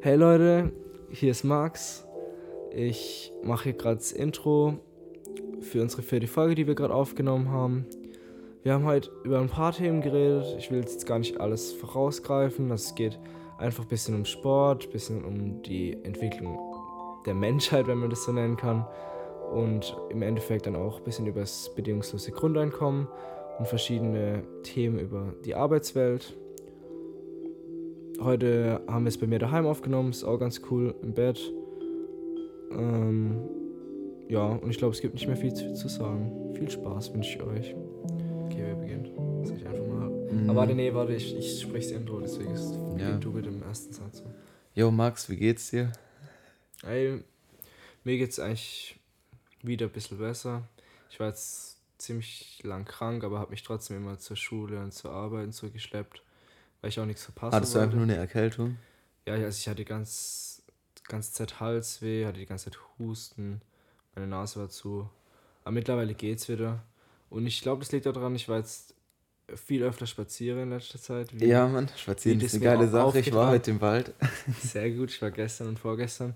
Hey 0.00 0.16
Leute, 0.16 0.72
hier 1.10 1.30
ist 1.30 1.44
Max. 1.44 2.06
Ich 2.70 3.32
mache 3.42 3.64
hier 3.64 3.72
gerade 3.72 3.96
das 3.96 4.12
Intro 4.12 4.78
für 5.60 5.82
unsere 5.82 6.02
vierte 6.02 6.26
Folge, 6.26 6.54
die 6.54 6.66
wir 6.66 6.74
gerade 6.74 6.94
aufgenommen 6.94 7.50
haben. 7.50 7.86
Wir 8.62 8.74
haben 8.74 8.84
heute 8.84 9.10
über 9.24 9.38
ein 9.38 9.48
paar 9.48 9.72
Themen 9.72 10.00
geredet. 10.00 10.56
Ich 10.58 10.70
will 10.70 10.80
jetzt 10.80 11.06
gar 11.06 11.18
nicht 11.18 11.40
alles 11.40 11.72
vorausgreifen. 11.72 12.70
Es 12.70 12.94
geht 12.94 13.18
einfach 13.58 13.84
ein 13.84 13.88
bisschen 13.88 14.14
um 14.14 14.24
Sport, 14.24 14.86
ein 14.86 14.92
bisschen 14.92 15.24
um 15.24 15.62
die 15.62 15.92
Entwicklung 16.04 16.58
der 17.26 17.34
Menschheit, 17.34 17.86
wenn 17.86 17.98
man 17.98 18.10
das 18.10 18.24
so 18.24 18.32
nennen 18.32 18.56
kann. 18.56 18.86
Und 19.52 19.96
im 20.10 20.22
Endeffekt 20.22 20.66
dann 20.66 20.76
auch 20.76 20.98
ein 20.98 21.04
bisschen 21.04 21.26
über 21.26 21.40
das 21.40 21.72
bedingungslose 21.74 22.32
Grundeinkommen 22.32 23.08
und 23.58 23.66
verschiedene 23.68 24.42
Themen 24.62 24.98
über 24.98 25.34
die 25.44 25.54
Arbeitswelt. 25.54 26.36
Heute 28.20 28.80
haben 28.88 29.04
wir 29.04 29.08
es 29.08 29.18
bei 29.18 29.26
mir 29.26 29.38
daheim 29.38 29.66
aufgenommen, 29.66 30.10
ist 30.10 30.24
auch 30.24 30.38
ganz 30.38 30.60
cool 30.70 30.94
im 31.02 31.12
Bett. 31.12 31.52
Ähm, 32.70 33.38
ja, 34.28 34.46
und 34.46 34.70
ich 34.70 34.78
glaube, 34.78 34.94
es 34.94 35.00
gibt 35.00 35.14
nicht 35.14 35.26
mehr 35.26 35.36
viel 35.36 35.52
zu, 35.54 35.74
zu 35.74 35.88
sagen. 35.88 36.54
Viel 36.54 36.70
Spaß 36.70 37.12
wünsche 37.12 37.36
ich 37.36 37.42
euch. 37.42 37.74
Okay, 38.46 38.62
wer 38.64 38.74
beginnt? 38.76 39.10
Soll 39.46 39.56
ich 39.58 39.66
einfach 39.66 39.86
mal. 39.86 40.08
Mhm. 40.32 40.50
Aber 40.50 40.60
warte, 40.60 40.74
nee, 40.74 40.92
warte, 40.94 41.14
ich, 41.14 41.36
ich 41.36 41.60
spreche 41.60 41.90
das 41.90 42.00
Intro, 42.00 42.20
deswegen 42.20 42.52
ist 42.52 42.74
Ja. 42.98 43.16
du 43.18 43.30
mit 43.30 43.44
dem 43.46 43.62
ersten 43.62 43.92
Satz. 43.92 44.22
Jo, 44.74 44.90
Max, 44.90 45.28
wie 45.28 45.36
geht's 45.36 45.70
dir? 45.70 45.92
Ey, 46.84 47.22
mir 48.04 48.18
geht's 48.18 48.38
eigentlich 48.40 48.98
wieder 49.62 49.86
ein 49.86 49.92
bisschen 49.92 50.18
besser. 50.18 50.62
Ich 51.10 51.20
war 51.20 51.28
jetzt 51.28 51.78
ziemlich 51.98 52.60
lang 52.62 52.84
krank, 52.84 53.24
aber 53.24 53.38
habe 53.38 53.50
mich 53.50 53.62
trotzdem 53.62 53.98
immer 53.98 54.18
zur 54.18 54.36
Schule 54.36 54.80
und 54.80 54.92
zur 54.92 55.12
Arbeit 55.12 55.46
und 55.46 55.54
so 55.54 55.70
geschleppt, 55.70 56.22
weil 56.80 56.90
ich 56.90 57.00
auch 57.00 57.06
nichts 57.06 57.24
verpassen 57.24 57.56
Hattest 57.56 57.74
du 57.74 57.78
einfach 57.78 57.94
nur 57.94 58.04
eine 58.04 58.16
Erkältung? 58.16 58.76
Ja, 59.26 59.34
also 59.34 59.48
ich 59.58 59.68
hatte 59.68 59.84
ganz, 59.84 60.62
ganze 61.08 61.32
Zeit 61.32 61.60
Halsweh, 61.60 62.26
hatte 62.26 62.38
die 62.38 62.46
ganze 62.46 62.70
Zeit 62.70 62.78
Husten, 62.98 63.60
meine 64.14 64.26
Nase 64.28 64.60
war 64.60 64.68
zu. 64.68 65.08
Aber 65.64 65.72
mittlerweile 65.72 66.14
geht's 66.14 66.48
wieder. 66.48 66.82
Und 67.28 67.46
ich 67.46 67.60
glaube, 67.60 67.80
das 67.80 67.90
liegt 67.92 68.06
daran, 68.06 68.34
ich 68.36 68.48
war 68.48 68.58
jetzt 68.58 68.94
viel 69.54 69.82
öfter 69.82 70.06
spazieren 70.06 70.60
in 70.60 70.70
letzter 70.70 71.00
Zeit. 71.00 71.32
wie- 71.38 71.44
Ja, 71.46 71.66
Mann, 71.66 71.88
spazieren 71.96 72.40
ist 72.40 72.54
eine 72.54 72.64
geile 72.64 72.88
Sache. 72.88 73.18
Ich 73.18 73.32
war 73.32 73.50
heute 73.50 73.70
im 73.72 73.80
Wald. 73.80 74.12
Sehr 74.62 74.90
gut, 74.92 75.10
ich 75.10 75.20
war 75.22 75.30
gestern 75.30 75.68
und 75.68 75.78
vorgestern. 75.78 76.34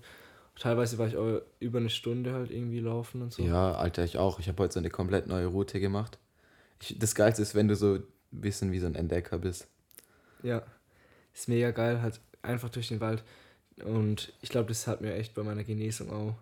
Teilweise 0.59 0.97
war 0.97 1.07
ich 1.07 1.15
auch 1.17 1.41
über 1.59 1.79
eine 1.79 1.89
Stunde 1.89 2.33
halt 2.33 2.51
irgendwie 2.51 2.79
laufen 2.79 3.21
und 3.21 3.33
so. 3.33 3.41
Ja, 3.43 3.73
Alter, 3.75 4.03
ich 4.03 4.17
auch. 4.17 4.39
Ich 4.39 4.47
habe 4.47 4.61
heute 4.61 4.73
so 4.73 4.79
eine 4.79 4.89
komplett 4.89 5.27
neue 5.27 5.47
Route 5.47 5.79
gemacht. 5.79 6.19
Ich, 6.81 6.99
das 6.99 7.15
Geilste 7.15 7.41
ist, 7.41 7.55
wenn 7.55 7.67
du 7.67 7.75
so 7.75 7.95
ein 7.95 8.03
bisschen 8.31 8.71
wie 8.71 8.79
so 8.79 8.85
ein 8.85 8.95
Entdecker 8.95 9.39
bist. 9.39 9.67
Ja, 10.43 10.63
ist 11.33 11.47
mega 11.47 11.71
geil, 11.71 12.01
halt 12.01 12.19
einfach 12.41 12.69
durch 12.69 12.87
den 12.89 12.99
Wald. 12.99 13.23
Und 13.83 14.33
ich 14.41 14.49
glaube, 14.49 14.67
das 14.69 14.87
hat 14.87 15.01
mir 15.01 15.13
echt 15.15 15.33
bei 15.33 15.43
meiner 15.43 15.63
Genesung 15.63 16.11
auch 16.11 16.35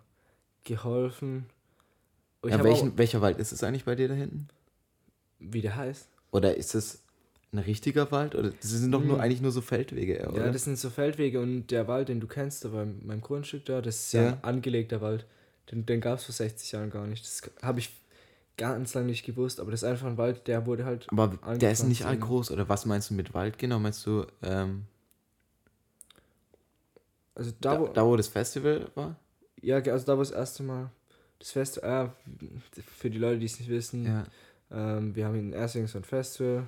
geholfen. 0.64 1.46
Und 2.42 2.50
Ja, 2.50 2.62
welchen, 2.62 2.92
auch, 2.92 2.98
welcher 2.98 3.20
Wald 3.20 3.38
ist 3.38 3.52
es 3.52 3.62
eigentlich 3.62 3.84
bei 3.84 3.94
dir 3.94 4.08
da 4.08 4.14
hinten? 4.14 4.48
wie 5.42 5.62
der 5.62 5.74
heißt. 5.76 6.06
Oder 6.32 6.54
ist 6.56 6.74
es 6.74 7.02
ein 7.52 7.58
richtiger 7.60 8.10
Wald? 8.12 8.34
Oder 8.34 8.50
das 8.50 8.70
sind 8.70 8.92
doch 8.92 9.02
nur 9.02 9.16
Hm. 9.16 9.22
eigentlich 9.22 9.40
nur 9.40 9.52
so 9.52 9.62
Feldwege, 9.62 10.28
oder? 10.28 10.46
Ja, 10.46 10.50
das 10.50 10.64
sind 10.64 10.78
so 10.78 10.90
Feldwege 10.90 11.40
und 11.40 11.68
der 11.68 11.88
Wald, 11.88 12.08
den 12.10 12.20
du 12.20 12.26
kennst, 12.26 12.64
da 12.64 12.68
beim, 12.68 13.00
meinem 13.06 13.22
Grundstück 13.22 13.64
da, 13.64 13.80
das 13.80 13.96
ist 14.06 14.12
ja, 14.12 14.22
Ja. 14.22 14.28
ein 14.32 14.44
angelegter 14.44 15.00
Wald. 15.00 15.24
Den, 15.70 15.86
den 15.86 16.00
gab 16.02 16.18
es 16.18 16.24
vor 16.24 16.34
60 16.34 16.72
Jahren 16.72 16.90
gar 16.90 17.06
nicht. 17.06 17.24
Das 17.24 17.40
habe 17.62 17.78
ich 17.80 17.90
ganz 18.60 18.94
lange 18.94 19.06
nicht 19.06 19.24
gewusst, 19.24 19.58
aber 19.60 19.70
das 19.70 19.82
ist 19.82 19.88
einfach 19.88 20.06
ein 20.06 20.18
Wald, 20.18 20.46
der 20.46 20.66
wurde 20.66 20.84
halt. 20.84 21.06
Aber 21.10 21.28
der 21.56 21.72
ist 21.72 21.82
nicht 21.84 22.04
all 22.04 22.14
irgendwie. 22.14 22.28
groß. 22.28 22.50
Oder 22.52 22.68
was 22.68 22.86
meinst 22.86 23.10
du 23.10 23.14
mit 23.14 23.34
Wald 23.34 23.58
genau? 23.58 23.78
Meinst 23.78 24.04
du 24.06 24.26
ähm, 24.42 24.84
Also 27.34 27.52
da, 27.60 27.74
da, 27.74 27.80
wo. 27.80 27.86
da, 27.88 28.06
wo 28.06 28.16
das 28.16 28.28
Festival 28.28 28.88
war? 28.94 29.16
Ja, 29.62 29.76
also 29.78 30.06
da, 30.06 30.16
wo 30.16 30.20
das 30.20 30.30
erste 30.30 30.62
Mal 30.62 30.90
das 31.38 31.52
Fest. 31.52 31.82
Äh, 31.82 32.08
für 32.96 33.10
die 33.10 33.18
Leute, 33.18 33.38
die 33.38 33.46
es 33.46 33.58
nicht 33.58 33.70
wissen, 33.70 34.04
Ja. 34.06 34.24
ähm, 34.70 35.14
wir 35.14 35.26
haben 35.26 35.36
in 35.36 35.52
Ersing 35.52 35.86
so 35.86 35.98
ein 35.98 36.04
Festival, 36.04 36.66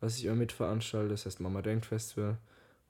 was 0.00 0.16
ich 0.18 0.24
immer 0.24 0.34
mitveranstalte, 0.36 1.10
das 1.10 1.26
heißt 1.26 1.40
Mama 1.40 1.62
Denkt 1.62 1.86
Festival. 1.86 2.36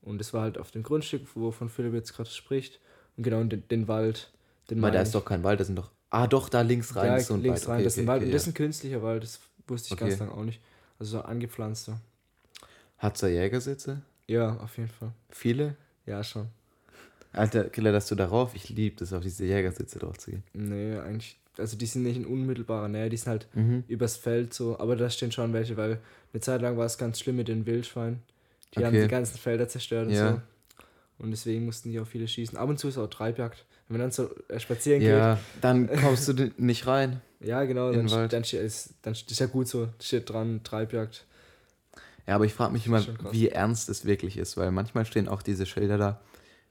Und 0.02 0.20
es 0.20 0.32
war 0.32 0.42
halt 0.42 0.58
auf 0.58 0.70
dem 0.70 0.82
Grundstück, 0.82 1.22
wovon 1.34 1.68
Philipp 1.68 1.92
jetzt 1.94 2.14
gerade 2.14 2.30
spricht. 2.30 2.80
Und 3.16 3.24
genau 3.24 3.42
den, 3.44 3.66
den 3.68 3.88
Wald. 3.88 4.32
Den 4.70 4.80
Weil 4.80 4.90
da 4.92 4.98
meine 4.98 5.02
ist 5.02 5.08
ich. 5.08 5.12
doch 5.14 5.24
kein 5.24 5.42
Wald, 5.44 5.60
das 5.60 5.66
sind 5.66 5.76
doch. 5.76 5.90
Ah, 6.10 6.26
doch, 6.26 6.48
da 6.48 6.62
links 6.62 6.96
rein 6.96 7.06
ja, 7.06 7.16
ist 7.16 7.26
so 7.26 7.34
ein 7.34 7.42
links 7.42 7.60
Wald. 7.62 7.68
rein, 7.68 7.74
Okay, 7.76 7.84
das 7.84 7.92
ist 7.94 7.98
ein 7.98 8.02
okay, 8.02 8.08
Wald. 8.08 8.20
okay, 8.22 8.26
und 8.28 8.34
das 8.34 8.42
ist 8.42 8.48
ein 8.48 8.54
künstlicher 8.54 9.02
Wald, 9.02 9.22
das 9.22 9.40
wusste 9.66 9.94
ich 9.94 10.00
ganz 10.00 10.18
lange 10.18 10.32
auch 10.32 10.44
nicht. 10.44 10.60
Also 10.98 11.18
so 11.18 11.22
angepflanzter. 11.22 12.00
Hat's 12.98 13.20
da 13.20 13.28
Jägersitze? 13.28 14.02
Ja, 14.26 14.56
auf 14.58 14.76
jeden 14.76 14.88
Fall. 14.90 15.12
Viele? 15.30 15.76
Ja, 16.06 16.24
schon. 16.24 16.46
Alter, 17.32 17.64
Killer, 17.64 17.92
dass 17.92 18.08
du 18.08 18.14
darauf, 18.14 18.54
ich 18.54 18.68
liebe 18.70 18.96
das, 18.96 19.12
auf 19.12 19.22
diese 19.22 19.44
Jägersitze 19.44 19.98
drauf 19.98 20.16
zu 20.18 20.30
gehen. 20.32 20.42
Nee, 20.54 20.96
eigentlich. 20.98 21.38
Also 21.58 21.76
die 21.76 21.86
sind 21.86 22.04
nicht 22.04 22.16
in 22.16 22.24
unmittelbarer 22.24 22.88
Nähe, 22.88 23.10
die 23.10 23.16
sind 23.16 23.28
halt 23.28 23.48
Mhm. 23.54 23.84
übers 23.88 24.16
Feld 24.16 24.54
so. 24.54 24.78
Aber 24.78 24.96
da 24.96 25.10
stehen 25.10 25.30
schon 25.32 25.52
welche, 25.52 25.76
weil 25.76 25.98
eine 26.32 26.40
Zeit 26.40 26.62
lang 26.62 26.76
war 26.78 26.86
es 26.86 26.96
ganz 26.98 27.20
schlimm 27.20 27.36
mit 27.36 27.48
den 27.48 27.66
Wildschweinen. 27.66 28.22
Die 28.74 28.78
haben 28.84 28.94
Okay. 28.94 29.02
die 29.02 29.08
ganzen 29.08 29.38
Felder 29.38 29.68
zerstört 29.68 30.06
und 30.08 30.14
Ja. 30.14 30.32
so. 30.34 30.40
Und 31.18 31.30
deswegen 31.32 31.64
mussten 31.64 31.90
die 31.90 31.98
auch 32.00 32.06
viele 32.06 32.28
schießen. 32.28 32.56
Ab 32.56 32.68
und 32.68 32.78
zu 32.78 32.88
ist 32.88 32.98
auch 32.98 33.08
Treibjagd. 33.08 33.64
Wenn 33.88 33.96
man 33.98 34.02
dann 34.02 34.10
so 34.12 34.30
äh, 34.48 34.60
spazieren 34.60 35.02
Ja, 35.02 35.38
dann 35.60 35.88
kommst 36.00 36.28
du 36.28 36.52
nicht 36.58 36.86
rein. 36.86 37.20
geht. 37.40 37.48
Ja, 37.48 37.64
genau. 37.64 37.92
Dann, 37.92 38.28
dann, 38.28 38.44
steht, 38.44 38.60
ist, 38.62 38.94
dann 39.02 39.14
ist 39.14 39.38
ja 39.40 39.46
gut 39.46 39.66
so. 39.68 39.88
Steht 40.00 40.30
dran, 40.30 40.60
Treibjagd. 40.62 41.24
Ja, 42.26 42.34
aber 42.34 42.44
ich 42.44 42.52
frage 42.54 42.72
mich 42.72 42.86
immer, 42.86 43.04
wie 43.32 43.48
ernst 43.48 43.88
es 43.88 44.04
wirklich 44.04 44.36
ist, 44.36 44.56
weil 44.56 44.70
manchmal 44.70 45.06
stehen 45.06 45.28
auch 45.28 45.40
diese 45.42 45.64
Schilder 45.64 45.96
da, 45.96 46.20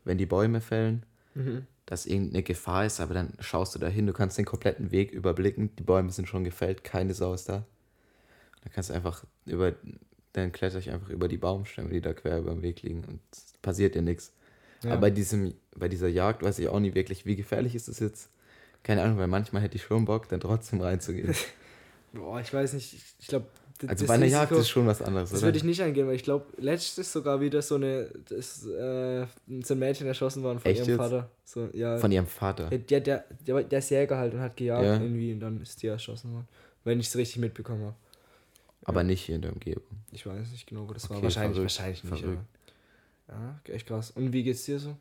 wenn 0.03 0.17
die 0.17 0.25
Bäume 0.27 0.61
fällen, 0.61 1.03
Mhm. 1.33 1.65
dass 1.85 2.05
irgendeine 2.05 2.43
Gefahr 2.43 2.85
ist, 2.85 2.99
aber 2.99 3.13
dann 3.13 3.33
schaust 3.39 3.73
du 3.75 3.79
da 3.79 3.87
hin, 3.87 4.05
du 4.07 4.13
kannst 4.13 4.37
den 4.37 4.45
kompletten 4.45 4.91
Weg 4.91 5.11
überblicken, 5.11 5.71
die 5.77 5.83
Bäume 5.83 6.11
sind 6.11 6.27
schon 6.27 6.43
gefällt, 6.43 6.83
keine 6.83 7.13
Sau 7.13 7.33
ist 7.33 7.49
da. 7.49 7.65
Dann 8.63 8.71
kannst 8.73 8.89
du 8.89 8.93
einfach 8.93 9.23
über, 9.45 9.73
dann 10.33 10.51
kletter 10.51 10.77
ich 10.79 10.91
einfach 10.91 11.09
über 11.09 11.27
die 11.27 11.37
Baumstämme, 11.37 11.89
die 11.89 12.01
da 12.01 12.13
quer 12.13 12.39
über 12.39 12.51
dem 12.51 12.61
Weg 12.61 12.81
liegen 12.83 13.03
und 13.05 13.19
es 13.31 13.53
passiert 13.61 13.95
dir 13.95 14.01
nichts. 14.01 14.31
Ja. 14.83 14.91
Aber 14.91 15.01
bei, 15.01 15.09
diesem, 15.09 15.53
bei 15.75 15.87
dieser 15.87 16.07
Jagd 16.07 16.43
weiß 16.43 16.59
ich 16.59 16.67
auch 16.69 16.79
nie 16.79 16.93
wirklich, 16.93 17.25
wie 17.25 17.35
gefährlich 17.35 17.75
ist 17.75 17.87
es 17.87 17.99
jetzt. 17.99 18.29
Keine 18.83 19.01
Ahnung, 19.03 19.17
weil 19.17 19.27
manchmal 19.27 19.61
hätte 19.61 19.75
ich 19.75 19.83
schon 19.83 20.05
Bock, 20.05 20.29
dann 20.29 20.39
trotzdem 20.39 20.81
reinzugehen. 20.81 21.33
Boah, 22.13 22.39
ich 22.39 22.53
weiß 22.53 22.73
nicht. 22.73 22.95
Ich, 23.19 23.27
glaube, 23.27 23.47
Also 23.85 24.05
bei 24.05 24.13
einer 24.13 24.25
Jagd 24.27 24.51
ist 24.53 24.69
schon 24.69 24.87
was 24.87 25.01
anderes, 25.01 25.29
Das 25.31 25.41
würde 25.41 25.57
ich 25.57 25.63
nicht 25.63 25.81
eingehen, 25.81 26.07
weil 26.07 26.15
ich 26.15 26.23
glaube, 26.23 26.45
letztes 26.57 27.11
sogar 27.11 27.41
wieder 27.41 27.61
so 27.61 27.75
eine, 27.75 28.09
das, 28.29 28.65
äh, 28.65 29.25
so 29.63 29.73
ein 29.73 29.79
Mädchen 29.79 30.07
erschossen 30.07 30.41
worden 30.43 30.59
von 30.59 30.71
Echt 30.71 30.79
ihrem 30.81 30.89
jetzt? 30.89 30.97
Vater. 30.97 31.29
So, 31.43 31.69
ja. 31.73 31.97
Von 31.97 32.11
ihrem 32.11 32.27
Vater. 32.27 32.69
der, 32.69 33.01
der, 33.01 33.25
der, 33.45 33.63
der, 33.63 33.79
ist 33.79 33.89
Jäger 33.89 34.17
halt 34.17 34.33
und 34.33 34.39
hat 34.39 34.55
gejagt 34.55 34.85
Ja. 34.85 34.93
irgendwie 35.01 35.33
und 35.33 35.39
dann 35.41 35.61
ist 35.61 35.81
die 35.83 35.87
erschossen 35.87 36.31
worden. 36.33 36.47
Wenn 36.83 36.99
ich 36.99 37.07
es 37.07 37.15
richtig 37.17 37.39
mitbekommen 37.39 37.83
habe. 37.83 37.95
Aber 38.85 39.03
nicht 39.03 39.25
hier 39.25 39.35
in 39.35 39.41
der 39.41 39.51
Umgebung. 39.51 39.83
Ich 40.11 40.25
weiß 40.25 40.49
nicht 40.51 40.65
genau, 40.67 40.87
wo 40.87 40.93
das 40.93 41.09
war. 41.09 41.17
Okay, 41.17 41.25
Wahrscheinlich, 41.25 41.55
verrückt, 41.57 41.77
wahrscheinlich 41.77 42.03
nicht. 42.05 42.21
verrückt. 42.21 42.41
Ja, 43.29 43.59
echt 43.65 43.87
krass. 43.87 44.11
Und 44.11 44.33
wie 44.33 44.43
geht's 44.43 44.65
dir 44.65 44.79
so? 44.79 44.95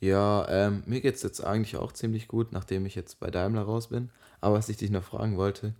Ja, 0.00 0.46
ähm, 0.48 0.82
mir 0.86 1.00
geht's 1.00 1.22
jetzt 1.22 1.42
eigentlich 1.42 1.76
auch 1.76 1.92
ziemlich 1.92 2.28
gut, 2.28 2.52
nachdem 2.52 2.86
ich 2.86 2.94
jetzt 2.94 3.18
bei 3.18 3.30
Daimler 3.30 3.62
raus 3.62 3.88
bin. 3.88 4.10
Aber 4.40 4.56
was 4.56 4.68
ich 4.68 4.76
dich 4.76 4.90
noch 4.90 5.02
fragen 5.02 5.36
wollte, 5.36 5.74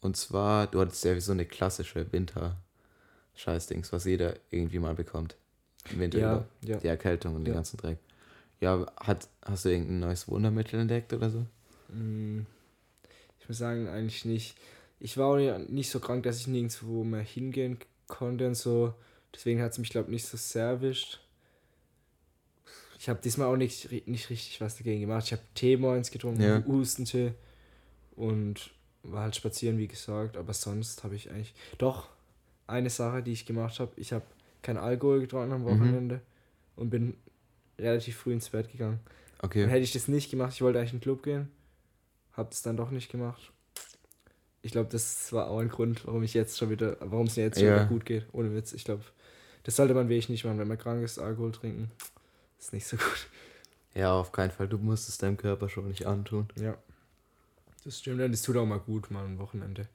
und 0.00 0.16
zwar, 0.16 0.68
du 0.68 0.80
hattest 0.80 1.04
ja 1.04 1.18
so 1.20 1.32
eine 1.32 1.44
klassische 1.46 2.12
Winter-Scheißdings, 2.12 3.92
was 3.92 4.04
jeder 4.04 4.34
irgendwie 4.50 4.78
mal 4.78 4.94
bekommt. 4.94 5.36
Im 5.92 6.00
Winter 6.00 6.18
Ja, 6.18 6.34
über 6.34 6.44
ja. 6.62 6.78
die 6.78 6.86
Erkältung 6.88 7.34
und 7.34 7.44
den 7.44 7.48
Ja. 7.48 7.54
ganzen 7.54 7.78
Dreck. 7.78 7.98
Ja, 8.60 8.86
hat, 9.00 9.28
hast 9.42 9.64
du 9.64 9.70
irgendein 9.70 10.00
neues 10.00 10.28
Wundermittel 10.28 10.80
entdeckt 10.80 11.12
oder 11.12 11.30
so? 11.30 11.46
Mm, 11.94 12.42
Ich 13.40 13.48
muss 13.48 13.58
sagen, 13.58 13.88
eigentlich 13.88 14.24
nicht. 14.24 14.56
Ich 15.00 15.16
war 15.16 15.26
auch 15.28 15.58
nicht 15.68 15.90
so 15.90 16.00
krank, 16.00 16.24
dass 16.24 16.38
ich 16.40 16.46
nirgendwo 16.48 17.04
mehr 17.04 17.22
hingehen 17.22 17.78
konnte 18.06 18.46
und 18.46 18.54
so. 18.56 18.94
Deswegen 19.34 19.62
hat 19.62 19.72
es 19.72 19.78
mich, 19.78 19.90
glaube 19.90 20.08
ich, 20.08 20.12
nicht 20.12 20.26
so 20.26 20.36
sehr 20.36 20.64
erwischt. 20.64 21.20
Ich 22.98 23.08
habe 23.08 23.20
diesmal 23.22 23.46
auch 23.46 23.56
nicht, 23.56 24.06
nicht 24.08 24.28
richtig 24.30 24.60
was 24.60 24.76
dagegen 24.76 25.00
gemacht. 25.00 25.26
Ich 25.26 25.32
habe 25.32 25.42
Tee 25.54 25.76
morgens 25.76 26.10
getrunken, 26.10 26.42
Ja. 26.42 26.64
Hustentee 26.66 27.32
und 28.16 28.70
war 29.04 29.22
halt 29.22 29.36
spazieren, 29.36 29.78
wie 29.78 29.86
gesagt. 29.86 30.36
Aber 30.36 30.52
sonst 30.52 31.04
habe 31.04 31.14
ich 31.14 31.30
eigentlich. 31.30 31.54
Doch, 31.78 32.08
eine 32.66 32.90
Sache, 32.90 33.22
die 33.22 33.32
ich 33.32 33.46
gemacht 33.46 33.78
habe. 33.78 33.92
Ich 33.96 34.12
habe 34.12 34.24
kein 34.62 34.76
Alkohol 34.76 35.20
getrunken 35.20 35.52
am 35.52 35.60
Mhm. 35.62 35.66
Wochenende 35.66 36.20
und 36.74 36.90
bin 36.90 37.16
relativ 37.78 38.16
früh 38.16 38.32
ins 38.32 38.48
Bett 38.48 38.70
gegangen. 38.72 38.98
Und 39.40 39.44
Okay. 39.44 39.66
hätte 39.68 39.78
ich 39.84 39.92
das 39.92 40.08
nicht 40.08 40.30
gemacht, 40.30 40.52
ich 40.54 40.62
wollte 40.62 40.80
eigentlich 40.80 40.92
in 40.94 40.98
den 40.98 41.02
Club 41.04 41.22
gehen, 41.22 41.48
habe 42.32 42.48
es 42.50 42.62
dann 42.62 42.76
doch 42.76 42.90
nicht 42.90 43.08
gemacht. 43.12 43.52
Ich 44.62 44.72
glaube, 44.72 44.88
das 44.90 45.32
war 45.32 45.48
auch 45.48 45.60
ein 45.60 45.68
Grund, 45.68 46.04
warum 46.04 46.24
ich 46.24 46.34
jetzt 46.34 46.58
schon 46.58 46.70
wieder, 46.70 46.96
warum 46.98 47.28
es 47.28 47.36
mir 47.36 47.44
jetzt 47.44 47.60
schon 47.60 47.68
Ja. 47.68 47.76
wieder 47.76 47.86
gut 47.86 48.04
geht. 48.04 48.26
Ohne 48.32 48.52
Witz. 48.52 48.72
Ich 48.72 48.84
glaube, 48.84 49.04
das 49.64 49.76
sollte 49.76 49.94
man 49.94 50.08
wirklich 50.08 50.28
nicht 50.28 50.44
machen, 50.44 50.58
wenn 50.58 50.68
man 50.68 50.78
krank 50.78 51.02
ist, 51.02 51.18
Alkohol 51.18 51.52
trinken. 51.52 51.90
Ist 52.58 52.72
nicht 52.72 52.86
so 52.86 52.96
gut. 52.96 53.28
Ja, 53.94 54.12
auf 54.12 54.32
keinen 54.32 54.50
Fall. 54.50 54.68
Du 54.68 54.78
musst 54.78 55.08
es 55.08 55.18
deinem 55.18 55.36
Körper 55.36 55.68
schon 55.68 55.88
nicht 55.88 56.06
antun. 56.06 56.48
Ja. 56.56 56.76
Das 57.84 57.98
stimmt, 57.98 58.20
und 58.20 58.32
es 58.32 58.42
tut 58.42 58.56
auch 58.56 58.66
mal 58.66 58.80
gut, 58.80 59.10
mal 59.10 59.24
ein 59.24 59.38
Wochenende. 59.38 59.88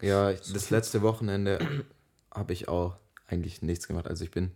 Ja, 0.00 0.30
ich, 0.30 0.40
das 0.52 0.70
letzte 0.70 1.02
Wochenende 1.02 1.58
habe 2.34 2.52
ich 2.52 2.68
auch 2.68 2.96
eigentlich 3.26 3.62
nichts 3.62 3.88
gemacht. 3.88 4.06
Also 4.06 4.24
ich 4.24 4.30
bin 4.30 4.52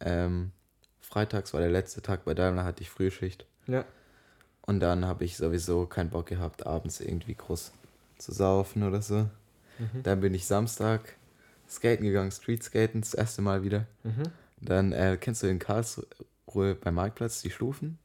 ähm, 0.00 0.52
freitags 1.00 1.54
war 1.54 1.60
der 1.60 1.70
letzte 1.70 2.02
Tag 2.02 2.24
bei 2.24 2.34
Daimler, 2.34 2.64
hatte 2.64 2.82
ich 2.82 2.90
Frühschicht. 2.90 3.46
Ja. 3.66 3.84
Und 4.62 4.80
dann 4.80 5.06
habe 5.06 5.24
ich 5.24 5.36
sowieso 5.36 5.86
keinen 5.86 6.10
Bock 6.10 6.26
gehabt, 6.26 6.66
abends 6.66 7.00
irgendwie 7.00 7.34
groß 7.34 7.72
zu 8.18 8.32
saufen 8.32 8.82
oder 8.82 9.00
so. 9.00 9.28
Mhm. 9.78 10.02
Dann 10.02 10.20
bin 10.20 10.34
ich 10.34 10.46
Samstag 10.46 11.16
skaten 11.68 12.04
gegangen, 12.04 12.30
Streetskaten, 12.30 13.00
das 13.00 13.14
erste 13.14 13.42
Mal 13.42 13.62
wieder. 13.62 13.86
Mhm. 14.04 14.22
Dann 14.60 14.92
äh, 14.92 15.18
kennst 15.20 15.42
du 15.42 15.48
in 15.48 15.58
Karlsruhe 15.58 16.74
beim 16.80 16.94
Marktplatz 16.94 17.42
die 17.42 17.50
Stufen? 17.50 17.98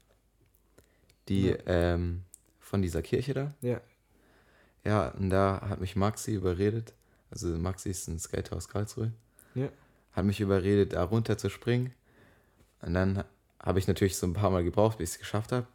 Die 1.27 1.49
Ja. 1.49 1.57
ähm, 1.65 2.23
von 2.59 2.81
dieser 2.81 3.01
Kirche 3.01 3.33
da? 3.33 3.53
Ja. 3.61 3.79
Ja, 4.83 5.09
und 5.09 5.29
da 5.29 5.61
hat 5.69 5.79
mich 5.79 5.95
Maxi 5.95 6.33
überredet. 6.33 6.93
Also 7.29 7.47
Maxi 7.49 7.89
ist 7.89 8.07
ein 8.07 8.19
Skater 8.19 8.55
aus 8.55 8.67
Karlsruhe. 8.67 9.11
Ja. 9.55 9.69
Hat 10.13 10.25
mich 10.25 10.39
überredet, 10.41 10.93
da 10.93 11.03
runter 11.03 11.37
zu 11.37 11.49
springen. 11.49 11.93
Und 12.81 12.93
dann 12.95 13.23
habe 13.61 13.79
ich 13.79 13.87
natürlich 13.87 14.17
so 14.17 14.25
ein 14.25 14.33
paar 14.33 14.49
Mal 14.49 14.63
gebraucht, 14.63 14.97
bis 14.97 15.11
ich 15.11 15.15
es 15.15 15.19
geschafft 15.19 15.51
habe. 15.51 15.67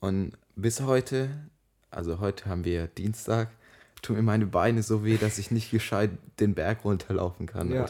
Und 0.00 0.32
bis 0.54 0.80
heute, 0.80 1.30
also 1.90 2.20
heute 2.20 2.46
haben 2.46 2.64
wir 2.64 2.86
Dienstag, 2.86 3.50
tun 4.02 4.16
mir 4.16 4.22
meine 4.22 4.46
Beine 4.46 4.82
so 4.82 5.04
weh, 5.04 5.16
dass 5.16 5.38
ich 5.38 5.50
nicht 5.50 5.70
gescheit 5.70 6.10
den 6.40 6.54
Berg 6.54 6.84
runterlaufen 6.84 7.46
kann. 7.46 7.72
Ja. 7.72 7.86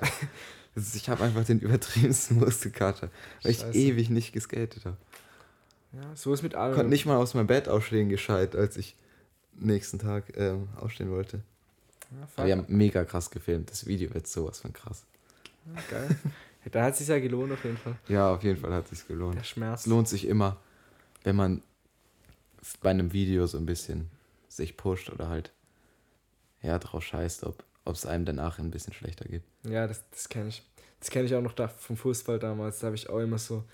Ist, 0.74 0.94
ich 0.94 1.08
habe 1.08 1.24
einfach 1.24 1.44
den 1.44 1.58
übertriebensten 1.60 2.38
Muskelkater, 2.38 3.10
weil 3.42 3.52
ich 3.52 3.58
Scheiße. 3.58 3.76
ewig 3.76 4.10
nicht 4.10 4.32
geskatet 4.32 4.84
habe. 4.84 4.96
ja. 5.92 6.14
So 6.14 6.32
ist 6.32 6.42
mit 6.42 6.54
allem. 6.54 6.74
Konnte 6.74 6.90
nicht 6.90 7.06
mal 7.06 7.16
aus 7.16 7.34
meinem 7.34 7.48
Bett 7.48 7.68
aufstehen 7.68 8.08
gescheit, 8.08 8.54
als 8.54 8.76
ich 8.76 8.94
nächsten 9.54 9.98
Tag 9.98 10.36
ähm, 10.36 10.68
aufstehen 10.76 11.10
wollte. 11.10 11.40
Ja, 12.36 12.46
wir 12.46 12.56
haben 12.56 12.64
mega 12.68 13.04
krass 13.04 13.30
gefilmt. 13.30 13.70
Das 13.70 13.86
Video 13.86 14.14
wird 14.14 14.26
sowas 14.26 14.60
von 14.60 14.72
krass. 14.72 15.04
Ja, 15.66 15.82
geil. 15.90 16.16
da 16.72 16.84
hat 16.84 16.92
es 16.92 16.98
sich 17.00 17.08
ja 17.08 17.18
gelohnt 17.18 17.52
auf 17.52 17.64
jeden 17.64 17.76
Fall. 17.76 17.96
Ja, 18.08 18.32
auf 18.32 18.42
jeden 18.42 18.60
Fall 18.60 18.72
hat 18.72 18.90
es 18.92 19.06
gelohnt. 19.06 19.36
Der 19.36 19.44
Schmerz. 19.44 19.80
Es 19.80 19.86
lohnt 19.86 20.08
sich 20.08 20.26
immer, 20.26 20.58
wenn 21.24 21.36
man 21.36 21.62
bei 22.82 22.90
einem 22.90 23.12
Video 23.12 23.46
so 23.46 23.58
ein 23.58 23.66
bisschen 23.66 24.08
sich 24.48 24.76
pusht 24.76 25.10
oder 25.10 25.28
halt 25.28 25.52
ja 26.62 26.78
drauf 26.78 27.04
scheißt, 27.04 27.44
ob 27.44 27.64
es 27.86 28.06
einem 28.06 28.24
danach 28.24 28.58
ein 28.58 28.70
bisschen 28.70 28.92
schlechter 28.92 29.24
geht. 29.26 29.42
Ja, 29.64 29.86
das, 29.86 30.02
das 30.10 30.28
kenne 30.28 30.48
ich. 30.48 30.62
Das 31.00 31.10
kenne 31.10 31.26
ich 31.26 31.34
auch 31.34 31.42
noch 31.42 31.52
da 31.52 31.68
vom 31.68 31.96
Fußball 31.96 32.38
damals. 32.38 32.80
Da 32.80 32.86
habe 32.86 32.96
ich 32.96 33.08
auch 33.08 33.20
immer 33.20 33.38
so 33.38 33.64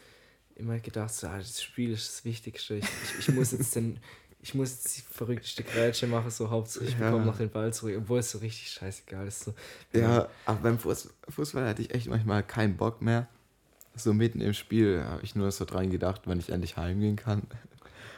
immer 0.56 0.78
gedacht, 0.78 1.12
so, 1.12 1.26
ah, 1.26 1.38
das 1.38 1.60
Spiel 1.62 1.92
ist 1.92 2.08
das 2.08 2.24
Wichtigste. 2.24 2.74
Ich, 2.76 2.84
ich, 2.84 3.18
ich 3.28 3.34
muss 3.34 3.50
jetzt 3.52 3.74
den, 3.74 3.98
ich 4.40 4.54
muss 4.54 4.70
jetzt 4.70 4.96
die 4.98 5.00
verrückteste 5.00 5.64
Grätsche 5.64 6.06
machen, 6.06 6.30
so 6.30 6.48
hauptsächlich 6.50 6.94
ich 6.94 7.00
Ja. 7.00 7.06
bekomme 7.10 7.26
noch 7.26 7.38
den 7.38 7.50
Ball 7.50 7.72
zurück, 7.72 7.96
obwohl 7.98 8.20
es 8.20 8.30
so 8.30 8.38
richtig 8.38 8.70
scheißegal 8.70 9.26
ist. 9.26 9.40
So, 9.44 9.54
wenn 9.90 10.02
Ja, 10.02 10.28
aber 10.44 10.60
beim 10.60 10.78
Fuß 10.78 11.08
Fußball 11.30 11.66
hatte 11.66 11.82
ich 11.82 11.92
echt 11.94 12.06
manchmal 12.08 12.42
keinen 12.42 12.76
Bock 12.76 13.02
mehr. 13.02 13.26
So 13.96 14.12
mitten 14.12 14.40
im 14.40 14.54
Spiel 14.54 15.02
habe 15.04 15.22
ich 15.22 15.34
nur 15.34 15.50
so 15.50 15.64
dran 15.64 15.90
gedacht, 15.90 16.22
wann 16.26 16.38
ich 16.38 16.50
endlich 16.50 16.76
heimgehen 16.76 17.16
kann. 17.16 17.42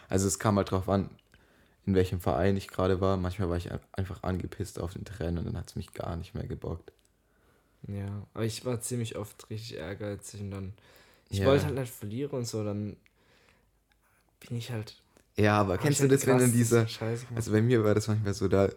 Also 0.08 0.26
es 0.26 0.38
kam 0.38 0.56
halt 0.56 0.70
drauf 0.70 0.88
an, 0.88 1.10
in 1.86 1.94
welchem 1.94 2.20
Verein 2.20 2.56
ich 2.56 2.68
gerade 2.68 3.00
war. 3.00 3.16
Manchmal 3.16 3.48
war 3.48 3.56
ich 3.56 3.70
ein- 3.70 3.80
einfach 3.92 4.22
angepisst 4.22 4.78
auf 4.78 4.92
den 4.92 5.04
Trainer 5.04 5.40
und 5.40 5.46
dann 5.46 5.56
hat 5.56 5.68
es 5.68 5.76
mich 5.76 5.92
gar 5.92 6.16
nicht 6.16 6.34
mehr 6.34 6.46
gebockt. 6.46 6.92
Ja, 7.86 8.26
aber 8.34 8.44
ich 8.44 8.64
war 8.64 8.80
ziemlich 8.80 9.16
oft 9.16 9.48
richtig 9.48 9.76
ehrgeizig 9.76 10.40
und 10.40 10.50
dann. 10.50 10.72
Ich 11.30 11.38
Ja. 11.38 11.46
wollte 11.46 11.66
halt 11.66 11.74
nicht 11.76 11.92
verlieren 11.92 12.32
und 12.38 12.46
so, 12.46 12.64
dann 12.64 12.96
bin 14.40 14.56
ich 14.56 14.70
halt. 14.70 15.00
Ja, 15.36 15.60
aber 15.60 15.78
kennst 15.78 16.00
du 16.00 16.02
halt 16.04 16.12
das, 16.12 16.26
wenn 16.26 16.38
dann 16.38 16.52
dieser... 16.52 16.88
Scheiße. 16.88 17.26
Also 17.34 17.52
bei 17.52 17.60
mir 17.62 17.84
war 17.84 17.94
das 17.94 18.08
manchmal 18.08 18.34
so, 18.34 18.48
da 18.48 18.70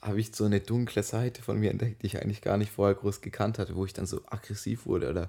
habe 0.00 0.20
ich 0.20 0.34
so 0.34 0.44
eine 0.44 0.60
dunkle 0.60 1.02
Seite 1.02 1.42
von 1.42 1.58
mir 1.58 1.70
entdeckt, 1.70 2.02
die 2.02 2.06
ich 2.06 2.20
eigentlich 2.22 2.40
gar 2.40 2.56
nicht 2.56 2.70
vorher 2.72 2.94
groß 2.94 3.20
gekannt 3.20 3.58
hatte, 3.58 3.74
wo 3.74 3.84
ich 3.84 3.92
dann 3.92 4.06
so 4.06 4.20
aggressiv 4.26 4.86
wurde 4.86 5.10
oder 5.10 5.28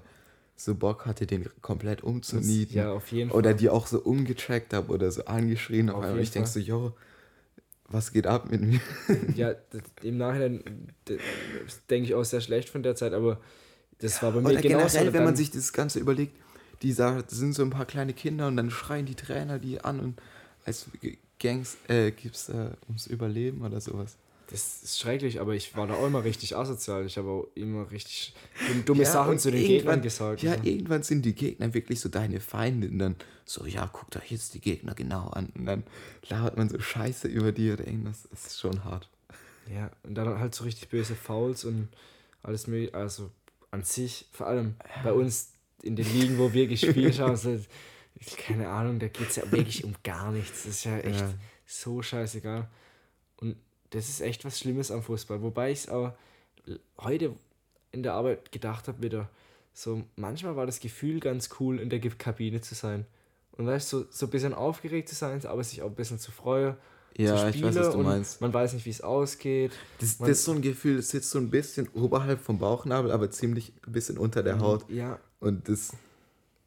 so 0.56 0.74
Bock 0.74 1.06
hatte, 1.06 1.26
den 1.26 1.48
komplett 1.62 2.02
umzunieten. 2.02 2.76
ja, 2.76 2.92
auf 2.92 3.10
jeden 3.12 3.30
Fall. 3.30 3.38
Oder 3.38 3.54
die 3.54 3.68
auch 3.68 3.86
so 3.86 4.00
umgecheckt 4.00 4.72
habe 4.72 4.92
oder 4.92 5.10
so 5.10 5.24
angeschrien 5.24 5.90
auf 5.90 5.98
Auf 5.98 6.04
einmal. 6.04 6.22
Ich 6.22 6.30
denke 6.30 6.48
so, 6.48 6.60
yo, 6.60 6.94
was 7.88 8.12
geht 8.12 8.26
ab 8.26 8.50
mit 8.50 8.60
mir? 8.60 8.80
Ja, 9.36 9.54
das, 9.70 9.82
im 10.02 10.16
Nachhinein 10.16 10.62
denke 11.90 12.08
ich 12.08 12.14
auch 12.14 12.24
sehr 12.24 12.40
schlecht 12.40 12.68
von 12.68 12.82
der 12.82 12.94
Zeit, 12.94 13.12
aber 13.12 13.40
das 13.98 14.22
war 14.22 14.32
bei 14.32 14.40
mir 14.40 14.50
Oder 14.50 14.62
genauso. 14.62 14.86
generell, 14.86 15.06
wenn 15.06 15.12
Dann- 15.14 15.24
man 15.24 15.36
sich 15.36 15.50
das 15.50 15.72
Ganze 15.72 15.98
überlegt, 15.98 16.36
die 16.82 16.94
das 16.94 17.24
sind 17.30 17.54
so 17.54 17.62
ein 17.62 17.70
paar 17.70 17.86
kleine 17.86 18.12
Kinder 18.12 18.46
und 18.46 18.56
dann 18.56 18.70
schreien 18.70 19.06
die 19.06 19.14
Trainer 19.14 19.58
die 19.58 19.80
an 19.80 20.00
und 20.00 20.20
als 20.64 20.86
Gangs 21.40 21.76
äh, 21.88 22.10
gibt's 22.10 22.46
da 22.46 22.76
ums 22.88 23.06
Überleben 23.06 23.62
oder 23.62 23.80
sowas. 23.80 24.16
Das 24.50 24.82
ist 24.82 25.00
schrecklich, 25.00 25.40
aber 25.40 25.54
ich 25.54 25.74
war 25.76 25.86
da 25.86 25.94
auch 25.94 26.06
immer 26.06 26.22
richtig 26.22 26.56
asozial. 26.56 27.06
Ich 27.06 27.16
habe 27.16 27.28
auch 27.30 27.46
immer 27.54 27.90
richtig 27.90 28.34
dumm- 28.68 28.84
dumme 28.84 29.02
Ja, 29.04 29.10
Sachen 29.10 29.38
zu 29.38 29.50
den 29.50 29.66
Gegnern 29.66 30.02
gesagt. 30.02 30.42
Ja, 30.42 30.56
so. 30.58 30.62
irgendwann 30.64 31.02
sind 31.02 31.22
die 31.24 31.34
Gegner 31.34 31.72
wirklich 31.72 32.00
so 32.00 32.08
deine 32.08 32.40
Feinde 32.40 32.88
und 32.88 32.98
dann 32.98 33.16
so, 33.46 33.64
ja, 33.66 33.86
guckt 33.86 34.16
euch 34.16 34.30
jetzt 34.30 34.54
die 34.54 34.60
Gegner 34.60 34.94
genau 34.94 35.28
an 35.28 35.50
und 35.56 35.64
dann 35.66 35.82
labert 36.28 36.56
man 36.56 36.68
so 36.68 36.78
Scheiße 36.78 37.26
über 37.28 37.52
die 37.52 37.72
oder 37.72 37.86
irgendwas. 37.86 38.28
Das 38.30 38.46
ist 38.46 38.60
schon 38.60 38.84
hart. 38.84 39.08
ja, 39.74 39.90
und 40.02 40.14
dann 40.14 40.38
halt 40.38 40.54
so 40.54 40.64
richtig 40.64 40.88
böse 40.90 41.14
Fouls 41.14 41.64
und 41.64 41.88
alles 42.42 42.66
mögliche. 42.66 42.94
Also 42.94 43.30
an 43.70 43.82
sich, 43.82 44.26
vor 44.30 44.46
allem 44.46 44.74
bei 45.02 45.12
uns 45.12 45.52
in 45.82 45.96
den 45.96 46.06
Ligen, 46.12 46.38
wo 46.38 46.52
wir 46.52 46.66
gespielt 46.66 47.18
haben, 47.18 47.36
so, 47.36 47.58
keine 48.46 48.68
Ahnung, 48.68 48.98
da 48.98 49.08
geht 49.08 49.30
es 49.30 49.36
ja 49.36 49.50
wirklich 49.50 49.84
um 49.84 49.94
gar 50.04 50.30
nichts. 50.32 50.64
Das 50.64 50.76
ist 50.76 50.84
ja 50.84 50.98
echt 50.98 51.20
Ja. 51.20 51.34
so 51.66 52.02
scheißegal. 52.02 52.68
Und 53.94 54.00
das 54.00 54.08
ist 54.08 54.20
echt 54.20 54.44
was 54.44 54.58
Schlimmes 54.58 54.90
am 54.90 55.02
Fußball. 55.02 55.40
Wobei 55.42 55.70
ich 55.70 55.80
es 55.80 55.88
auch 55.88 56.12
heute 56.98 57.34
in 57.92 58.02
der 58.02 58.14
Arbeit 58.14 58.50
gedacht 58.50 58.88
habe, 58.88 59.00
wieder 59.02 59.30
so, 59.72 60.02
manchmal 60.16 60.56
war 60.56 60.66
das 60.66 60.80
Gefühl 60.80 61.20
ganz 61.20 61.48
cool, 61.60 61.78
in 61.78 61.90
der 61.90 62.00
Kabine 62.00 62.60
zu 62.60 62.74
sein. 62.74 63.06
Und 63.52 63.66
weißt 63.66 63.92
du, 63.92 64.00
so, 64.00 64.06
so 64.10 64.26
ein 64.26 64.30
bisschen 64.30 64.52
aufgeregt 64.52 65.08
zu 65.08 65.14
sein, 65.14 65.44
aber 65.46 65.62
sich 65.62 65.82
auch 65.82 65.86
ein 65.86 65.94
bisschen 65.94 66.18
zu 66.18 66.32
freuen. 66.32 66.74
Ja, 67.16 67.36
zu 67.36 67.48
ich 67.50 67.62
weiß, 67.62 67.76
was 67.76 67.92
du 67.92 67.98
und 67.98 68.06
meinst. 68.06 68.40
Man 68.40 68.52
weiß 68.52 68.72
nicht, 68.72 68.84
wie 68.84 68.90
es 68.90 69.00
ausgeht. 69.00 69.70
Das, 70.00 70.18
das 70.18 70.28
ist 70.28 70.44
so 70.44 70.52
ein 70.52 70.62
Gefühl, 70.62 70.96
das 70.96 71.10
sitzt 71.10 71.30
so 71.30 71.38
ein 71.38 71.50
bisschen 71.50 71.88
oberhalb 71.94 72.40
vom 72.40 72.58
Bauchnabel, 72.58 73.12
aber 73.12 73.30
ziemlich 73.30 73.72
ein 73.86 73.92
bisschen 73.92 74.18
unter 74.18 74.42
der 74.42 74.58
Haut. 74.58 74.90
Ja, 74.90 75.20
Und 75.38 75.68
das 75.68 75.92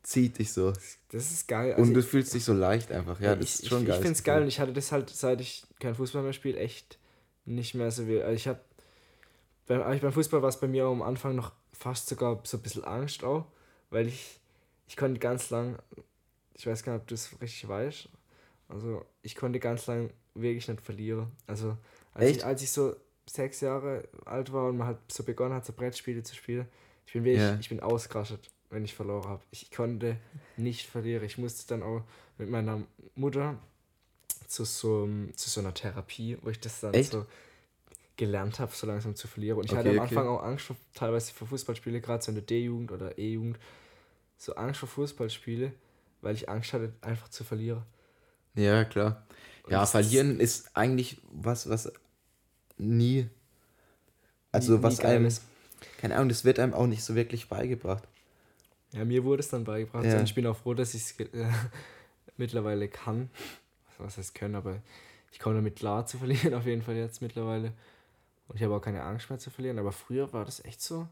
zieht 0.03 0.39
dich 0.39 0.53
so. 0.53 0.71
das 0.71 1.31
ist 1.31 1.49
geil. 1.49 1.73
Und 1.73 1.79
Also 1.79 1.93
du 1.93 2.03
fühlst 2.03 2.33
dich 2.33 2.45
so 2.45 2.53
leicht 2.53 2.89
einfach. 2.93 3.19
Ja, 3.19 3.35
das 3.35 3.43
ich, 3.43 3.63
ist 3.63 3.67
schon 3.67 3.81
ich, 3.81 3.87
geil. 3.87 3.97
Ich 3.97 4.01
finde 4.01 4.17
es 4.17 4.23
geil 4.23 4.41
und 4.41 4.47
ich 4.47 4.61
hatte 4.61 4.71
das 4.71 4.93
halt, 4.93 5.09
seit 5.09 5.41
ich 5.41 5.65
kein 5.81 5.93
Fußball 5.93 6.23
mehr 6.23 6.31
spiele, 6.31 6.57
echt 6.57 6.97
nicht 7.47 7.73
mehr 7.73 7.89
so. 7.91 8.03
Also 8.03 8.29
ich 8.29 8.47
habe 8.47 8.59
beim, 9.65 9.99
beim 9.99 10.11
Fußball 10.13 10.41
war 10.41 10.49
es 10.49 10.59
bei 10.59 10.67
mir 10.67 10.87
auch 10.87 10.91
am 10.91 11.01
Anfang 11.01 11.35
noch 11.35 11.51
fast 11.73 12.07
sogar 12.07 12.39
so 12.43 12.57
ein 12.57 12.63
bisschen 12.63 12.83
Angst 12.83 13.23
auch, 13.23 13.45
weil 13.89 14.07
ich, 14.07 14.39
ich 14.87 14.95
konnte 14.97 15.19
ganz 15.19 15.49
lang, 15.49 15.77
ich 16.53 16.65
weiß 16.67 16.83
gar 16.83 16.93
nicht, 16.93 17.01
ob 17.01 17.07
du 17.07 17.15
es 17.15 17.31
richtig 17.41 17.67
weißt, 17.67 18.09
also 18.69 19.05
ich 19.21 19.35
konnte 19.35 19.59
ganz 19.59 19.87
lang 19.87 20.11
wirklich 20.33 20.67
nicht 20.67 20.81
verlieren. 20.81 21.31
Also 21.45 21.77
als, 22.13 22.25
Echt? 22.25 22.37
ich, 22.37 22.45
als 22.45 22.61
ich 22.61 22.71
so 22.71 22.95
sechs 23.29 23.61
Jahre 23.61 24.07
alt 24.25 24.51
war 24.53 24.69
und 24.69 24.77
man 24.77 24.87
halt 24.87 24.97
so 25.11 25.23
begonnen 25.23 25.53
hat, 25.53 25.65
so 25.65 25.73
Brettspiele 25.73 26.23
zu 26.23 26.35
spielen, 26.35 26.67
ich 27.05 27.13
bin 27.13 27.23
wirklich, 27.23 27.41
Ja. 27.43 27.57
ich 27.59 27.69
bin 27.69 27.79
ausgerastet, 27.79 28.49
wenn 28.69 28.83
ich 28.83 28.93
verloren 28.93 29.27
habe. 29.27 29.43
Ich 29.51 29.71
konnte 29.71 30.17
nicht 30.57 30.87
verlieren. 30.87 31.23
Ich 31.23 31.37
musste 31.37 31.67
dann 31.67 31.83
auch 31.83 32.03
mit 32.37 32.49
meiner 32.49 32.83
Mutter 33.15 33.57
zu 34.47 34.65
so, 34.65 35.07
zu 35.35 35.49
so 35.49 35.59
einer 35.61 35.73
Therapie, 35.73 36.37
wo 36.41 36.49
ich 36.49 36.59
das 36.59 36.79
dann 36.81 36.93
Echt? 36.93 37.11
so 37.11 37.25
gelernt 38.15 38.59
habe, 38.59 38.71
so 38.73 38.87
langsam 38.87 39.15
zu 39.15 39.27
verlieren. 39.27 39.59
Und 39.59 39.65
ich 39.65 39.71
Okay, 39.71 39.79
hatte 39.79 39.89
am 39.91 39.95
okay. 39.99 40.15
Anfang 40.17 40.27
auch 40.27 40.43
Angst 40.43 40.65
vor, 40.65 40.75
teilweise 40.93 41.33
vor 41.33 41.47
Fußballspiele, 41.47 42.01
gerade 42.01 42.23
so 42.23 42.29
in 42.31 42.35
der 42.35 42.43
D-Jugend 42.43 42.91
oder 42.91 43.17
E-Jugend, 43.17 43.57
so 44.37 44.55
Angst 44.55 44.79
vor 44.79 44.89
Fußballspiele, 44.89 45.71
weil 46.21 46.35
ich 46.35 46.49
Angst 46.49 46.73
hatte, 46.73 46.93
einfach 47.01 47.29
zu 47.29 47.43
verlieren. 47.43 47.83
Ja, 48.55 48.83
klar. 48.85 49.25
Und 49.63 49.71
Ja, 49.71 49.85
verlieren 49.85 50.39
ist 50.39 50.75
eigentlich 50.75 51.21
was, 51.31 51.69
was 51.69 51.91
nie. 52.77 53.27
Also, 54.51 54.73
Nie- 54.73 54.77
nie 54.79 54.83
was 54.83 54.99
geil 54.99 55.15
einem. 55.17 55.25
ist. 55.27 55.41
Keine 55.99 56.15
Ahnung, 56.15 56.29
das 56.29 56.43
wird 56.43 56.59
einem 56.59 56.73
auch 56.73 56.87
nicht 56.87 57.03
so 57.03 57.13
wirklich 57.15 57.49
beigebracht. 57.49 58.03
Ja, 58.93 59.05
mir 59.05 59.23
wurde 59.23 59.41
es 59.41 59.49
dann 59.49 59.63
beigebracht 59.63 60.05
Ja. 60.05 60.17
und 60.17 60.23
ich 60.23 60.33
bin 60.33 60.47
auch 60.47 60.57
froh, 60.57 60.73
dass 60.73 60.93
ich 60.93 61.01
es 61.03 61.19
äh, 61.19 61.27
mittlerweile 62.37 62.87
kann. 62.87 63.29
Was 63.99 64.17
heißt 64.17 64.35
können, 64.35 64.55
aber 64.55 64.81
ich 65.31 65.39
komme 65.39 65.55
damit 65.55 65.75
klar 65.77 66.05
zu 66.05 66.17
verlieren, 66.17 66.53
auf 66.55 66.65
jeden 66.65 66.81
Fall 66.81 66.95
jetzt 66.95 67.21
mittlerweile. 67.21 67.73
Und 68.47 68.55
ich 68.57 68.63
habe 68.63 68.75
auch 68.75 68.81
keine 68.81 69.03
Angst 69.03 69.29
mehr 69.29 69.39
zu 69.39 69.49
verlieren, 69.49 69.79
aber 69.79 69.91
früher 69.91 70.31
war 70.33 70.45
das 70.45 70.63
echt 70.65 70.81
so. 70.81 71.07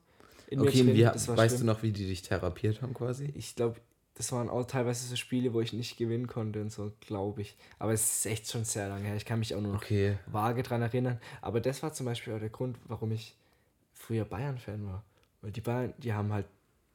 In 0.47 0.59
Okay, 0.61 0.85
drin, 0.85 0.93
wie, 0.93 1.03
weißt 1.05 1.49
schlimm. 1.49 1.61
du 1.61 1.65
noch, 1.65 1.83
wie 1.83 1.91
die 1.91 2.07
dich 2.07 2.21
therapiert 2.21 2.81
haben 2.81 2.93
quasi? 2.93 3.33
Ich 3.33 3.55
glaube, 3.55 3.79
das 4.15 4.31
waren 4.31 4.49
auch 4.49 4.65
teilweise 4.65 5.07
so 5.07 5.15
Spiele, 5.15 5.53
wo 5.53 5.61
ich 5.61 5.73
nicht 5.73 5.97
gewinnen 5.97 6.27
konnte 6.27 6.61
und 6.61 6.71
so, 6.71 6.91
glaube 7.01 7.41
ich. 7.41 7.57
Aber 7.79 7.91
es 7.93 8.17
ist 8.19 8.25
echt 8.25 8.49
schon 8.49 8.63
sehr 8.63 8.87
lange 8.87 9.05
her. 9.07 9.15
Ich 9.15 9.25
kann 9.25 9.39
mich 9.39 9.53
auch 9.55 9.61
nur 9.61 9.73
noch 9.73 9.83
Okay. 9.83 10.17
vage 10.25 10.63
dran 10.63 10.81
erinnern. 10.81 11.19
Aber 11.41 11.59
das 11.61 11.83
war 11.83 11.93
zum 11.93 12.05
Beispiel 12.05 12.33
auch 12.33 12.39
der 12.39 12.49
Grund, 12.49 12.77
warum 12.87 13.11
ich 13.11 13.35
früher 13.93 14.25
Bayern-Fan 14.25 14.85
war. 14.85 15.03
Weil 15.41 15.51
die 15.51 15.61
Bayern, 15.61 15.93
die 15.97 16.13
haben 16.13 16.31
halt 16.31 16.47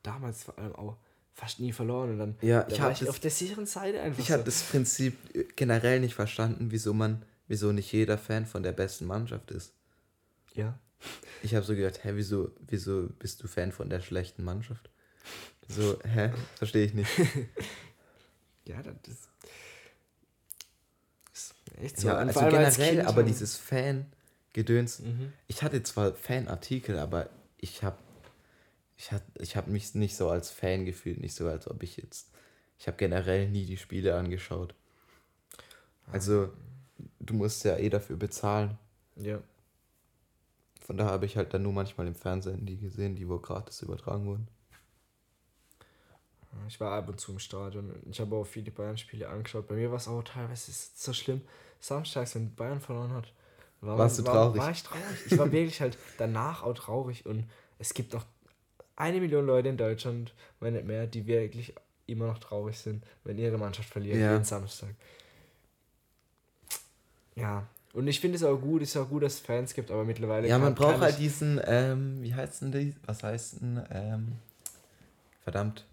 damals 0.03 0.45
vor 0.45 0.59
allem 0.59 0.75
auch 0.77 0.97
fast 1.41 1.59
nie 1.59 1.73
verloren. 1.73 2.11
Und 2.11 2.19
dann 2.19 2.37
Ja, 2.43 2.63
da 2.63 2.69
ich 2.69 2.79
war 2.79 2.85
habe 2.85 2.93
ich 2.93 2.99
das, 3.01 3.09
auf 3.09 3.19
der 3.19 3.31
sicheren 3.31 3.67
Seite 3.67 4.01
einfach. 4.01 4.21
ich 4.21 4.29
so. 4.29 4.35
hab 4.35 4.45
das 4.45 4.63
Prinzip 4.63 5.17
äh, 5.35 5.45
generell 5.57 6.01
nicht 6.01 6.15
verstanden, 6.15 6.67
wieso 6.71 6.93
man, 6.93 7.25
wieso 7.49 7.73
nicht 7.73 7.91
jeder 7.93 8.19
Fan 8.19 8.47
von 8.47 8.63
der 8.63 8.73
besten 8.73 9.07
Mannschaft 9.07 9.51
ist. 9.51 9.73
Ja. 10.55 10.79
Ich 11.43 11.55
habe 11.55 11.65
so 11.65 11.75
gedacht, 11.75 12.05
hä, 12.05 12.13
wieso, 12.15 12.51
wieso 12.61 13.09
bist 13.19 13.43
du 13.43 13.49
Fan 13.49 13.73
von 13.73 13.89
der 13.89 14.01
schlechten 14.01 14.45
Mannschaft? 14.45 14.91
So, 15.69 15.99
hä? 16.05 16.31
Verstehe 16.57 16.85
ich 16.85 16.95
nicht. 16.95 17.11
ja, 18.67 18.83
das 18.83 18.95
ist, 21.33 21.55
echt 21.81 22.01
so. 22.01 22.09
Ja, 22.09 22.17
also 22.17 22.41
generell, 22.41 23.01
aber 23.03 23.23
dieses 23.23 23.57
Fan-Gedöns. 23.57 24.99
Mhm. 24.99 25.33
Ich 25.47 25.63
hatte 25.63 25.83
zwar 25.83 26.13
Fanartikel, 26.13 26.99
aber 26.99 27.31
ich 27.57 27.83
habe 27.83 27.97
ich 29.01 29.13
hab, 29.13 29.23
ich 29.41 29.57
hab 29.57 29.67
mich 29.67 29.95
nicht 29.95 30.15
so 30.15 30.29
als 30.29 30.51
Fan 30.51 30.85
gefühlt, 30.85 31.21
nicht 31.21 31.35
so, 31.35 31.49
als 31.49 31.67
ob 31.71 31.83
ich 31.83 31.97
jetzt. 31.97 32.31
Ich 32.79 32.87
habe 32.87 32.99
generell 32.99 33.49
nie 33.49 33.65
die 33.65 33.79
Spiele 33.79 34.15
angeschaut. 34.15 34.75
Also, 36.13 36.53
du 37.19 37.33
musst 37.33 37.65
ja 37.65 37.79
eh 37.79 37.89
dafür 37.89 38.17
bezahlen. 38.17 38.77
Ja. 39.17 39.41
Von 40.83 40.99
daher 40.99 41.13
habe 41.13 41.25
ich 41.25 41.39
halt 41.39 41.55
dann 41.55 41.63
nur 41.63 41.73
manchmal 41.73 42.07
im 42.07 42.15
Fernsehen 42.15 42.67
die 42.67 42.77
gesehen, 42.79 43.17
die 43.17 43.27
wo 43.27 43.39
gratis 43.39 43.81
übertragen 43.81 44.27
wurden. 44.27 44.49
Ich 46.69 46.79
war 46.79 46.93
ab 46.93 47.09
und 47.09 47.19
zu 47.19 47.33
im 47.33 47.39
Stadion 47.39 47.95
ich 48.11 48.21
habe 48.21 48.35
auch 48.37 48.45
viele 48.45 48.71
Bayern-Spiele 48.71 49.29
angeschaut. 49.29 49.67
Bei 49.69 49.77
mir 49.77 49.89
war 49.91 49.97
es 49.99 50.09
auch 50.09 50.23
teilweise 50.25 50.73
so 50.95 51.13
schlimm. 51.15 51.41
Samstags, 51.79 52.35
wenn 52.35 52.55
Bayern 52.55 52.81
verloren 52.81 53.13
hat, 53.13 53.33
war, 53.81 53.97
Warst 53.97 54.19
man- 54.19 54.25
du 54.27 54.31
war, 54.33 54.37
traurig? 54.45 54.61
war 54.61 54.71
ich 54.73 54.83
traurig. 54.83 55.27
Ich 55.27 55.39
war 55.39 55.53
wirklich 55.53 55.81
halt 55.81 55.97
danach 56.19 56.63
auch 56.65 56.75
traurig 56.75 57.25
und 57.25 57.49
es 57.79 57.95
gibt 57.95 58.13
noch 58.13 58.27
eine 59.01 59.21
Million 59.21 59.47
Leute 59.47 59.69
in 59.69 59.77
Deutschland, 59.77 60.33
wenn 60.61 60.75
nicht 60.75 60.87
mehr, 60.87 61.07
die 61.07 61.27
wirklich 61.27 61.75
immer 62.07 62.27
noch 62.27 62.39
traurig 62.39 62.79
sind, 62.79 63.05
wenn 63.25 63.39
ihre 63.39 63.57
Mannschaft 63.59 63.89
verliert, 63.89 64.17
Ja. 64.19 64.33
jeden 64.33 64.45
Samstag. 64.45 64.91
Ja, 67.37 67.67
und 67.93 68.07
ich 68.09 68.21
finde 68.21 68.37
es 68.37 68.43
auch 68.45 68.57
gut, 68.59 68.83
es 68.83 68.91
ist 68.91 68.97
auch 68.97 69.09
gut, 69.09 69.23
dass 69.23 69.35
es 69.35 69.41
Fans 69.41 69.75
gibt, 69.75 69.91
aber 69.91 70.05
mittlerweile 70.05 70.49
Ja, 70.49 70.59
man 70.59 70.69
kann- 70.69 70.75
braucht 70.75 70.93
kann 70.95 71.01
halt 71.03 71.19
diesen, 71.19 71.61
ähm, 71.65 72.23
wie 72.23 72.35
heißt 72.35 72.63
denn 72.63 72.73
die? 72.73 72.95
Was 73.07 73.23
heißt 73.23 73.61
denn, 73.61 73.83
ähm, 73.91 74.33
verdammt, 75.43 75.87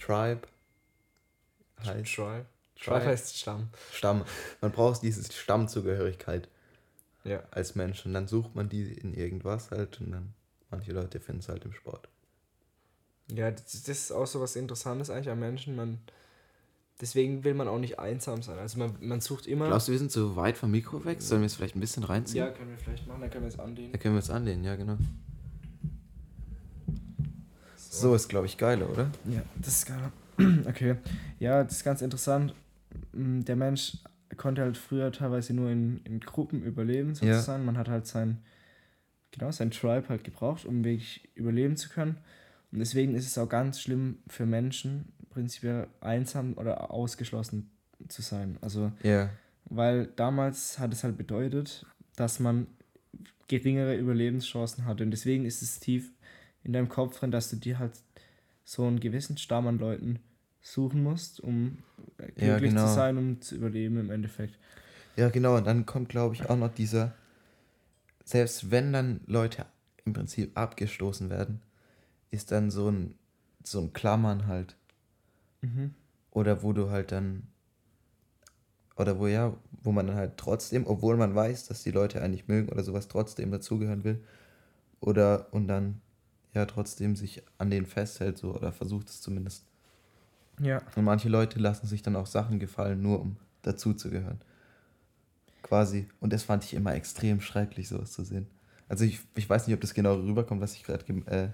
Tribe? 0.00 0.42
Heißt 1.84 2.14
Tribe. 2.14 2.46
Tribe. 2.76 2.96
Tribe 2.98 3.04
heißt 3.06 3.36
Stamm. 3.38 3.68
Stamm. 3.92 4.24
Man 4.60 4.70
braucht 4.72 5.02
diese 5.02 5.30
Stammzugehörigkeit 5.32 6.48
Ja. 7.24 7.42
als 7.50 7.74
Mensch 7.74 8.04
und 8.06 8.14
dann 8.14 8.28
sucht 8.28 8.54
man 8.54 8.68
die 8.68 8.92
in 8.92 9.12
irgendwas 9.14 9.70
halt 9.70 10.00
und 10.00 10.12
dann, 10.12 10.34
manche 10.70 10.92
Leute 10.92 11.20
finden 11.20 11.40
es 11.40 11.48
halt 11.48 11.64
im 11.64 11.72
Sport. 11.72 12.08
Ja, 13.34 13.50
das, 13.50 13.64
das 13.64 13.88
ist 13.88 14.12
auch 14.12 14.26
so 14.26 14.40
was 14.40 14.56
Interessantes 14.56 15.10
eigentlich 15.10 15.30
am 15.30 15.38
Menschen. 15.40 15.76
Man, 15.76 15.98
deswegen 17.00 17.44
will 17.44 17.54
man 17.54 17.68
auch 17.68 17.78
nicht 17.78 17.98
einsam 17.98 18.42
sein. 18.42 18.58
Also 18.58 18.78
man, 18.78 18.94
man 19.00 19.20
sucht 19.20 19.46
immer. 19.46 19.66
Glaubst 19.68 19.88
du, 19.88 19.92
wir 19.92 19.98
sind 19.98 20.10
so 20.12 20.36
weit 20.36 20.56
vom 20.56 20.70
Mikro 20.70 21.04
weg? 21.04 21.22
Sollen 21.22 21.42
wir 21.42 21.46
es 21.46 21.54
vielleicht 21.54 21.76
ein 21.76 21.80
bisschen 21.80 22.04
reinziehen? 22.04 22.44
ja, 22.44 22.50
können 22.50 22.70
wir 22.70 22.78
vielleicht 22.78 23.06
machen, 23.06 23.20
dann 23.20 23.30
können 23.30 23.44
wir 23.44 23.48
es 23.48 23.58
anlehnen. 23.58 23.92
Da 23.92 23.98
können 23.98 24.14
wir 24.14 24.20
es 24.20 24.30
anlehnen, 24.30 24.64
ja 24.64 24.76
genau. 24.76 24.96
So 27.76 28.14
ist, 28.14 28.28
glaube 28.28 28.46
ich, 28.46 28.56
geiler, 28.56 28.88
oder? 28.88 29.10
Ja, 29.28 29.42
das 29.56 29.78
ist 29.78 29.86
geil. 29.86 30.12
Okay. 30.66 30.96
Ja, 31.38 31.62
das 31.64 31.72
ist 31.72 31.84
ganz 31.84 32.00
interessant. 32.00 32.54
Mm, 33.12 33.40
Der 33.42 33.56
Mensch 33.56 33.98
konnte 34.38 34.62
halt 34.62 34.78
früher 34.78 35.12
teilweise 35.12 35.52
nur 35.52 35.68
in, 35.70 35.98
in 36.04 36.20
Gruppen 36.20 36.62
überleben, 36.62 37.10
Ja. 37.20 37.34
sozusagen. 37.34 37.64
Man 37.66 37.76
hat 37.76 37.88
halt 37.88 38.06
sein, 38.06 38.38
genau, 39.32 39.50
sein 39.50 39.70
Tribe 39.70 40.08
halt 40.08 40.24
gebraucht, 40.24 40.64
um 40.64 40.82
wirklich 40.84 41.28
überleben 41.34 41.76
zu 41.76 41.90
können. 41.90 42.16
Und 42.72 42.78
deswegen 42.78 43.14
ist 43.14 43.26
es 43.26 43.36
auch 43.38 43.48
ganz 43.48 43.80
schlimm 43.80 44.18
für 44.28 44.46
Menschen, 44.46 45.12
prinzipiell 45.30 45.88
einsam 46.00 46.54
oder 46.54 46.90
ausgeschlossen 46.90 47.70
zu 48.08 48.22
sein. 48.22 48.58
Also, 48.60 48.92
Ja. 49.02 49.30
weil 49.66 50.06
damals 50.16 50.78
hat 50.78 50.92
es 50.92 51.04
halt 51.04 51.16
bedeutet, 51.16 51.84
dass 52.16 52.40
man 52.40 52.66
geringere 53.48 53.96
Überlebenschancen 53.96 54.84
hatte. 54.84 55.02
Und 55.02 55.10
deswegen 55.10 55.44
ist 55.44 55.62
es 55.62 55.80
tief 55.80 56.12
in 56.62 56.72
deinem 56.72 56.88
Kopf 56.88 57.18
drin, 57.18 57.30
dass 57.30 57.50
du 57.50 57.56
dir 57.56 57.78
halt 57.78 57.92
so 58.64 58.86
einen 58.86 59.00
gewissen 59.00 59.36
Stamm 59.36 59.66
an 59.66 59.78
Leuten 59.78 60.20
suchen 60.62 61.02
musst, 61.02 61.40
um 61.40 61.78
glücklich 62.16 62.46
Ja, 62.48 62.58
genau. 62.58 62.86
zu 62.86 62.94
sein, 62.94 63.18
um 63.18 63.40
zu 63.40 63.56
überleben 63.56 63.98
im 63.98 64.10
Endeffekt. 64.10 64.56
Ja, 65.16 65.28
genau. 65.30 65.56
Und 65.56 65.66
dann 65.66 65.86
kommt, 65.86 66.08
glaube 66.10 66.34
ich, 66.34 66.48
auch 66.48 66.56
noch 66.56 66.72
dieser, 66.72 67.14
selbst 68.24 68.70
wenn 68.70 68.92
dann 68.92 69.20
Leute 69.26 69.66
im 70.04 70.12
Prinzip 70.12 70.56
abgestoßen 70.56 71.30
werden, 71.30 71.60
ist 72.30 72.52
dann 72.52 72.70
so 72.70 72.90
ein, 72.90 73.14
so 73.62 73.80
ein 73.80 73.92
Klammern 73.92 74.46
halt. 74.46 74.76
Mhm. 75.62 75.94
Oder 76.30 76.62
wo 76.62 76.72
du 76.72 76.90
halt 76.90 77.12
dann, 77.12 77.48
oder 78.96 79.18
wo 79.18 79.26
ja, 79.26 79.56
wo 79.82 79.92
man 79.92 80.06
dann 80.06 80.16
halt 80.16 80.36
trotzdem, 80.36 80.86
obwohl 80.86 81.16
man 81.16 81.34
weiß, 81.34 81.66
dass 81.66 81.82
die 81.82 81.90
Leute 81.90 82.22
eigentlich 82.22 82.48
mögen 82.48 82.68
oder 82.68 82.84
sowas, 82.84 83.08
trotzdem 83.08 83.50
dazugehören 83.50 84.04
will. 84.04 84.22
Oder, 85.00 85.52
und 85.52 85.66
dann 85.66 86.00
ja 86.54 86.66
trotzdem 86.66 87.16
sich 87.16 87.42
an 87.58 87.70
denen 87.70 87.86
festhält, 87.86 88.38
so, 88.38 88.54
oder 88.54 88.72
versucht 88.72 89.08
es 89.08 89.20
zumindest. 89.20 89.64
Ja. 90.60 90.82
Und 90.94 91.04
manche 91.04 91.28
Leute 91.28 91.58
lassen 91.58 91.86
sich 91.86 92.02
dann 92.02 92.16
auch 92.16 92.26
Sachen 92.26 92.58
gefallen, 92.58 93.00
nur 93.00 93.20
um 93.20 93.36
dazuzugehören. 93.62 94.40
Quasi. 95.62 96.08
Und 96.20 96.32
das 96.32 96.42
fand 96.42 96.64
ich 96.64 96.74
immer 96.74 96.94
extrem 96.94 97.40
schrecklich, 97.40 97.88
sowas 97.88 98.12
zu 98.12 98.24
sehen. 98.24 98.46
Also 98.88 99.04
ich, 99.04 99.20
ich 99.36 99.48
weiß 99.48 99.66
nicht, 99.66 99.74
ob 99.74 99.80
das 99.80 99.94
genau 99.94 100.14
rüberkommt, 100.16 100.60
was 100.60 100.74
ich 100.74 100.82
gerade 100.82 101.04
äh, 101.26 101.50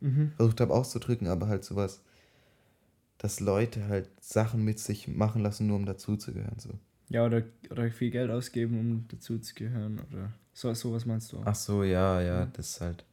Mhm. 0.00 0.32
versucht 0.36 0.60
habe 0.60 0.74
auszudrücken, 0.74 1.26
aber 1.28 1.48
halt 1.48 1.64
sowas, 1.64 2.00
dass 3.18 3.40
Leute 3.40 3.88
halt 3.88 4.08
Sachen 4.20 4.64
mit 4.64 4.78
sich 4.78 5.08
machen 5.08 5.42
lassen, 5.42 5.66
nur 5.66 5.76
um 5.76 5.86
dazuzugehören. 5.86 6.58
So. 6.58 6.70
Ja, 7.08 7.24
oder, 7.26 7.42
oder 7.70 7.90
viel 7.90 8.10
Geld 8.10 8.30
ausgeben, 8.30 8.78
um 8.78 9.04
dazu 9.08 9.38
zu 9.38 9.54
gehören. 9.54 9.98
Oder 10.10 10.32
so, 10.52 10.72
sowas 10.74 11.04
meinst 11.06 11.32
du 11.32 11.38
auch. 11.38 11.46
Ach 11.46 11.54
so, 11.54 11.82
ja, 11.82 12.20
ja, 12.20 12.46
Mhm. 12.46 12.52
das 12.52 12.70
ist 12.70 12.80
halt. 12.80 13.04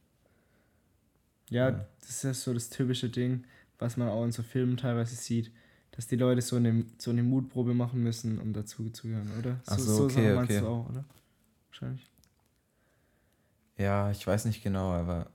Ja, 1.50 1.70
Ja. 1.70 1.86
das 2.00 2.10
ist 2.10 2.22
ja 2.24 2.34
so 2.34 2.52
das 2.54 2.70
typische 2.70 3.08
Ding, 3.08 3.44
was 3.78 3.96
man 3.96 4.08
auch 4.08 4.24
in 4.24 4.32
so 4.32 4.42
Filmen 4.42 4.76
teilweise 4.76 5.14
sieht, 5.14 5.50
dass 5.92 6.06
die 6.06 6.16
Leute 6.16 6.42
so 6.42 6.56
eine, 6.56 6.84
so 6.98 7.10
eine 7.10 7.22
Mutprobe 7.22 7.72
machen 7.74 8.02
müssen, 8.02 8.38
um 8.38 8.52
dazu 8.52 8.90
zu 8.90 9.08
gehören, 9.08 9.30
oder? 9.38 9.60
Ach 9.66 9.78
so, 9.78 10.04
okay, 10.04 10.34
meinst 10.34 10.50
okay. 10.50 10.60
du 10.60 10.66
auch, 10.66 10.88
oder? 10.90 11.04
Wahrscheinlich. 11.70 12.10
Ja, 13.78 14.10
ich 14.10 14.26
weiß 14.26 14.44
nicht 14.46 14.62
genau, 14.62 14.92
aber. 14.92 15.30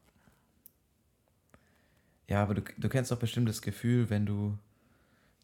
Ja, 2.31 2.43
aber 2.43 2.53
du, 2.55 2.61
du 2.77 2.87
kennst 2.89 3.11
doch 3.11 3.19
bestimmt 3.19 3.49
das 3.49 3.61
Gefühl, 3.61 4.09
wenn 4.09 4.25
du 4.25 4.57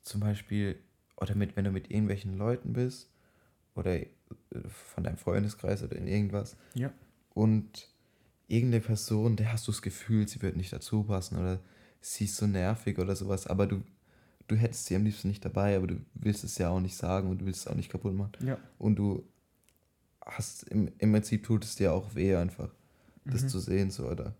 zum 0.03 0.22
Beispiel, 0.22 0.77
oder 1.17 1.36
mit, 1.36 1.56
wenn 1.58 1.65
du 1.65 1.72
mit 1.72 1.91
irgendwelchen 1.91 2.38
Leuten 2.38 2.74
bist, 2.74 3.10
oder 3.75 3.96
äh, 4.00 4.08
von 4.70 5.03
deinem 5.03 5.17
Freundeskreis 5.17 5.84
oder 5.84 5.96
in 5.98 6.08
irgendwas, 6.08 6.56
Ja. 6.75 6.91
und 7.34 7.89
irgendeine 8.48 8.82
Person, 8.82 9.36
der 9.36 9.51
hast 9.51 9.67
du 9.67 9.72
das 9.74 9.82
Gefühl, 9.82 10.27
sie 10.27 10.41
wird 10.41 10.56
nicht 10.56 10.72
dazu 10.72 11.03
passen 11.03 11.38
oder 11.38 11.60
sie 12.00 12.24
ist 12.24 12.38
so 12.38 12.48
nervig 12.48 12.98
oder 13.00 13.15
sowas, 13.17 13.48
aber 13.48 13.67
du, 13.67 13.84
du 14.48 14.56
hättest 14.56 14.86
sie 14.86 14.96
am 14.96 15.03
liebsten 15.03 15.27
nicht 15.27 15.44
dabei, 15.44 15.75
aber 15.75 15.88
du 15.88 15.98
willst 16.13 16.46
es 16.46 16.58
ja 16.58 16.70
auch 16.70 16.79
nicht 16.79 16.96
sagen 16.96 17.29
und 17.29 17.39
du 17.41 17.46
willst 17.46 17.62
es 17.62 17.67
auch 17.67 17.75
nicht 17.75 17.89
kaputt 17.91 18.13
machen. 18.15 18.32
Ja. 18.48 18.58
Und 18.79 18.96
du 18.96 19.27
hast 20.25 20.63
im, 20.70 20.89
im 21.00 21.12
Prinzip 21.12 21.44
tut 21.44 21.65
es 21.65 21.75
dir 21.75 21.91
auch 21.91 22.15
weh 22.15 22.34
einfach, 22.36 22.70
das 23.25 23.44
Mhm. 23.44 23.48
zu 23.50 23.60
sehen, 23.60 23.91
so, 23.91 24.08
oder? 24.08 24.34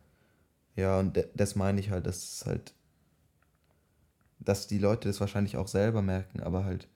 Ja, 0.78 1.00
und 1.00 1.22
das 1.36 1.56
meine 1.56 1.80
ich 1.82 1.90
halt, 1.90 2.06
dass 2.06 2.18
es 2.36 2.46
halt, 2.46 2.74
dass 4.40 4.68
die 4.68 4.78
Leute 4.78 5.10
das 5.10 5.20
wahrscheinlich 5.20 5.58
auch 5.58 5.68
selber 5.68 6.02
merken, 6.02 6.40
aber 6.40 6.64
halt 6.64 6.88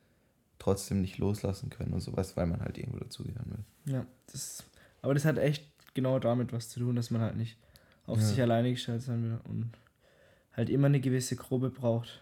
trotzdem 0.60 1.02
nicht 1.02 1.18
loslassen 1.18 1.70
können 1.72 1.92
und 1.92 2.02
sowas, 2.02 2.38
weil 2.38 2.46
man 2.46 2.62
halt 2.62 2.78
irgendwo 2.78 3.00
dazugehören 3.00 3.52
will. 3.52 3.94
Ja, 3.94 4.06
das, 4.32 4.64
aber 5.02 5.16
das 5.16 5.26
hat 5.26 5.40
echt 5.40 5.66
genau 5.96 6.20
damit 6.20 6.54
was 6.54 6.70
zu 6.70 6.80
tun, 6.80 6.96
dass 6.96 7.10
man 7.10 7.22
halt 7.22 7.36
nicht 7.36 7.58
auf 8.06 8.20
Ja. 8.20 8.26
sich 8.28 8.42
alleine 8.42 8.70
gestellt 8.72 9.02
sein 9.02 9.24
will 9.24 9.40
und 9.46 9.72
halt 10.54 10.70
immer 10.70 10.86
eine 10.88 11.00
gewisse 11.00 11.36
Gruppe 11.36 11.72
braucht. 11.72 12.22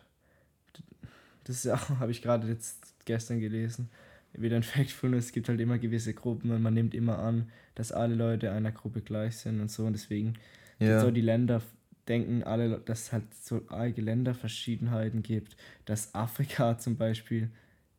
Das 1.43 1.65
ist 1.65 1.67
auch, 1.71 1.89
habe 1.99 2.11
ich 2.11 2.21
gerade 2.21 2.47
jetzt 2.47 2.93
gestern 3.03 3.41
gelesen, 3.41 3.89
wieder 4.33 4.55
ein 4.55 4.63
Factful, 4.63 5.13
es 5.15 5.33
gibt 5.33 5.49
halt 5.49 5.59
immer 5.59 5.77
gewisse 5.79 6.13
Gruppen 6.13 6.51
und 6.51 6.61
man 6.61 6.73
nimmt 6.73 6.93
immer 6.93 7.19
an, 7.19 7.51
dass 7.75 7.91
alle 7.91 8.15
Leute 8.15 8.51
einer 8.51 8.71
Gruppe 8.71 9.01
gleich 9.01 9.37
sind 9.37 9.59
und 9.59 9.69
so 9.69 9.85
und 9.85 9.93
deswegen 9.93 10.35
Ja, 10.79 11.01
so 11.01 11.11
die 11.11 11.21
Länder 11.21 11.61
denken 12.07 12.43
alle, 12.43 12.79
dass 12.79 13.03
es 13.03 13.11
halt 13.13 13.33
so 13.35 13.61
arge 13.69 14.01
Länderverschiedenheiten 14.01 15.21
gibt, 15.21 15.55
dass 15.85 16.15
Afrika 16.15 16.77
zum 16.79 16.97
Beispiel 16.97 17.49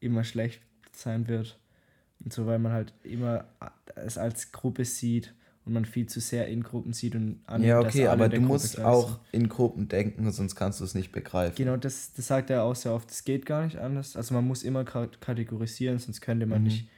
immer 0.01 0.25
schlecht 0.25 0.61
sein 0.93 1.29
wird 1.29 1.59
und 2.25 2.33
so, 2.33 2.47
weil 2.47 2.59
man 2.59 2.73
halt 2.73 2.93
immer 3.05 3.45
es 3.97 4.19
als 4.19 4.51
Gruppe 4.53 4.85
sieht 4.85 5.35
und 5.65 5.75
man 5.75 5.85
viel 5.85 6.07
zu 6.07 6.21
sehr 6.21 6.49
in 6.49 6.63
Gruppen 6.63 6.93
sieht 6.93 7.15
und 7.15 7.41
annimmt, 7.47 7.69
ja 7.71 7.81
okay, 7.81 8.07
aber 8.09 8.29
du 8.29 8.37
Gruppe 8.37 8.49
musst 8.49 8.75
gleich 8.77 8.87
auch 8.87 9.09
sind. 9.09 9.19
in 9.33 9.49
Gruppen 9.49 9.89
denken, 9.89 10.31
sonst 10.33 10.55
kannst 10.57 10.81
du 10.81 10.85
es 10.85 10.95
nicht 10.95 11.13
begreifen. 11.13 11.55
Genau, 11.57 11.77
das, 11.77 12.13
das 12.15 12.27
sagt 12.27 12.51
er 12.51 12.65
auch 12.65 12.75
sehr 12.75 12.93
oft. 12.93 13.11
Das 13.11 13.25
geht 13.25 13.47
gar 13.47 13.65
nicht 13.65 13.77
anders. 13.77 14.17
Also 14.17 14.35
man 14.35 14.47
muss 14.47 14.63
immer 14.63 14.85
ka- 14.85 15.11
kategorisieren, 15.21 15.99
sonst 15.99 16.21
könnte 16.23 16.47
man 16.47 16.59
Mhm. 16.63 16.65
nicht 16.65 16.89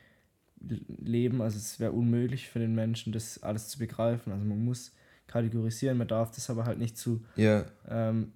leben. 0.61 1.43
Also 1.43 1.59
es 1.59 1.81
wäre 1.81 1.93
unmöglich 1.93 2.49
für 2.49 2.59
den 2.61 2.75
Menschen, 2.75 3.12
das 3.12 3.43
alles 3.43 3.69
zu 3.69 3.79
begreifen. 3.79 4.33
Also 4.33 4.45
man 4.45 4.65
muss 4.65 4.93
kategorisieren, 5.33 5.99
man 5.99 6.09
darf 6.09 6.31
das 6.31 6.51
aber 6.51 6.65
halt 6.65 6.79
nicht 6.79 6.97
zu 6.97 7.25
Ja, 7.37 7.65
ähm, 7.89 8.33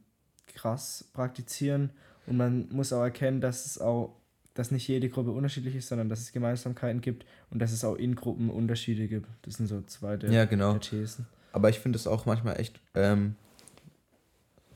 krass 0.46 1.04
praktizieren. 1.12 1.90
Und 2.26 2.36
man 2.36 2.68
muss 2.70 2.92
auch 2.92 3.02
erkennen, 3.02 3.40
dass 3.40 3.66
es 3.66 3.80
auch, 3.80 4.16
dass 4.54 4.70
nicht 4.70 4.88
jede 4.88 5.08
Gruppe 5.08 5.30
unterschiedlich 5.30 5.76
ist, 5.76 5.88
sondern 5.88 6.08
dass 6.08 6.20
es 6.20 6.32
Gemeinsamkeiten 6.32 7.00
gibt 7.00 7.26
und 7.50 7.60
dass 7.60 7.72
es 7.72 7.84
auch 7.84 7.94
in 7.94 8.14
Gruppen 8.16 8.50
Unterschiede 8.50 9.06
gibt. 9.06 9.28
Das 9.42 9.54
sind 9.54 9.66
so 9.66 9.82
zwei 9.82 10.16
der, 10.16 10.30
ja 10.30 10.44
genau. 10.44 10.72
der 10.72 10.80
Thesen. 10.80 11.26
Aber 11.52 11.68
ich 11.68 11.78
finde 11.78 11.96
es 11.96 12.06
auch 12.06 12.26
manchmal 12.26 12.58
echt, 12.58 12.80
ähm, 12.94 13.36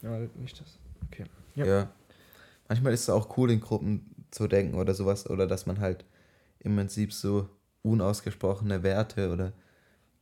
Ja, 0.02 0.18
nicht 0.36 0.60
das. 0.60 0.78
Okay. 1.06 1.24
Ja. 1.54 1.66
Ja. 1.66 1.90
Manchmal 2.68 2.92
ist 2.92 3.02
es 3.02 3.10
auch 3.10 3.36
cool, 3.36 3.50
in 3.50 3.60
Gruppen 3.60 4.14
zu 4.30 4.46
denken 4.46 4.76
oder 4.76 4.94
sowas, 4.94 5.28
oder 5.28 5.46
dass 5.46 5.66
man 5.66 5.80
halt 5.80 6.04
im 6.60 6.76
Prinzip 6.76 7.12
so 7.12 7.48
unausgesprochene 7.82 8.82
Werte 8.82 9.32
oder 9.32 9.52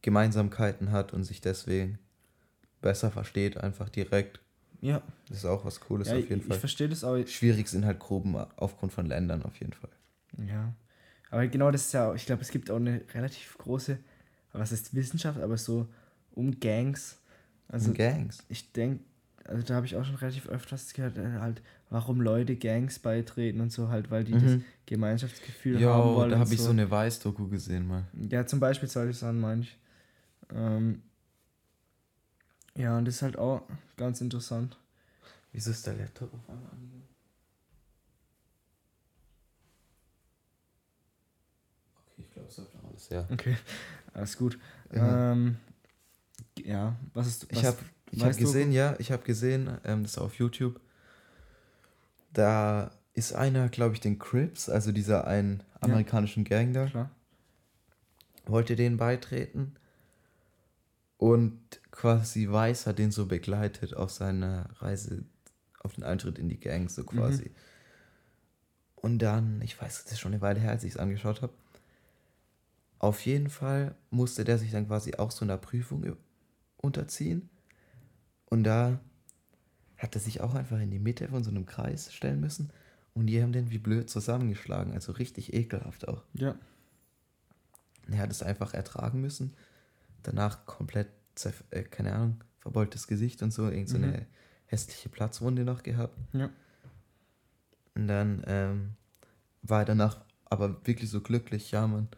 Gemeinsamkeiten 0.02 0.93
hat 0.93 1.12
und 1.12 1.25
sich 1.25 1.40
deswegen 1.40 1.99
besser 2.81 3.11
versteht, 3.11 3.57
einfach 3.59 3.88
direkt. 3.88 4.40
Ja. 4.81 5.02
Das 5.28 5.38
ist 5.38 5.45
auch 5.45 5.64
was 5.64 5.81
Cooles 5.81 6.09
ja 6.09 6.14
auf 6.14 6.21
ich, 6.23 6.28
jeden 6.28 6.43
ich 6.43 6.47
Fall. 6.47 6.59
verstehe 6.59 6.88
das 6.88 7.02
auch. 7.05 7.17
Schwierig 7.26 7.69
sind 7.69 7.85
halt 7.85 7.99
Gruppen 7.99 8.37
aufgrund 8.57 8.93
von 8.93 9.07
Ländern 9.07 9.43
auf 9.43 9.57
jeden 9.59 9.73
Fall. 9.73 9.90
Ja. 10.47 10.73
Aber 11.31 11.47
genau 11.49 11.71
das 11.71 11.87
ist 11.87 11.93
ja, 11.93 12.11
auch- 12.11 12.14
ich 12.14 12.25
glaube, 12.26 12.43
es 12.43 12.50
gibt 12.50 12.71
auch 12.71 12.76
eine 12.76 13.02
relativ 13.12 13.59
große, 13.59 13.99
was 14.52 14.73
ist 14.73 14.95
Wissenschaft, 14.95 15.40
aber 15.40 15.57
so 15.59 15.88
um 16.33 16.59
Gangs. 16.61 17.19
Also 17.67 17.90
Und 17.90 17.99
Gangs. 17.99 18.45
ich 18.49 18.73
denke, 18.73 19.02
also 19.45 19.62
da 19.62 19.75
habe 19.75 19.85
ich 19.87 19.97
auch 19.97 20.05
schon 20.05 20.14
relativ 20.14 20.49
öfters 20.49 20.93
gehört, 20.95 21.19
äh, 21.19 21.33
halt, 21.40 21.61
warum 21.90 22.21
Leute 22.21 22.55
Gangs 22.57 22.99
beitreten 22.99 23.61
und 23.61 23.73
so 23.73 23.88
halt, 23.88 24.11
weil 24.11 24.25
die 24.25 24.33
das 24.33 24.43
Mhm. 24.43 24.64
Gemeinschaftsgefühl 24.87 25.75
haben 25.76 25.83
Ja, 25.83 26.05
wollen. 26.05 26.31
da 26.31 26.37
und 26.37 26.40
habe 26.43 26.55
ich 26.55 26.61
so 26.61 26.71
eine 26.71 26.88
Weiß-Doku 26.90 27.49
gesehen 27.49 27.87
mal. 27.88 28.05
Ja, 28.31 28.47
zum 28.47 28.61
Beispiel 28.61 28.88
solche 28.88 29.12
Sachen 29.12 29.40
meine 29.40 29.62
ich. 29.62 29.76
Ähm, 30.55 31.02
ja, 32.75 32.97
und 32.97 33.05
das 33.07 33.17
ist 33.17 33.23
halt 33.23 33.37
auch 33.38 33.62
ganz 33.97 34.21
interessant. 34.21 34.78
Wieso 35.52 35.71
ist 35.71 35.87
der 35.87 35.95
Laptop 35.95 36.33
auf 36.33 36.49
einmal 36.49 36.71
angegangen? 36.71 37.09
Okay, 42.07 42.23
ich 42.23 42.31
glaube, 42.33 42.49
es 42.49 42.57
läuft 42.59 42.75
noch 42.75 42.85
alles. 42.85 43.09
Ja. 43.09 43.26
Okay, 43.31 43.57
alles 44.14 44.37
gut. 44.37 44.59
Ja. 44.93 45.33
Ähm, 45.33 45.57
ja, 46.59 46.97
was 47.14 47.26
ist 47.26 47.47
Ich 47.50 47.57
was 47.59 47.64
habe 47.64 47.78
ich 48.11 48.21
hab 48.21 48.28
weißt 48.28 48.40
du? 48.40 48.45
gesehen, 48.45 48.73
ja, 48.73 48.95
ich 48.99 49.12
habe 49.12 49.23
gesehen, 49.25 49.78
ähm, 49.85 50.02
das 50.02 50.12
ist 50.12 50.19
auf 50.19 50.35
YouTube. 50.35 50.81
Da 52.33 52.90
ist 53.14 53.33
einer, 53.35 53.69
glaube 53.69 53.95
ich, 53.95 54.00
den 54.00 54.19
Crips, 54.19 54.69
also 54.69 54.93
dieser 54.93 55.26
einen 55.26 55.62
amerikanischen 55.81 56.45
Gang 56.45 56.73
da, 56.73 56.87
Klar. 56.87 57.11
wollte 58.47 58.76
den 58.76 58.97
beitreten. 58.97 59.75
Und 61.18 61.60
quasi 61.90 62.48
Weiß 62.48 62.87
hat 62.87 62.98
den 62.98 63.10
so 63.10 63.26
begleitet 63.26 63.94
auf 63.94 64.10
seiner 64.10 64.70
Reise, 64.80 65.25
auf 65.80 65.94
den 65.94 66.04
Eintritt 66.04 66.38
in 66.38 66.48
die 66.48 66.60
Gang, 66.60 66.88
so 66.88 67.04
quasi. 67.04 67.50
Und 68.94 69.18
dann, 69.18 69.60
ich 69.62 69.80
weiß, 69.80 70.04
das 70.04 70.12
ist 70.12 70.20
schon 70.20 70.32
eine 70.32 70.40
Weile 70.40 70.60
her, 70.60 70.70
als 70.70 70.84
ich 70.84 70.92
es 70.92 70.96
angeschaut 70.96 71.42
habe. 71.42 71.52
Auf 73.00 73.26
jeden 73.26 73.50
Fall 73.50 73.94
musste 74.10 74.44
der 74.44 74.58
sich 74.58 74.70
dann 74.70 74.87
quasi 74.87 75.14
auch 75.14 75.30
so 75.30 75.44
einer 75.44 75.56
Prüfung 75.56 76.16
unterziehen. 76.76 77.48
Und 78.46 78.64
da 78.64 79.00
hat 79.96 80.14
er 80.14 80.20
sich 80.20 80.40
auch 80.40 80.54
einfach 80.54 80.78
in 80.80 80.90
die 80.90 80.98
Mitte 81.00 81.28
von 81.28 81.42
so 81.42 81.50
einem 81.50 81.66
Kreis 81.66 82.12
stellen 82.12 82.40
müssen. 82.40 82.70
Und 83.14 83.26
die 83.26 83.42
haben 83.42 83.52
den 83.52 83.70
wie 83.70 83.78
blöd 83.78 84.08
zusammengeschlagen. 84.08 84.92
Also 84.92 85.12
richtig 85.12 85.52
ekelhaft 85.52 86.06
auch. 86.06 86.22
Ja, 86.34 86.54
Und 88.06 88.14
er 88.14 88.20
hat 88.20 88.30
es 88.30 88.42
einfach 88.42 88.75
ertragen 88.75 89.20
müssen. 89.20 89.54
Danach 90.22 90.66
komplett, 90.66 91.08
äh, 91.70 91.82
keine 91.82 92.14
Ahnung, 92.14 92.44
verbeultes 92.60 93.06
Gesicht 93.06 93.42
und 93.42 93.52
so. 93.52 93.68
Irgend 93.68 93.88
so 93.88 93.98
eine 93.98 94.12
Mhm. 94.20 94.26
hässliche 94.66 95.08
Platzwunde 95.08 95.64
noch 95.64 95.82
gehabt. 95.82 96.16
ja. 96.32 96.50
Und 97.94 98.08
dann 98.08 98.42
ähm, 98.46 98.94
war 99.62 99.80
er 99.80 99.84
danach 99.87 100.25
aber 100.46 100.87
wirklich 100.87 101.10
so 101.10 101.20
glücklich, 101.20 101.70
ja, 101.72 101.87
man, 101.87 102.08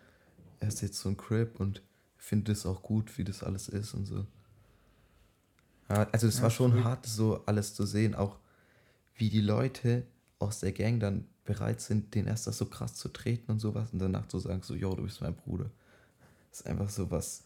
er 0.60 0.68
ist 0.68 0.82
jetzt 0.82 0.98
so 1.00 1.08
ein 1.08 1.16
Crip 1.16 1.60
und 1.60 1.82
findet 2.18 2.56
es 2.56 2.66
auch 2.66 2.82
gut, 2.82 3.18
wie 3.18 3.24
das 3.24 3.42
alles 3.42 3.68
ist 3.68 3.94
und 3.94 4.06
so. 4.06 4.26
Ja, 5.88 6.08
also 6.12 6.26
es 6.28 6.36
Ja, 6.36 6.42
war 6.42 6.50
schon 6.50 6.84
hart, 6.84 7.06
so 7.06 7.44
alles 7.46 7.74
zu 7.74 7.84
sehen, 7.86 8.14
auch 8.14 8.38
wie 9.16 9.30
die 9.30 9.40
Leute 9.40 10.06
aus 10.38 10.60
der 10.60 10.72
Gang 10.72 11.00
dann 11.00 11.28
bereit 11.44 11.80
sind, 11.80 12.14
den 12.14 12.26
erst 12.26 12.46
das 12.46 12.58
so 12.58 12.66
krass 12.66 12.94
zu 12.94 13.08
treten 13.08 13.50
und 13.52 13.60
sowas 13.60 13.92
und 13.92 13.98
danach 14.00 14.28
zu 14.28 14.38
sagen, 14.38 14.62
so, 14.62 14.74
yo, 14.74 14.94
du 14.94 15.04
bist 15.04 15.20
mein 15.20 15.34
Bruder. 15.36 15.70
Das 16.50 16.60
ist 16.60 16.66
einfach 16.66 16.90
so 16.90 17.10
was, 17.10 17.44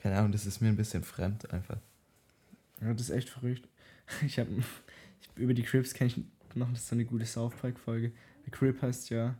keine 0.00 0.16
Ahnung, 0.18 0.32
das 0.32 0.46
ist 0.46 0.60
mir 0.60 0.68
ein 0.68 0.76
bisschen 0.76 1.02
fremd 1.04 1.50
einfach. 1.52 1.78
Ja, 2.80 2.92
das 2.92 3.02
ist 3.02 3.10
echt 3.10 3.28
verrückt. 3.28 3.66
Ich 4.26 4.38
habe 4.40 4.50
über 5.36 5.54
die 5.54 5.62
Crips 5.62 5.94
kenne 5.94 6.08
ich 6.10 6.20
noch 6.56 6.74
so 6.74 6.96
eine 6.96 7.04
gute 7.04 7.24
South 7.26 7.54
Park 7.54 7.78
Folge. 7.78 8.10
Der 8.44 8.50
Crip 8.50 8.82
heißt 8.82 9.10
ja 9.10 9.34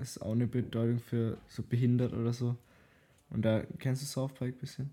ist 0.00 0.22
auch 0.22 0.32
eine 0.32 0.46
Bedeutung 0.46 0.98
für 1.00 1.36
so 1.48 1.62
behindert 1.62 2.12
oder 2.14 2.32
so. 2.32 2.56
Und 3.30 3.42
da 3.44 3.62
kennst 3.78 4.02
du 4.02 4.06
South 4.06 4.32
Park 4.34 4.50
ein 4.54 4.58
bisschen? 4.58 4.90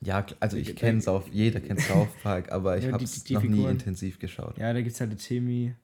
Ja, 0.00 0.24
also 0.38 0.56
Die- 0.56 0.62
ich 0.62 0.68
die- 0.68 0.74
kenne 0.74 0.98
es 0.98 1.08
auf, 1.08 1.28
jeder 1.28 1.60
kennt 1.60 1.80
South 1.80 2.08
Park, 2.22 2.50
aber 2.52 2.78
ich 2.78 2.84
Ja, 2.84 2.92
habe 2.92 2.98
die- 3.00 3.04
es 3.04 3.24
die 3.24 3.34
noch 3.34 3.42
nie 3.42 3.48
Figuren. 3.56 3.72
intensiv 3.72 4.18
geschaut. 4.18 4.56
Ja, 4.56 4.72
da 4.72 4.80
gibt 4.80 4.94
es 4.94 5.00
halt 5.00 5.10
den 5.10 5.18
Timmy, 5.18 5.74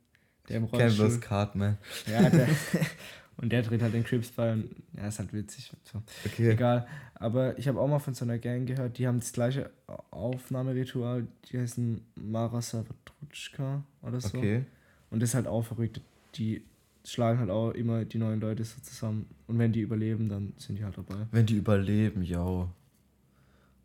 der 0.48 0.56
im 0.58 0.64
Rollstuhl. 0.64 1.08
bloß 1.08 1.20
Cartman. 1.20 1.76
Ja, 2.06 2.30
der, 2.30 2.48
und 3.38 3.50
der 3.50 3.62
dreht 3.62 3.82
halt 3.82 3.92
den 3.92 4.04
Crips 4.04 4.30
bei 4.30 4.52
und 4.52 4.70
ja, 4.96 5.08
ist 5.08 5.18
halt 5.18 5.32
witzig. 5.32 5.72
So. 5.84 6.02
Okay. 6.24 6.52
Egal. 6.52 6.86
Aber 7.14 7.58
ich 7.58 7.68
habe 7.68 7.80
auch 7.80 7.88
mal 7.88 7.98
von 7.98 8.14
so 8.14 8.24
einer 8.24 8.38
Gang 8.38 8.66
gehört, 8.66 8.98
die 8.98 9.06
haben 9.06 9.20
das 9.20 9.32
gleiche 9.32 9.70
Aufnahmeritual, 10.10 11.26
die 11.50 11.58
heißen 11.58 12.00
Mara 12.16 12.62
Savatrutschka 12.62 13.82
oder 14.02 14.20
so. 14.20 14.38
Okay. 14.38 14.64
Und 15.10 15.20
das 15.20 15.30
ist 15.30 15.34
halt 15.34 15.46
auch 15.46 15.62
verrückt. 15.62 16.00
Die 16.34 16.62
schlagen 17.04 17.38
halt 17.38 17.50
auch 17.50 17.70
immer 17.70 18.04
die 18.04 18.18
neuen 18.18 18.40
Leute 18.40 18.64
so 18.64 18.80
zusammen. 18.80 19.26
Und 19.46 19.58
wenn 19.58 19.72
die 19.72 19.80
überleben, 19.80 20.28
dann 20.28 20.54
sind 20.58 20.78
die 20.78 20.84
halt 20.84 20.96
dabei. 20.96 21.26
Wenn 21.30 21.46
die 21.46 21.56
überleben, 21.56 22.22
yo. 22.22 22.70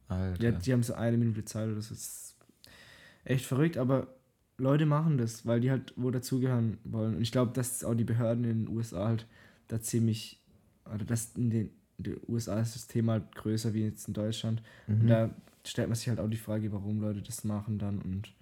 Alter. 0.07 0.43
Ja, 0.43 0.51
die 0.51 0.73
haben 0.73 0.83
so 0.83 0.93
eine 0.93 1.17
Minute 1.17 1.45
Zeit 1.45 1.69
oder 1.69 1.81
so. 1.81 1.93
Das 1.93 2.03
ist 2.03 2.35
echt 3.23 3.45
verrückt, 3.45 3.77
aber 3.77 4.07
Leute 4.57 4.85
machen 4.85 5.17
das, 5.17 5.45
weil 5.45 5.59
die 5.59 5.71
halt 5.71 5.93
wo 5.95 6.11
dazugehören 6.11 6.77
wollen. 6.83 7.15
Und 7.15 7.21
ich 7.21 7.31
glaube, 7.31 7.51
dass 7.53 7.83
auch 7.83 7.95
die 7.95 8.03
Behörden 8.03 8.43
in 8.43 8.65
den 8.65 8.75
USA 8.75 9.07
halt 9.07 9.27
da 9.67 9.81
ziemlich, 9.81 10.39
oder 10.85 11.05
dass 11.05 11.35
in 11.35 11.49
den, 11.49 11.69
in 11.97 12.03
den 12.03 12.19
USA 12.27 12.59
ist 12.59 12.75
das 12.75 12.87
Thema 12.87 13.13
halt 13.13 13.35
größer 13.35 13.73
wie 13.73 13.83
jetzt 13.83 14.07
in 14.07 14.13
Deutschland. 14.13 14.61
Und 14.87 15.03
Mhm. 15.03 15.07
da 15.07 15.29
stellt 15.65 15.87
man 15.87 15.95
sich 15.95 16.09
halt 16.09 16.19
auch 16.19 16.29
die 16.29 16.37
Frage, 16.37 16.71
warum 16.71 17.01
Leute 17.01 17.21
das 17.21 17.43
machen 17.43 17.79
dann 17.79 17.99
und 17.99 18.33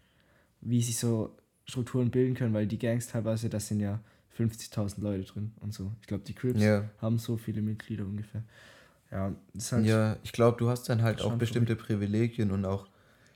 wie 0.62 0.82
sich 0.82 0.98
so 0.98 1.36
Strukturen 1.65 2.12
bilden 2.12 2.36
können, 2.36 2.54
weil 2.54 2.67
die 2.67 2.80
Gangs 2.80 3.08
teilweise, 3.08 3.50
das 3.50 3.67
sind 3.67 3.80
ja 3.80 4.00
50.000 4.38 5.02
Leute 5.02 5.26
drin 5.26 5.52
und 5.60 5.74
so. 5.74 5.91
Ich 6.02 6.08
glaube, 6.08 6.24
die 6.26 6.34
Crips 6.34 6.62
ja. 6.62 6.89
haben 7.02 7.17
so 7.17 7.38
viele 7.38 7.62
Mitglieder 7.62 8.06
ungefähr. 8.06 8.43
Ja, 9.12 9.36
das 9.54 9.72
halt 9.72 9.86
ja, 9.86 10.17
ich 10.24 10.32
glaube, 10.32 10.58
du 10.58 10.69
hast 10.69 10.88
dann 10.89 11.02
halt 11.02 11.22
auch 11.22 11.36
bestimmte 11.36 11.76
Privilegien 11.76 12.52
und 12.52 12.65
auch, 12.65 12.88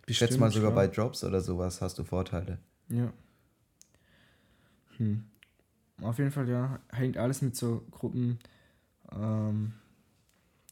ich 0.05 0.17
schätze 0.17 0.37
bestimmt, 0.37 0.41
mal 0.41 0.51
sogar 0.51 0.71
klar. 0.71 0.87
bei 0.87 0.93
Jobs 0.93 1.23
oder 1.23 1.41
sowas 1.41 1.81
hast 1.81 1.97
du 1.97 2.03
Vorteile. 2.03 2.59
Ja. 2.89 3.13
Hm. 4.97 5.25
Auf 6.01 6.17
jeden 6.17 6.31
Fall, 6.31 6.49
ja, 6.49 6.79
hängt 6.89 7.17
alles 7.17 7.41
mit 7.41 7.55
so 7.55 7.85
Gruppen 7.91 8.39
ähm, 9.11 9.73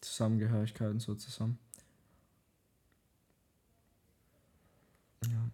Zusammengehörigkeiten 0.01 0.99
so 0.99 1.15
zusammen. 1.15 1.57
Ja. 5.27 5.49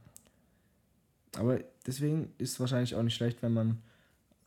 Aber 1.40 1.60
deswegen 1.86 2.34
ist 2.38 2.54
es 2.54 2.60
wahrscheinlich 2.60 2.96
auch 2.96 3.04
nicht 3.04 3.16
schlecht, 3.16 3.42
wenn 3.44 3.54
man 3.54 3.82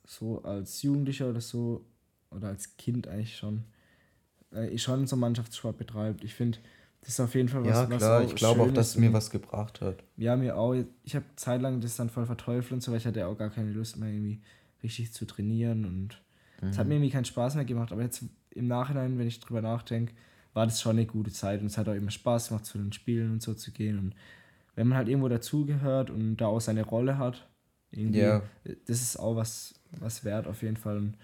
so 0.05 0.43
als 0.43 0.83
Jugendlicher 0.83 1.29
oder 1.31 1.41
so 1.41 1.85
oder 2.31 2.49
als 2.49 2.77
Kind 2.77 3.07
eigentlich 3.07 3.37
schon 3.37 3.65
äh, 4.53 4.77
schon 4.79 5.07
so 5.07 5.17
Mannschaftssport 5.17 5.79
betreibt. 5.79 6.25
Ich 6.25 6.35
finde, 6.35 6.59
das 7.01 7.11
ist 7.11 7.21
auf 7.21 7.35
jeden 7.35 7.49
Fall 7.49 7.65
was 7.65 7.71
ja, 7.71 7.91
was 7.91 7.99
klar, 7.99 8.21
auch 8.21 8.27
ich 8.27 8.35
glaube 8.35 8.63
auch, 8.63 8.71
dass 8.73 8.91
es 8.91 8.97
mir 8.97 9.09
und- 9.09 9.13
was 9.15 9.31
gebracht 9.31 9.81
hat. 9.81 10.03
ja, 10.17 10.37
mir 10.37 10.57
auch. 10.57 10.75
Ich 11.03 11.15
habe 11.17 11.25
zeitlang 11.37 11.81
das 11.81 11.97
dann 11.97 12.11
voll 12.11 12.27
verteufelt 12.27 12.73
und 12.73 12.83
so, 12.83 12.93
weil 12.93 12.99
ich 12.99 13.07
hatte 13.07 13.27
auch 13.27 13.37
gar 13.39 13.51
keine 13.51 13.73
Lust 13.73 13.97
mehr, 13.97 14.11
irgendwie 14.11 14.41
richtig 14.83 15.13
zu 15.13 15.25
trainieren 15.27 15.85
und 15.85 16.21
es 16.63 16.77
hat 16.79 16.85
Mhm. 16.87 16.89
mir 16.91 16.95
irgendwie 16.97 17.11
keinen 17.13 17.25
Spaß 17.25 17.55
mehr 17.55 17.65
gemacht. 17.65 17.91
Aber 17.93 18.03
jetzt 18.03 18.23
im 18.51 18.67
Nachhinein, 18.67 19.19
wenn 19.19 19.27
ich 19.27 19.41
drüber 19.41 19.63
nachdenke, 19.63 20.13
war 20.53 20.67
das 20.67 20.81
schon 20.83 20.93
eine 20.97 21.07
gute 21.07 21.31
Zeit 21.33 21.61
und 21.61 21.67
es 21.67 21.79
hat 21.79 21.89
auch 21.89 21.95
immer 21.95 22.11
Spaß 22.11 22.49
gemacht, 22.49 22.67
zu 22.67 22.77
den 22.77 22.93
Spielen 22.93 23.31
und 23.33 23.41
so 23.43 23.55
zu 23.55 23.71
gehen. 23.73 23.99
Und 23.99 24.15
wenn 24.75 24.89
man 24.89 24.99
halt 24.99 25.09
irgendwo 25.09 25.29
dazugehört 25.29 26.11
und 26.11 26.37
da 26.37 26.47
auch 26.49 26.61
seine 26.61 26.83
Rolle 26.85 27.17
hat, 27.19 27.49
irgendwie, 27.93 28.21
Ja. 28.21 28.43
das 28.65 29.01
ist 29.01 29.17
auch 29.17 29.37
was, 29.37 29.75
was 29.99 30.25
wert 30.25 30.47
auf 30.47 30.63
jeden 30.63 30.77
Fall. 30.77 30.97
Und 30.99 31.17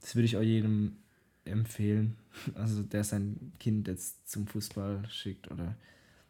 das 0.00 0.14
würde 0.14 0.24
ich 0.26 0.36
auch 0.36 0.42
jedem 0.42 0.96
empfehlen. 1.44 2.16
Also 2.54 2.82
der 2.82 3.04
sein 3.04 3.52
Kind 3.58 3.88
jetzt 3.88 4.30
zum 4.30 4.46
Fußball 4.46 5.02
schickt 5.08 5.50
oder 5.50 5.74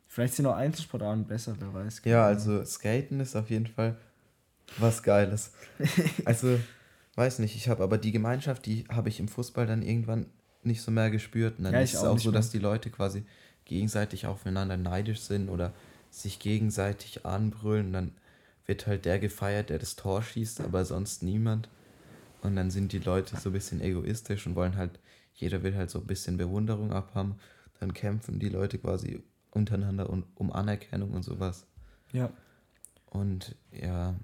vielleicht 0.07 0.35
sind 0.35 0.47
auch 0.47 0.57
Einzelsportarten 0.57 1.27
besser, 1.27 1.57
wer 1.59 1.75
weiß. 1.75 2.03
Ja, 2.05 2.27
also 2.27 2.65
Skaten 2.65 3.21
ist 3.21 3.37
auf 3.37 3.51
jeden 3.51 3.67
Fall 3.67 3.97
was 4.79 5.03
Geiles. 5.03 5.53
also, 6.25 6.59
weiß 7.17 7.39
nicht, 7.41 7.57
ich 7.57 7.69
habe 7.69 7.83
aber 7.83 7.99
die 7.99 8.13
Gemeinschaft, 8.13 8.67
die 8.67 8.85
habe 8.89 9.09
ich 9.09 9.21
im 9.21 9.29
Fußball 9.29 9.67
dann 9.67 9.83
irgendwann 9.83 10.27
nicht 10.63 10.83
so 10.83 10.91
mehr 10.91 11.11
gespürt. 11.11 11.59
Und 11.59 11.65
dann 11.65 11.75
Ja, 11.75 11.81
ist 11.81 11.95
es 11.95 12.05
auch 12.05 12.13
auch 12.13 12.19
so, 12.19 12.31
dass 12.33 12.51
die 12.51 12.59
Leute 12.59 12.91
quasi 12.91 13.25
gegenseitig 13.65 14.27
aufeinander 14.27 14.77
neidisch 14.77 15.21
sind 15.21 15.49
oder 15.49 15.73
sich 16.11 16.39
gegenseitig 16.39 17.25
anbrüllen. 17.27 17.93
Dann 17.93 18.13
wird 18.67 18.87
halt 18.87 19.05
der 19.05 19.19
gefeiert, 19.19 19.71
der 19.71 19.79
das 19.79 19.97
Tor 19.97 20.23
schießt, 20.23 20.61
aber 20.61 20.85
sonst 20.85 21.23
niemand. 21.23 21.69
Und 22.43 22.57
dann 22.57 22.71
sind 22.71 22.93
die 22.93 22.99
Leute 22.99 23.37
so 23.37 23.51
ein 23.51 23.53
bisschen 23.53 23.81
egoistisch 23.81 24.47
und 24.47 24.55
wollen 24.55 24.77
halt, 24.77 24.99
jeder 25.35 25.63
will 25.63 25.77
halt 25.77 25.91
so 25.91 26.01
ein 26.01 26.07
bisschen 26.07 26.37
Bewunderung 26.37 26.93
abhaben. 26.93 27.37
Dann 27.79 27.95
kämpfen 27.95 28.39
die 28.39 28.49
Leute 28.49 28.79
quasi 28.79 29.23
untereinander 29.51 30.09
und 30.09 30.25
um 30.35 30.53
Anerkennung 30.53 31.13
und 31.13 31.23
sowas. 31.23 31.67
Ja, 32.13 32.33
Und 33.07 33.57
ja. 33.73 34.15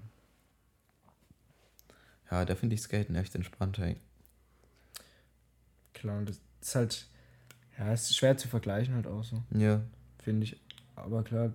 Ja, 2.29 2.43
da 2.45 2.55
finde 2.55 2.75
ich 2.75 2.81
Skaten 2.81 3.15
echt 3.15 3.35
entspannt. 3.35 3.79
Ey. 3.79 3.97
Klar, 5.93 6.23
das 6.23 6.41
ist 6.61 6.75
halt. 6.75 7.07
Ja, 7.77 7.93
es 7.93 8.09
ist 8.09 8.17
schwer 8.17 8.37
zu 8.37 8.47
vergleichen 8.47 8.95
halt 8.95 9.07
auch 9.07 9.23
so. 9.23 9.43
Ja. 9.51 9.81
Finde 10.23 10.45
ich. 10.45 10.59
Aber 10.95 11.23
klar. 11.23 11.53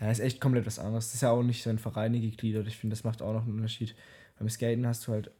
Ja, 0.00 0.10
ist 0.10 0.20
echt 0.20 0.40
komplett 0.40 0.66
was 0.66 0.78
anderes. 0.78 1.06
Das 1.06 1.14
ist 1.14 1.20
ja 1.20 1.30
auch 1.30 1.42
nicht 1.42 1.62
so 1.62 1.70
ein 1.70 1.78
Verein 1.78 2.12
gegliedert. 2.14 2.66
Ich 2.66 2.76
finde, 2.76 2.94
das 2.94 3.04
macht 3.04 3.22
auch 3.22 3.32
noch 3.32 3.42
einen 3.44 3.54
Unterschied. 3.54 3.94
Beim 4.38 4.48
Skaten 4.48 4.86
hast 4.86 5.06
du 5.06 5.12
halt 5.12 5.30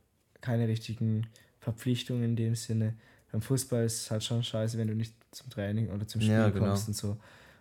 keine 0.40 0.68
richtigen 0.68 1.26
Verpflichtungen 1.60 2.22
in 2.24 2.36
dem 2.36 2.54
Sinne. 2.54 2.94
Beim 3.30 3.40
Fußball 3.42 3.84
ist 3.84 4.02
es 4.02 4.10
halt 4.10 4.22
schon 4.22 4.42
scheiße, 4.44 4.76
wenn 4.78 4.88
du 4.88 4.94
nicht 4.94 5.14
zum 5.30 5.48
Training 5.50 5.88
oder 5.90 6.06
zum 6.06 6.20
Spiel 6.20 6.34
Ja, 6.34 6.50
genau. 6.50 6.66
kommst 6.66 6.88
und 6.88 6.94
so. 6.94 7.16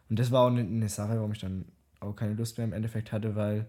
Und 0.09 0.19
das 0.19 0.29
war 0.31 0.41
auch 0.43 0.51
eine, 0.51 0.61
eine 0.61 0.89
Sache, 0.89 1.15
warum 1.15 1.31
ich 1.31 1.39
dann 1.39 1.65
auch 2.01 2.13
keine 2.15 2.33
Lust 2.33 2.57
mehr 2.57 2.65
im 2.65 2.73
Endeffekt 2.73 3.11
hatte, 3.11 3.35
weil 3.35 3.67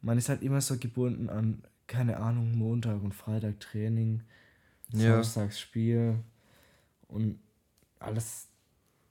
man 0.00 0.16
ist 0.16 0.28
halt 0.28 0.42
immer 0.42 0.60
so 0.60 0.78
gebunden 0.78 1.28
an, 1.28 1.62
keine 1.86 2.18
Ahnung, 2.18 2.56
Montag 2.56 3.02
und 3.02 3.14
Freitag 3.14 3.58
Training, 3.60 4.22
Ja. 4.92 5.22
Samstags 5.22 5.58
Spiel 5.58 6.20
und 7.08 7.40
alles. 7.98 8.46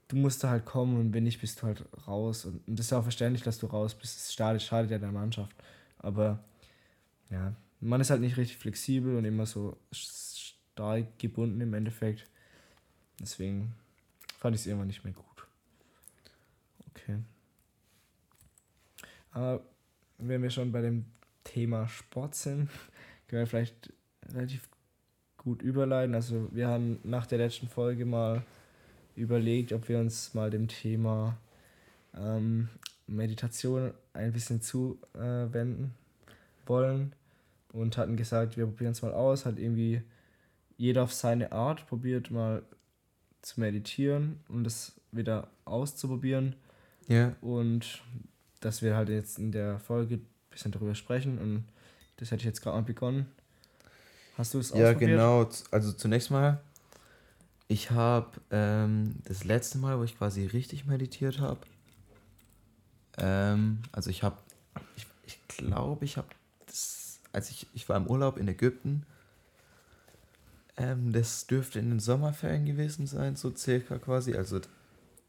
Du 0.07 0.15
musst 0.15 0.43
da 0.43 0.49
halt 0.49 0.65
kommen 0.65 0.99
und 0.99 1.13
wenn 1.13 1.23
nicht, 1.23 1.41
bist 1.41 1.61
du 1.61 1.67
halt 1.67 1.83
raus. 2.07 2.45
Und, 2.45 2.65
und 2.67 2.79
das 2.79 2.87
ist 2.87 2.93
auch 2.93 3.03
verständlich, 3.03 3.43
dass 3.43 3.59
du 3.59 3.67
raus 3.67 3.93
bist. 3.93 4.15
Das 4.15 4.33
schadet, 4.33 4.61
schadet 4.61 4.91
ja 4.91 4.97
der 4.97 5.11
Mannschaft. 5.11 5.55
Aber 5.99 6.43
ja, 7.29 7.53
man 7.81 8.01
ist 8.01 8.09
halt 8.09 8.21
nicht 8.21 8.37
richtig 8.37 8.57
flexibel 8.57 9.17
und 9.17 9.25
immer 9.25 9.45
so 9.45 9.77
stark 9.91 11.19
gebunden 11.19 11.59
im 11.61 11.73
Endeffekt. 11.73 12.29
Deswegen 13.19 13.73
fand 14.37 14.55
ich 14.55 14.61
es 14.61 14.67
irgendwann 14.67 14.87
nicht 14.87 15.03
mehr 15.03 15.13
gut. 15.13 15.25
Okay. 16.89 17.17
Aber 19.31 19.61
wenn 20.17 20.41
wir 20.41 20.49
schon 20.49 20.71
bei 20.71 20.81
dem 20.81 21.05
Thema 21.43 21.87
Sport 21.87 22.35
sind, 22.35 22.69
können 23.27 23.41
wir 23.41 23.47
vielleicht 23.47 23.93
relativ 24.29 24.69
gut 25.37 25.61
überleiten. 25.61 26.15
Also 26.15 26.49
wir 26.51 26.67
haben 26.67 26.99
nach 27.03 27.25
der 27.27 27.37
letzten 27.37 27.67
Folge 27.67 28.05
mal 28.05 28.43
überlegt, 29.17 29.73
ob 29.73 29.89
wir 29.89 29.99
uns 29.99 30.33
mal 30.33 30.49
dem 30.49 30.67
Thema 30.67 31.37
ähm, 32.15 32.69
Meditation 33.07 33.93
ein 34.13 34.31
bisschen 34.31 34.61
zuwenden 34.61 35.93
wollen 36.65 37.13
und 37.73 37.97
hatten 37.97 38.15
gesagt, 38.17 38.57
wir 38.57 38.65
probieren 38.65 38.91
es 38.91 39.01
mal 39.01 39.13
aus, 39.13 39.45
hat 39.45 39.57
irgendwie 39.59 40.01
jeder 40.77 41.03
auf 41.03 41.13
seine 41.13 41.51
Art 41.51 41.87
probiert 41.87 42.29
mal 42.31 42.61
zu 43.41 43.59
meditieren 43.59 44.39
und 44.49 44.63
das 44.63 44.93
wieder 45.11 45.47
auszuprobieren 45.65 46.55
Ja. 47.07 47.35
und 47.41 48.01
dass 48.59 48.81
wir 48.81 48.95
halt 48.95 49.09
jetzt 49.09 49.39
in 49.39 49.51
der 49.51 49.79
Folge 49.79 50.15
ein 50.15 50.27
bisschen 50.51 50.71
darüber 50.71 50.95
sprechen 50.95 51.37
und 51.39 51.63
das 52.17 52.31
hätte 52.31 52.41
ich 52.41 52.45
jetzt 52.45 52.61
gerade 52.61 52.77
mal 52.77 52.83
begonnen. 52.83 53.27
Hast 54.37 54.53
du 54.53 54.59
es 54.59 54.69
Ja, 54.71 54.89
ausprobiert? 54.89 55.11
genau. 55.11 55.45
Z- 55.45 55.67
Also 55.71 55.93
zunächst 55.93 56.29
mal, 56.29 56.59
ich 57.67 57.91
habe 57.91 58.29
ähm, 58.51 59.15
das 59.25 59.43
letzte 59.43 59.77
Mal, 59.77 59.99
wo 59.99 60.03
ich 60.03 60.17
quasi 60.17 60.45
richtig 60.45 60.85
meditiert 60.85 61.39
habe, 61.39 61.59
ähm, 63.17 63.79
also 63.91 64.09
ich 64.09 64.23
habe, 64.23 64.37
ich, 64.95 65.07
ich 65.25 65.39
glaube, 65.47 66.05
ich 66.05 66.17
habe 66.17 66.27
das, 66.65 67.19
als 67.33 67.49
ich, 67.49 67.67
ich 67.73 67.87
war 67.89 67.97
im 67.97 68.07
Urlaub 68.07 68.37
in 68.37 68.47
Ägypten, 68.47 69.05
ähm, 70.77 71.11
das 71.11 71.47
dürfte 71.47 71.79
in 71.79 71.89
den 71.89 71.99
Sommerferien 71.99 72.65
gewesen 72.65 73.07
sein, 73.07 73.35
so 73.35 73.53
circa 73.55 73.97
quasi. 73.97 74.35
Also 74.35 74.61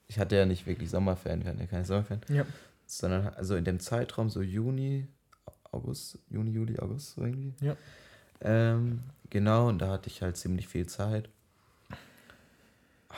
ich 0.07 0.18
hatte 0.18 0.37
ja 0.37 0.46
nicht 0.46 0.66
wirklich 0.66 0.90
Sommerferien, 0.90 1.42
wir 1.42 1.51
hatten 1.51 1.61
ja 1.61 1.66
keine 1.66 1.85
Sommerferien, 1.85 2.22
Ja. 2.29 2.46
sondern 2.87 3.29
also 3.29 3.57
in 3.57 3.64
dem 3.64 3.81
Zeitraum 3.81 4.29
so 4.29 4.42
Juni, 4.42 5.09
August, 5.72 6.18
Juni, 6.31 6.51
Juli, 6.51 6.79
August 6.79 7.14
so 7.14 7.22
irgendwie. 7.22 7.55
Ja. 7.64 7.77
Ähm, 8.40 9.01
genau, 9.31 9.68
und 9.68 9.79
da 9.81 9.90
hatte 9.90 10.09
ich 10.09 10.22
halt 10.22 10.37
ziemlich 10.37 10.68
viel 10.68 10.87
Zeit. 10.87 11.29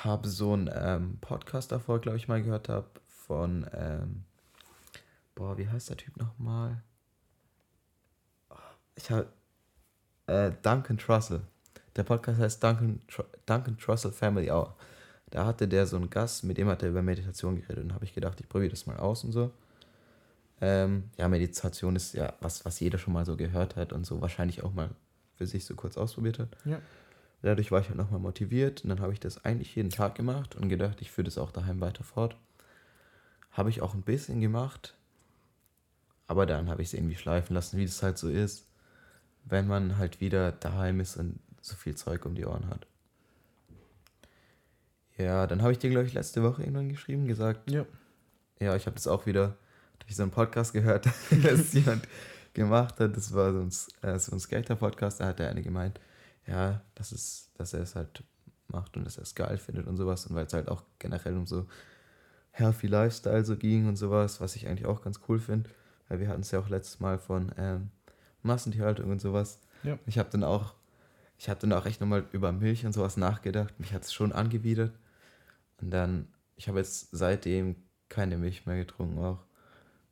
Habe 0.05 0.29
so 0.29 0.53
einen 0.53 0.71
ähm, 0.73 1.19
Podcast 1.21 1.73
davor, 1.73 2.01
glaube 2.01 2.17
ich, 2.17 2.29
mal 2.29 2.43
gehört 2.43 2.69
hab 2.69 3.01
von, 3.07 3.67
ähm, 3.73 4.25
boah, 5.35 5.59
wie 5.59 5.69
heißt 5.69 5.91
der 5.91 5.97
Typ 5.97 6.17
nochmal? 6.17 6.83
Ich 8.95 9.11
habe, 9.11 9.27
äh, 10.27 10.53
Duncan 10.63 10.99
Trussell. 10.99 11.43
Der 11.97 12.05
Podcast 12.05 12.41
heißt 12.41 12.63
Duncan, 12.63 13.01
Tr 13.09 13.25
Duncan 13.47 13.77
Trussell 13.79 14.13
Family 14.13 14.51
Hour. 14.51 14.77
Da 15.31 15.47
hatte 15.47 15.69
der 15.69 15.87
so 15.87 15.97
einen 15.97 16.11
Gast, 16.11 16.45
mit 16.45 16.59
dem 16.59 16.69
hat 16.69 16.83
er 16.83 16.91
über 16.91 17.03
Meditation 17.03 17.61
geredet. 17.61 17.85
Und 17.85 17.95
habe 17.95 18.05
ich 18.05 18.15
gedacht, 18.15 18.41
ich 18.41 18.49
probiere 18.49 18.71
das 18.71 18.87
mal 18.87 18.97
aus 18.97 19.25
und 19.25 19.33
so. 19.33 19.51
Ähm, 20.61 21.11
ja, 21.17 21.29
Meditation 21.29 21.97
ist 21.97 22.15
ja 22.15 22.35
was, 22.41 22.65
was 22.65 22.81
jeder 22.81 22.99
schon 22.99 23.15
mal 23.15 23.25
so 23.25 23.37
gehört 23.37 23.77
hat 23.77 23.93
und 23.93 24.05
so 24.05 24.21
wahrscheinlich 24.21 24.63
auch 24.63 24.75
mal 24.75 24.91
für 25.37 25.47
sich 25.47 25.65
so 25.65 25.75
kurz 25.75 25.97
ausprobiert 25.97 26.39
hat. 26.39 26.49
Ja. 26.65 26.81
Dadurch 27.43 27.73
war 27.73 27.81
ich 27.81 27.89
halt 27.89 27.97
nochmal 27.97 28.21
motiviert 28.21 28.83
und 28.83 28.91
dann 28.91 29.01
habe 29.01 29.13
ich 29.13 29.21
das 29.21 29.45
eigentlich 29.45 29.75
jeden 29.75 29.91
Tag 29.91 30.15
gemacht 30.15 30.57
und 30.57 30.69
gedacht, 30.69 31.01
ich 31.01 31.11
führe 31.11 31.25
das 31.25 31.39
auch 31.39 31.53
daheim 31.53 31.81
weiter 31.81 32.05
fort. 32.05 32.37
Habe 33.51 33.71
ich 33.71 33.81
auch 33.81 33.95
ein 33.95 34.03
bisschen 34.03 34.41
gemacht, 34.41 34.95
aber 36.27 36.45
dann 36.47 36.69
habe 36.69 36.83
ich 36.83 36.89
es 36.89 36.95
irgendwie 36.95 37.17
schleifen 37.17 37.55
lassen, 37.55 37.79
wie 37.79 37.87
das 37.87 38.03
halt 38.03 38.19
so 38.19 38.29
ist, 38.29 38.67
wenn 39.45 39.67
man 39.67 39.97
halt 39.97 40.21
wieder 40.21 40.53
daheim 40.53 41.01
ist 41.01 41.17
und 41.17 41.41
so 41.63 41.75
viel 41.77 41.95
Zeug 41.95 42.27
um 42.27 42.35
die 42.35 42.45
Ohren 42.45 42.69
hat. 42.69 42.87
Ja, 45.17 45.47
dann 45.47 45.63
habe 45.63 45.73
ich 45.73 45.79
dir, 45.79 45.91
glaube 45.91 46.07
ich, 46.07 46.15
letzte 46.15 46.43
Woche 46.43 46.63
irgendwann 46.63 46.89
geschrieben, 46.89 47.27
gesagt, 47.27 47.71
Ja. 47.71 47.85
ja, 48.59 48.77
ich 48.77 48.87
habe 48.87 48.95
das 48.97 49.07
auch 49.07 49.27
wieder 49.27 49.57
durch 49.99 50.17
so 50.17 50.23
einen 50.23 50.33
Podcast 50.33 50.73
gehört, 50.73 51.07
dass 51.43 51.73
jemand 51.73 52.07
gemacht 52.55 52.99
hat. 53.01 53.17
Das 53.17 53.35
war 53.35 53.53
so 53.53 53.61
ein, 53.61 54.09
äh, 54.09 54.19
so 54.19 54.33
ein 54.33 54.41
Skater-Podcast. 54.41 55.21
Da 55.21 55.27
hat 55.27 55.39
der 55.39 55.51
eine 55.51 55.63
gemeint, 55.63 56.01
ja, 56.51 56.83
das 56.97 57.13
ist, 57.13 57.51
dass 57.55 57.73
er 57.73 57.83
es 57.83 57.95
halt 57.95 58.25
macht 58.67 58.97
und 58.97 59.05
dass 59.05 59.17
er 59.17 59.23
es 59.23 59.35
geil 59.35 59.57
findet 59.57 59.87
und 59.87 59.97
sowas. 59.97 60.27
Und 60.27 60.35
weil 60.35 60.47
es 60.47 60.53
halt 60.53 60.69
auch 60.69 60.83
generell 60.99 61.37
um 61.37 61.47
so 61.47 61.67
healthy 62.51 62.89
Lifestyle 62.89 63.45
so 63.45 63.57
ging 63.57 63.87
und 63.87 63.97
sowas, 63.97 64.41
was 64.41 64.57
ich 64.57 64.67
eigentlich 64.67 64.87
auch 64.87 65.03
ganz 65.03 65.21
cool 65.29 65.39
finde. 65.39 65.71
Weil 66.09 66.19
wir 66.19 66.29
hatten 66.29 66.41
es 66.41 66.51
ja 66.51 66.59
auch 66.59 66.69
letztes 66.69 66.99
Mal 66.99 67.19
von 67.19 67.53
ähm, 67.57 67.91
Massentierhaltung 68.43 69.11
und 69.11 69.21
sowas. 69.21 69.61
Ja. 69.85 69.99
Ich 70.07 70.19
habe 70.19 70.29
dann 70.31 70.43
auch, 70.43 70.75
ich 71.39 71.49
habe 71.49 71.61
dann 71.61 71.73
auch 71.73 71.87
echt 71.87 72.01
nochmal 72.01 72.25
über 72.33 72.51
Milch 72.51 72.85
und 72.85 72.93
sowas 72.93 73.17
nachgedacht. 73.17 73.79
Mich 73.79 73.95
hat 73.95 74.03
es 74.03 74.13
schon 74.13 74.33
angewidert. 74.33 74.93
Und 75.81 75.91
dann, 75.93 76.27
ich 76.57 76.69
habe 76.69 76.79
jetzt 76.79 77.09
seitdem 77.13 77.77
keine 78.09 78.37
Milch 78.37 78.67
mehr 78.67 78.77
getrunken 78.77 79.19
auch. 79.21 79.39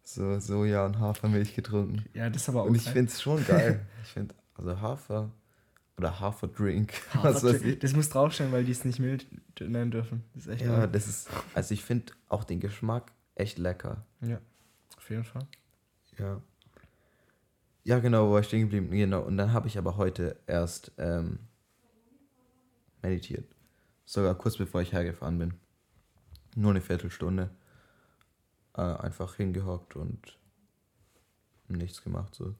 So 0.04 0.38
Soja 0.38 0.86
und 0.86 1.00
Hafermilch 1.00 1.54
getrunken. 1.54 2.04
Ja, 2.14 2.30
das 2.30 2.42
ist 2.42 2.48
aber 2.48 2.62
auch 2.62 2.66
Und 2.66 2.76
ich 2.76 2.88
finde 2.88 3.10
es 3.10 3.20
schon 3.20 3.44
geil. 3.44 3.84
Ich 4.04 4.12
finde, 4.12 4.34
also 4.54 4.80
Hafer 4.80 5.30
oder 5.98 6.20
Haferdrink. 6.20 6.92
was 7.22 7.42
weiß 7.44 7.62
ich. 7.62 7.78
Das 7.80 7.92
muss 7.92 8.08
draufstehen, 8.08 8.52
weil 8.52 8.64
die 8.64 8.72
es 8.72 8.84
nicht 8.84 8.98
mild 9.00 9.26
nennen 9.60 9.90
dürfen. 9.90 10.24
Das 10.34 10.46
ist 10.46 10.52
echt 10.52 10.62
Ja, 10.64 10.78
geil. 10.78 10.88
das 10.92 11.08
ist, 11.08 11.28
also 11.54 11.74
ich 11.74 11.84
finde 11.84 12.12
auch 12.28 12.44
den 12.44 12.60
Geschmack 12.60 13.12
echt 13.34 13.58
lecker. 13.58 14.04
ja. 14.20 14.40
Auf 14.96 15.10
jeden 15.10 15.24
Fall. 15.24 15.46
Ja. 16.18 16.42
Ja, 17.84 17.98
genau, 18.00 18.28
wo 18.28 18.32
war 18.34 18.40
ich 18.40 18.46
stehen 18.48 18.60
geblieben? 18.68 18.90
Genau, 18.90 19.22
und 19.22 19.38
dann 19.38 19.52
habe 19.54 19.68
ich 19.68 19.78
aber 19.78 19.96
heute 19.96 20.38
erst 20.46 20.92
ähm, 20.98 21.38
meditiert. 23.00 23.48
Sogar 24.04 24.34
kurz 24.34 24.58
bevor 24.58 24.82
ich 24.82 24.92
hergefahren 24.92 25.38
bin. 25.38 25.54
Nur 26.56 26.70
eine 26.72 26.82
Viertelstunde. 26.82 27.48
Äh, 28.74 28.82
einfach 28.82 29.36
hingehockt 29.36 29.96
und 29.96 30.36
nichts 31.68 32.02
gemacht. 32.02 32.34
So. 32.34 32.54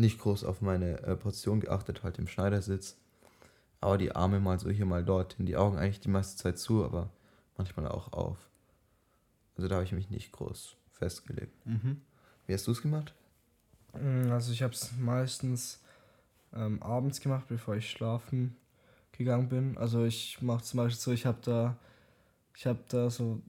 Nicht 0.00 0.18
groß 0.18 0.44
auf 0.44 0.62
meine 0.62 1.02
äh, 1.02 1.14
Position 1.14 1.60
geachtet, 1.60 2.02
halt 2.02 2.18
im 2.18 2.26
Schneidersitz. 2.26 2.96
Aber 3.82 3.98
die 3.98 4.12
Arme 4.16 4.40
mal 4.40 4.58
so 4.58 4.70
hier, 4.70 4.86
mal 4.86 5.04
dorthin. 5.04 5.44
Die 5.46 5.56
Augen 5.56 5.76
eigentlich 5.76 6.00
die 6.00 6.08
meiste 6.08 6.42
Zeit 6.42 6.58
zu, 6.58 6.84
aber 6.84 7.10
manchmal 7.56 7.86
auch 7.88 8.12
auf. 8.12 8.38
Also 9.56 9.68
da 9.68 9.74
habe 9.76 9.84
ich 9.84 9.92
mich 9.92 10.08
nicht 10.10 10.32
groß 10.32 10.74
festgelegt. 10.92 11.54
Mhm. 11.66 12.00
Wie 12.46 12.54
hast 12.54 12.66
du 12.66 12.72
es 12.72 12.80
gemacht? 12.80 13.12
Mm, 13.92 14.30
Also 14.30 14.52
ich 14.52 14.62
habe 14.62 14.72
es 14.72 14.90
meistens 14.98 15.80
ähm, 16.54 16.82
abends 16.82 17.20
gemacht, 17.20 17.44
bevor 17.48 17.76
ich 17.76 17.90
schlafen 17.90 18.56
gegangen 19.12 19.48
bin. 19.50 19.76
Also 19.76 20.04
ich 20.04 20.40
mache 20.40 20.64
zum 20.64 20.78
Beispiel 20.78 20.98
so, 21.00 21.12
ich 21.12 21.26
habe 21.26 21.38
da, 21.42 21.76
ich 22.56 22.66
habe 22.66 22.80
da 22.88 23.10
so 23.10 23.42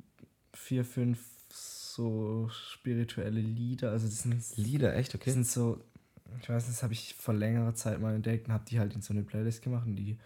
vier, 0.54 0.84
fünf 0.84 1.20
so 1.50 2.50
spirituelle 2.50 3.40
Lieder. 3.40 3.92
Also 3.92 4.08
das 4.08 4.24
sind, 4.24 4.44
Lieder, 4.58 4.96
echt, 4.96 5.14
das 5.14 5.22
okay. 5.22 5.32
sind 5.32 5.48
so, 5.48 5.82
ich 6.42 6.50
weiß 6.50 6.68
das 6.68 6.84
habe 6.84 6.94
ich 6.94 7.16
vor 7.16 7.34
längerer 7.34 7.74
Zeit 7.76 8.00
mal 8.00 8.14
entdeckt 8.16 8.48
und 8.48 8.54
habe 8.54 8.64
die 8.68 8.80
halt 8.80 8.94
in 8.94 9.02
so 9.02 9.14
eine 9.14 9.24
Playlist 9.24 9.62
gemacht 9.64 9.86
und 9.86 9.96
die 9.96 10.18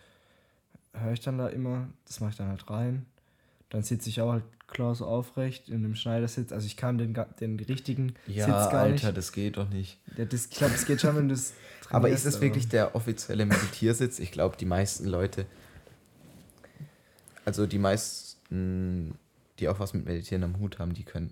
höre 0.94 1.14
ich 1.14 1.22
dann 1.22 1.38
da 1.38 1.48
immer. 1.48 1.88
Das 2.06 2.20
mache 2.20 2.32
ich 2.32 2.38
dann 2.38 2.50
halt 2.50 2.70
rein. 2.70 3.06
Dann 3.70 3.84
sitze 3.84 4.10
ich 4.10 4.22
auch 4.22 4.32
halt 4.34 4.44
klar 4.68 4.96
so 4.96 5.06
aufrecht 5.06 5.70
in 5.70 5.78
einem 5.84 5.96
Schneidersitz. 5.96 6.52
Also 6.52 6.66
ich 6.68 6.78
kann 6.78 6.98
den, 6.98 7.18
den 7.40 7.60
richtigen 7.60 8.16
Ja, 8.28 8.46
Sitz 8.46 8.72
gar 8.72 8.82
Alter, 8.82 9.08
nicht. 9.08 9.18
das 9.18 9.32
geht 9.32 9.58
doch 9.58 9.70
nicht. 9.70 10.00
Ja, 10.18 10.26
das, 10.26 10.46
ich 10.46 10.52
glaube, 10.52 10.74
es 10.76 10.86
geht 10.86 11.02
schon, 11.02 11.16
wenn 11.16 11.28
du 11.28 11.34
es 11.36 11.54
Aber 11.90 12.10
ist 12.10 12.26
es 12.26 12.42
wirklich 12.42 12.68
der 12.68 12.96
offizielle 12.96 13.46
Meditiersitz? 13.46 14.20
Ich 14.20 14.32
glaube, 14.32 14.58
die 14.58 14.66
meisten 14.66 15.06
Leute, 15.06 15.46
also 17.46 17.68
die 17.68 17.78
meisten, 17.78 19.16
die 19.60 19.68
auch 19.70 19.80
was 19.80 19.94
mit 19.94 20.06
Meditieren 20.06 20.44
am 20.44 20.60
Hut 20.60 20.80
haben, 20.80 20.94
die 20.94 21.04
können 21.04 21.32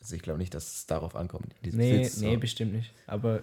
Also 0.00 0.14
ich 0.16 0.22
glaube 0.22 0.38
nicht, 0.38 0.54
dass 0.54 0.74
es 0.74 0.86
darauf 0.86 1.16
ankommt. 1.16 1.54
Nee, 1.62 2.10
nee, 2.18 2.36
bestimmt 2.36 2.72
nicht. 2.72 2.92
Aber 3.06 3.42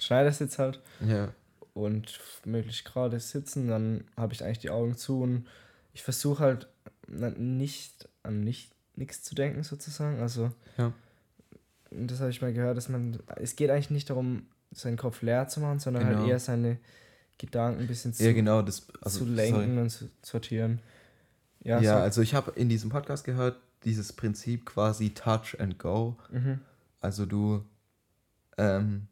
Schneidersitz 0.00 0.58
halt. 0.58 0.80
Ja. 1.06 1.32
Und 1.72 2.20
möglichst 2.44 2.84
gerade 2.84 3.20
sitzen, 3.20 3.68
dann 3.68 4.04
habe 4.16 4.32
ich 4.32 4.44
eigentlich 4.44 4.58
die 4.58 4.70
Augen 4.70 4.96
zu 4.96 5.22
und 5.22 5.46
ich 5.92 6.02
versuche 6.02 6.42
halt 6.42 6.68
nicht 7.08 8.08
an 8.22 8.44
nicht 8.44 8.72
nichts 8.96 9.22
zu 9.22 9.34
denken 9.34 9.62
sozusagen. 9.62 10.20
Also 10.20 10.50
ja. 10.76 10.92
das 11.90 12.20
habe 12.20 12.30
ich 12.30 12.42
mal 12.42 12.52
gehört, 12.52 12.76
dass 12.76 12.88
man 12.88 13.18
es 13.36 13.56
geht 13.56 13.70
eigentlich 13.70 13.90
nicht 13.90 14.10
darum, 14.10 14.46
seinen 14.72 14.96
Kopf 14.96 15.22
leer 15.22 15.48
zu 15.48 15.60
machen, 15.60 15.78
sondern 15.78 16.04
halt 16.04 16.14
genau. 16.14 16.22
halt 16.24 16.32
eher 16.32 16.40
seine 16.40 16.78
Gedanken 17.38 17.80
ein 17.80 17.86
bisschen 17.86 18.12
zu, 18.12 18.24
ja, 18.24 18.32
genau, 18.32 18.62
das, 18.62 18.86
also, 19.00 19.20
zu 19.20 19.24
lenken 19.24 19.54
sorry. 19.54 19.78
und 19.78 19.90
zu 19.90 20.10
sortieren. 20.22 20.80
Ja, 21.62 21.80
ja 21.80 21.98
also 21.98 22.20
ich 22.20 22.34
habe 22.34 22.52
in 22.52 22.68
diesem 22.68 22.90
Podcast 22.90 23.24
gehört, 23.24 23.58
dieses 23.84 24.12
Prinzip 24.12 24.66
quasi 24.66 25.10
Touch 25.10 25.58
and 25.58 25.78
Go. 25.78 26.16
Mhm. 26.30 26.60
Also 27.00 27.24
du, 27.26 27.64
ähm, 28.58 29.08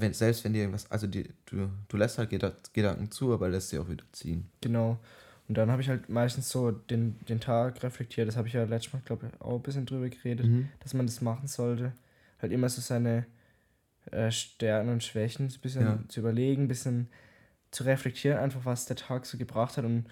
wenn, 0.00 0.12
selbst 0.12 0.44
wenn 0.44 0.52
dir 0.52 0.60
irgendwas, 0.60 0.90
also 0.90 1.06
die, 1.06 1.28
du, 1.46 1.68
du 1.88 1.96
lässt 1.96 2.18
halt 2.18 2.30
Gedanken 2.30 3.10
zu, 3.10 3.32
aber 3.32 3.48
lässt 3.48 3.70
sie 3.70 3.78
auch 3.78 3.88
wieder 3.88 4.04
ziehen. 4.12 4.50
Genau. 4.60 4.98
Und 5.48 5.56
dann 5.56 5.70
habe 5.70 5.80
ich 5.80 5.88
halt 5.88 6.08
meistens 6.08 6.50
so 6.50 6.70
den, 6.70 7.18
den 7.26 7.40
Tag 7.40 7.82
reflektiert, 7.82 8.28
das 8.28 8.36
habe 8.36 8.48
ich 8.48 8.54
ja 8.54 8.64
letztes 8.64 8.92
Mal, 8.92 9.02
glaube 9.04 9.26
ich, 9.26 9.40
auch 9.40 9.56
ein 9.56 9.62
bisschen 9.62 9.86
drüber 9.86 10.08
geredet, 10.08 10.46
mhm. 10.46 10.68
dass 10.80 10.92
man 10.92 11.06
das 11.06 11.22
machen 11.22 11.48
sollte. 11.48 11.92
Halt 12.40 12.52
immer 12.52 12.68
so 12.68 12.80
seine 12.82 13.26
äh, 14.10 14.30
Stärken 14.30 14.90
und 14.90 15.02
Schwächen 15.02 15.46
ein 15.46 15.60
bisschen 15.60 15.82
ja. 15.82 15.98
zu 16.08 16.20
überlegen, 16.20 16.64
ein 16.64 16.68
bisschen 16.68 17.08
zu 17.70 17.84
reflektieren, 17.84 18.38
einfach 18.38 18.64
was 18.64 18.86
der 18.86 18.96
Tag 18.96 19.26
so 19.26 19.38
gebracht 19.38 19.76
hat 19.76 19.84
und 19.84 20.06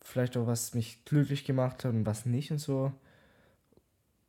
vielleicht 0.00 0.36
auch 0.36 0.46
was 0.46 0.74
mich 0.74 1.04
glücklich 1.04 1.44
gemacht 1.44 1.84
hat 1.84 1.92
und 1.92 2.06
was 2.06 2.24
nicht 2.26 2.50
und 2.50 2.58
so. 2.58 2.92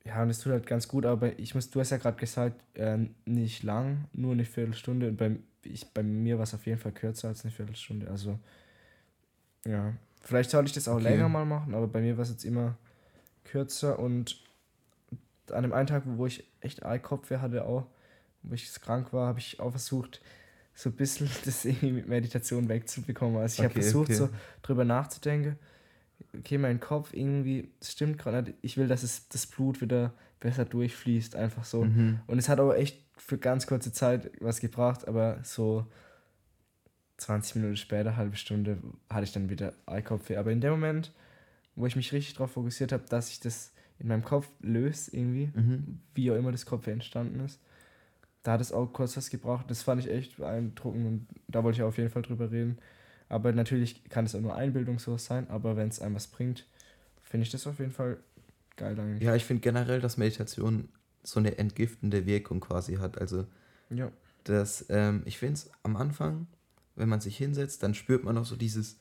Ja, 0.06 0.24
und 0.24 0.30
es 0.30 0.40
tut 0.40 0.52
halt 0.52 0.66
ganz 0.66 0.88
gut, 0.88 1.06
aber 1.06 1.38
ich 1.38 1.54
muss, 1.54 1.70
du 1.70 1.80
hast 1.80 1.92
ja 1.92 1.98
gerade 1.98 2.18
gesagt, 2.18 2.60
äh, 2.76 2.98
nicht 3.26 3.64
lang, 3.64 4.06
nur 4.14 4.32
eine 4.32 4.46
Viertelstunde. 4.46 5.10
Und 5.10 5.18
bei, 5.18 5.36
ich, 5.64 5.88
bei 5.94 6.02
mir 6.02 6.38
war 6.38 6.44
es 6.44 6.54
auf 6.54 6.66
jeden 6.66 6.80
Fall 6.80 6.92
kürzer 6.92 7.28
als 7.28 7.44
eine 7.44 7.52
Viertelstunde. 7.52 8.10
Also, 8.10 8.40
ja. 9.66 9.94
Vielleicht 10.22 10.52
sollte 10.52 10.68
ich 10.68 10.74
das 10.74 10.88
auch 10.88 10.96
okay. 10.96 11.04
länger 11.04 11.30
mal 11.30 11.46
machen, 11.46 11.74
aber 11.74 11.88
bei 11.88 12.02
mir 12.02 12.18
war 12.18 12.24
es 12.24 12.30
jetzt 12.30 12.46
immer 12.46 12.78
kürzer. 13.44 14.00
Und 14.00 14.42
an 15.52 15.64
dem 15.64 15.74
einen 15.74 15.88
Tag, 15.88 16.04
wo 16.06 16.26
ich 16.26 16.48
echt 16.62 16.86
Eikopfweh 16.86 17.38
hatte, 17.38 17.66
auch, 17.66 17.86
wo 18.44 18.54
ich 18.54 18.72
krank 18.82 19.14
war, 19.14 19.28
habe 19.28 19.40
ich 19.40 19.60
auch 19.60 19.72
versucht, 19.72 20.22
so 20.74 20.90
ein 20.90 20.96
bisschen 20.96 21.30
das 21.46 21.66
irgendwie 21.66 21.92
mit 21.92 22.08
Meditation 22.08 22.70
wegzubekommen. 22.70 23.38
Also 23.38 23.54
ich 23.54 23.60
okay, 23.60 23.70
habe 23.70 23.82
versucht, 23.82 24.10
okay. 24.10 24.16
so 24.16 24.30
drüber 24.62 24.86
nachzudenken. 24.86 25.58
Okay, 26.38 26.58
mein 26.58 26.80
Kopf 26.80 27.14
irgendwie, 27.14 27.70
das 27.80 27.92
stimmt 27.92 28.18
gerade 28.18 28.44
nicht. 28.44 28.58
Ich 28.62 28.78
will, 28.78 28.88
dass 28.88 29.04
es 29.04 29.28
das 29.30 29.46
Blut 29.48 29.82
wieder 29.82 30.14
besser 30.40 30.66
durchfließt, 30.66 31.36
einfach 31.36 31.64
so. 31.64 31.86
Mhm. 31.86 32.20
Und 32.28 32.40
es 32.40 32.50
hat 32.50 32.60
aber 32.60 32.78
echt 32.78 33.06
für 33.18 33.38
ganz 33.38 33.68
kurze 33.68 33.94
Zeit 33.94 34.32
was 34.40 34.60
gebracht, 34.60 35.08
aber 35.08 35.40
so 35.44 35.86
20 37.18 37.56
Minuten 37.58 37.78
später, 37.78 38.18
halbe 38.18 38.36
Stunde, 38.36 38.80
hatte 39.10 39.24
ich 39.24 39.32
dann 39.32 39.50
wieder 39.50 39.74
Eikopfweh. 39.86 40.38
Aber 40.38 40.52
in 40.52 40.62
dem 40.62 40.72
Moment, 40.72 41.14
wo 41.76 41.86
ich 41.86 41.96
mich 41.96 42.12
richtig 42.12 42.34
darauf 42.34 42.52
fokussiert 42.52 42.92
habe, 42.92 43.04
dass 43.08 43.30
ich 43.30 43.40
das 43.40 43.74
in 44.00 44.08
meinem 44.08 44.24
Kopf 44.24 44.48
löse, 44.62 45.16
irgendwie, 45.16 45.52
mhm. 45.54 46.00
wie 46.16 46.32
auch 46.32 46.36
immer 46.36 46.52
das 46.52 46.66
Kopf 46.66 46.88
entstanden 46.88 47.40
ist, 47.42 47.62
da 48.44 48.54
hat 48.54 48.62
es 48.62 48.72
auch 48.72 48.88
kurz 48.88 49.16
was 49.16 49.30
gebraucht. 49.30 49.70
Das 49.70 49.84
fand 49.84 50.04
ich 50.04 50.10
echt 50.10 50.38
beeindruckend 50.38 51.06
und 51.06 51.28
da 51.48 51.64
wollte 51.64 51.78
ich 51.78 51.84
auf 51.84 51.98
jeden 51.98 52.10
Fall 52.10 52.24
drüber 52.24 52.52
reden. 52.52 52.80
Aber 53.32 53.54
natürlich 53.54 54.04
kann 54.10 54.26
es 54.26 54.36
auch 54.36 54.41
nur 54.41 54.56
Einbildung 54.56 55.00
so 55.00 55.17
sein, 55.17 55.50
aber 55.50 55.78
wenn 55.78 55.88
es 55.88 56.02
einem 56.02 56.15
was 56.15 56.28
bringt, 56.28 56.65
finde 57.22 57.46
ich 57.46 57.52
das 57.52 57.65
auf 57.65 57.80
jeden 57.80 57.94
Fall 57.94 58.17
geil 58.76 59.00
eigentlich. 59.00 59.24
Ja, 59.24 59.34
ich 59.36 59.46
finde 59.46 59.62
generell, 59.62 60.02
dass 60.02 60.17
Meditation 60.17 60.89
so 61.24 61.39
eine 61.39 61.58
entgiftende 61.58 62.26
Wirkung 62.26 62.60
quasi 62.60 62.96
hat. 62.96 63.22
Also, 63.22 63.48
ja. 63.89 64.12
das, 64.44 64.86
ähm, 64.89 65.22
ich 65.24 65.38
finde 65.38 65.54
es 65.54 65.72
am 65.82 65.96
Anfang, 65.96 66.48
wenn 66.98 67.08
man 67.08 67.22
sich 67.22 67.38
hinsetzt, 67.38 67.84
dann 67.84 67.94
spürt 67.94 68.26
man 68.26 68.38
auch 68.38 68.44
so 68.44 68.58
dieses, 68.58 68.98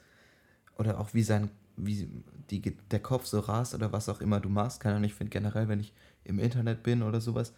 oder 0.79 1.01
auch 1.01 1.13
wie 1.13 1.25
sein, 1.25 1.51
wie 1.77 2.09
die, 2.51 2.61
der 2.61 3.01
Kopf 3.01 3.27
so 3.27 3.41
rast 3.41 3.75
oder 3.75 3.91
was 3.91 4.09
auch 4.09 4.21
immer 4.21 4.39
du 4.39 4.49
machst. 4.49 4.79
Keine 4.79 4.95
Ahnung, 4.95 5.09
ich 5.09 5.15
finde 5.15 5.31
generell, 5.31 5.67
wenn 5.67 5.81
ich 5.81 5.93
im 6.23 6.39
Internet 6.39 6.85
bin 6.85 7.03
oder 7.03 7.21
sowas, 7.21 7.53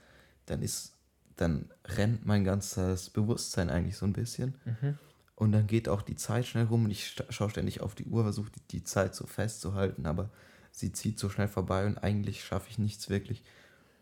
dann 0.47 0.63
ist 0.63 0.95
dann 1.37 1.71
rennt 1.85 2.25
mein 2.25 2.45
ganzes 2.45 3.11
Bewusstsein 3.11 3.69
eigentlich 3.69 3.97
so 3.97 4.07
ein 4.07 4.13
bisschen. 4.13 4.55
Mhm. 4.65 4.99
Und 5.35 5.53
dann 5.53 5.67
geht 5.67 5.89
auch 5.89 6.03
die 6.03 6.17
Zeit 6.17 6.47
schnell 6.47 6.67
rum 6.67 6.85
und 6.85 6.91
ich 6.91 7.17
schaue 7.31 7.51
ständig 7.51 7.81
auf 7.81 7.95
die 7.95 8.05
Uhr, 8.05 8.23
versuche 8.23 8.51
die, 8.51 8.79
die 8.79 8.85
Zeit 8.85 9.15
so 9.15 9.27
festzuhalten, 9.27 10.07
aber 10.07 10.31
sie 10.71 10.93
zieht 10.93 11.19
so 11.19 11.29
schnell 11.29 11.49
vorbei 11.49 11.87
und 11.87 11.99
eigentlich 11.99 12.45
schaffe 12.45 12.69
ich 12.71 12.79
nichts 12.79 13.09
wirklich. 13.09 13.43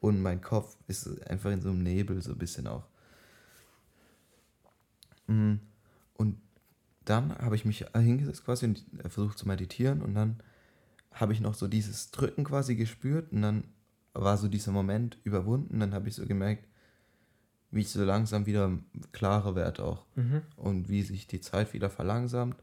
Und 0.00 0.20
mein 0.20 0.40
Kopf 0.40 0.76
ist 0.88 1.26
einfach 1.28 1.50
in 1.50 1.60
so 1.60 1.70
einem 1.70 1.82
Nebel 1.82 2.20
so 2.22 2.32
ein 2.32 2.38
bisschen 2.38 2.66
auch. 2.66 2.86
Mhm. 5.26 5.60
Und 6.14 6.40
dann 7.04 7.36
habe 7.38 7.56
ich 7.56 7.64
mich 7.64 7.86
hingesetzt 7.94 8.44
quasi 8.44 8.66
und 8.66 8.84
versucht 9.08 9.38
zu 9.38 9.48
meditieren 9.48 10.02
und 10.02 10.14
dann 10.14 10.42
habe 11.12 11.32
ich 11.32 11.40
noch 11.40 11.54
so 11.54 11.68
dieses 11.68 12.10
Drücken 12.10 12.44
quasi 12.44 12.76
gespürt 12.76 13.32
und 13.32 13.42
dann 13.42 13.64
war 14.12 14.36
so 14.36 14.48
dieser 14.48 14.72
Moment 14.72 15.18
überwunden. 15.24 15.80
Dann 15.80 15.94
habe 15.94 16.08
ich 16.08 16.14
so 16.14 16.26
gemerkt, 16.26 16.66
wie 17.70 17.80
ich 17.80 17.90
so 17.90 18.04
langsam 18.04 18.46
wieder 18.46 18.76
klarer 19.12 19.54
werde 19.54 19.84
auch. 19.84 20.04
Mhm. 20.16 20.42
Und 20.56 20.88
wie 20.88 21.02
sich 21.02 21.26
die 21.26 21.40
Zeit 21.40 21.72
wieder 21.72 21.90
verlangsamt. 21.90 22.56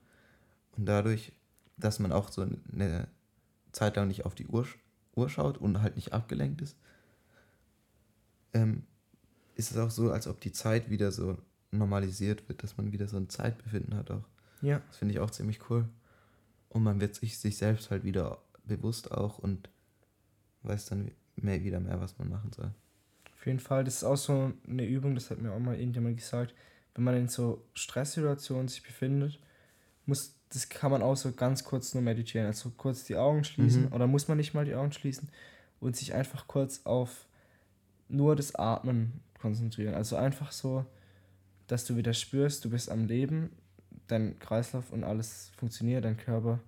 Und 0.76 0.86
dadurch, 0.86 1.32
dass 1.78 2.00
man 2.00 2.12
auch 2.12 2.30
so 2.30 2.46
eine 2.74 3.08
Zeit 3.72 3.96
lang 3.96 4.08
nicht 4.08 4.26
auf 4.26 4.36
die 4.36 4.48
Uhr, 4.48 4.66
Uhr 5.16 5.30
schaut 5.30 5.58
und 5.58 5.82
halt 5.82 5.96
nicht 5.96 6.14
abgelenkt 6.14 6.62
ist, 6.62 6.78
ähm, 8.54 8.84
ist 9.56 9.72
es 9.72 9.78
auch 9.78 9.90
so, 9.90 10.12
als 10.12 10.28
ob 10.28 10.40
die 10.42 10.52
Zeit 10.52 10.90
wieder 10.90 11.12
so 11.12 11.38
normalisiert 11.72 12.48
wird, 12.48 12.64
dass 12.64 12.78
man 12.78 12.92
wieder 12.92 13.08
so 13.08 13.18
ein 13.18 13.30
Zeitbefinden 13.30 13.96
hat 13.96 14.12
auch. 14.12 14.24
Ja. 14.62 14.82
Das 14.88 14.98
finde 14.98 15.14
ich 15.14 15.20
auch 15.20 15.32
ziemlich 15.32 15.70
cool. 15.70 15.88
Und 16.70 16.84
man 16.84 17.00
wird 17.00 17.16
sich, 17.16 17.38
sich 17.38 17.58
selbst 17.58 17.92
halt 17.92 18.04
wieder 18.04 18.40
bewusst 18.66 19.12
auch 19.12 19.40
und 19.40 19.70
weiß 20.64 20.86
dann 20.86 21.12
mehr, 21.36 21.64
wieder 21.64 21.80
mehr, 21.80 22.00
was 22.02 22.18
man 22.18 22.30
machen 22.30 22.52
soll. 22.54 22.72
Jeden 23.48 23.60
Fall, 23.60 23.84
das 23.84 23.98
ist 23.98 24.04
auch 24.04 24.18
so 24.18 24.54
eine 24.68 24.86
Übung, 24.86 25.16
das 25.16 25.32
hat 25.32 25.42
mir 25.42 25.52
auch 25.52 25.60
mal 25.60 25.76
irgendjemand 25.76 26.18
gesagt, 26.18 26.54
wenn 26.96 27.04
man 27.04 27.16
in 27.16 27.28
so 27.28 27.64
Stresssituationen 27.74 28.68
sich 28.68 28.84
befindet, 28.84 29.40
muss, 30.06 30.36
das 30.50 30.70
kann 30.70 30.92
man 30.92 31.02
auch 31.02 31.16
so 31.16 31.32
ganz 31.32 31.64
kurz 31.64 31.94
nur 31.94 32.04
meditieren, 32.04 32.48
also 32.48 32.72
kurz 32.76 33.04
die 33.04 33.16
Augen 33.16 33.44
schließen 33.44 33.86
mhm. 33.86 33.94
oder 33.94 34.08
muss 34.08 34.28
man 34.28 34.38
nicht 34.38 34.54
mal 34.54 34.66
die 34.66 34.76
Augen 34.76 34.92
schließen 34.92 35.30
und 35.80 35.96
sich 35.96 36.14
einfach 36.14 36.48
kurz 36.48 36.82
auf 36.86 37.28
nur 38.10 38.36
das 38.36 38.56
Atmen 38.56 39.22
konzentrieren. 39.40 39.94
Also 39.94 40.16
einfach 40.16 40.52
so, 40.52 40.86
dass 41.68 41.86
du 41.86 41.98
wieder 41.98 42.14
spürst, 42.14 42.66
du 42.66 42.70
bist 42.70 42.90
am 42.90 43.06
Leben, 43.06 43.52
dein 44.08 44.40
Kreislauf 44.40 44.92
und 44.92 45.04
alles 45.04 45.52
funktioniert, 45.58 46.06
dein 46.06 46.18
Körper 46.18 46.60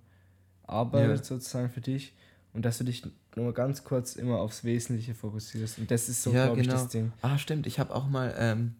arbeitet 0.66 1.18
ja. 1.18 1.24
sozusagen 1.24 1.70
für 1.70 1.80
dich 1.80 2.14
und 2.52 2.64
dass 2.64 2.78
du 2.78 2.84
dich 2.84 3.02
nur 3.36 3.54
ganz 3.54 3.84
kurz 3.84 4.16
immer 4.16 4.38
aufs 4.38 4.64
Wesentliche 4.64 5.14
fokussierst. 5.14 5.78
Und 5.78 5.90
das 5.90 6.08
ist 6.08 6.22
so, 6.22 6.32
ja, 6.32 6.46
glaube 6.46 6.62
genau. 6.62 6.74
ich, 6.74 6.80
das 6.80 6.88
Ding. 6.88 7.12
Ah, 7.22 7.38
stimmt. 7.38 7.66
Ich 7.66 7.78
habe 7.78 7.94
auch 7.94 8.08
mal 8.08 8.34
ähm, 8.38 8.74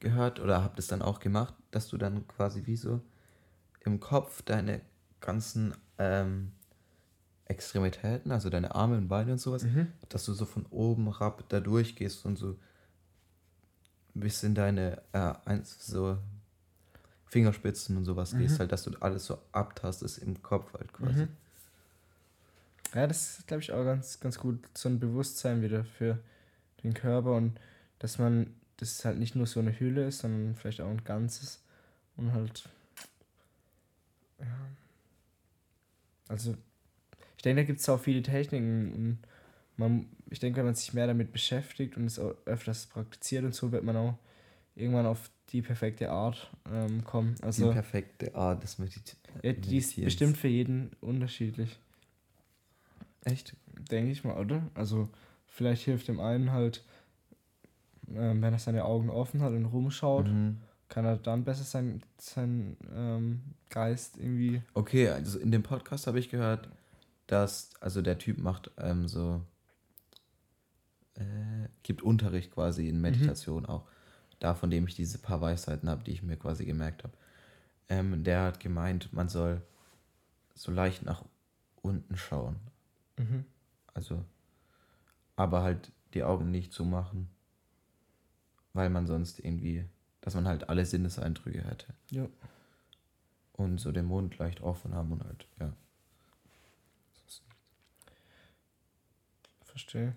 gehört 0.00 0.40
oder 0.40 0.62
habe 0.62 0.76
das 0.76 0.86
dann 0.86 1.02
auch 1.02 1.20
gemacht, 1.20 1.54
dass 1.70 1.88
du 1.88 1.98
dann 1.98 2.26
quasi 2.28 2.62
wie 2.66 2.76
so 2.76 3.00
im 3.80 4.00
Kopf 4.00 4.42
deine 4.42 4.80
ganzen 5.20 5.74
ähm, 5.98 6.52
Extremitäten, 7.46 8.32
also 8.32 8.48
deine 8.48 8.74
Arme 8.74 8.96
und 8.96 9.08
Beine 9.08 9.32
und 9.32 9.38
sowas, 9.38 9.64
mhm. 9.64 9.88
dass 10.08 10.24
du 10.24 10.32
so 10.32 10.46
von 10.46 10.64
oben 10.70 11.04
herab 11.04 11.44
da 11.48 11.60
durchgehst 11.60 12.24
und 12.24 12.36
so 12.36 12.56
bis 14.14 14.42
in 14.42 14.54
deine 14.54 15.02
äh, 15.12 15.34
eins, 15.44 15.86
so 15.86 16.16
Fingerspitzen 17.26 17.96
und 17.96 18.04
sowas 18.04 18.32
mhm. 18.32 18.38
gehst, 18.38 18.60
halt, 18.60 18.72
dass 18.72 18.84
du 18.84 18.92
alles 19.00 19.26
so 19.26 19.38
abtastest 19.52 20.18
im 20.18 20.42
Kopf 20.42 20.72
halt 20.72 20.92
quasi. 20.92 21.22
Mhm. 21.22 21.28
Ja, 22.94 23.06
das 23.06 23.38
ist, 23.38 23.46
glaube 23.48 23.62
ich, 23.62 23.72
auch 23.72 23.84
ganz, 23.84 24.20
ganz 24.20 24.38
gut, 24.38 24.58
so 24.74 24.88
ein 24.88 25.00
Bewusstsein 25.00 25.62
wieder 25.62 25.84
für 25.84 26.18
den 26.82 26.94
Körper 26.94 27.34
und 27.34 27.58
dass 27.98 28.18
man, 28.18 28.54
das 28.76 29.04
halt 29.04 29.18
nicht 29.18 29.34
nur 29.34 29.46
so 29.46 29.60
eine 29.60 29.78
Hülle 29.78 30.06
ist, 30.06 30.20
sondern 30.20 30.54
vielleicht 30.54 30.80
auch 30.80 30.90
ein 30.90 31.04
Ganzes 31.04 31.62
und 32.16 32.32
halt, 32.32 32.68
ja. 34.38 34.46
Also, 36.28 36.56
ich 37.36 37.42
denke, 37.42 37.62
da 37.62 37.66
gibt 37.66 37.80
es 37.80 37.88
auch 37.88 38.00
viele 38.00 38.22
Techniken 38.22 38.92
und 38.92 39.18
man, 39.76 40.06
ich 40.30 40.38
denke, 40.38 40.58
wenn 40.58 40.66
man 40.66 40.74
sich 40.74 40.94
mehr 40.94 41.06
damit 41.06 41.32
beschäftigt 41.32 41.96
und 41.96 42.06
es 42.06 42.18
auch 42.18 42.34
öfters 42.46 42.86
praktiziert 42.86 43.44
und 43.44 43.54
so, 43.54 43.72
wird 43.72 43.84
man 43.84 43.96
auch 43.96 44.18
irgendwann 44.76 45.06
auf 45.06 45.30
die 45.50 45.62
perfekte 45.62 46.10
Art 46.10 46.50
ähm, 46.72 47.04
kommen. 47.04 47.34
Also, 47.42 47.68
die 47.68 47.72
perfekte 47.72 48.34
Art 48.34 48.62
des 48.62 48.78
Meditierens. 48.78 49.20
Ja, 49.42 49.52
die 49.52 49.78
ist 49.78 49.96
bestimmt 49.96 50.36
für 50.36 50.48
jeden 50.48 50.90
unterschiedlich. 51.00 51.78
Echt? 53.24 53.56
Denke 53.90 54.12
ich 54.12 54.24
mal, 54.24 54.36
oder? 54.36 54.62
Also 54.74 55.08
vielleicht 55.46 55.82
hilft 55.82 56.08
dem 56.08 56.20
einen 56.20 56.52
halt, 56.52 56.84
äh, 58.08 58.34
wenn 58.34 58.52
er 58.52 58.58
seine 58.58 58.84
Augen 58.84 59.10
offen 59.10 59.42
hat 59.42 59.52
und 59.52 59.66
rumschaut, 59.66 60.26
mhm. 60.26 60.58
kann 60.88 61.04
er 61.04 61.16
dann 61.16 61.44
besser 61.44 61.64
sein, 61.64 62.02
sein 62.18 62.76
ähm, 62.94 63.42
Geist 63.70 64.18
irgendwie. 64.18 64.62
Okay, 64.74 65.08
also 65.08 65.38
in 65.38 65.50
dem 65.50 65.62
Podcast 65.62 66.06
habe 66.06 66.18
ich 66.18 66.28
gehört, 66.28 66.68
dass, 67.26 67.70
also 67.80 68.02
der 68.02 68.18
Typ 68.18 68.38
macht 68.38 68.70
ähm, 68.78 69.08
so 69.08 69.40
äh, 71.14 71.68
gibt 71.82 72.02
Unterricht 72.02 72.52
quasi 72.52 72.88
in 72.88 73.00
Meditation 73.00 73.66
auch. 73.66 73.86
Da, 74.40 74.54
von 74.54 74.70
dem 74.70 74.86
ich 74.86 74.94
diese 74.94 75.18
paar 75.18 75.40
Weisheiten 75.40 75.88
habe, 75.88 76.04
die 76.04 76.10
ich 76.10 76.22
mir 76.22 76.36
quasi 76.36 76.64
gemerkt 76.64 77.04
habe. 77.04 77.14
Ähm, 77.88 78.24
der 78.24 78.42
hat 78.42 78.60
gemeint, 78.60 79.12
man 79.12 79.28
soll 79.28 79.62
so 80.54 80.70
leicht 80.72 81.04
nach 81.04 81.24
unten 81.82 82.16
schauen. 82.16 82.56
Mhm. 83.16 83.44
Also, 83.92 84.24
aber 85.36 85.62
halt 85.62 85.92
die 86.14 86.24
Augen 86.24 86.50
nicht 86.50 86.72
zumachen, 86.72 87.28
weil 88.72 88.90
man 88.90 89.06
sonst 89.06 89.40
irgendwie, 89.40 89.84
dass 90.20 90.34
man 90.34 90.46
halt 90.46 90.68
alle 90.68 90.84
Sinneseindrücke 90.84 91.64
hätte. 91.64 91.94
Ja. 92.10 92.28
Und 93.52 93.78
so 93.78 93.92
den 93.92 94.06
Mund 94.06 94.36
leicht 94.38 94.62
offen 94.62 94.94
haben 94.94 95.12
und 95.12 95.24
halt, 95.24 95.46
ja. 95.60 95.72
Verstehe. 99.64 100.14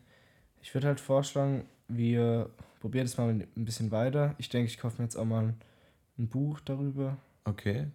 Ich 0.62 0.74
würde 0.76 0.88
halt 0.88 1.00
vorschlagen, 1.00 1.66
wir 1.88 2.52
probieren 2.80 3.06
es 3.06 3.18
mal 3.18 3.30
ein 3.30 3.66
bisschen 3.66 3.90
weiter. 3.92 4.36
Ich 4.38 4.50
denke, 4.50 4.68
ich 4.68 4.78
kaufe 4.78 4.98
mir 4.98 5.06
jetzt 5.06 5.16
auch 5.16 5.26
mal 5.26 5.56
ein, 6.18 6.28
Buch 6.28 6.60
darüber. 6.60 7.18
Okay. 7.44 7.88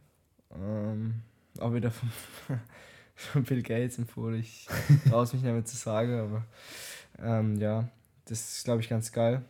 Ähm, 0.50 1.22
auch 1.58 1.72
wieder 1.72 1.90
von, 1.90 2.10
von 3.14 3.44
Bill 3.44 3.62
Gates 3.62 3.98
empfohlen. 3.98 4.40
Ich 4.40 4.68
traue 5.08 5.24
es 5.24 5.32
mich 5.32 5.42
nicht 5.42 5.52
mehr 5.52 5.64
zu 5.64 5.76
sagen, 5.76 6.18
aber 6.18 6.44
ähm, 7.18 7.56
ja, 7.56 7.88
das 8.24 8.58
ist, 8.58 8.64
glaube 8.64 8.80
ich, 8.80 8.88
ganz 8.88 9.12
geil. 9.12 9.42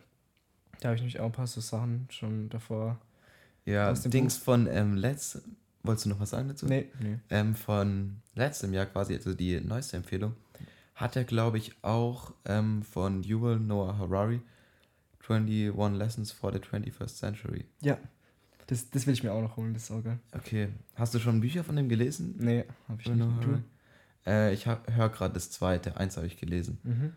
Da 0.79 0.89
habe 0.89 0.95
ich 0.95 1.01
nämlich 1.01 1.19
auch 1.19 1.25
ein 1.27 1.31
paar 1.31 1.47
so 1.47 1.61
Sachen 1.61 2.07
schon 2.09 2.49
davor. 2.49 2.99
Ja, 3.65 3.93
Dings 3.93 4.35
von 4.35 4.67
ähm, 4.67 4.95
letztem, 4.95 5.55
wolltest 5.83 6.05
du 6.05 6.09
noch 6.09 6.19
was 6.19 6.31
sagen 6.31 6.49
dazu? 6.49 6.65
Nee, 6.65 6.89
nee. 6.99 7.19
Ähm, 7.29 7.55
von 7.55 8.17
letztem 8.35 8.73
Jahr 8.73 8.85
quasi, 8.85 9.15
also 9.15 9.33
die 9.33 9.61
neueste 9.61 9.95
Empfehlung, 9.95 10.35
hat 10.95 11.15
er, 11.15 11.23
glaube 11.23 11.57
ich, 11.57 11.73
auch 11.81 12.33
ähm, 12.45 12.83
von 12.83 13.23
Yuval 13.23 13.59
Noah 13.59 13.97
Harari 13.97 14.41
21 15.27 15.97
Lessons 15.97 16.31
for 16.31 16.51
the 16.51 16.59
21st 16.59 17.15
Century. 17.15 17.65
Ja, 17.81 17.97
das, 18.73 18.89
das 18.89 19.05
will 19.07 19.13
ich 19.13 19.23
mir 19.23 19.31
auch 19.31 19.41
noch 19.41 19.55
holen, 19.57 19.73
das 19.73 19.83
ist 19.83 19.91
auch 19.91 20.03
geil. 20.03 20.19
Okay, 20.33 20.69
hast 20.95 21.13
du 21.13 21.19
schon 21.19 21.39
Bücher 21.41 21.63
von 21.63 21.75
dem 21.75 21.89
gelesen? 21.89 22.35
Nee, 22.39 22.65
habe 22.87 23.01
ich 23.01 23.07
Yuval 23.07 23.27
nicht. 23.27 23.63
Äh, 24.25 24.53
ich 24.53 24.65
höre 24.65 25.09
gerade 25.09 25.33
das 25.33 25.51
zweite, 25.51 25.97
eins 25.97 26.17
habe 26.17 26.27
ich 26.27 26.37
gelesen. 26.37 26.79
Mhm. 26.83 27.13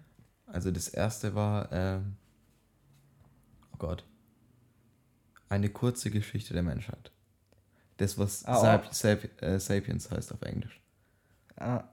Also 0.46 0.70
das 0.70 0.88
erste 0.88 1.34
war, 1.34 1.70
ähm, 1.72 2.16
oh 3.72 3.76
Gott, 3.78 4.04
eine 5.48 5.68
kurze 5.70 6.10
Geschichte 6.10 6.52
der 6.54 6.62
Menschheit. 6.62 7.10
Das, 7.96 8.18
was 8.18 8.44
Ah, 8.44 8.58
oh. 8.58 8.62
Sap 8.62 8.94
Sap 8.94 9.42
äh, 9.42 9.58
Sapiens 9.58 10.10
heißt 10.10 10.32
auf 10.32 10.42
Englisch. 10.42 10.80
Ah, 11.56 11.84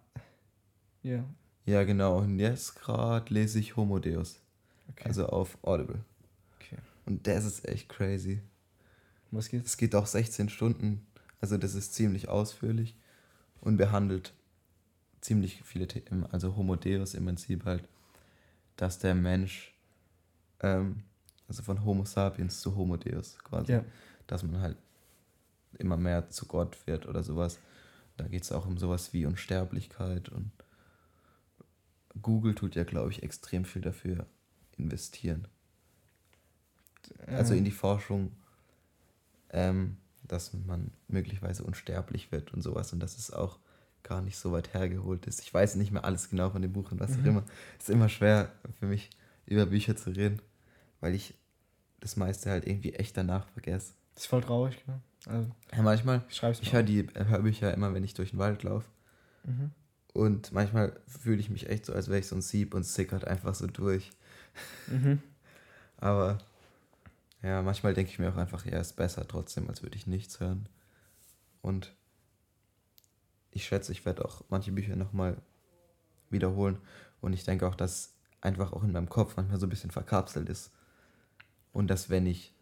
ja, 1.02 1.24
Ja, 1.66 1.84
genau. 1.84 2.18
Und 2.18 2.40
jetzt 2.40 2.76
gerade 2.76 3.34
lese 3.34 3.60
ich 3.60 3.76
Homo 3.78 4.00
Deus. 4.00 4.42
okay. 4.90 5.04
Also 5.08 5.28
auf 5.28 5.58
Audible. 5.64 6.04
okay. 6.58 6.78
Und 7.06 7.26
das 7.28 7.46
ist 7.46 7.68
echt 7.68 7.88
crazy. 7.90 8.42
Was 9.34 9.50
geht's? 9.50 9.72
Es 9.72 9.78
geht 9.78 9.96
auch 9.96 10.06
16 10.06 10.50
Stunden. 10.50 11.06
Also 11.42 11.58
das 11.58 11.76
ist 11.76 11.94
ziemlich 11.94 12.30
ausführlich 12.30 12.96
und 13.62 13.78
behandelt 13.78 14.34
ziemlich 15.22 15.64
viele 15.64 15.88
Themen. 15.88 16.26
Also 16.28 16.56
Homo 16.56 16.76
Deus 16.76 17.16
im 17.16 17.26
Prinzip 17.26 17.66
halt, 17.66 17.88
dass 18.76 19.00
der 19.00 19.16
Mensch, 19.16 19.74
ähm, 20.60 21.04
also 21.48 21.64
von 21.64 21.84
Homo 21.84 22.06
sapiens 22.06 22.62
zu 22.62 22.76
Homo 22.76 22.98
Deus 22.98 23.38
quasi, 23.44 23.74
Ja, 23.74 23.86
dass 24.28 24.44
man 24.44 24.62
halt 24.62 24.78
immer 25.80 25.98
mehr 25.98 26.30
zu 26.30 26.46
Gott 26.46 26.78
wird 26.86 27.08
oder 27.08 27.24
sowas. 27.24 27.60
Da 28.18 28.28
geht 28.28 28.44
es 28.44 28.52
auch 28.52 28.68
um 28.68 28.78
sowas 28.78 29.14
wie 29.14 29.26
Unsterblichkeit 29.26 30.30
und 30.30 30.52
Google 32.22 32.54
tut 32.54 32.76
ja, 32.76 32.84
glaube 32.84 33.10
ich, 33.10 33.24
extrem 33.24 33.66
viel 33.66 33.82
dafür 33.82 34.28
investieren. 34.78 35.48
Also 37.26 37.56
in 37.56 37.66
die 37.66 37.72
Forschung, 37.72 38.32
ähm, 39.54 39.98
dass 40.24 40.52
man 40.54 40.92
möglicherweise 41.08 41.64
unsterblich 41.64 42.32
wird 42.32 42.54
und 42.54 42.62
sowas 42.62 42.92
und 42.94 43.00
dass 43.00 43.18
es 43.18 43.32
auch 43.32 43.60
gar 44.04 44.22
nicht 44.22 44.38
so 44.38 44.52
weit 44.52 44.74
hergeholt 44.74 45.26
ist. 45.28 45.40
Ich 45.42 45.54
weiß 45.54 45.76
nicht 45.76 45.92
mehr 45.92 46.04
alles 46.04 46.30
genau 46.30 46.50
von 46.50 46.62
dem 46.62 46.74
Buch 46.74 46.92
und 46.92 47.00
was 47.00 47.14
auch 47.14 47.18
Mhm. 47.20 47.26
immer. 47.28 47.44
Es 47.80 47.86
ist 47.88 47.94
immer 47.96 48.10
schwer 48.10 48.52
für 48.80 48.86
mich, 48.86 49.10
über 49.46 49.66
Bücher 49.66 49.96
zu 49.96 50.10
reden, 50.10 50.42
weil 51.00 51.14
ich 51.16 51.36
das 52.02 52.18
meiste 52.18 52.50
halt 52.50 52.68
irgendwie 52.68 52.94
echt 52.94 53.16
danach 53.16 53.48
vergesse. 53.50 53.94
das 54.14 54.24
ist 54.24 54.28
voll 54.30 54.42
traurig, 54.42 54.84
gell? 54.86 55.00
Also, 55.26 55.50
Ja, 55.74 55.82
manchmal, 55.82 56.24
ich 56.62 56.74
höre 56.74 56.84
die 56.84 57.08
Hörbücher 57.16 57.74
immer, 57.74 57.94
wenn 57.94 58.04
ich 58.04 58.14
durch 58.14 58.32
den 58.32 58.40
Wald 58.40 58.64
laufe. 58.64 58.88
Mhm. 59.46 59.72
Und 60.14 60.52
manchmal 60.52 61.00
fühle 61.08 61.40
ich 61.40 61.50
mich 61.50 61.70
echt 61.70 61.86
so, 61.86 61.94
als 61.94 62.08
wäre 62.10 62.20
ich 62.20 62.28
so 62.28 62.36
ein 62.36 62.42
Sieb 62.42 62.74
und 62.74 62.84
sickert 62.84 63.26
einfach 63.26 63.56
so 63.56 63.68
durch. 63.68 64.12
Mhm. 64.88 65.22
Aber 65.98 66.40
ja, 67.44 67.62
manchmal 67.62 67.94
denke 67.94 68.10
ich 68.10 68.20
mir 68.20 68.30
auch 68.30 68.38
einfach, 68.38 68.66
ja, 68.66 68.80
ist 68.80 68.96
besser 68.96 69.28
trotzdem, 69.28 69.68
als 69.70 69.84
würde 69.84 69.98
ich 69.98 70.08
nichts 70.08 70.40
hören. 70.40 70.68
Und 71.62 71.94
ich 73.52 73.66
schätze, 73.66 73.92
ich 73.92 74.06
werde 74.06 74.24
auch 74.24 74.44
manche 74.50 74.72
Bücher 74.72 74.96
nochmal 74.96 75.38
wiederholen. 76.30 76.78
Und 77.22 77.34
ich 77.34 77.44
denke 77.44 77.68
auch, 77.68 77.76
dass 77.76 78.14
einfach 78.42 78.72
auch 78.72 78.84
in 78.84 78.94
meinem 78.94 79.10
Kopf 79.10 79.36
manchmal 79.36 79.60
so 79.60 79.66
ein 79.66 79.70
bisschen 79.70 79.92
verkapselt 79.92 80.50
ist. 80.50 80.72
Und 81.74 81.88
dass 81.90 82.10
wenn 82.10 82.26
ich, 82.26 82.54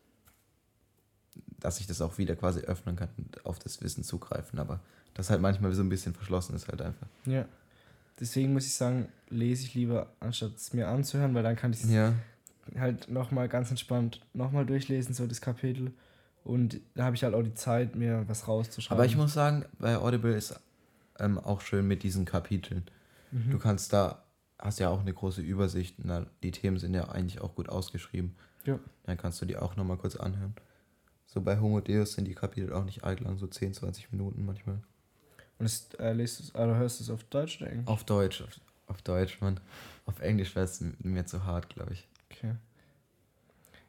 dass 1.60 1.80
ich 1.80 1.86
das 1.86 2.02
auch 2.02 2.18
wieder 2.18 2.36
quasi 2.36 2.62
öffnen 2.62 2.96
kann 2.96 3.10
und 3.18 3.46
auf 3.46 3.60
das 3.60 3.82
Wissen 3.82 4.04
zugreifen. 4.04 4.58
Aber 4.58 4.80
das 5.14 5.30
halt 5.30 5.42
manchmal 5.42 5.74
so 5.74 5.84
ein 5.84 5.90
bisschen 5.90 6.16
verschlossen 6.16 6.56
ist 6.56 6.68
halt 6.68 6.82
einfach. 6.82 7.08
Ja. 7.26 7.46
Deswegen 8.20 8.54
muss 8.54 8.66
ich 8.66 8.74
sagen, 8.74 9.10
lese 9.30 9.64
ich 9.64 9.74
lieber, 9.74 10.12
anstatt 10.20 10.56
es 10.56 10.74
mir 10.74 10.88
anzuhören, 10.88 11.34
weil 11.34 11.44
dann 11.44 11.56
kann 11.56 11.72
ich 11.74 11.84
es 11.84 11.90
Ja, 11.90 12.14
halt 12.78 13.10
nochmal 13.10 13.48
ganz 13.50 13.70
entspannt 13.70 14.22
nochmal 14.34 14.66
durchlesen, 14.66 15.14
so 15.14 15.28
das 15.28 15.42
Kapitel. 15.42 15.92
Und 16.44 16.80
da 16.96 17.06
habe 17.06 17.16
ich 17.16 17.24
halt 17.24 17.36
auch 17.36 17.44
die 17.44 17.54
Zeit, 17.54 17.96
mir 17.96 18.24
was 18.28 18.48
rauszuschreiben. 18.48 18.98
aber 18.98 19.06
ich 19.06 19.16
muss 19.16 19.34
sagen, 19.34 19.66
bei 19.78 19.98
Audible 19.98 20.36
ist 20.36 20.60
ähm, 21.20 21.38
auch 21.38 21.62
schön 21.62 21.88
mit 21.88 22.04
diesen 22.04 22.26
Kapiteln. 22.26 22.84
Mhm. 23.32 23.52
Du 23.52 23.60
kannst 23.60 23.94
da, 23.94 24.24
hast 24.58 24.80
ja 24.80 24.90
auch 24.90 25.02
eine 25.02 25.14
große 25.14 25.42
Übersicht. 25.42 25.96
Na, 26.04 26.26
die 26.42 26.52
Themen 26.52 26.78
sind 26.78 26.94
ja 26.94 27.10
eigentlich 27.10 27.42
auch 27.42 27.56
gut 27.56 27.70
ausgeschrieben. 27.70 28.36
Ja. 28.66 28.80
Dann 29.04 29.18
kannst 29.18 29.42
du 29.42 29.46
die 29.46 29.58
auch 29.58 29.76
nochmal 29.76 29.98
kurz 29.98 30.16
anhören. 30.16 30.56
So 31.26 31.42
bei 31.42 31.60
Homo 31.60 31.80
Deus 31.80 32.14
sind 32.14 32.26
die 32.26 32.36
Kapitel 32.36 32.74
auch 32.74 32.84
nicht 32.84 33.04
lang, 33.04 33.38
so 33.38 33.48
10, 33.48 33.74
20 33.74 34.12
Minuten 34.12 34.46
manchmal. 34.46 34.82
Und 35.60 35.66
das, 35.66 35.90
äh, 36.00 36.12
lest 36.12 36.56
also 36.56 36.76
hörst 36.76 37.00
du 37.00 37.04
es 37.04 37.10
auf 37.10 37.24
Deutsch 37.26 37.62
oder 37.62 37.72
Englisch? 37.72 37.88
Auf 37.88 38.04
Deutsch, 38.04 38.42
auf, 38.42 38.50
auf 38.88 39.02
Deutsch, 39.02 39.40
Mann. 39.42 39.60
Auf 40.06 40.20
Englisch 40.20 40.56
wäre 40.56 40.66
es 40.66 40.84
mir 41.00 41.26
zu 41.26 41.46
hart, 41.46 41.70
glaube 41.70 41.94
ich. 41.94 42.08
Okay. 42.42 42.56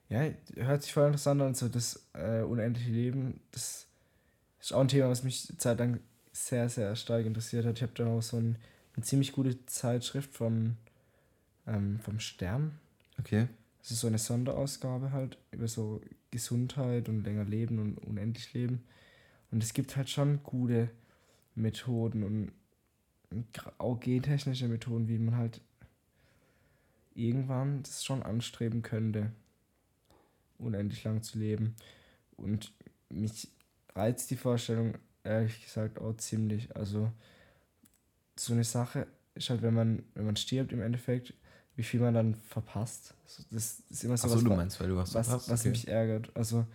Ja, 0.08 0.30
hört 0.62 0.82
sich 0.82 0.92
voll 0.92 1.06
interessant 1.06 1.40
an, 1.40 1.54
so 1.54 1.68
das 1.68 2.06
äh, 2.12 2.42
unendliche 2.42 2.90
Leben. 2.90 3.40
Das 3.50 3.86
ist 4.60 4.72
auch 4.72 4.80
ein 4.80 4.88
Thema, 4.88 5.08
was 5.08 5.22
mich 5.22 5.48
eine 5.48 5.58
Zeit 5.58 5.78
lang 5.78 6.00
sehr, 6.32 6.68
sehr 6.68 6.94
stark 6.96 7.24
interessiert 7.24 7.64
hat. 7.64 7.76
Ich 7.76 7.82
habe 7.82 7.92
da 7.94 8.06
auch 8.06 8.20
so 8.20 8.36
ein, 8.36 8.56
eine 8.94 9.04
ziemlich 9.04 9.32
gute 9.32 9.64
Zeitschrift 9.66 10.34
vom, 10.34 10.76
ähm, 11.66 11.98
vom 12.00 12.20
Stern. 12.20 12.78
Okay. 13.18 13.48
Das 13.80 13.90
ist 13.90 14.00
so 14.00 14.06
eine 14.06 14.18
Sonderausgabe 14.18 15.12
halt 15.12 15.38
über 15.50 15.66
so 15.66 16.00
Gesundheit 16.30 17.08
und 17.08 17.24
länger 17.24 17.44
leben 17.44 17.78
und 17.78 17.98
unendlich 17.98 18.52
leben. 18.52 18.84
Und 19.50 19.62
es 19.62 19.72
gibt 19.72 19.96
halt 19.96 20.08
schon 20.08 20.42
gute 20.42 20.90
Methoden 21.54 22.22
und 22.22 22.52
auch 23.78 23.98
gentechnische 23.98 24.68
Methoden, 24.68 25.08
wie 25.08 25.18
man 25.18 25.36
halt 25.36 25.60
irgendwann 27.14 27.82
das 27.82 28.04
schon 28.04 28.22
anstreben 28.22 28.82
könnte, 28.82 29.32
unendlich 30.58 31.04
lang 31.04 31.22
zu 31.22 31.38
leben. 31.38 31.74
Und 32.36 32.72
mich 33.08 33.48
reizt 33.94 34.30
die 34.30 34.36
Vorstellung, 34.36 34.94
ehrlich 35.24 35.64
gesagt, 35.64 35.98
auch 35.98 36.16
ziemlich. 36.16 36.74
Also 36.76 37.10
so 38.36 38.52
eine 38.52 38.64
Sache 38.64 39.06
ist 39.34 39.50
halt, 39.50 39.62
wenn 39.62 39.74
man, 39.74 40.02
wenn 40.14 40.26
man 40.26 40.36
stirbt 40.36 40.72
im 40.72 40.80
Endeffekt, 40.82 41.34
wie 41.76 41.82
viel 41.82 42.00
man 42.00 42.14
dann 42.14 42.34
verpasst. 42.34 43.14
So, 43.26 43.42
Das 43.50 43.82
ist 43.88 44.04
immer 44.04 44.16
so 44.16 44.24
Achso, 44.24 44.36
was, 44.36 44.44
du 44.44 44.50
meinst, 44.50 44.80
weil 44.80 44.88
du 44.88 44.96
was 44.96 45.14
was, 45.14 45.26
verpasst, 45.26 45.50
was 45.50 45.60
okay. 45.60 45.70
mich 45.70 45.88
ärgert. 45.88 46.30
Also 46.34 46.66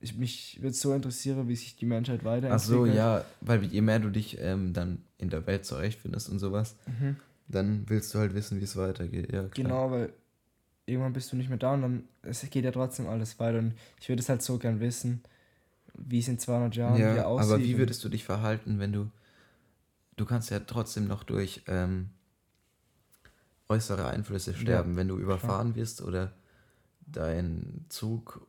ich, 0.00 0.16
mich 0.16 0.60
würde 0.60 0.74
so 0.74 0.94
interessieren, 0.94 1.48
wie 1.48 1.56
sich 1.56 1.76
die 1.76 1.86
Menschheit 1.86 2.24
weiterentwickelt. 2.24 2.52
Ach 2.52 2.64
so, 2.64 2.86
ja, 2.86 3.24
weil 3.40 3.64
je 3.64 3.80
mehr 3.80 3.98
du 3.98 4.10
dich 4.10 4.38
ähm, 4.38 4.72
dann 4.72 5.02
in 5.18 5.30
der 5.30 5.46
Welt 5.46 5.64
zurechtfindest 5.64 6.28
und 6.28 6.38
sowas, 6.38 6.76
Mhm. 6.86 7.16
Dann 7.48 7.88
willst 7.88 8.14
du 8.14 8.18
halt 8.18 8.34
wissen, 8.34 8.60
wie 8.60 8.64
es 8.64 8.76
weitergeht. 8.76 9.32
Ja, 9.32 9.42
klar. 9.48 9.50
Genau, 9.50 9.90
weil 9.90 10.12
irgendwann 10.86 11.12
bist 11.12 11.32
du 11.32 11.36
nicht 11.36 11.48
mehr 11.48 11.58
da 11.58 11.74
und 11.74 11.82
dann 11.82 12.04
es 12.22 12.48
geht 12.50 12.64
ja 12.64 12.70
trotzdem 12.70 13.06
alles 13.08 13.38
weiter. 13.38 13.58
Und 13.58 13.74
ich 14.00 14.08
würde 14.08 14.22
es 14.22 14.28
halt 14.28 14.42
so 14.42 14.58
gern 14.58 14.80
wissen, 14.80 15.22
wie 15.94 16.18
es 16.18 16.28
in 16.28 16.38
200 16.38 16.74
Jahren 16.76 16.96
hier 16.96 17.04
Ja, 17.04 17.24
aussieht. 17.24 17.52
aber 17.52 17.62
wie 17.62 17.78
würdest 17.78 18.02
du 18.04 18.08
dich 18.08 18.24
verhalten, 18.24 18.78
wenn 18.78 18.92
du. 18.92 19.10
Du 20.16 20.24
kannst 20.24 20.50
ja 20.50 20.60
trotzdem 20.60 21.08
noch 21.08 21.24
durch 21.24 21.62
ähm, 21.66 22.10
äußere 23.68 24.06
Einflüsse 24.06 24.54
sterben, 24.54 24.96
wenn 24.96 25.08
du 25.08 25.18
überfahren 25.18 25.74
wirst 25.74 26.02
oder 26.02 26.32
dein 27.06 27.84
Zug 27.88 28.46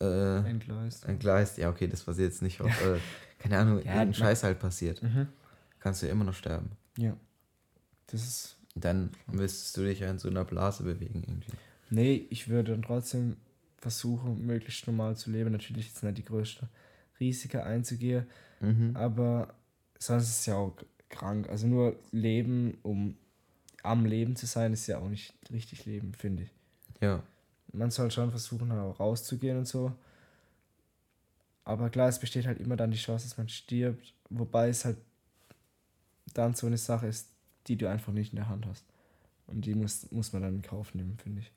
äh, 0.00 0.36
entgleist. 0.48 1.04
entgleist. 1.06 1.58
Ja, 1.58 1.68
okay, 1.70 1.88
das 1.88 2.02
passiert 2.04 2.30
jetzt 2.30 2.42
nicht. 2.42 2.60
Auf, 2.60 2.70
äh, 2.86 2.98
keine 3.38 3.58
Ahnung, 3.58 3.78
Ja, 3.78 3.94
irgendein 3.94 4.14
Scheiß 4.14 4.44
halt 4.44 4.60
passiert. 4.60 5.02
Mhm. 5.02 5.28
Kannst 5.80 6.02
du 6.02 6.06
ja 6.06 6.12
immer 6.12 6.24
noch 6.24 6.34
sterben. 6.34 6.70
Ja. 6.96 7.16
Das 8.10 8.22
ist. 8.22 8.56
Dann 8.76 9.10
müsstest 9.26 9.76
du 9.76 9.82
dich 9.84 9.98
ja 10.00 10.10
in 10.10 10.18
so 10.18 10.28
einer 10.28 10.44
Blase 10.44 10.84
bewegen 10.84 11.24
irgendwie. 11.26 11.52
Nee, 11.90 12.26
ich 12.30 12.48
würde 12.48 12.70
dann 12.72 12.82
trotzdem 12.82 13.36
versuchen, 13.78 14.46
möglichst 14.46 14.86
normal 14.86 15.16
zu 15.16 15.30
leben. 15.30 15.50
Natürlich 15.50 15.86
jetzt 15.88 16.02
nicht 16.04 16.18
die 16.18 16.24
größte 16.24 16.68
Risiken 17.18 17.60
einzugehen, 17.60 18.26
Mhm. 18.60 18.94
aber 18.96 19.54
sonst 19.98 20.24
ist 20.24 20.38
es 20.40 20.46
ja 20.46 20.54
auch 20.54 20.76
krank. 21.08 21.48
Also 21.48 21.66
nur 21.66 21.96
Leben, 22.12 22.78
um 22.82 23.16
am 23.82 24.04
Leben 24.06 24.36
zu 24.36 24.46
sein, 24.46 24.72
ist 24.72 24.86
ja 24.86 24.98
auch 24.98 25.08
nicht 25.08 25.34
richtig 25.50 25.84
Leben, 25.86 26.14
finde 26.14 26.44
ich. 26.44 26.50
Ja. 27.00 27.22
Man 27.72 27.90
soll 27.90 28.10
schon 28.10 28.30
versuchen, 28.30 28.70
auch 28.72 29.00
rauszugehen 29.00 29.58
und 29.58 29.66
so. 29.66 29.92
Aber 31.64 31.90
klar, 31.90 32.08
es 32.08 32.18
besteht 32.18 32.46
halt 32.46 32.60
immer 32.60 32.76
dann 32.76 32.90
die 32.90 32.98
Chance, 32.98 33.26
dass 33.28 33.36
man 33.38 33.48
stirbt. 33.48 34.14
Wobei 34.28 34.68
es 34.68 34.84
halt 34.84 34.98
dann 36.34 36.54
so 36.54 36.66
eine 36.66 36.78
Sache 36.78 37.06
ist, 37.08 37.28
die 37.70 37.76
du 37.76 37.88
einfach 37.88 38.12
nicht 38.12 38.32
in 38.32 38.36
der 38.36 38.48
Hand 38.48 38.66
hast. 38.66 38.84
Und 39.46 39.64
die 39.64 39.74
muss, 39.74 40.10
muss 40.10 40.32
man 40.32 40.42
dann 40.42 40.56
in 40.56 40.62
Kauf 40.62 40.92
nehmen, 40.94 41.16
finde 41.18 41.40
ich. 41.42 41.52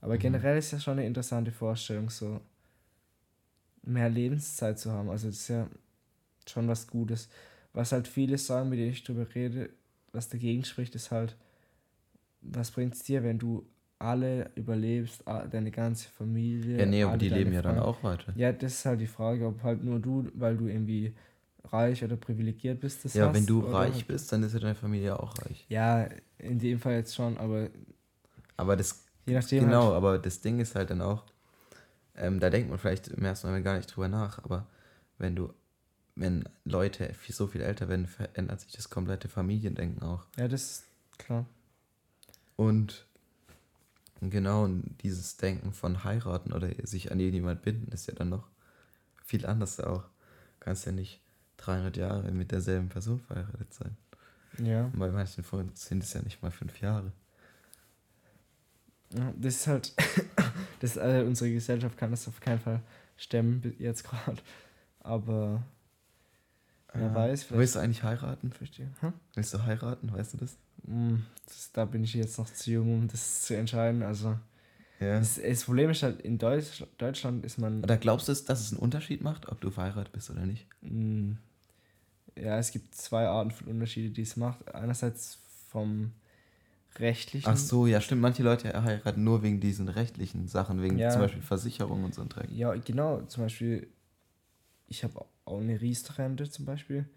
Aber 0.00 0.14
Mhm. 0.16 0.20
generell 0.20 0.58
ist 0.58 0.72
ja 0.72 0.80
schon 0.80 0.98
eine 0.98 1.06
interessante 1.06 1.52
Vorstellung, 1.52 2.10
so 2.10 2.40
mehr 3.82 4.08
Lebenszeit 4.08 4.78
zu 4.78 4.90
haben. 4.92 5.08
Also 5.08 5.28
das 5.28 5.36
ist 5.36 5.48
ja 5.48 5.68
schon 6.48 6.66
was 6.68 6.88
Gutes. 6.88 7.28
Was 7.72 7.92
halt 7.92 8.08
viele 8.08 8.38
sagen, 8.38 8.68
mit 8.70 8.78
denen 8.80 8.90
ich 8.90 9.04
drüber 9.04 9.26
rede, 9.34 9.70
was 10.12 10.28
dagegen 10.28 10.64
spricht, 10.64 10.94
ist 10.96 11.10
halt, 11.12 11.36
was 12.42 12.70
bringt 12.72 12.94
es 12.94 13.02
dir, 13.04 13.22
wenn 13.22 13.38
du 13.38 13.66
alle 13.98 14.50
überlebst, 14.56 15.22
deine 15.26 15.70
ganze 15.70 16.08
Familie. 16.08 16.78
Ja, 16.78 16.86
nee, 16.86 17.02
aber 17.04 17.16
die 17.16 17.28
leben 17.28 17.52
deine 17.52 17.54
ja 17.54 17.62
dann 17.62 17.76
Freunde. 17.76 17.88
auch 17.88 18.02
weiter. 18.02 18.32
Ja, 18.36 18.52
das 18.52 18.72
ist 18.74 18.84
halt 18.84 19.00
die 19.00 19.06
Frage, 19.06 19.46
ob 19.46 19.62
halt 19.62 19.84
nur 19.84 20.00
du, 20.00 20.28
weil 20.34 20.56
du 20.56 20.66
irgendwie 20.66 21.14
reich 21.72 22.04
oder 22.04 22.16
privilegiert 22.16 22.80
bist, 22.80 23.04
das 23.04 23.14
Ja, 23.14 23.22
hast, 23.22 23.34
wenn 23.34 23.46
du 23.46 23.60
reich 23.64 24.06
bist, 24.06 24.30
dann 24.30 24.44
ist 24.44 24.52
ja 24.52 24.60
deine 24.60 24.76
Familie 24.76 25.18
auch 25.18 25.38
reich. 25.38 25.66
Ja, 25.68 26.08
in 26.38 26.58
dem 26.58 26.78
Fall 26.78 26.94
jetzt 26.94 27.14
schon, 27.14 27.36
aber 27.38 27.70
Aber 28.56 28.76
das, 28.76 29.04
je 29.26 29.34
nachdem. 29.34 29.64
genau, 29.64 29.92
Halt, 29.92 29.94
aber 29.94 30.18
das 30.18 30.40
Ding 30.40 30.60
ist 30.60 30.74
halt 30.74 30.90
dann 30.90 31.00
auch, 31.02 31.24
ähm, 32.16 32.40
da 32.40 32.50
denkt 32.50 32.70
man 32.70 32.78
vielleicht 32.78 33.08
im 33.08 33.24
ersten 33.24 33.48
Moment 33.48 33.64
gar 33.64 33.76
nicht 33.76 33.94
drüber 33.94 34.08
nach, 34.08 34.42
aber 34.44 34.66
wenn 35.18 35.36
du, 35.36 35.52
wenn 36.16 36.48
Leute 36.64 37.14
so 37.30 37.46
viel 37.48 37.62
älter 37.62 37.88
werden, 37.88 38.06
verändert 38.08 38.60
sich 38.60 38.72
das 38.72 38.90
komplette 38.90 39.28
Familiendenken 39.28 40.02
auch. 40.04 40.26
ja, 40.36 40.48
das 40.48 40.62
ist 40.62 40.84
klar. 41.18 41.46
Und 42.56 43.06
genau, 44.20 44.64
und 44.64 44.96
dieses 45.02 45.36
Denken 45.36 45.72
von 45.72 46.04
heiraten 46.04 46.52
oder 46.52 46.70
sich 46.86 47.12
an 47.12 47.20
jemand 47.20 47.62
binden, 47.62 47.92
ist 47.92 48.06
ja 48.08 48.14
dann 48.14 48.28
noch 48.30 48.48
viel 49.24 49.46
anders 49.46 49.80
auch. 49.80 50.04
Kannst 50.60 50.86
ja 50.86 50.92
nicht 50.92 51.20
300 51.58 51.96
Jahre 51.96 52.30
mit 52.32 52.50
derselben 52.52 52.88
Person 52.88 53.20
verheiratet 53.20 53.72
sein. 53.72 53.96
Ja. 54.62 54.84
Und 54.86 54.98
bei 54.98 55.10
manchen 55.10 55.44
Freunden 55.44 55.74
sind 55.76 56.02
es 56.02 56.12
ja 56.12 56.22
nicht 56.22 56.42
mal 56.42 56.50
fünf 56.50 56.80
Jahre. 56.80 57.12
Ja, 59.14 59.32
das 59.36 59.54
ist 59.56 59.66
halt, 59.66 59.92
das, 60.80 60.96
äh, 60.96 61.24
unsere 61.26 61.52
Gesellschaft 61.52 61.96
kann 61.96 62.10
das 62.10 62.26
auf 62.28 62.40
keinen 62.40 62.58
Fall 62.58 62.80
stemmen, 63.16 63.74
jetzt 63.78 64.04
gerade. 64.04 64.38
Aber 65.00 65.62
wer 66.92 67.10
Äh, 67.10 67.14
weiß, 67.14 67.50
Willst 67.52 67.76
du 67.76 67.78
eigentlich 67.80 68.02
heiraten? 68.02 68.52
Verstehe. 68.52 68.90
Hm? 69.00 69.12
Willst 69.34 69.54
du 69.54 69.62
heiraten, 69.62 70.12
weißt 70.12 70.34
du 70.34 70.38
das? 70.38 70.56
Mm, 70.84 71.16
Das, 71.46 71.70
da 71.72 71.84
bin 71.84 72.02
ich 72.04 72.14
jetzt 72.14 72.38
noch 72.38 72.50
zu 72.52 72.70
jung, 72.72 72.94
um 72.94 73.08
das 73.08 73.42
zu 73.42 73.56
entscheiden. 73.56 74.02
Also, 74.02 74.36
Ja. 74.98 75.18
das, 75.18 75.40
das 75.40 75.64
Problem 75.64 75.90
ist 75.90 76.02
halt, 76.02 76.20
in 76.22 76.38
Deutsch, 76.38 76.84
Deutschland 76.98 77.44
ist 77.44 77.58
man. 77.58 77.82
Oder 77.84 77.96
glaubst 77.96 78.28
du, 78.28 78.32
dass 78.32 78.60
es 78.60 78.72
einen 78.72 78.80
Unterschied 78.80 79.22
macht, 79.22 79.48
ob 79.48 79.60
du 79.60 79.70
verheiratet 79.70 80.12
bist 80.12 80.30
oder 80.30 80.44
nicht? 80.46 80.66
Mm, 80.82 81.34
Ja, 82.38 82.58
es 82.58 82.70
gibt 82.70 82.94
zwei 82.94 83.26
Arten 83.26 83.50
von 83.50 83.68
Unterschiede, 83.68 84.10
die 84.10 84.22
es 84.22 84.36
macht. 84.36 84.74
Einerseits 84.74 85.38
vom 85.68 86.12
rechtlichen. 86.98 87.48
Ach 87.48 87.56
so, 87.56 87.86
ja, 87.86 88.00
stimmt. 88.00 88.22
Manche 88.22 88.42
Leute 88.42 88.82
heiraten 88.82 89.24
nur 89.24 89.42
wegen 89.42 89.60
diesen 89.60 89.88
rechtlichen 89.88 90.48
Sachen, 90.48 90.82
wegen 90.82 90.98
Ja. 90.98 91.10
zum 91.10 91.22
Beispiel 91.22 91.42
Versicherung 91.42 92.04
und 92.04 92.14
so 92.14 92.22
ein 92.22 92.28
Dreck. 92.28 92.50
Ja, 92.50 92.74
genau. 92.74 93.22
Zum 93.22 93.44
Beispiel, 93.44 93.88
ich 94.86 95.04
habe 95.04 95.24
auch 95.44 95.60
eine 95.60 95.80
Riester-Rente 95.80 96.50
zum 96.50 96.64
Beispiel. 96.64 97.08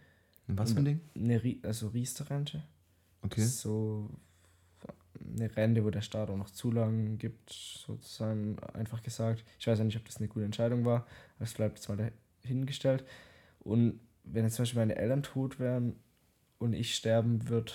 Was 0.48 0.74
für 0.74 0.80
ein 0.80 0.86
Ding? 0.86 1.02
Eine 1.16 1.44
Rie 1.44 1.60
also 1.64 1.90
Riester-Rente. 1.90 2.64
Okay. 3.22 3.44
So 3.44 4.10
eine 5.36 5.56
Rente, 5.56 5.84
wo 5.84 5.90
der 5.90 6.02
Staat 6.02 6.30
auch 6.30 6.38
noch 6.38 6.50
Zulagen 6.50 7.18
gibt, 7.18 7.52
sozusagen 7.52 8.58
einfach 8.74 9.04
gesagt. 9.04 9.44
Ich 9.60 9.68
weiß 9.68 9.78
ja 9.80 9.86
nicht, 9.86 9.98
ob 9.98 10.06
das 10.06 10.18
eine 10.18 10.28
gute 10.28 10.46
Entscheidung 10.46 10.86
war, 10.86 11.06
aber 11.36 11.46
es 11.46 11.54
bleibt 11.54 11.78
jetzt 11.78 11.90
mal 11.90 12.12
dahingestellt. 12.44 13.06
Und 13.60 14.00
wenn 14.32 14.44
jetzt 14.46 14.56
zum 14.56 14.64
Beispiel 14.64 14.80
meine 14.82 14.96
Eltern 14.96 15.24
tot 15.24 15.60
wären 15.60 15.96
und 16.58 16.74
ich 16.74 16.96
sterben 16.96 17.50
würde, 17.50 17.72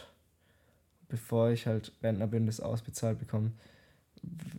bevor 1.08 1.50
ich 1.50 1.66
halt 1.66 1.92
Rentner 2.02 2.26
bin, 2.26 2.46
das 2.46 2.60
ausbezahlt 2.60 3.18
bekomme, 3.18 3.52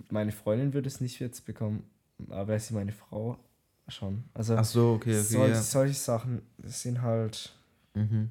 meine 0.10 0.32
Freundin 0.32 0.74
würde 0.74 0.88
es 0.88 1.02
nicht 1.02 1.20
jetzt 1.20 1.46
bekommen, 1.46 1.84
aber 2.30 2.48
wäre 2.50 2.60
sie 2.60 2.74
meine 2.74 2.92
Frau 2.92 3.38
schon. 3.88 4.24
Also 4.34 4.56
Ach 4.56 4.66
so, 4.66 4.94
okay, 4.94 5.12
okay. 5.20 5.22
sol 5.22 5.50
ja. 5.50 5.62
solche 5.62 5.94
Sachen 5.96 6.42
sind 6.64 7.02
halt 7.02 7.54
Mhm. 7.94 8.30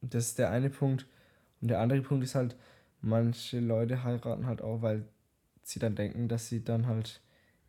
das 0.00 0.26
ist 0.28 0.38
der 0.38 0.50
eine 0.50 0.70
Punkt. 0.70 1.06
Und 1.60 1.68
der 1.68 1.78
andere 1.80 2.02
Punkt 2.02 2.24
ist 2.24 2.34
halt, 2.34 2.56
manche 3.00 3.60
Leute 3.60 4.02
heiraten 4.02 4.46
halt 4.46 4.60
auch, 4.60 4.82
weil 4.82 5.04
sie 5.62 5.78
dann 5.78 5.94
denken, 5.94 6.26
dass 6.28 6.48
sie 6.48 6.64
dann 6.64 6.86
halt 6.86 7.20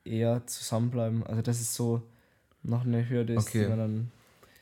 eher 0.03 0.45
zusammenbleiben. 0.47 1.23
Also 1.25 1.41
das 1.43 1.61
ist 1.61 1.75
so 1.75 2.01
noch 2.63 2.83
eine 2.85 3.07
Hürde, 3.07 3.33
ist, 3.35 3.47
Okay. 3.49 3.63
die 3.63 3.69
man 3.69 3.77
dann. 3.77 4.11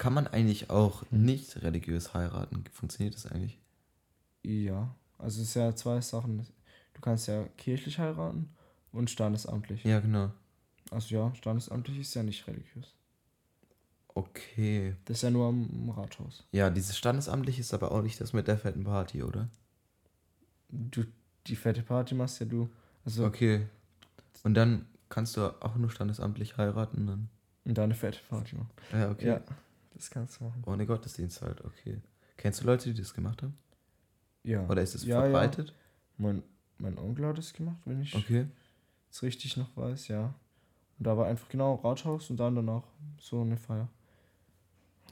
Kann 0.01 0.15
man 0.15 0.25
eigentlich 0.25 0.71
auch 0.71 1.03
nicht 1.11 1.61
religiös 1.61 2.15
heiraten? 2.15 2.63
Funktioniert 2.71 3.13
das 3.13 3.27
eigentlich? 3.27 3.59
Ja. 4.41 4.95
Also 5.19 5.43
es 5.43 5.49
ist 5.49 5.53
ja 5.53 5.75
zwei 5.75 6.01
Sachen. 6.01 6.43
Du 6.95 7.01
kannst 7.01 7.27
ja 7.27 7.43
kirchlich 7.55 7.99
heiraten 7.99 8.49
und 8.91 9.11
standesamtlich. 9.11 9.83
Ja, 9.83 9.99
genau. 9.99 10.31
Also 10.89 11.13
ja, 11.13 11.35
standesamtlich 11.35 11.99
ist 11.99 12.15
ja 12.15 12.23
nicht 12.23 12.47
religiös. 12.47 12.95
Okay. 14.15 14.95
Das 15.05 15.17
ist 15.17 15.21
ja 15.21 15.29
nur 15.29 15.49
am 15.49 15.91
Rathaus. 15.91 16.47
Ja, 16.51 16.71
dieses 16.71 16.97
Standesamtlich 16.97 17.59
ist 17.59 17.71
aber 17.71 17.91
auch 17.91 18.01
nicht 18.01 18.19
das 18.19 18.33
mit 18.33 18.47
der 18.47 18.57
fetten 18.57 18.85
Party, 18.85 19.21
oder? 19.21 19.49
Du, 20.69 21.03
die 21.45 21.55
fette 21.55 21.83
Party 21.83 22.15
machst 22.15 22.39
ja 22.39 22.47
du. 22.47 22.71
Also 23.05 23.23
Okay. 23.23 23.67
Und 24.43 24.55
dann 24.55 24.87
kannst 25.09 25.37
du 25.37 25.43
auch 25.61 25.75
nur 25.75 25.91
standesamtlich 25.91 26.57
heiraten 26.57 27.05
dann. 27.05 27.29
und 27.65 27.77
da 27.77 27.83
eine 27.83 27.93
fette 27.93 28.17
Party 28.27 28.55
machen. 28.55 28.71
Ja, 28.93 29.11
okay. 29.11 29.27
Ja, 29.27 29.41
das 30.01 30.09
kannst 30.09 30.39
du 30.39 30.45
machen. 30.45 30.63
Ohne 30.65 30.85
Gottesdienst 30.85 31.41
halt, 31.41 31.63
okay. 31.63 31.99
Kennst 32.37 32.61
du 32.61 32.65
Leute, 32.65 32.91
die 32.93 32.99
das 32.99 33.13
gemacht 33.13 33.41
haben? 33.43 33.57
Ja. 34.43 34.67
Oder 34.67 34.81
ist 34.81 34.95
es 34.95 35.05
Ja, 35.05 35.17
ja. 35.17 35.21
verbreitet? 35.23 35.75
Mein, 36.17 36.43
mein 36.77 36.97
Onkel 36.97 37.25
hat 37.27 37.37
es 37.37 37.53
gemacht, 37.53 37.77
wenn 37.85 38.01
ich 38.01 38.15
Okay. 38.15 38.47
es 39.11 39.21
richtig 39.21 39.57
noch 39.57 39.75
weiß, 39.77 40.07
ja. 40.07 40.33
Und 40.97 41.05
da 41.07 41.17
war 41.17 41.27
einfach 41.27 41.49
genau 41.49 41.75
Rathaus 41.75 42.29
und 42.29 42.37
dann 42.37 42.55
danach 42.55 42.83
so 43.19 43.41
eine 43.41 43.57
Feier. 43.57 43.87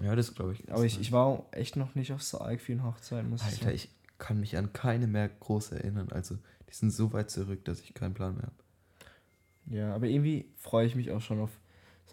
Ja, 0.01 0.15
das 0.15 0.33
glaube 0.33 0.53
ich. 0.53 0.71
Aber 0.71 0.85
ich, 0.85 0.99
ich 0.99 1.11
war 1.11 1.45
echt 1.51 1.75
noch 1.75 1.93
nicht 1.95 2.11
auf 2.13 2.23
so 2.23 2.39
arg 2.41 2.61
vielen 2.61 2.83
Hochzeiten, 2.83 3.29
muss 3.29 3.41
ich 3.41 3.47
Alter, 3.47 3.63
sagen. 3.65 3.75
ich 3.75 3.89
kann 4.17 4.39
mich 4.39 4.57
an 4.57 4.71
keine 4.73 5.07
mehr 5.07 5.29
groß 5.29 5.71
erinnern. 5.73 6.09
Also, 6.11 6.35
die 6.69 6.73
sind 6.73 6.91
so 6.91 7.11
weit 7.13 7.29
zurück, 7.29 7.63
dass 7.65 7.81
ich 7.81 7.93
keinen 7.93 8.13
Plan 8.13 8.33
mehr 8.35 8.43
habe. 8.43 8.53
Ja, 9.65 9.93
aber 9.93 10.07
irgendwie 10.07 10.51
freue 10.55 10.87
ich 10.87 10.95
mich 10.95 11.11
auch 11.11 11.21
schon 11.21 11.39
auf. 11.39 11.51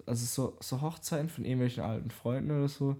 Also 0.05 0.27
so, 0.27 0.57
so 0.61 0.81
Hochzeiten 0.81 1.29
von 1.29 1.45
irgendwelchen 1.45 1.83
alten 1.83 2.11
Freunden 2.11 2.51
oder 2.51 2.69
so, 2.69 2.97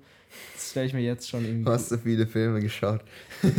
das 0.55 0.71
stelle 0.71 0.87
ich 0.87 0.95
mir 0.95 1.03
jetzt 1.03 1.29
schon 1.29 1.45
irgendwie. 1.45 1.71
Hast 1.71 1.91
du 1.91 1.99
viele 1.99 2.27
Filme 2.27 2.61
geschaut? 2.61 3.03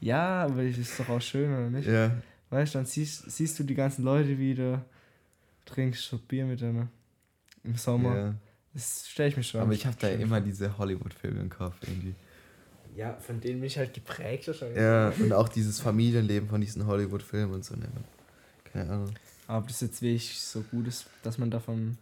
Ja, 0.00 0.44
aber 0.44 0.62
das 0.64 0.78
ist 0.78 1.00
doch 1.00 1.08
auch 1.08 1.20
schön, 1.20 1.52
oder 1.52 1.70
nicht? 1.70 1.88
Ja. 1.88 2.12
Weißt 2.50 2.72
du, 2.74 2.78
dann 2.78 2.86
siehst, 2.86 3.30
siehst 3.30 3.58
du 3.58 3.64
die 3.64 3.74
ganzen 3.74 4.04
Leute 4.04 4.38
wieder, 4.38 4.84
trinkst 5.66 6.04
schon 6.04 6.20
Bier 6.20 6.44
mit 6.44 6.60
denen 6.60 6.88
im 7.64 7.74
Sommer. 7.74 8.16
ja. 8.16 8.34
Das 8.74 9.08
stelle 9.08 9.30
ich 9.30 9.36
mir 9.36 9.42
schon. 9.42 9.60
Aber 9.60 9.72
ich 9.72 9.84
habe 9.86 9.96
da 9.98 10.08
immer 10.08 10.36
vor. 10.36 10.40
diese 10.40 10.78
Hollywood-Filme 10.78 11.40
im 11.40 11.50
Kopf 11.50 11.74
irgendwie. 11.82 12.14
Ja, 12.94 13.14
von 13.14 13.40
denen 13.40 13.60
bin 13.60 13.66
ich 13.66 13.76
halt 13.76 13.92
geprägt 13.92 14.46
wahrscheinlich. 14.46 14.78
Ja, 14.78 15.08
und 15.18 15.32
auch 15.32 15.48
dieses 15.48 15.80
Familienleben 15.80 16.48
von 16.48 16.60
diesen 16.60 16.86
Hollywood-Filmen 16.86 17.54
und 17.54 17.64
so. 17.64 17.74
Ne? 17.74 17.88
Keine 18.72 18.90
Ahnung. 18.90 19.14
Aber 19.48 19.58
ob 19.58 19.68
das 19.68 19.80
jetzt 19.80 20.00
wirklich 20.00 20.38
so 20.40 20.60
gut 20.60 20.86
ist, 20.86 21.06
dass 21.22 21.38
man 21.38 21.50
davon. 21.50 21.96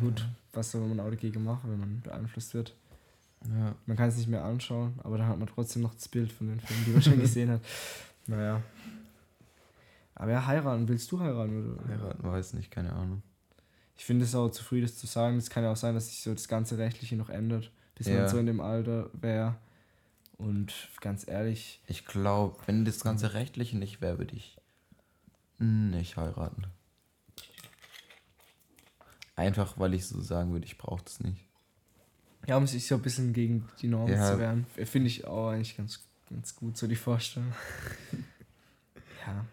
Gut, 0.00 0.26
was 0.52 0.70
soll 0.72 0.86
man 0.86 0.98
auch 1.00 1.10
dagegen 1.10 1.44
machen, 1.44 1.70
wenn 1.70 1.78
man 1.80 2.00
beeinflusst 2.00 2.54
wird? 2.54 2.74
Ja. 3.44 3.74
Man 3.86 3.96
kann 3.96 4.08
es 4.08 4.16
nicht 4.16 4.28
mehr 4.28 4.44
anschauen, 4.44 4.98
aber 5.04 5.18
dann 5.18 5.28
hat 5.28 5.38
man 5.38 5.46
trotzdem 5.48 5.82
noch 5.82 5.94
das 5.94 6.08
Bild 6.08 6.32
von 6.32 6.48
den 6.48 6.60
Filmen, 6.60 6.84
die 6.84 6.90
man 6.90 7.02
schon 7.02 7.20
gesehen 7.20 7.50
hat. 7.50 7.60
Naja. 8.26 8.62
Aber 10.16 10.32
ja, 10.32 10.46
heiraten. 10.46 10.88
Willst 10.88 11.12
du 11.12 11.20
heiraten? 11.20 11.74
Oder? 11.74 11.88
Heiraten 11.88 12.22
weiß 12.24 12.54
nicht, 12.54 12.70
keine 12.70 12.92
Ahnung. 12.92 13.22
Ich 13.96 14.04
finde 14.04 14.24
es 14.24 14.34
auch 14.34 14.50
zu 14.50 14.64
früh, 14.64 14.80
das 14.80 14.96
zu 14.96 15.06
sagen. 15.06 15.36
Es 15.36 15.50
kann 15.50 15.62
ja 15.62 15.70
auch 15.72 15.76
sein, 15.76 15.94
dass 15.94 16.08
sich 16.08 16.20
so 16.22 16.32
das 16.32 16.48
ganze 16.48 16.78
Rechtliche 16.78 17.16
noch 17.16 17.28
ändert, 17.30 17.70
bis 17.94 18.08
Ja. 18.08 18.20
man 18.20 18.28
so 18.28 18.38
in 18.38 18.46
dem 18.46 18.60
Alter 18.60 19.10
wäre. 19.12 19.56
Und 20.38 20.72
ganz 21.00 21.26
ehrlich, 21.28 21.80
Ich 21.86 22.04
glaube, 22.06 22.56
wenn 22.66 22.84
das 22.84 23.00
ganze 23.00 23.32
Rechtliche 23.34 23.78
nicht 23.78 24.00
wäre, 24.00 24.18
würde 24.18 24.34
ich 24.34 24.58
nicht 25.58 26.16
heiraten. 26.16 26.66
Einfach, 29.36 29.78
weil 29.78 29.94
ich 29.94 30.06
so 30.06 30.20
sagen 30.20 30.52
würde, 30.52 30.66
ich 30.66 30.78
brauche 30.78 31.04
das 31.04 31.20
nicht. 31.20 31.44
ja, 32.48 32.56
um 32.56 32.66
sich 32.66 32.86
so 32.86 32.94
ein 32.96 33.02
bisschen 33.02 33.32
gegen 33.32 33.68
die 33.80 33.88
Normen 33.88 34.14
Ja. 34.14 34.32
zu 34.32 34.38
wehren, 34.38 34.66
finde 34.84 35.08
ich 35.08 35.26
auch 35.26 35.50
eigentlich 35.50 35.76
ganz, 35.76 36.04
ganz 36.30 36.54
gut, 36.56 36.76
so 36.76 36.86
die 36.86 36.96
Vorstellung. 36.96 37.52
ja. 39.26 39.44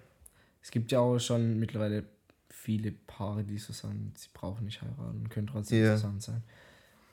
es 0.61 0.71
gibt 0.71 0.91
ja 0.91 0.99
auch 0.99 1.19
schon 1.19 1.59
mittlerweile 1.59 2.05
viele 2.49 2.91
Paare, 2.91 3.43
die 3.43 3.57
so 3.57 3.73
sagen, 3.73 4.13
sie 4.15 4.29
brauchen 4.33 4.65
nicht 4.65 4.81
heiraten 4.81 5.21
und 5.21 5.29
können 5.29 5.47
trotzdem 5.47 5.83
Ja. 5.83 5.95
zusammen 5.95 6.19
sein. 6.21 6.43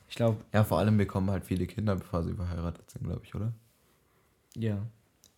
Ich 0.09 0.17
glaube, 0.17 0.45
Ja, 0.53 0.65
vor 0.65 0.79
allem 0.79 0.97
bekommen 0.97 1.31
halt 1.31 1.45
viele 1.45 1.67
Kinder, 1.67 1.97
bevor 1.97 2.23
sie 2.23 2.35
verheiratet 2.35 2.89
sind, 2.91 3.05
glaube 3.05 3.23
ich, 3.25 3.35
oder? 3.35 3.53
ja. 4.57 4.87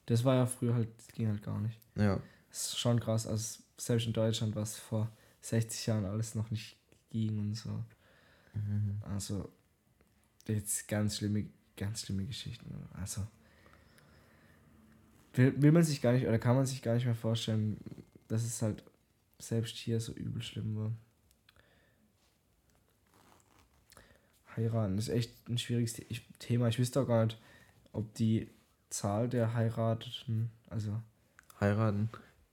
Das 0.07 0.25
war 0.25 0.35
ja 0.35 0.47
früher 0.47 0.75
halt, 0.75 0.89
das 0.99 1.07
ging 1.09 1.29
halt 1.29 1.43
gar 1.45 1.61
nicht. 1.61 1.79
Ja. 1.95 2.19
Das 2.51 2.67
ist 2.67 2.79
schon 2.79 2.99
krass. 2.99 3.27
Also 3.27 3.63
selbst 3.79 4.07
in 4.09 4.13
Deutschland, 4.13 4.57
was 4.57 4.77
vor 4.77 5.09
60 5.43 5.87
Jahren 5.87 6.05
alles 6.05 6.35
noch 6.35 6.51
nicht 6.51 6.77
ging 7.13 7.39
und 7.39 7.55
so. 7.55 7.71
Mhm. 8.55 9.01
Also, 9.03 9.53
jetzt 10.47 10.89
ganz 10.89 11.19
schlimme, 11.19 11.47
ganz 11.77 12.03
schlimme 12.03 12.25
Geschichten. 12.25 12.75
Also, 12.95 13.27
will, 15.35 15.61
will 15.61 15.73
man 15.73 15.85
sich 15.85 16.01
gar 16.03 16.13
nicht, 16.13 16.27
oder 16.27 16.39
kann 16.39 16.57
man 16.57 16.67
sich 16.67 16.83
gar 16.83 16.95
nicht 16.95 17.05
mehr 17.05 17.15
vorstellen, 17.15 17.79
dass 18.29 18.43
es 18.45 18.61
halt 18.63 18.83
selbst 19.39 19.77
hier 19.77 20.01
so 20.01 20.13
übel 20.13 20.43
schlimm 20.43 20.77
war. 20.77 20.93
Heiraten 24.57 24.99
ist 24.99 25.09
echt 25.09 25.49
ein 25.49 25.59
schwieriges 25.59 26.01
Thema. 26.39 26.69
Ich 26.69 26.79
wüsste 26.79 27.01
auch 27.01 27.07
gar 27.07 27.25
nicht, 27.25 27.39
ob 27.93 28.13
die 28.15 28.49
Zahl 28.91 29.29
der 29.29 29.55
Heirateten, 29.55 30.51
also 30.69 31.01
Heiraten, 31.61 32.11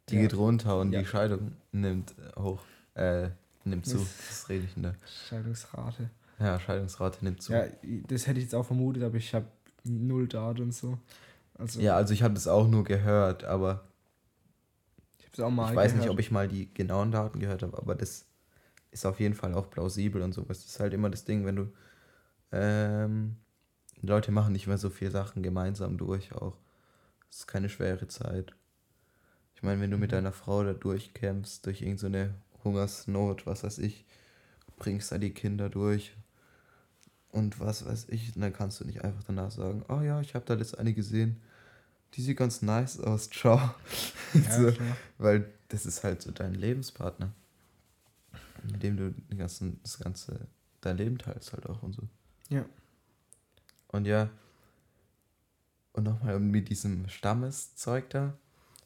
die 0.10 0.16
Ja. 0.16 0.22
geht 0.22 0.36
runter 0.36 0.80
und 0.80 0.94
Ja. 0.94 1.02
die 1.02 1.06
Scheidung 1.06 1.58
nimmt 1.72 2.16
hoch, 2.38 2.64
äh, 2.94 3.30
nimmt 3.66 3.86
zu. 3.86 3.98
Das- 3.98 4.50
rede 4.50 4.66
ich 4.66 4.76
in 4.76 4.84
der. 4.84 4.96
Scheidungsrate. 5.30 6.10
Ja, 6.40 6.60
Scheidungsrate 6.60 7.24
nimmt 7.24 7.42
zu. 7.42 7.54
Ja, 7.54 7.66
das 8.08 8.28
hätte 8.28 8.40
ich 8.40 8.46
jetzt 8.46 8.56
auch 8.56 8.66
vermutet, 8.66 9.04
aber 9.04 9.16
ich 9.18 9.34
habe 9.34 9.46
null 9.84 10.28
Daten 10.28 10.62
und 10.64 10.74
so. 10.74 10.98
Also, 11.58 11.82
Ja, 11.82 11.96
also 11.96 12.14
ich 12.14 12.24
habe 12.24 12.34
das 12.34 12.48
auch 12.48 12.68
nur 12.68 12.84
gehört, 12.86 13.44
aber 13.44 13.84
ich 15.18 15.26
habe 15.26 15.34
es 15.34 15.40
auch 15.42 15.50
mal 15.52 15.70
ich 15.72 15.76
weiß 15.76 15.92
gehört. 15.92 16.06
nicht, 16.06 16.12
ob 16.14 16.20
ich 16.20 16.32
mal 16.32 16.48
die 16.48 16.74
genauen 16.74 17.12
Daten 17.12 17.40
gehört 17.40 17.64
habe, 17.64 17.78
aber 17.78 17.96
das 17.96 18.26
ist 18.92 19.06
auf 19.06 19.20
jeden 19.20 19.36
Fall 19.36 19.54
auch 19.54 19.70
plausibel 19.70 20.22
und 20.22 20.34
sowas. 20.34 20.62
Das 20.64 20.66
ist 20.72 20.80
halt 20.80 20.94
immer 20.94 21.10
das 21.10 21.26
Ding, 21.26 21.46
wenn 21.46 21.56
du 21.58 21.74
ähm, 22.52 23.36
Leute 24.02 24.32
machen 24.32 24.54
nicht 24.54 24.68
mehr 24.68 24.78
so 24.78 24.90
viele 24.90 25.12
Sachen 25.12 25.44
gemeinsam 25.44 25.98
durch 25.98 26.32
auch. 26.34 26.58
Das 27.30 27.40
ist 27.40 27.48
keine 27.48 27.70
schwere 27.70 28.08
Zeit. 28.08 28.54
Ich 29.56 29.62
meine, 29.62 29.82
wenn 29.82 29.92
du 29.92 29.98
mit 29.98 30.10
Mhm. 30.12 30.16
deiner 30.16 30.32
Frau 30.32 30.64
da 30.64 30.74
durchkämpfst, 30.74 31.66
durch 31.66 31.82
irgendeine 31.82 32.34
Hungersnot, 32.64 33.46
was 33.46 33.64
weiß 33.64 33.80
ich, 33.80 34.06
bringst 34.78 35.12
da 35.12 35.18
die 35.18 35.34
Kinder 35.34 35.70
durch. 35.70 36.16
Und 37.32 37.60
was 37.60 37.86
weiß 37.86 38.08
ich, 38.10 38.36
und 38.36 38.42
dann 38.42 38.54
kannst 38.54 38.80
du 38.80 38.86
nicht 38.86 39.04
einfach 39.04 39.24
danach 39.24 39.52
sagen, 39.52 39.84
oh 39.88 40.02
ja, 40.02 40.20
ich 40.20 40.34
habe 40.34 40.46
da 40.46 40.56
jetzt 40.56 40.78
eine 40.78 40.94
gesehen, 40.94 41.40
die 42.16 42.22
sieht 42.22 42.38
ganz 42.38 42.62
nice 42.62 43.00
aus, 43.00 43.30
ciao. 43.32 43.76
Ja, 44.34 44.58
so, 44.58 44.74
weil 45.20 45.52
das 45.68 45.86
ist 45.86 46.04
halt 46.04 46.22
so 46.22 46.32
dein 46.32 46.56
Lebenspartner, 46.56 47.32
mit 48.64 48.82
dem 48.82 48.98
du 48.98 49.12
den 49.12 49.38
ganzen, 49.38 49.80
das 49.84 50.00
ganze, 50.00 50.48
dein 50.82 50.98
Leben 50.98 51.20
teilst 51.20 51.54
halt 51.54 51.68
auch 51.68 51.84
und 51.84 51.94
so. 51.94 52.02
Ja. 52.50 52.66
Und 53.90 54.06
ja, 54.06 54.30
und 55.94 56.04
nochmal 56.04 56.40
mit 56.40 56.70
diesem 56.70 57.08
Stammeszeug 57.10 58.10
da, 58.10 58.34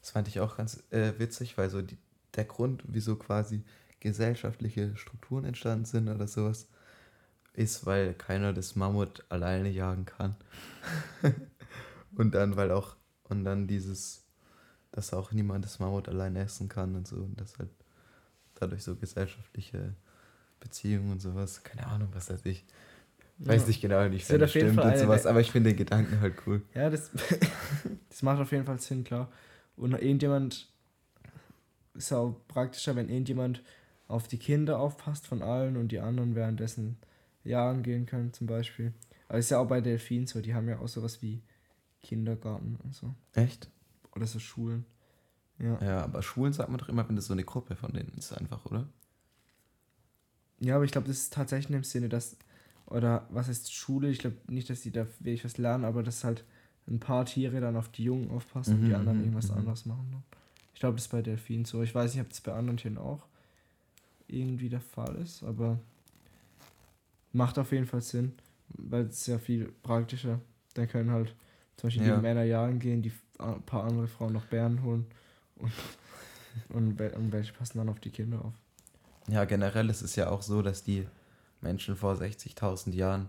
das 0.00 0.10
fand 0.10 0.28
ich 0.28 0.40
auch 0.40 0.56
ganz 0.56 0.82
äh, 0.90 1.12
witzig, 1.18 1.56
weil 1.56 1.70
so 1.70 1.80
die, 1.80 1.96
der 2.36 2.44
Grund, 2.44 2.82
wieso 2.86 3.16
quasi 3.16 3.64
gesellschaftliche 4.00 4.96
Strukturen 4.96 5.44
entstanden 5.44 5.84
sind 5.84 6.08
oder 6.08 6.26
sowas, 6.26 6.68
ist, 7.54 7.86
weil 7.86 8.14
keiner 8.14 8.52
das 8.52 8.76
Mammut 8.76 9.24
alleine 9.28 9.70
jagen 9.70 10.04
kann. 10.04 10.36
und 12.16 12.34
dann, 12.34 12.56
weil 12.56 12.70
auch, 12.70 12.96
und 13.24 13.44
dann 13.44 13.66
dieses, 13.66 14.24
dass 14.92 15.14
auch 15.14 15.32
niemand 15.32 15.64
das 15.64 15.78
Mammut 15.78 16.08
alleine 16.08 16.40
essen 16.40 16.68
kann 16.68 16.94
und 16.96 17.06
so, 17.06 17.16
und 17.16 17.40
das 17.40 17.58
halt 17.58 17.70
dadurch 18.54 18.82
so 18.82 18.96
gesellschaftliche 18.96 19.94
Beziehungen 20.60 21.12
und 21.12 21.20
sowas, 21.20 21.62
keine 21.62 21.86
Ahnung, 21.86 22.08
was 22.12 22.30
weiß 22.30 22.44
ich. 22.44 22.64
Weiß 23.38 23.62
Ja. 23.62 23.68
nicht 23.68 23.80
genau, 23.80 24.00
wird 24.00 24.42
das 24.42 24.50
stimmt 24.50 24.78
und 24.78 24.96
sowas, 24.98 25.26
aber 25.26 25.40
ich 25.40 25.50
finde 25.50 25.70
den 25.70 25.76
Gedanken 25.76 26.20
halt 26.20 26.34
cool. 26.46 26.62
Ja, 26.72 26.88
das, 26.88 27.10
das 28.08 28.22
macht 28.22 28.40
auf 28.40 28.52
jeden 28.52 28.64
Fall 28.64 28.78
Sinn, 28.80 29.02
klar. 29.02 29.30
Und 29.76 29.92
irgendjemand 29.92 30.68
ist 31.94 32.12
auch 32.12 32.40
praktischer, 32.48 32.96
wenn 32.96 33.08
irgendjemand 33.08 33.62
auf 34.08 34.28
die 34.28 34.38
Kinder 34.38 34.78
aufpasst 34.78 35.26
von 35.26 35.42
allen 35.42 35.76
und 35.76 35.88
die 35.88 36.00
anderen 36.00 36.34
währenddessen 36.34 36.96
jagen 37.44 37.82
gehen 37.82 38.06
können, 38.06 38.32
zum 38.32 38.46
Beispiel. 38.46 38.92
Aber 39.28 39.38
ist 39.38 39.50
ja 39.50 39.58
auch 39.58 39.68
bei 39.68 39.80
Delfinen 39.80 40.26
so, 40.26 40.40
die 40.40 40.54
haben 40.54 40.68
ja 40.68 40.78
auch 40.78 40.88
sowas 40.88 41.22
wie 41.22 41.42
Kindergarten 42.02 42.76
und 42.82 42.94
so. 42.94 43.14
Echt? 43.32 43.70
Oder 44.14 44.26
so 44.26 44.38
Schulen. 44.38 44.84
Ja. 45.58 45.80
Ja, 45.82 46.04
aber 46.04 46.22
Schulen 46.22 46.52
sagt 46.52 46.68
man 46.68 46.78
doch 46.78 46.88
immer, 46.88 47.08
wenn 47.08 47.16
das 47.16 47.26
so 47.26 47.32
eine 47.32 47.44
Gruppe 47.44 47.76
von 47.76 47.92
denen 47.92 48.12
ist, 48.18 48.32
einfach, 48.32 48.64
oder? 48.66 48.88
Ja, 50.60 50.76
aber 50.76 50.84
ich 50.84 50.92
glaube, 50.92 51.06
das 51.08 51.18
ist 51.18 51.32
tatsächlich 51.32 51.76
im 51.76 51.84
Sinne, 51.84 52.08
dass, 52.08 52.36
oder 52.86 53.26
was 53.30 53.48
heißt 53.48 53.72
Schule? 53.72 54.08
Ich 54.10 54.18
glaube 54.18 54.36
nicht, 54.48 54.70
dass 54.70 54.80
die 54.80 54.90
da 54.92 55.06
wirklich 55.20 55.44
was 55.44 55.58
lernen, 55.58 55.84
aber 55.84 56.02
dass 56.02 56.24
halt 56.24 56.44
ein 56.86 57.00
paar 57.00 57.24
Tiere 57.24 57.60
dann 57.60 57.76
auf 57.76 57.88
die 57.88 58.04
Jungen 58.04 58.30
aufpassen 58.30 58.76
und 58.78 58.84
die 58.84 58.92
Mhm, 58.92 58.94
anderen 58.94 59.18
mhm, 59.18 59.24
irgendwas 59.24 59.50
mhm. 59.50 59.58
anderes 59.58 59.86
machen. 59.86 60.10
Ne? 60.10 60.22
Ich 60.74 60.80
glaube, 60.80 60.96
das 60.96 61.06
ist 61.06 61.12
bei 61.12 61.22
Delfinen 61.22 61.64
so. 61.64 61.82
Ich 61.82 61.94
weiß 61.94 62.14
nicht, 62.14 62.22
ob 62.22 62.28
das 62.28 62.40
bei 62.40 62.52
anderen 62.52 62.76
Tieren 62.76 62.98
auch 62.98 63.26
irgendwie 64.28 64.68
der 64.68 64.80
Fall 64.80 65.14
ist, 65.16 65.42
aber 65.42 65.78
macht 67.32 67.58
auf 67.58 67.72
jeden 67.72 67.86
Fall 67.86 68.00
Sinn, 68.00 68.32
weil 68.68 69.06
es 69.06 69.26
ja 69.26 69.38
viel 69.38 69.72
praktischer. 69.82 70.40
Dann 70.74 70.88
können 70.88 71.10
halt 71.10 71.34
zum 71.76 71.88
Beispiel 71.88 72.02
Ja. 72.04 72.16
die 72.16 72.20
Männer 72.22 72.44
jagen 72.44 72.78
gehen, 72.78 73.02
die 73.02 73.12
ein 73.38 73.62
paar 73.62 73.84
andere 73.84 74.08
Frauen 74.08 74.32
noch 74.32 74.46
Bären 74.46 74.82
holen 74.82 75.06
und, 75.56 75.72
und, 76.70 77.00
und 77.00 77.32
welche 77.32 77.52
passen 77.52 77.78
dann 77.78 77.88
auf 77.88 78.00
die 78.00 78.10
Kinder 78.10 78.44
auf. 78.44 78.54
Ja, 79.28 79.44
generell 79.44 79.90
ist 79.90 80.02
es 80.02 80.16
ja 80.16 80.30
auch 80.30 80.42
so, 80.42 80.62
dass 80.62 80.82
die 80.84 81.06
Menschen 81.60 81.96
vor 81.96 82.16
60.000 82.16 82.94
Jahren 82.94 83.28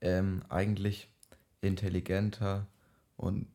ähm, 0.00 0.42
eigentlich 0.48 1.08
intelligenter 1.62 2.66
und 3.16 3.48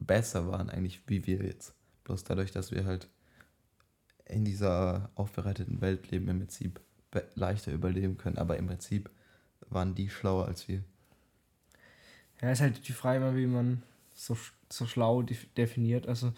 besser 0.00 0.48
waren, 0.48 0.70
eigentlich 0.70 1.02
wie 1.08 1.26
wir 1.26 1.44
jetzt. 1.44 1.74
Bloß 2.04 2.24
dadurch, 2.24 2.50
dass 2.50 2.70
wir 2.70 2.84
halt 2.84 3.08
in 4.24 4.44
dieser 4.44 5.10
aufbereiteten 5.14 5.80
Welt 5.80 6.10
leben, 6.10 6.28
im 6.28 6.38
Prinzip 6.38 6.80
leichter 7.34 7.72
überleben 7.72 8.16
können. 8.16 8.38
Aber 8.38 8.56
im 8.56 8.66
Prinzip 8.66 9.10
waren 9.68 9.94
die 9.94 10.08
schlauer 10.08 10.46
als 10.46 10.68
wir. 10.68 10.84
Ja, 12.40 12.50
ist 12.50 12.60
halt 12.60 12.86
die 12.88 12.92
Frage, 12.92 13.36
wie 13.36 13.46
man 13.46 13.82
so, 14.14 14.36
so 14.70 14.86
schlau 14.86 15.22
def- 15.22 15.52
definiert. 15.54 16.06
Also, 16.06 16.32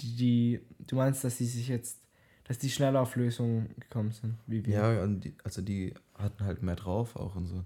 die, 0.00 0.16
die, 0.16 0.60
du 0.86 0.96
meinst, 0.96 1.24
dass 1.24 1.38
die 1.38 1.46
sich 1.46 1.68
jetzt, 1.68 1.98
dass 2.44 2.58
die 2.58 2.70
schneller 2.70 3.00
auf 3.00 3.16
Lösungen 3.16 3.74
gekommen 3.78 4.12
sind, 4.12 4.36
wie 4.46 4.64
wir. 4.64 4.74
Ja, 4.74 5.02
und 5.02 5.20
die, 5.20 5.34
also 5.44 5.62
die 5.62 5.94
hatten 6.14 6.44
halt 6.44 6.62
mehr 6.62 6.76
drauf 6.76 7.16
auch 7.16 7.34
und 7.36 7.46
so. 7.46 7.64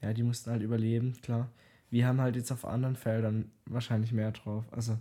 Ja, 0.00 0.12
die 0.12 0.22
mussten 0.22 0.50
halt 0.50 0.62
überleben, 0.62 1.14
klar. 1.22 1.50
Wir 1.90 2.06
haben 2.06 2.20
halt 2.20 2.36
jetzt 2.36 2.52
auf 2.52 2.64
anderen 2.64 2.96
Feldern 2.96 3.50
wahrscheinlich 3.66 4.12
mehr 4.12 4.30
drauf. 4.30 4.64
Also, 4.70 4.98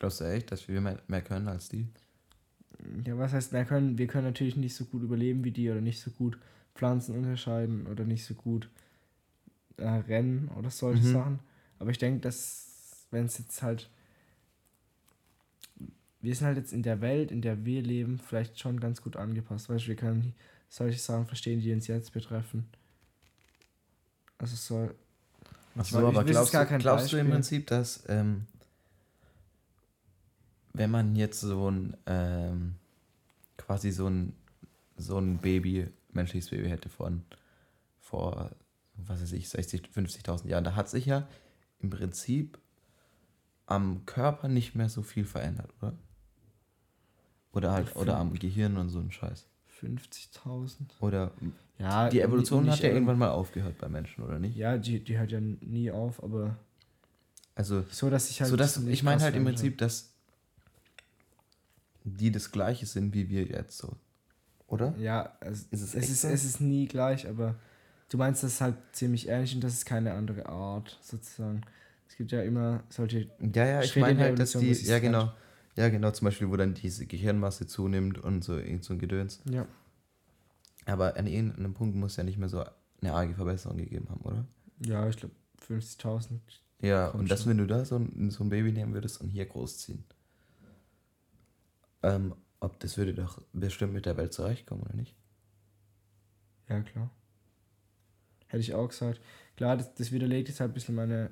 Glaubst 0.00 0.20
du 0.20 0.24
echt, 0.24 0.50
dass 0.50 0.66
wir 0.66 0.80
mehr, 0.80 0.98
mehr 1.06 1.22
können 1.22 1.46
als 1.46 1.68
die? 1.68 1.86
ja, 3.06 3.16
was 3.18 3.32
heißt 3.32 3.52
mehr 3.52 3.64
können? 3.64 3.98
Wir 3.98 4.06
können 4.06 4.24
natürlich 4.26 4.56
nicht 4.56 4.74
so 4.74 4.84
gut 4.84 5.02
überleben 5.02 5.44
wie 5.44 5.50
die 5.52 5.70
oder 5.70 5.80
nicht 5.80 6.00
so 6.00 6.10
gut 6.10 6.38
Pflanzen 6.74 7.14
unterscheiden 7.16 7.86
oder 7.86 8.04
nicht 8.04 8.24
so 8.24 8.34
gut 8.34 8.68
äh, 9.76 9.86
rennen 9.86 10.48
oder 10.56 10.70
solche 10.70 11.02
Mhm. 11.02 11.12
Sachen. 11.12 11.38
Aber 11.78 11.90
ich 11.90 11.98
denke, 11.98 12.20
dass, 12.20 13.06
wenn 13.10 13.26
es 13.26 13.38
jetzt 13.38 13.62
halt. 13.62 13.90
Wir 16.22 16.34
sind 16.34 16.46
halt 16.46 16.58
jetzt 16.58 16.72
in 16.72 16.82
der 16.82 17.00
Welt, 17.00 17.30
in 17.30 17.40
der 17.40 17.64
wir 17.64 17.82
leben, 17.82 18.18
vielleicht 18.18 18.58
schon 18.58 18.78
ganz 18.80 19.02
gut 19.02 19.16
angepasst. 19.16 19.68
Weißt 19.70 19.84
du, 19.84 19.88
wir 19.88 19.96
können 19.96 20.34
solche 20.68 20.98
Sachen 20.98 21.26
verstehen, 21.26 21.60
die 21.60 21.72
uns 21.72 21.86
jetzt 21.86 22.12
betreffen. 22.12 22.66
Also 24.38 24.56
soll. 24.56 24.94
Ach 25.76 25.84
so, 25.84 25.98
aber 25.98 26.24
glaubst, 26.24 26.52
gar 26.52 26.64
du, 26.64 26.70
kein 26.70 26.80
glaubst 26.80 27.12
du 27.12 27.16
im. 27.18 27.30
Prinzip, 27.30 27.66
dass 27.68 28.04
ähm, 28.08 28.46
wenn 30.80 30.90
man 30.90 31.14
jetzt 31.14 31.40
so 31.42 31.70
ein 31.70 31.94
ähm, 32.06 32.76
quasi 33.58 33.90
so 33.92 34.06
ein 34.08 34.32
so 34.96 35.18
ein 35.18 35.36
Baby, 35.38 35.88
menschliches 36.12 36.48
Baby 36.50 36.68
hätte 36.70 36.88
von 36.88 37.22
vor, 38.00 38.50
was 38.96 39.20
weiß 39.22 39.32
ich, 39.32 39.48
60, 39.50 39.82
50.000 39.94 40.48
Jahren, 40.48 40.64
da 40.64 40.74
hat 40.74 40.88
sich 40.88 41.04
ja 41.04 41.28
im 41.80 41.90
Prinzip 41.90 42.58
am 43.66 44.04
Körper 44.06 44.48
nicht 44.48 44.74
mehr 44.74 44.88
so 44.88 45.02
viel 45.02 45.24
verändert, 45.26 45.70
oder? 45.80 45.92
Oder 47.52 47.72
halt, 47.72 47.94
oder 47.96 48.16
am 48.16 48.32
Gehirn 48.34 48.76
und 48.78 48.88
so 48.88 49.00
ein 49.00 49.12
Scheiß. 49.12 49.46
50.000. 49.80 50.92
Oder 51.00 51.32
Ja, 51.78 52.08
die 52.08 52.20
Evolution 52.20 52.64
nicht 52.64 52.72
hat 52.72 52.80
ja 52.80 52.88
irg- 52.88 52.94
irgendwann 52.94 53.18
mal 53.18 53.30
aufgehört 53.30 53.76
bei 53.78 53.88
Menschen, 53.88 54.24
oder 54.24 54.38
nicht? 54.38 54.56
Ja, 54.56 54.78
die, 54.78 55.00
die 55.04 55.18
hört 55.18 55.30
ja 55.30 55.40
nie 55.40 55.90
auf, 55.90 56.22
aber 56.22 56.56
Also 57.54 57.84
so, 57.90 58.08
dass 58.10 58.30
ich 58.30 58.40
halt. 58.40 58.50
so 58.50 58.56
dass, 58.56 58.76
ich 58.78 59.02
meine 59.02 59.20
halt 59.22 59.34
im 59.36 59.44
Prinzip, 59.44 59.78
dass 59.78 60.14
die 62.04 62.30
das 62.30 62.52
gleiche 62.52 62.86
sind 62.86 63.14
wie 63.14 63.28
wir 63.28 63.44
jetzt 63.44 63.78
so. 63.78 63.96
Oder? 64.66 64.94
Ja, 64.98 65.36
es, 65.40 65.62
Ist 65.70 65.82
es 65.82 65.94
es, 65.94 66.10
ist, 66.10 66.20
so? 66.22 66.28
es 66.28 66.44
ist 66.44 66.60
nie 66.60 66.86
gleich, 66.86 67.28
aber 67.28 67.56
du 68.08 68.18
meinst, 68.18 68.42
das 68.42 68.52
ist 68.54 68.60
halt 68.60 68.76
ziemlich 68.92 69.28
ähnlich 69.28 69.54
und 69.54 69.64
das 69.64 69.74
ist 69.74 69.84
keine 69.84 70.12
andere 70.12 70.46
Art, 70.46 70.98
sozusagen. 71.02 71.62
Es 72.08 72.16
gibt 72.16 72.32
ja 72.32 72.42
immer 72.42 72.84
solche. 72.88 73.30
Ja, 73.54 73.66
ja, 73.66 73.82
ich 73.82 73.96
meine 73.96 74.20
halt, 74.20 74.38
dass 74.38 74.52
die, 74.52 74.72
ja 74.72 74.98
genau, 74.98 75.32
Ja, 75.76 75.88
genau, 75.88 76.10
zum 76.10 76.26
Beispiel, 76.26 76.50
wo 76.50 76.56
dann 76.56 76.74
diese 76.74 77.06
Gehirnmasse 77.06 77.66
zunimmt 77.66 78.18
und 78.18 78.44
so 78.44 78.56
irgend 78.56 78.84
so 78.84 78.94
ein 78.94 78.98
Gedöns. 78.98 79.40
Ja. 79.50 79.66
Aber 80.86 81.16
an 81.16 81.26
irgendeinem 81.26 81.74
Punkt 81.74 81.96
muss 81.96 82.16
ja 82.16 82.24
nicht 82.24 82.38
mehr 82.38 82.48
so 82.48 82.64
eine 83.00 83.12
arge 83.12 83.34
Verbesserung 83.34 83.78
gegeben 83.78 84.08
haben, 84.08 84.20
oder? 84.22 84.46
Ja, 84.84 85.08
ich 85.08 85.16
glaube 85.16 85.34
50.000. 85.66 86.38
Ja, 86.80 87.08
und 87.08 87.30
das, 87.30 87.42
schon. 87.42 87.50
wenn 87.50 87.58
du 87.58 87.66
da 87.66 87.84
so 87.84 87.96
ein, 87.96 88.30
so 88.30 88.44
ein 88.44 88.50
Baby 88.50 88.72
nehmen 88.72 88.94
würdest 88.94 89.20
und 89.20 89.28
hier 89.28 89.46
großziehen. 89.46 90.04
Ähm, 92.02 92.34
ob 92.60 92.78
das 92.80 92.96
würde 92.96 93.14
doch 93.14 93.40
bestimmt 93.52 93.92
mit 93.92 94.06
der 94.06 94.16
Welt 94.16 94.32
zurechtkommen, 94.32 94.82
oder 94.82 94.94
nicht? 94.94 95.16
Ja, 96.68 96.80
klar. 96.82 97.10
Hätte 98.48 98.60
ich 98.60 98.74
auch 98.74 98.88
gesagt. 98.88 99.20
Klar, 99.56 99.76
das, 99.76 99.94
das 99.94 100.12
widerlegt 100.12 100.48
jetzt 100.48 100.60
halt 100.60 100.70
ein 100.70 100.74
bisschen 100.74 100.94
meine 100.94 101.30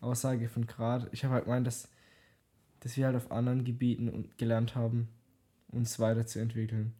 Aussage 0.00 0.48
von 0.48 0.66
gerade. 0.66 1.08
Ich 1.12 1.24
habe 1.24 1.34
halt 1.34 1.44
gemeint, 1.44 1.66
dass, 1.66 1.88
dass 2.80 2.96
wir 2.96 3.06
halt 3.06 3.16
auf 3.16 3.30
anderen 3.30 3.64
Gebieten 3.64 4.30
gelernt 4.36 4.74
haben, 4.74 5.08
uns 5.68 5.98
weiterzuentwickeln. 5.98 6.94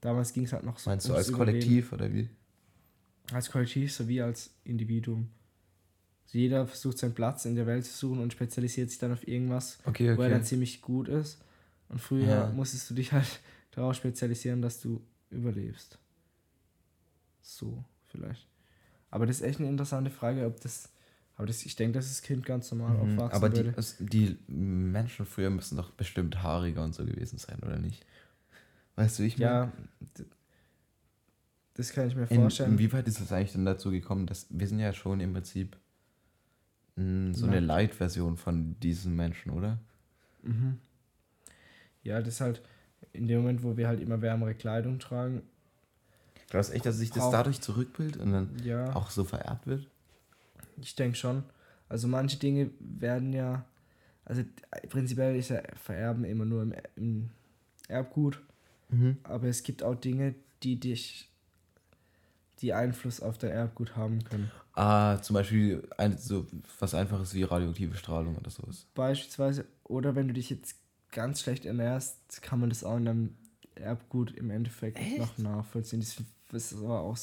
Damals 0.00 0.32
ging 0.32 0.44
es 0.44 0.52
halt 0.52 0.64
noch 0.64 0.78
so 0.78 0.90
Meinst 0.90 1.08
du 1.08 1.14
als 1.14 1.28
Überleben. 1.28 1.58
Kollektiv 1.58 1.92
oder 1.92 2.12
wie? 2.12 2.28
Als 3.32 3.50
Kollektiv 3.50 3.92
sowie 3.92 4.22
als 4.22 4.50
Individuum. 4.64 5.28
Also 6.24 6.38
jeder 6.38 6.66
versucht 6.66 6.98
seinen 6.98 7.14
Platz 7.14 7.44
in 7.44 7.54
der 7.54 7.66
Welt 7.66 7.84
zu 7.84 7.92
suchen 7.92 8.20
und 8.20 8.32
spezialisiert 8.32 8.90
sich 8.90 8.98
dann 8.98 9.12
auf 9.12 9.26
irgendwas, 9.26 9.78
Okay, 9.84 10.16
wo 10.16 10.22
er 10.22 10.30
dann 10.30 10.44
ziemlich 10.44 10.80
gut 10.80 11.08
ist. 11.08 11.44
Und 11.90 12.00
früher 12.00 12.26
Ja. 12.26 12.46
musstest 12.46 12.88
du 12.90 12.94
dich 12.94 13.12
halt 13.12 13.40
darauf 13.72 13.94
spezialisieren, 13.96 14.62
dass 14.62 14.80
du 14.80 15.02
überlebst. 15.30 15.98
So, 17.42 17.84
vielleicht. 18.08 18.48
Aber 19.10 19.26
das 19.26 19.36
ist 19.36 19.42
echt 19.42 19.58
eine 19.60 19.68
interessante 19.68 20.10
Frage, 20.10 20.46
ob 20.46 20.60
das. 20.60 20.88
Aber 21.36 21.46
das, 21.46 21.64
ich 21.64 21.74
denke, 21.74 21.98
dass 21.98 22.08
das 22.08 22.22
Kind 22.22 22.44
ganz 22.44 22.70
normal 22.70 22.96
Mhm, 22.96 23.18
aufwachsen 23.18 23.44
aber 23.44 23.48
die, 23.48 23.66
es- 23.76 23.96
die 23.98 24.36
Menschen 24.46 25.24
früher 25.26 25.50
müssen 25.50 25.76
doch 25.76 25.90
bestimmt 25.92 26.42
haariger 26.42 26.84
und 26.84 26.94
so 26.94 27.04
gewesen 27.04 27.38
sein, 27.38 27.58
oder 27.60 27.78
nicht? 27.78 28.04
Weißt 28.96 29.18
du, 29.18 29.22
ich 29.22 29.38
meine, 29.38 29.50
Ja, 29.50 29.72
das 31.74 31.92
kann 31.92 32.08
ich 32.08 32.14
mir 32.14 32.26
in, 32.26 32.40
vorstellen. 32.40 32.72
inwieweit 32.74 33.08
ist 33.08 33.20
es 33.20 33.32
eigentlich 33.32 33.52
denn 33.52 33.64
dazu 33.64 33.90
gekommen, 33.90 34.26
dass 34.26 34.46
wir 34.50 34.66
sind 34.68 34.80
ja 34.80 34.92
schon 34.92 35.20
im 35.20 35.32
Prinzip 35.32 35.76
mh, 36.96 37.34
so 37.34 37.46
eine 37.46 37.60
Ja. 37.60 37.66
Light-Version 37.66 38.36
von 38.36 38.78
diesen 38.80 39.16
Menschen, 39.16 39.50
oder? 39.50 39.78
Mhm. 40.42 40.78
Ja, 42.02 42.20
das 42.20 42.34
ist 42.34 42.40
halt 42.40 42.62
in 43.12 43.26
dem 43.26 43.40
Moment, 43.40 43.62
wo 43.62 43.76
wir 43.76 43.88
halt 43.88 44.00
immer 44.00 44.20
wärmere 44.22 44.54
Kleidung 44.54 44.98
tragen. 44.98 45.42
Glaubst 46.48 46.70
du 46.70 46.74
echt, 46.74 46.86
dass 46.86 46.96
sich 46.96 47.10
das 47.10 47.30
dadurch 47.30 47.60
zurückbildet 47.60 48.20
und 48.20 48.32
dann 48.32 48.58
Ja. 48.64 48.94
auch 48.94 49.10
so 49.10 49.24
vererbt 49.24 49.66
wird? 49.66 49.88
Ich 50.80 50.94
denke 50.96 51.16
schon. 51.16 51.44
Also 51.88 52.08
manche 52.08 52.38
Dinge 52.38 52.70
werden 52.78 53.32
ja, 53.32 53.64
also 54.24 54.42
prinzipiell 54.88 55.36
ist 55.36 55.50
ja 55.50 55.60
Vererben 55.76 56.24
immer 56.24 56.44
nur 56.44 56.62
im, 56.62 56.74
im 56.96 57.30
Erbgut, 57.88 58.40
aber 59.24 59.48
es 59.48 59.62
gibt 59.62 59.82
auch 59.82 59.94
Dinge, 59.94 60.34
die 60.62 60.78
dich, 60.78 61.28
die 62.60 62.72
Einfluss 62.72 63.20
auf 63.20 63.38
dein 63.38 63.50
Erbgut 63.50 63.96
haben 63.96 64.22
können. 64.24 64.50
Ah, 64.74 65.20
zum 65.20 65.34
Beispiel 65.34 65.86
ein, 65.98 66.16
so 66.16 66.46
was 66.78 66.94
einfaches 66.94 67.34
wie 67.34 67.42
radioaktive 67.42 67.96
Strahlung 67.96 68.36
oder 68.36 68.50
sowas. 68.50 68.86
Beispielsweise, 68.94 69.66
oder 69.84 70.14
wenn 70.14 70.28
du 70.28 70.34
dich 70.34 70.50
jetzt 70.50 70.76
ganz 71.12 71.40
schlecht 71.40 71.64
ernährst, 71.66 72.42
kann 72.42 72.60
man 72.60 72.68
das 72.68 72.84
auch 72.84 72.96
in 72.96 73.04
deinem 73.04 73.34
Erbgut 73.74 74.32
im 74.36 74.50
Endeffekt 74.50 74.98
noch 75.18 75.36
nachvollziehen. 75.38 76.00
Das, 76.00 76.62
ist 76.72 76.74
aber 76.78 77.00
auch 77.00 77.16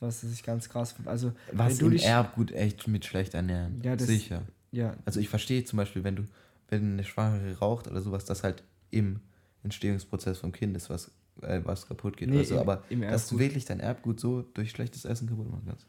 was 0.00 0.24
ich 0.24 0.42
ganz 0.42 0.68
krass 0.68 0.92
finde. 0.92 1.10
Also, 1.10 1.32
Was 1.52 1.70
wenn 1.72 1.78
du 1.78 1.84
im 1.86 1.90
dich, 1.92 2.04
Erbgut 2.04 2.50
echt 2.50 2.88
mit 2.88 3.04
schlecht 3.04 3.34
ernähren. 3.34 3.80
Ja, 3.84 3.94
das- 3.94 4.08
Sicher. 4.08 4.42
ja, 4.72 4.96
Also 5.04 5.20
ich 5.20 5.28
verstehe 5.28 5.64
zum 5.64 5.76
Beispiel, 5.76 6.02
wenn 6.02 6.16
du, 6.16 6.24
wenn 6.68 6.94
eine 6.94 7.04
Schwangere 7.04 7.56
raucht 7.58 7.86
oder 7.86 8.00
sowas, 8.00 8.24
dass 8.24 8.42
halt 8.42 8.64
im 8.90 9.20
Entstehungsprozess 9.62 10.38
vom 10.38 10.50
Kind 10.50 10.76
ist 10.76 10.90
was, 10.90 11.10
äh, 11.42 11.60
was 11.64 11.86
kaputt 11.86 12.16
geht. 12.16 12.28
Nee, 12.30 12.36
oder 12.36 12.44
so, 12.44 12.54
im- 12.54 12.60
aber 12.60 12.82
im 12.88 13.00
dass 13.02 13.28
du 13.28 13.38
wirklich 13.38 13.64
dein 13.64 13.78
Erbgut 13.80 14.18
so 14.18 14.42
durch 14.42 14.70
schlechtes 14.70 15.04
Essen 15.04 15.28
kaputt 15.28 15.48
machen 15.50 15.64
kannst. 15.68 15.86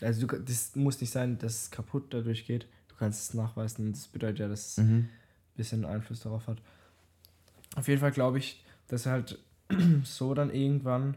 also 0.00 0.26
du, 0.26 0.38
das 0.40 0.74
muss 0.74 1.00
nicht 1.00 1.10
sein, 1.10 1.38
dass 1.38 1.64
es 1.64 1.70
kaputt 1.70 2.14
dadurch 2.14 2.46
geht. 2.46 2.66
Du 2.88 2.94
kannst 2.96 3.20
es 3.28 3.34
nachweisen. 3.34 3.92
Das 3.92 4.06
bedeutet 4.08 4.38
ja, 4.38 4.48
dass 4.48 4.70
es 4.70 4.76
Mhm. 4.78 4.84
ein 4.84 5.10
bisschen 5.56 5.84
Einfluss 5.84 6.20
darauf 6.20 6.46
hat. 6.46 6.58
Auf 7.76 7.88
jeden 7.88 8.00
Fall 8.00 8.12
glaube 8.12 8.38
ich, 8.38 8.64
dass 8.88 9.06
halt 9.06 9.38
so 10.04 10.34
dann 10.34 10.50
irgendwann 10.50 11.16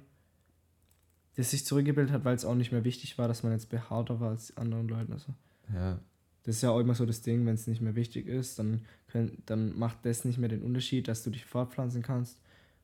das 1.36 1.52
sich 1.52 1.66
zurückgebildet 1.66 2.14
hat, 2.14 2.26
weil 2.26 2.36
es 2.36 2.46
auch 2.46 2.56
nicht 2.56 2.72
mehr 2.72 2.84
wichtig 2.84 3.18
war, 3.18 3.28
dass 3.28 3.44
man 3.44 3.52
jetzt 3.52 3.70
behaarter 3.70 4.20
war 4.20 4.32
als 4.32 4.48
die 4.48 4.58
anderen 4.58 4.88
Leute. 4.88 5.14
Also 5.14 5.34
Ja. 5.74 6.00
das 6.44 6.56
ist 6.56 6.62
ja 6.64 6.72
auch 6.72 6.80
immer 6.80 6.96
so 6.96 7.06
das 7.06 7.22
Ding, 7.22 7.46
wenn 7.46 7.54
es 7.54 7.68
nicht 7.68 7.82
mehr 7.82 7.96
wichtig 7.96 8.28
ist, 8.28 8.58
dann, 8.58 8.86
können, 9.08 9.44
dann 9.46 9.78
macht 9.78 10.04
das 10.04 10.26
nicht 10.26 10.40
mehr 10.40 10.50
den 10.50 10.64
Unterschied, 10.64 11.08
dass 11.08 11.24
du 11.24 11.30
dich 11.30 11.46
fortpflanzen 11.46 12.02
kannst 12.02 12.40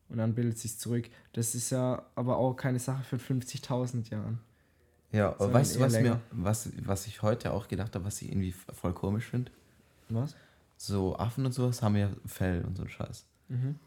und 0.10 0.18
dann 0.18 0.36
bildet 0.36 0.60
sich 0.60 0.78
zurück. 0.78 1.10
Das 1.34 1.56
ist 1.56 1.72
ja 1.72 2.06
aber 2.14 2.38
auch 2.38 2.54
keine 2.54 2.78
Sache 2.80 3.04
für 3.04 3.16
50.000 3.18 4.12
Jahren. 4.12 4.40
Ja, 5.12 5.30
aber 5.30 5.54
weißt 5.54 5.76
du, 5.76 5.80
was, 5.80 5.94
mir, 5.94 6.20
was, 6.32 6.70
was 6.86 7.08
ich 7.08 7.22
heute 7.22 7.54
auch 7.54 7.68
gedacht 7.68 7.96
habe, 7.96 8.06
was 8.06 8.22
ich 8.22 8.30
irgendwie 8.30 8.52
voll 8.52 8.94
komisch 8.94 9.26
finde? 9.26 9.52
Was? 10.10 10.36
So 10.78 11.18
Affen 11.18 11.46
und 11.46 11.54
sowas 11.54 11.82
haben 11.82 11.96
ja 11.96 12.12
Fell 12.26 12.64
und 12.66 12.76
so 12.76 12.84
ein 12.84 12.90
Scheiß. 12.90 13.26
Mhm. 13.50 13.80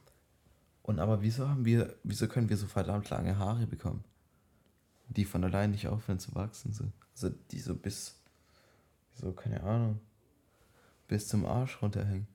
Und 0.83 1.01
aber 1.01 1.21
wieso 1.21 1.49
haben 1.49 1.65
wir, 1.65 1.95
wieso 2.05 2.29
können 2.29 2.49
wir 2.49 2.57
so 2.57 2.67
verdammt 2.67 3.11
lange 3.11 3.39
Haare 3.39 3.67
bekommen? 3.67 4.05
Die 5.09 5.25
von 5.25 5.43
allein 5.45 5.73
nicht 5.73 5.89
aufhören 5.89 6.19
zu 6.19 6.35
wachsen. 6.35 6.73
So. 6.73 6.85
Also 7.13 7.35
die 7.51 7.59
so 7.59 7.75
bis, 7.75 8.15
so, 9.15 9.33
keine 9.33 9.63
Ahnung, 9.63 10.01
bis 11.09 11.29
zum 11.29 11.45
Arsch 11.45 11.83
runterhängen. 11.83 12.29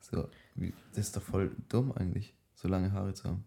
So, 0.00 0.28
wie, 0.54 0.72
das 0.94 1.06
ist 1.06 1.16
doch 1.16 1.22
voll 1.22 1.54
dumm 1.68 1.92
eigentlich, 1.92 2.34
so 2.54 2.68
lange 2.68 2.92
Haare 2.92 3.14
zu 3.14 3.24
haben. 3.28 3.44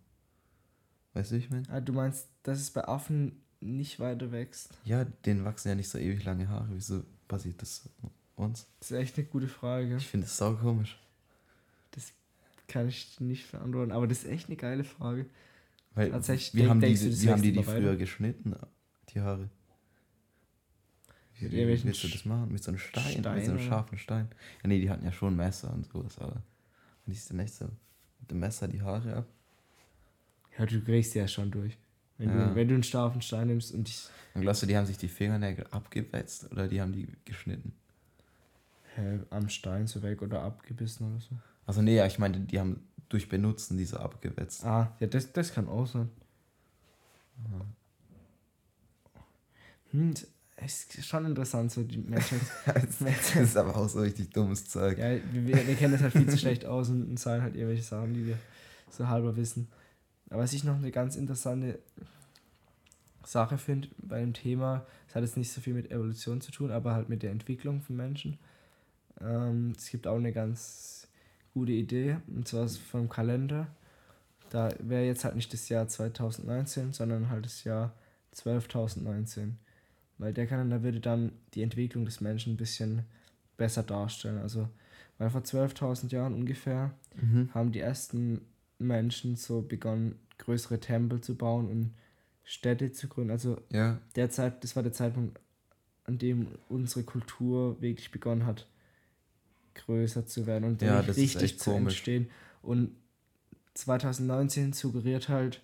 Weißt 1.14 1.32
du, 1.32 1.36
wie 1.36 1.40
ich 1.40 1.50
meine? 1.50 1.68
Ah, 1.70 1.82
du 1.82 1.94
meinst, 1.94 2.28
dass 2.44 2.60
es 2.60 2.72
bei 2.72 2.88
Affen 2.88 3.42
nicht 3.60 4.00
weiter 4.00 4.32
wächst? 4.32 4.78
Ja, 4.84 5.04
denen 5.04 5.46
wachsen 5.46 5.70
ja 5.70 5.76
nicht 5.76 5.90
so 5.90 5.98
ewig 5.98 6.24
lange 6.24 6.48
Haare. 6.48 6.70
Wieso 6.72 7.04
passiert 7.28 7.62
das 7.62 7.90
uns? 8.36 8.68
Das 8.80 8.92
ist 8.92 8.98
echt 8.98 9.18
eine 9.18 9.28
gute 9.28 9.48
Frage. 9.48 9.96
Ich 9.98 10.08
finde 10.08 10.26
das 10.26 10.38
sau 10.38 10.54
komisch. 10.56 10.98
Kann 12.68 12.88
ich 12.88 13.20
nicht 13.20 13.52
beantworten, 13.52 13.92
aber 13.92 14.08
das 14.08 14.20
ist 14.24 14.30
echt 14.30 14.48
eine 14.48 14.56
geile 14.56 14.84
Frage. 14.84 15.26
Weil 15.96 16.10
Tatsächlich 16.12 16.54
wir 16.54 16.62
denk- 16.62 16.70
haben 16.72 16.82
die, 16.82 16.96
du, 16.98 17.10
das 17.10 17.22
wir 17.22 17.32
haben 17.32 17.42
die, 17.42 17.52
die 17.52 17.62
früher 17.64 17.96
geschnitten, 17.98 18.56
die 19.10 19.20
Haare. 19.22 19.50
Wie, 21.36 21.44
Mit 21.46 21.54
irgendwelchen 21.54 21.88
willst 21.88 22.04
du 22.04 22.08
das 22.08 22.26
machen? 22.26 22.52
Mit 22.52 22.64
so 22.64 22.72
einem 22.72 22.80
Stein, 22.80 23.04
mit 23.06 23.20
Stein 23.20 23.46
so 23.46 23.52
einem 23.52 23.60
scharfen 23.60 23.98
Stein. 23.98 24.28
Ja, 24.64 24.70
nee, 24.70 24.80
die 24.80 24.90
hatten 24.90 25.04
ja 25.06 25.12
schon 25.12 25.36
Messer 25.36 25.72
und 25.74 25.86
sowas, 25.86 26.18
aber 26.20 26.42
die 27.06 27.12
ist 27.12 27.30
dann 27.30 27.40
echt 27.40 27.54
so 27.56 27.66
mit 28.22 28.32
dem 28.32 28.40
Messer 28.40 28.68
die 28.68 28.82
Haare 28.82 29.18
ab. 29.18 29.28
Ja, 30.58 30.66
du 30.66 30.82
kriegst 30.82 31.14
ja 31.16 31.28
schon 31.28 31.52
durch. 31.52 31.78
Wenn, 32.18 32.30
Ja. 32.30 32.48
du, 32.48 32.56
wenn 32.56 32.68
du 32.70 32.74
einen 32.76 32.84
scharfen 32.84 33.22
Stein 33.22 33.48
nimmst 33.48 33.74
und 33.74 33.88
dich 33.88 34.08
Und 34.34 34.42
glaubst 34.44 34.64
du, 34.64 34.68
die 34.68 34.78
haben 34.78 34.86
sich 34.86 34.98
die 34.98 35.10
Fingernägel 35.10 35.68
abgewetzt 35.72 36.50
oder 36.52 36.68
die 36.68 36.80
haben 36.82 36.94
die 36.94 37.08
geschnitten? 37.26 37.74
Hä, 38.96 39.20
am 39.30 39.50
Stein 39.50 39.88
so 39.88 40.02
weg 40.02 40.22
oder 40.22 40.42
abgebissen 40.42 41.12
oder 41.12 41.22
so. 41.22 41.36
Also 41.66 41.82
nee, 41.82 41.96
ja, 41.96 42.06
ich 42.06 42.20
meine, 42.20 42.40
die 42.40 42.60
haben 42.60 42.88
durch 43.10 43.30
Benutzen 43.30 43.78
diese 43.78 44.00
abgewetzt. 44.00 44.66
Ah, 44.66 44.96
ja, 45.00 45.08
das, 45.08 45.32
das 45.32 45.54
kann 45.54 45.68
auch 45.68 45.86
sein. 45.86 46.10
Hm, 49.92 50.14
es 50.56 50.86
ist 50.86 51.06
schon 51.06 51.26
interessant, 51.26 51.72
so 51.72 51.84
die 51.84 51.98
Menschheit. 51.98 52.42
das 52.66 53.36
ist 53.36 53.58
aber 53.58 53.76
auch 53.76 53.90
so 53.90 54.00
richtig 54.00 54.30
dummes 54.32 54.68
Zeug. 54.68 54.98
ja, 54.98 55.12
wir, 55.32 55.48
wir 55.48 55.68
wir 55.68 55.76
kennen 55.76 55.94
das 55.94 56.02
halt 56.02 56.14
viel 56.14 56.30
zu 56.30 56.38
schlecht 56.38 56.66
aus 56.66 56.90
und, 56.90 57.10
und 57.10 57.20
sagen 57.20 57.44
halt 57.44 57.56
irgendwelche 57.56 57.84
Sachen, 57.84 58.14
die 58.14 58.28
wir 58.28 58.38
so 58.90 59.08
halber 59.08 59.36
wissen. 59.36 59.68
Aber 60.30 60.44
was 60.44 60.54
ich 60.54 60.64
noch 60.64 60.76
eine 60.76 60.92
ganz 60.92 61.16
interessante 61.16 61.80
Sache 63.24 63.58
finde 63.58 63.90
bei 63.98 64.20
dem 64.20 64.34
Thema, 64.34 64.86
es 65.08 65.16
hat 65.16 65.24
jetzt 65.24 65.38
nicht 65.38 65.52
so 65.52 65.62
viel 65.62 65.74
mit 65.74 65.92
Evolution 65.92 66.42
zu 66.42 66.52
tun, 66.52 66.72
aber 66.72 66.94
halt 66.94 67.10
mit 67.10 67.24
der 67.24 67.32
Entwicklung 67.32 67.82
von 67.82 67.96
Menschen. 67.96 68.40
Ähm, 69.22 69.74
es 69.78 69.90
gibt 69.90 70.08
auch 70.08 70.18
eine 70.18 70.34
ganz 70.34 71.08
gute 71.54 71.72
Idee, 71.72 72.18
und 72.28 72.48
zwar 72.48 72.68
vom 72.68 73.10
Kalender. 73.10 73.68
Da 74.50 74.70
wäre 74.80 75.06
jetzt 75.06 75.24
halt 75.26 75.36
nicht 75.36 75.52
das 75.54 75.70
Jahr 75.70 75.88
2019, 75.88 76.94
sondern 76.94 77.30
halt 77.30 77.46
das 77.46 77.64
Jahr 77.64 77.94
12.019. 78.36 79.54
Weil 80.18 80.34
der 80.34 80.48
Kalender 80.48 80.84
würde 80.84 81.00
dann 81.00 81.32
die 81.54 81.64
Entwicklung 81.64 82.06
des 82.06 82.22
Menschen 82.22 82.54
ein 82.54 82.58
bisschen 82.58 83.04
besser 83.58 83.84
darstellen. 83.84 84.38
Also, 84.40 84.70
weil 85.18 85.30
vor 85.30 85.42
12.000 85.42 86.12
Jahren 86.12 86.34
ungefähr 86.34 86.92
Mhm. 87.16 87.50
haben 87.54 87.72
die 87.72 87.80
ersten 87.80 88.42
Menschen 88.80 89.36
so 89.36 89.62
begonnen, 89.62 90.20
größere 90.40 90.80
Tempel 90.80 91.22
zu 91.22 91.36
bauen 91.36 91.68
und 91.68 91.94
Städte 92.44 92.92
zu 92.92 93.08
gründen. 93.08 93.32
Also 93.32 93.62
Ja, 93.70 94.00
der 94.16 94.30
Zeit, 94.30 94.64
das 94.64 94.76
war 94.76 94.84
der 94.84 94.92
Zeitpunkt, 94.92 95.40
an 96.06 96.18
dem 96.18 96.48
unsere 96.70 97.04
Kultur 97.04 97.80
wirklich 97.82 98.12
begonnen 98.12 98.46
hat, 98.46 98.68
größer 99.76 100.26
zu 100.26 100.46
werden 100.48 100.64
und 100.66 100.82
Ja, 100.82 101.00
ist 101.02 101.18
richtig 101.18 101.60
zu 101.60 101.72
komisch. 101.72 101.94
entstehen. 101.96 102.30
Und 102.62 102.92
2019 103.74 104.74
suggeriert 104.74 105.30
halt, 105.30 105.62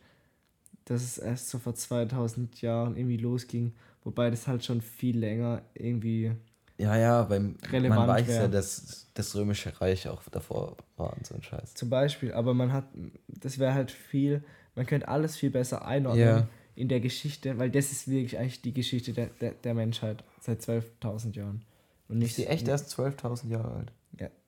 dass 0.86 1.04
es 1.04 1.18
erst 1.18 1.50
so 1.50 1.60
vor 1.60 1.76
2000 1.76 2.62
Jahren 2.62 2.96
irgendwie 2.98 3.18
losging, 3.18 3.74
wobei 4.04 4.30
das 4.32 4.48
halt 4.48 4.64
schon 4.66 4.82
viel 4.82 5.18
länger 5.20 5.62
irgendwie 5.76 6.32
Ja, 6.78 6.98
ja, 6.98 7.30
weil 7.30 7.40
man 7.42 7.56
relevant 7.72 8.08
weiß 8.08 8.28
ja, 8.28 8.34
wäre. 8.40 8.50
dass 8.50 9.08
das 9.14 9.36
Römische 9.36 9.80
Reich 9.80 10.08
auch 10.08 10.24
davor 10.32 10.78
war 10.98 11.16
und 11.16 11.28
so 11.28 11.36
ein 11.36 11.44
Scheiß. 11.44 11.76
Zum 11.76 11.90
Beispiel, 11.90 12.34
aber 12.34 12.54
man 12.54 12.74
hat, 12.74 12.86
das 13.28 13.60
wäre 13.60 13.74
halt 13.74 13.92
viel, 13.92 14.44
man 14.76 14.86
könnte 14.86 15.08
alles 15.08 15.36
viel 15.38 15.52
besser 15.52 15.86
einordnen 15.86 16.26
Ja. 16.26 16.48
in 16.76 16.88
der 16.88 17.02
Geschichte, 17.02 17.58
weil 17.60 17.70
das 17.70 17.92
ist 17.92 18.08
wirklich 18.08 18.38
eigentlich 18.40 18.62
die 18.62 18.74
Geschichte 18.74 19.14
der, 19.14 19.28
der, 19.42 19.52
der 19.52 19.74
Menschheit 19.76 20.24
seit 20.42 20.62
12.000 20.62 21.36
Jahren. 21.36 21.64
Und 22.08 22.22
Ist 22.24 22.38
die 22.40 22.48
echt 22.48 22.68
erst 22.68 22.98
12.000 22.98 23.50
Jahre 23.50 23.72
alt? 23.72 23.92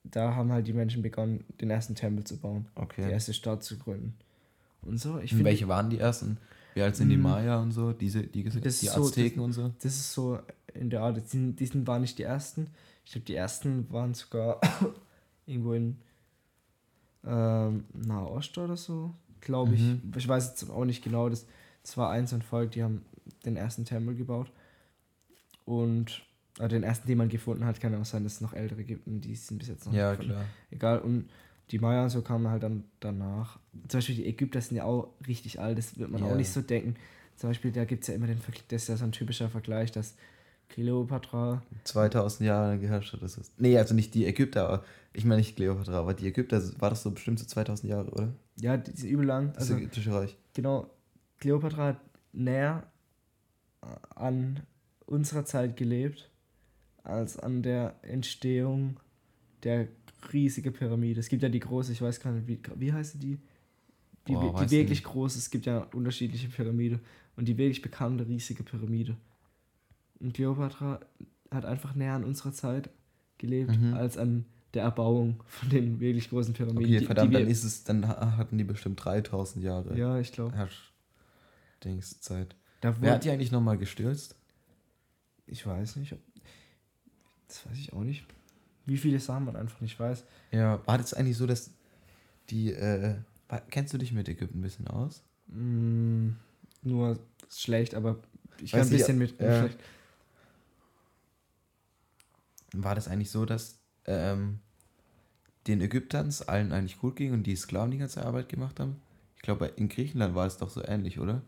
Da 0.04 0.36
haben 0.36 0.52
halt 0.52 0.68
die 0.68 0.74
Menschen 0.74 1.02
begonnen, 1.02 1.43
den 1.62 1.70
ersten 1.70 1.95
Tempel 1.95 2.24
zu 2.24 2.38
bauen, 2.38 2.66
Okay. 2.76 3.06
die 3.06 3.12
erste 3.12 3.34
Stadt 3.34 3.64
zu 3.64 3.78
gründen. 3.78 4.16
Und 4.82 4.97
so, 4.99 5.20
ich 5.20 5.34
Und 5.34 5.43
welche 5.43 5.68
waren 5.68 5.89
die 5.89 5.99
ersten? 5.99 6.38
Wie 6.74 6.82
alt 6.82 6.95
sind 6.95 7.10
die 7.10 7.18
Mm. 7.18 7.22
Maya 7.22 7.60
und 7.62 7.72
so? 7.72 7.93
Diese, 7.93 8.24
die, 8.24 8.43
Das 8.43 8.80
die 8.80 8.88
ist 8.88 8.93
so- 8.93 9.04
Azteken 9.06 9.41
und 9.43 9.54
so? 9.54 9.70
das 9.82 9.86
ist 9.93 10.14
so 10.14 10.39
in 10.74 10.89
der 10.89 11.02
Art, 11.02 11.18
die 11.18 11.22
sind, 11.28 11.60
die 11.60 11.66
sind 11.66 11.86
waren 11.86 12.02
nicht 12.02 12.18
die 12.18 12.24
ersten. 12.24 12.68
Ich 13.06 13.12
glaube, 13.12 13.26
die 13.26 13.36
ersten 13.36 13.91
waren 13.91 14.14
sogar 14.14 14.60
irgendwo 15.45 15.74
in 15.74 15.97
ähm, 17.26 17.84
Nahost 17.93 18.58
oder 18.58 18.78
so, 18.78 19.14
glaube 19.41 19.76
ich. 19.76 19.82
Mhm. 19.82 20.14
Ich 20.18 20.28
weiß 20.28 20.47
jetzt 20.49 20.70
auch 20.70 20.86
nicht 20.86 21.04
genau, 21.04 21.30
das, 21.30 21.45
das 21.84 21.95
war 21.97 22.10
eins 22.10 22.34
und 22.34 22.43
Volk, 22.43 22.72
die 22.72 22.82
haben 22.84 23.06
den 23.45 23.56
ersten 23.58 23.86
Tempel 23.86 24.16
gebaut. 24.16 24.52
Und 25.66 26.24
äh, 26.60 26.68
den 26.68 26.84
ersten, 26.84 27.08
den 27.08 27.18
man 27.18 27.30
gefunden 27.30 27.66
hat, 27.66 27.80
kann 27.80 27.93
ja 27.93 27.99
auch 27.99 28.06
sein, 28.06 28.24
dass 28.24 28.34
es 28.36 28.41
noch 28.41 28.54
ältere 28.54 28.84
gibt 28.84 29.08
und 29.08 29.22
die 29.22 29.36
sind 29.36 29.58
bis 29.60 29.68
jetzt 29.70 29.86
noch 29.86 29.93
Ja, 29.93 30.10
nicht 30.12 30.20
gefunden. 30.20 30.34
klar. 30.38 30.45
Egal, 30.72 30.99
und 30.99 31.30
die 31.72 31.80
Maya 31.80 32.04
und 32.04 32.10
so 32.10 32.22
kamen 32.22 32.47
halt 32.49 32.64
dann 32.64 32.84
danach. 32.99 33.60
Zum 33.88 33.99
Beispiel 33.99 34.16
die 34.16 34.26
Ägypter 34.26 34.60
sind 34.62 34.78
ja 34.78 34.84
auch 34.84 35.10
richtig 35.28 35.60
alt, 35.60 35.78
das 35.78 35.97
wird 35.97 36.10
man 36.12 36.22
Ja. 36.22 36.28
auch 36.28 36.36
nicht 36.36 36.49
so 36.52 36.62
denken. 36.62 36.95
Zum 37.38 37.49
Beispiel, 37.49 37.72
da 37.72 37.86
gibt 37.86 38.04
es 38.04 38.08
ja 38.10 38.14
immer 38.16 38.28
den 38.28 38.38
Vergleich, 38.39 38.66
das 38.68 38.84
ist 38.84 38.88
ja 38.89 38.97
so 38.97 39.06
ein 39.06 39.12
typischer 39.14 39.49
Vergleich, 39.49 39.91
dass 39.91 40.16
Kleopatra, 40.70 41.62
2000 41.84 42.47
Jahre 42.47 42.80
geherrscht 42.80 43.14
hat. 43.14 43.22
Das 43.22 43.38
ist. 43.38 43.60
Nee, 43.60 43.78
also 43.78 43.93
nicht 43.93 44.14
die 44.14 44.26
Ägypter, 44.26 44.68
aber 44.70 44.86
ich 45.14 45.26
meine 45.26 45.38
nicht 45.39 45.56
Kleopatra, 45.58 45.99
aber 45.99 46.14
die 46.14 46.28
Ägypter 46.28 46.62
war 46.80 46.89
das 46.89 47.04
so 47.04 47.12
bestimmt 47.12 47.39
so 47.39 47.45
2000 47.45 47.89
Jahre, 47.89 48.10
oder? 48.12 48.34
ja, 48.58 48.78
die 48.78 48.91
sind 48.91 49.10
übel 49.10 49.26
lang. 49.26 49.52
Das 49.54 49.64
Also, 49.64 49.76
ägyptische 49.76 50.14
Reich. 50.14 50.38
genau, 50.54 50.89
Kleopatra 51.39 51.88
hat 51.88 52.02
näher 52.32 52.84
an 54.16 54.62
unserer 55.06 55.45
Zeit 55.45 55.76
gelebt, 55.78 56.30
als 57.04 57.38
an 57.39 57.64
der 57.64 57.95
Entstehung 58.04 58.99
der 59.64 59.88
riesigen 60.34 60.74
Pyramide. 60.74 61.20
Es 61.20 61.30
gibt 61.30 61.43
ja 61.43 61.49
die 61.49 61.60
große, 61.60 61.91
ich 61.91 62.02
weiß 62.02 62.20
gar 62.20 62.32
nicht, 62.32 62.47
wie, 62.47 62.60
wie 62.78 62.93
heißt 62.93 63.22
die? 63.22 63.38
Die, 64.28 64.34
Boah, 64.34 64.60
die 64.60 64.66
ich 64.66 64.72
wirklich 64.72 65.04
große, 65.04 65.39
es 65.39 65.49
gibt 65.49 65.66
ja 65.66 65.80
unterschiedliche 65.93 66.47
Pyramide 66.49 66.99
und 67.36 67.47
die 67.47 67.58
wirklich 67.58 67.82
bekannte 67.82 68.28
riesige 68.28 68.64
Pyramide. 68.64 69.18
Und 70.20 70.34
Kleopatra 70.36 70.99
hat 71.49 71.66
einfach 71.66 71.95
näher 71.95 72.14
an 72.14 72.24
unserer 72.24 72.52
Zeit 72.54 72.89
gelebt, 73.39 73.76
Mhm. 73.80 73.95
als 73.95 74.18
an 74.18 74.45
der 74.76 74.84
Erbauung 74.84 75.43
von 75.47 75.70
den 75.70 75.99
wirklich 75.99 76.30
großen 76.30 76.54
Pyramiden. 76.54 76.86
Okay, 76.86 76.99
die- 76.99 77.06
verdammt, 77.06 77.32
die 77.34 77.39
dann 77.39 77.47
ist 77.47 77.64
es, 77.64 77.84
dann 77.84 78.08
ha- 78.08 78.38
hatten 78.38 78.58
die 78.60 78.64
bestimmt 78.64 79.04
3000 79.04 79.66
Jahre 79.66 79.97
Ja, 79.97 80.20
ich 80.20 80.32
glaube. 80.32 80.56
Herrschdingszeit. 80.56 82.56
Da 82.82 82.95
Wer 83.02 83.14
hat 83.14 83.24
die 83.26 83.32
eigentlich 83.32 83.52
nochmal 83.52 83.78
gestürzt? 83.78 84.36
ich 85.47 85.66
weiß 85.66 85.95
nicht, 85.97 86.14
ob, 86.14 86.20
das 87.52 87.66
weiß 87.70 87.78
ich 87.78 87.93
auch 87.93 88.04
nicht. 88.04 88.26
Wie 88.86 88.97
viele 88.97 89.20
Sachen 89.20 89.45
man 89.45 89.56
einfach 89.56 89.82
nicht 89.82 89.99
weiß. 89.99 90.24
Ja, 90.52 90.86
war 90.88 90.97
das 90.97 91.14
eigentlich 91.14 91.38
so, 91.38 91.45
dass 91.45 91.72
die, 92.49 92.72
äh, 92.72 93.16
kennst 93.70 93.93
du 93.93 93.97
dich 93.97 94.12
mit 94.14 94.28
Ägypten 94.30 94.60
ein 94.60 94.62
bisschen 94.62 94.88
aus? 94.88 95.24
Mm, 95.47 96.30
nur 96.82 97.20
schlecht, 97.49 97.93
aber 97.93 98.20
ich 98.62 98.74
Weiß 98.74 98.80
kann 98.80 98.88
ein 98.88 98.89
bisschen 98.89 99.18
mit. 99.18 99.36
schlecht. 99.38 99.80
War 102.74 102.95
das 102.95 103.08
eigentlich 103.08 103.32
so, 103.32 103.45
dass 103.45 103.80
ähm, 104.06 104.60
den 105.68 105.82
Ägyptern 105.82 106.28
es 106.28 106.41
allen 106.47 106.72
eigentlich 106.72 106.99
gut 106.99 107.18
ging 107.18 107.34
und 107.34 107.43
die 107.43 107.56
Sklaven 107.56 107.91
die 107.91 107.97
ganze 107.97 108.26
Arbeit 108.26 108.47
gemacht 108.49 108.80
haben? 108.80 108.95
Ich 109.36 109.41
glaube, 109.41 109.66
in 109.68 109.89
Griechenland 109.89 110.36
war 110.36 110.47
es 110.47 110.58
doch 110.58 110.70
so 110.70 110.84
ähnlich, 110.84 111.20
oder? 111.20 111.41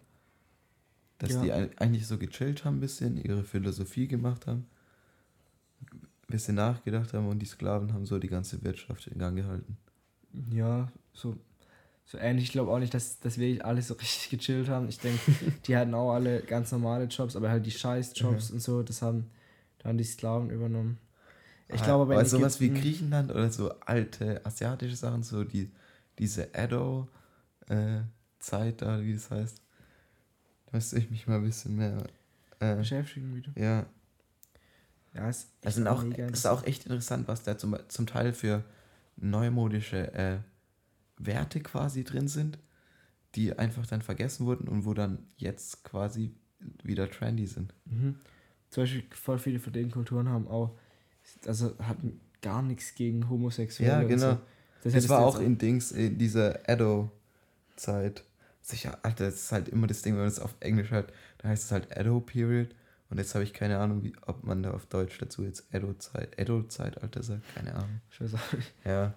Dass 1.19 1.31
Ja. 1.33 1.41
die 1.41 1.53
ei- 1.53 1.69
eigentlich 1.77 2.07
so 2.07 2.17
gechillt 2.17 2.65
haben 2.65 2.77
ein 2.77 2.81
bisschen, 2.81 3.17
ihre 3.17 3.43
Philosophie 3.45 4.07
gemacht 4.07 4.47
haben, 4.47 4.67
bisschen 6.27 6.55
nachgedacht 6.55 7.13
haben 7.13 7.27
und 7.27 7.39
die 7.39 7.45
Sklaven 7.45 7.93
haben 7.93 8.05
so 8.05 8.19
die 8.19 8.27
ganze 8.29 8.63
Wirtschaft 8.63 9.07
in 9.07 9.19
Gang 9.19 9.35
gehalten. 9.35 9.77
Ja, 10.51 10.91
so, 11.13 11.35
so 12.05 12.17
ähnlich. 12.17 12.45
Ich 12.45 12.51
glaube 12.51 12.71
auch 12.71 12.79
nicht, 12.79 12.93
dass, 12.93 13.19
dass 13.19 13.37
wir 13.37 13.65
alle 13.65 13.81
so 13.81 13.93
richtig 14.01 14.29
gechillt 14.29 14.69
haben. 14.69 14.89
Ich 14.89 14.99
denke, 14.99 15.21
die 15.67 15.77
hatten 15.77 15.93
auch 15.93 16.13
alle 16.13 16.41
ganz 16.41 16.71
normale 16.71 17.05
Jobs, 17.05 17.35
aber 17.35 17.49
halt 17.49 17.65
die 17.65 17.71
Scheiß-Jobs 17.71 18.51
und 18.51 18.61
so, 18.61 18.83
das 18.83 19.01
haben 19.01 19.29
dann 19.79 19.97
die 19.97 20.03
Sklaven 20.03 20.49
übernommen. 20.49 20.97
Ich 21.69 21.81
Ah, 21.81 21.85
glaube 21.85 22.03
aber 22.03 22.13
aber 22.13 22.25
sowas 22.25 22.59
wie 22.59 22.69
Griechenland 22.69 23.31
oder 23.31 23.51
so 23.51 23.71
alte 23.81 24.45
asiatische 24.45 24.95
Sachen, 24.95 25.23
so 25.23 25.43
die, 25.43 25.71
diese 26.19 26.53
Edo-Zeit 26.53 27.09
da, 28.81 29.01
wie 29.01 29.13
das 29.13 29.31
heißt, 29.31 29.57
da 30.65 30.71
müsste 30.77 30.99
ich 30.99 31.09
mich 31.09 31.27
mal 31.27 31.37
ein 31.37 31.43
bisschen 31.43 31.75
mehr. 31.75 32.03
Äh, 32.59 32.75
beschäftigen 32.75 33.35
wieder. 33.35 33.51
ja, 33.55 33.85
Ja, 35.13 35.29
ist 35.29 35.51
das 35.61 35.75
sind 35.75 35.87
auch, 35.87 36.03
ist 36.03 36.47
auch 36.47 36.63
echt 36.63 36.85
interessant, 36.85 37.27
was 37.27 37.43
da 37.43 37.57
zum, 37.57 37.77
zum 37.87 38.07
Teil 38.07 38.33
für 38.33 38.63
neumodische 39.15 40.13
äh, 40.13 40.37
Werte 41.17 41.59
quasi 41.59 42.03
drin 42.03 42.27
sind, 42.27 42.57
die 43.35 43.57
einfach 43.57 43.85
dann 43.85 44.01
vergessen 44.01 44.45
wurden 44.45 44.67
und 44.67 44.85
wo 44.85 44.93
dann 44.93 45.19
jetzt 45.37 45.83
quasi 45.83 46.33
wieder 46.83 47.09
trendy 47.09 47.45
sind. 47.45 47.73
Mhm. 47.85 48.15
Zum 48.69 48.83
Beispiel 48.83 49.03
voll 49.11 49.37
viele 49.37 49.59
von 49.59 49.73
den 49.73 49.91
Kulturen 49.91 50.29
haben 50.29 50.47
auch, 50.47 50.75
also 51.45 51.77
hatten 51.79 52.19
gar 52.41 52.61
nichts 52.61 52.95
gegen 52.95 53.29
Homosexuelle. 53.29 54.01
Ja, 54.01 54.07
genau. 54.07 54.31
So. 54.31 54.39
Das, 54.83 54.93
hättest 54.93 55.09
war 55.09 55.25
auch 55.25 55.39
in 55.39 55.57
Dings, 55.57 55.91
in 55.91 56.17
dieser 56.17 56.67
Edo-Zeit. 56.67 58.23
Sicher, 58.61 58.97
Alter, 59.03 59.25
das 59.25 59.35
ist 59.35 59.51
halt 59.51 59.69
immer 59.69 59.87
das 59.87 60.01
Ding, 60.01 60.13
wenn 60.13 60.21
man 60.21 60.29
es 60.29 60.39
auf 60.39 60.55
Englisch 60.59 60.91
hört, 60.91 61.13
da 61.37 61.49
heißt 61.49 61.65
es 61.65 61.71
halt 61.71 61.95
Edo-Period. 61.95 62.69
Und 63.13 63.19
jetzt 63.19 63.35
habe 63.35 63.43
ich 63.43 63.53
keine 63.53 63.77
Ahnung, 63.77 64.03
wie, 64.03 64.11
ob 64.25 64.43
man 64.43 64.63
da 64.63 64.71
auf 64.71 64.87
Deutsch 64.87 65.19
dazu 65.19 65.43
jetzt 65.43 65.71
Edo-Zeit, 65.71 66.39
Edo-Zeitalter 66.39 67.21
sagt, 67.21 67.43
keine 67.53 67.75
Ahnung. 67.75 68.01
Ich 68.09 68.19
weiß 68.19 68.33
auch 68.33 68.53
nicht. 68.53 68.73
Ja. 68.83 69.13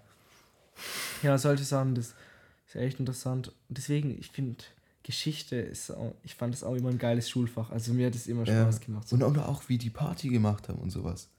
Ja, 1.22 1.38
solche 1.38 1.64
Sachen, 1.64 1.94
das 1.94 2.14
ist 2.66 2.76
echt 2.76 3.00
interessant. 3.00 3.48
Und 3.48 3.78
deswegen, 3.78 4.10
ich 4.18 4.30
finde, 4.30 4.62
Geschichte 5.02 5.56
ist 5.56 5.90
auch, 5.90 6.14
ich 6.24 6.34
fand 6.34 6.52
das 6.52 6.62
auch 6.62 6.74
immer 6.74 6.90
ein 6.90 6.98
geiles 6.98 7.30
Schulfach. 7.30 7.70
Also 7.70 7.94
mir 7.94 8.08
hat 8.08 8.14
es 8.14 8.26
immer 8.26 8.44
ja. 8.44 8.64
Spaß 8.64 8.82
gemacht. 8.82 9.08
So, 9.08 9.16
Und, 9.16 9.22
und 9.22 9.38
auch, 9.38 9.66
wie 9.70 9.78
die 9.78 9.88
Party 9.88 10.28
gemacht 10.28 10.68
haben 10.68 10.78
und 10.78 10.90
sowas. 10.90 11.30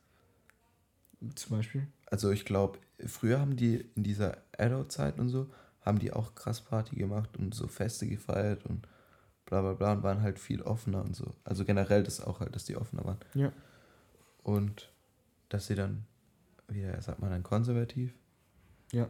zum 1.35 1.57
Beispiel. 1.57 1.85
Also 2.07 2.31
ich 2.31 2.43
glaube, 2.43 2.79
früher 3.05 3.39
haben 3.39 3.55
die 3.55 3.85
in 3.93 4.01
dieser 4.01 4.35
Edo-Zeit 4.57 5.19
und 5.19 5.29
so, 5.29 5.47
haben 5.81 5.99
die 5.99 6.11
auch 6.11 6.33
krass 6.33 6.61
Party 6.61 6.95
gemacht 6.95 7.37
und 7.37 7.53
so 7.53 7.67
Feste 7.67 8.07
gefeiert 8.07 8.65
und 8.65 8.87
bla 9.47 9.61
bla 9.61 9.73
bla 9.73 9.93
und 9.93 10.03
waren 10.03 10.21
halt 10.21 10.37
viel 10.37 10.61
offener 10.61 11.03
und 11.03 11.15
so. 11.15 11.33
Also 11.43 11.65
generell 11.65 12.03
das 12.03 12.21
auch 12.21 12.39
halt, 12.41 12.55
dass 12.55 12.65
die 12.65 12.77
offener 12.77 13.03
waren. 13.05 13.17
Ja. 13.33 13.51
Und 14.43 14.91
dass 15.49 15.67
sie 15.67 15.75
dann, 15.75 16.05
wieder 16.67 17.01
sagt 17.01 17.19
man 17.19 17.31
dann 17.31 17.43
konservativ? 17.43 18.13
Ja. 18.91 19.09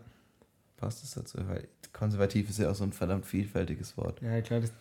Passt 0.77 1.03
das 1.03 1.11
dazu? 1.15 1.39
Weil 1.47 1.67
konservativ 1.91 2.49
ist 2.49 2.59
ja 2.59 2.69
auch 2.71 2.75
so 2.75 2.83
ein 2.83 2.93
verdammt 2.93 3.25
vielfältiges 3.25 3.97
Wort. 3.97 4.21
Ja, 4.21 4.39
klar, 4.41 4.61
das, 4.61 4.71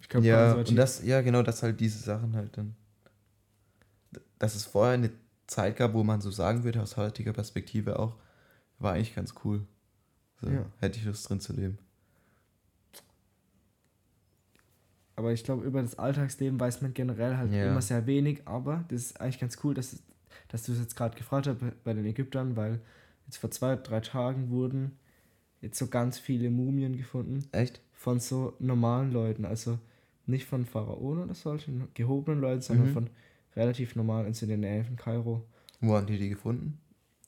ich 0.00 0.08
glaube, 0.08 0.26
Ja, 0.26 0.36
konservativ- 0.36 0.70
und 0.70 0.76
das, 0.76 1.04
ja 1.04 1.20
genau, 1.20 1.42
dass 1.42 1.62
halt 1.62 1.80
diese 1.80 1.98
Sachen 1.98 2.34
halt 2.36 2.56
dann, 2.56 2.76
dass 4.38 4.54
es 4.54 4.64
vorher 4.64 4.94
eine 4.94 5.10
Zeit 5.48 5.76
gab, 5.76 5.94
wo 5.94 6.04
man 6.04 6.20
so 6.20 6.30
sagen 6.30 6.62
würde, 6.62 6.80
aus 6.80 6.96
heutiger 6.96 7.32
Perspektive 7.32 7.98
auch, 7.98 8.16
war 8.78 8.92
eigentlich 8.94 9.14
ganz 9.16 9.34
cool. 9.44 9.66
So, 10.40 10.48
Ja. 10.48 10.64
Hätte 10.78 10.98
ich 10.98 11.04
Lust 11.04 11.28
drin 11.28 11.40
zu 11.40 11.52
leben. 11.52 11.78
Aber 15.16 15.32
ich 15.32 15.44
glaube, 15.44 15.64
über 15.64 15.80
das 15.80 15.98
Alltagsleben 15.98 16.58
weiß 16.58 16.82
man 16.82 16.92
generell 16.94 17.36
halt 17.36 17.52
Ja. 17.52 17.66
immer 17.70 17.82
sehr 17.82 18.06
wenig. 18.06 18.42
Aber 18.46 18.84
das 18.88 19.02
ist 19.02 19.20
eigentlich 19.20 19.38
ganz 19.40 19.58
cool, 19.62 19.74
dass, 19.74 20.02
dass 20.48 20.64
du 20.64 20.72
es 20.72 20.80
jetzt 20.80 20.96
gerade 20.96 21.16
gefragt 21.16 21.46
hast 21.46 21.58
bei- 21.84 21.94
den 21.94 22.04
Ägyptern, 22.04 22.56
weil 22.56 22.80
jetzt 23.26 23.36
vor 23.36 23.50
zwei, 23.50 23.76
drei 23.76 24.00
Tagen 24.00 24.50
wurden 24.50 24.98
jetzt 25.60 25.78
so 25.78 25.86
ganz 25.86 26.18
viele 26.18 26.50
Mumien 26.50 26.96
gefunden 26.96 27.44
Echt? 27.52 27.80
von 27.92 28.18
so 28.20 28.54
normalen 28.58 29.12
Leuten. 29.12 29.44
Also 29.44 29.78
nicht 30.26 30.46
von 30.46 30.64
Pharaonen 30.66 31.24
oder 31.24 31.34
solchen 31.34 31.88
gehobenen 31.94 32.40
Leuten, 32.40 32.62
sondern 32.62 32.88
Mhm. 32.88 32.92
von 32.92 33.10
relativ 33.56 33.94
normalen, 33.94 34.26
also 34.26 34.44
in 34.46 34.48
der 34.48 34.58
Nähe 34.58 34.84
von 34.84 34.96
Kairo. 34.96 35.44
Wo 35.80 35.94
haben 35.94 36.06
die 36.06 36.18
die 36.18 36.28
gefunden? 36.30 36.78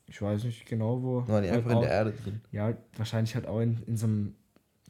Ich 0.09 0.21
weiß 0.21 0.45
nicht 0.45 0.67
genau, 0.67 1.03
wo. 1.03 1.17
Waren 1.29 1.43
die 1.45 1.51
Halt 1.51 1.59
einfach 1.59 1.71
in 1.71 1.77
auch- 1.77 1.83
der 1.83 1.91
Erde 1.91 2.13
drin? 2.13 2.41
Ja, 2.53 2.77
wahrscheinlich 2.97 3.35
halt 3.35 3.47
auch 3.47 3.61
in, 3.61 3.83
in 3.87 3.97
so 3.97 4.07
einem 4.07 4.35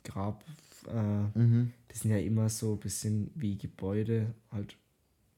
Grab. 0.05 0.45
Äh, 0.89 1.39
Mhm. 1.39 1.73
das 1.89 2.01
sind 2.01 2.11
ja 2.11 2.19
immer 2.19 2.49
so 2.49 2.75
ein 2.75 2.81
bisschen 2.81 3.31
wie 3.35 3.57
Gebäude, 3.57 4.35
halt, 4.51 4.77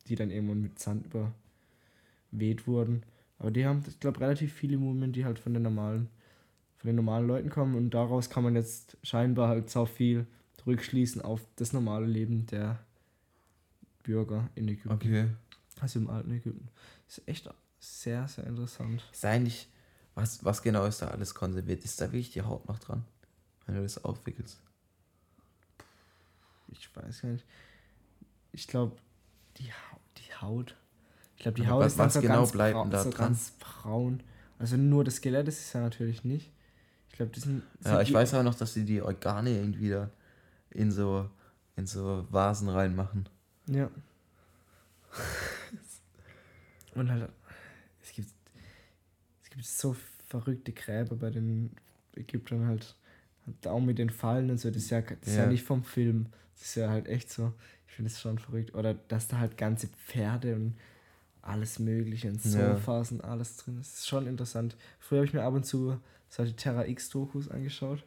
die 0.06 0.14
dann 0.14 0.30
irgendwann 0.30 0.62
mit 0.62 0.78
Sand 0.78 1.06
überweht 1.06 2.66
wurden. 2.66 3.02
Aber 3.38 3.50
die 3.50 3.64
haben, 3.66 3.84
ich 3.86 4.00
glaube, 4.00 4.20
relativ 4.20 4.52
viele 4.52 4.78
Mumien, 4.78 5.12
die 5.12 5.24
halt 5.24 5.38
von 5.38 5.54
den 5.54 5.62
normalen, 5.62 6.08
von 6.76 6.88
den 6.88 6.96
normalen 6.96 7.26
Leuten 7.26 7.50
kommen 7.50 7.74
und 7.74 7.90
daraus 7.90 8.30
kann 8.30 8.42
man 8.42 8.54
jetzt 8.56 8.96
scheinbar 9.02 9.48
halt 9.48 9.70
so 9.70 9.86
viel 9.86 10.26
zurückschließen 10.54 11.22
auf 11.22 11.46
das 11.56 11.72
normale 11.72 12.06
Leben 12.06 12.46
der 12.46 12.80
Bürger 14.02 14.48
in 14.54 14.68
Ägypten. 14.68 14.90
Okay. 14.92 15.28
Also 15.80 16.00
im 16.00 16.10
alten 16.10 16.32
Ägypten. 16.32 16.68
Das 17.06 17.18
ist 17.18 17.28
echt 17.28 17.50
sehr, 17.78 18.26
sehr 18.26 18.46
interessant. 18.46 19.04
Ist 19.12 19.24
eigentlich, 19.24 19.68
was, 20.14 20.44
was 20.44 20.62
genau 20.62 20.84
ist 20.86 21.00
da 21.02 21.08
alles 21.08 21.34
konserviert? 21.34 21.84
Ist 21.84 22.00
da 22.00 22.06
wirklich 22.06 22.32
die 22.32 22.42
Haut 22.42 22.66
noch 22.68 22.78
dran, 22.80 23.04
wenn 23.66 23.76
du 23.76 23.82
das 23.82 24.04
aufwickelst? 24.04 24.60
Ich 26.68 26.94
weiß 26.94 27.22
gar 27.22 27.30
nicht. 27.30 27.44
Ich 28.52 28.66
glaube, 28.68 28.96
die, 29.58 29.72
Haut, 29.72 30.00
die 30.18 30.34
Haut. 30.40 30.76
Ich 31.36 31.42
glaube, 31.42 31.56
die 31.60 31.66
Aber 31.66 31.76
Haut 31.76 31.84
was- 31.84 31.92
ist 31.92 31.98
was 31.98 32.14
so, 32.14 32.20
genau 32.20 32.34
ganz, 32.40 32.52
bleibt 32.52 32.74
brau- 32.74 32.82
denn 32.82 32.90
da 32.90 33.04
so 33.04 33.10
dran? 33.10 33.26
ganz 33.28 33.50
braun. 33.58 34.22
Also 34.58 34.76
nur 34.76 35.04
das 35.04 35.16
Skelett 35.16 35.46
ist 35.48 35.60
es 35.60 35.72
ja 35.72 35.80
natürlich 35.80 36.24
nicht. 36.24 36.50
Ich 37.10 37.14
glaube, 37.16 37.30
die 37.32 37.40
sind. 37.40 37.62
Ja, 37.84 37.90
sind 37.92 38.00
ich 38.02 38.08
die- 38.08 38.14
weiß 38.14 38.34
aber 38.34 38.42
noch, 38.42 38.54
dass 38.54 38.74
sie 38.74 38.84
die 38.84 39.00
Organe 39.02 39.50
irgendwie 39.50 39.90
da 39.90 40.10
in 40.70 40.90
so, 40.90 41.28
in 41.76 41.86
so 41.86 42.26
Vasen 42.30 42.68
reinmachen. 42.68 43.28
Ja. 43.66 43.90
Und 46.94 47.10
halt, 47.10 47.30
es 48.02 48.12
gibt, 48.12 48.30
es 49.42 49.50
gibt 49.50 49.64
so 49.64 49.96
verrückte 50.28 50.72
Gräber 50.72 51.16
bei 51.16 51.30
den 51.30 51.70
Ägyptern 52.16 52.66
halt. 52.66 52.96
Und 53.48 53.66
Auch 53.66 53.80
mit 53.80 53.98
den 53.98 54.10
Fallen 54.10 54.50
und 54.50 54.58
so, 54.58 54.68
das 54.70 54.82
ist 54.84 54.90
ja, 54.90 55.00
das 55.00 55.16
ist 55.26 55.36
ja 55.36 55.44
Ja. 55.44 55.50
nicht 55.50 55.62
vom 55.64 55.82
Film. 55.84 56.26
Das 56.54 56.64
ist 56.68 56.74
ja 56.76 56.88
halt 56.90 57.06
echt 57.08 57.30
so. 57.30 57.52
Ich 57.88 57.94
finde 57.94 58.10
es 58.10 58.20
schon 58.20 58.38
verrückt. 58.38 58.74
Oder 58.74 58.94
dass 58.94 59.28
da 59.28 59.38
halt 59.38 59.56
ganze 59.56 59.88
Pferde 59.88 60.54
und 60.54 60.74
alles 61.42 61.78
Mögliche 61.78 62.28
und 62.28 62.44
Ja. 62.44 62.74
Sofas 62.76 63.10
und 63.12 63.24
alles 63.24 63.56
drin 63.56 63.78
ist. 63.80 63.92
Das 63.92 63.98
ist 64.00 64.08
schon 64.08 64.26
interessant. 64.26 64.76
Früher 65.00 65.18
habe 65.20 65.26
ich 65.26 65.32
mir 65.34 65.42
ab 65.42 65.54
und 65.54 65.64
zu 65.64 65.98
solche 66.28 66.54
Terra 66.54 66.86
X-Dokus 66.86 67.48
angeschaut. 67.48 68.04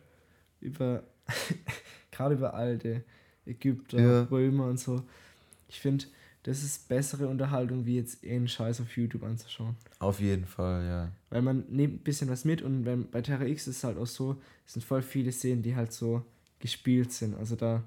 Über, 0.59 1.03
gerade 2.11 2.35
über 2.35 2.53
alte 2.53 3.03
Ägypter, 3.45 3.99
Ja. 3.99 4.21
Römer 4.23 4.65
und 4.67 4.79
so. 4.79 5.03
Ich 5.67 5.79
finde, 5.79 6.05
das 6.43 6.63
ist 6.63 6.87
bessere 6.89 7.27
Unterhaltung, 7.27 7.85
wie 7.85 7.95
jetzt 7.97 8.23
einen 8.25 8.47
Scheiß 8.47 8.81
auf 8.81 8.95
YouTube 8.97 9.23
anzuschauen. 9.23 9.75
Auf 9.99 10.19
jeden 10.19 10.45
Fall, 10.45 10.85
ja. 10.85 11.11
Weil 11.29 11.41
man 11.41 11.63
nimmt 11.69 11.95
ein 11.95 12.03
bisschen 12.03 12.29
was 12.29 12.45
mit 12.45 12.61
und 12.61 12.85
wenn, 12.85 13.09
bei 13.09 13.21
Terra 13.21 13.45
X 13.45 13.67
ist 13.67 13.77
es 13.77 13.83
halt 13.83 13.97
auch 13.97 14.07
so, 14.07 14.41
es 14.65 14.73
sind 14.73 14.83
voll 14.83 15.01
viele 15.01 15.31
Szenen, 15.31 15.61
die 15.61 15.75
halt 15.75 15.93
so 15.93 16.23
gespielt 16.59 17.11
sind. 17.11 17.35
Also 17.35 17.55
da, 17.55 17.83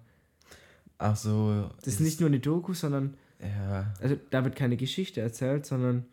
Ach 0.99 1.17
so. 1.17 1.71
das 1.83 1.95
ist 1.95 2.01
nicht 2.01 2.21
nur 2.21 2.29
eine 2.29 2.39
Doku, 2.41 2.75
sondern, 2.75 3.15
Ja, 3.41 3.93
also 4.01 4.17
da 4.31 4.45
wird 4.45 4.55
keine 4.57 4.77
Geschichte 4.77 5.21
erzählt, 5.21 5.67
sondern 5.67 6.05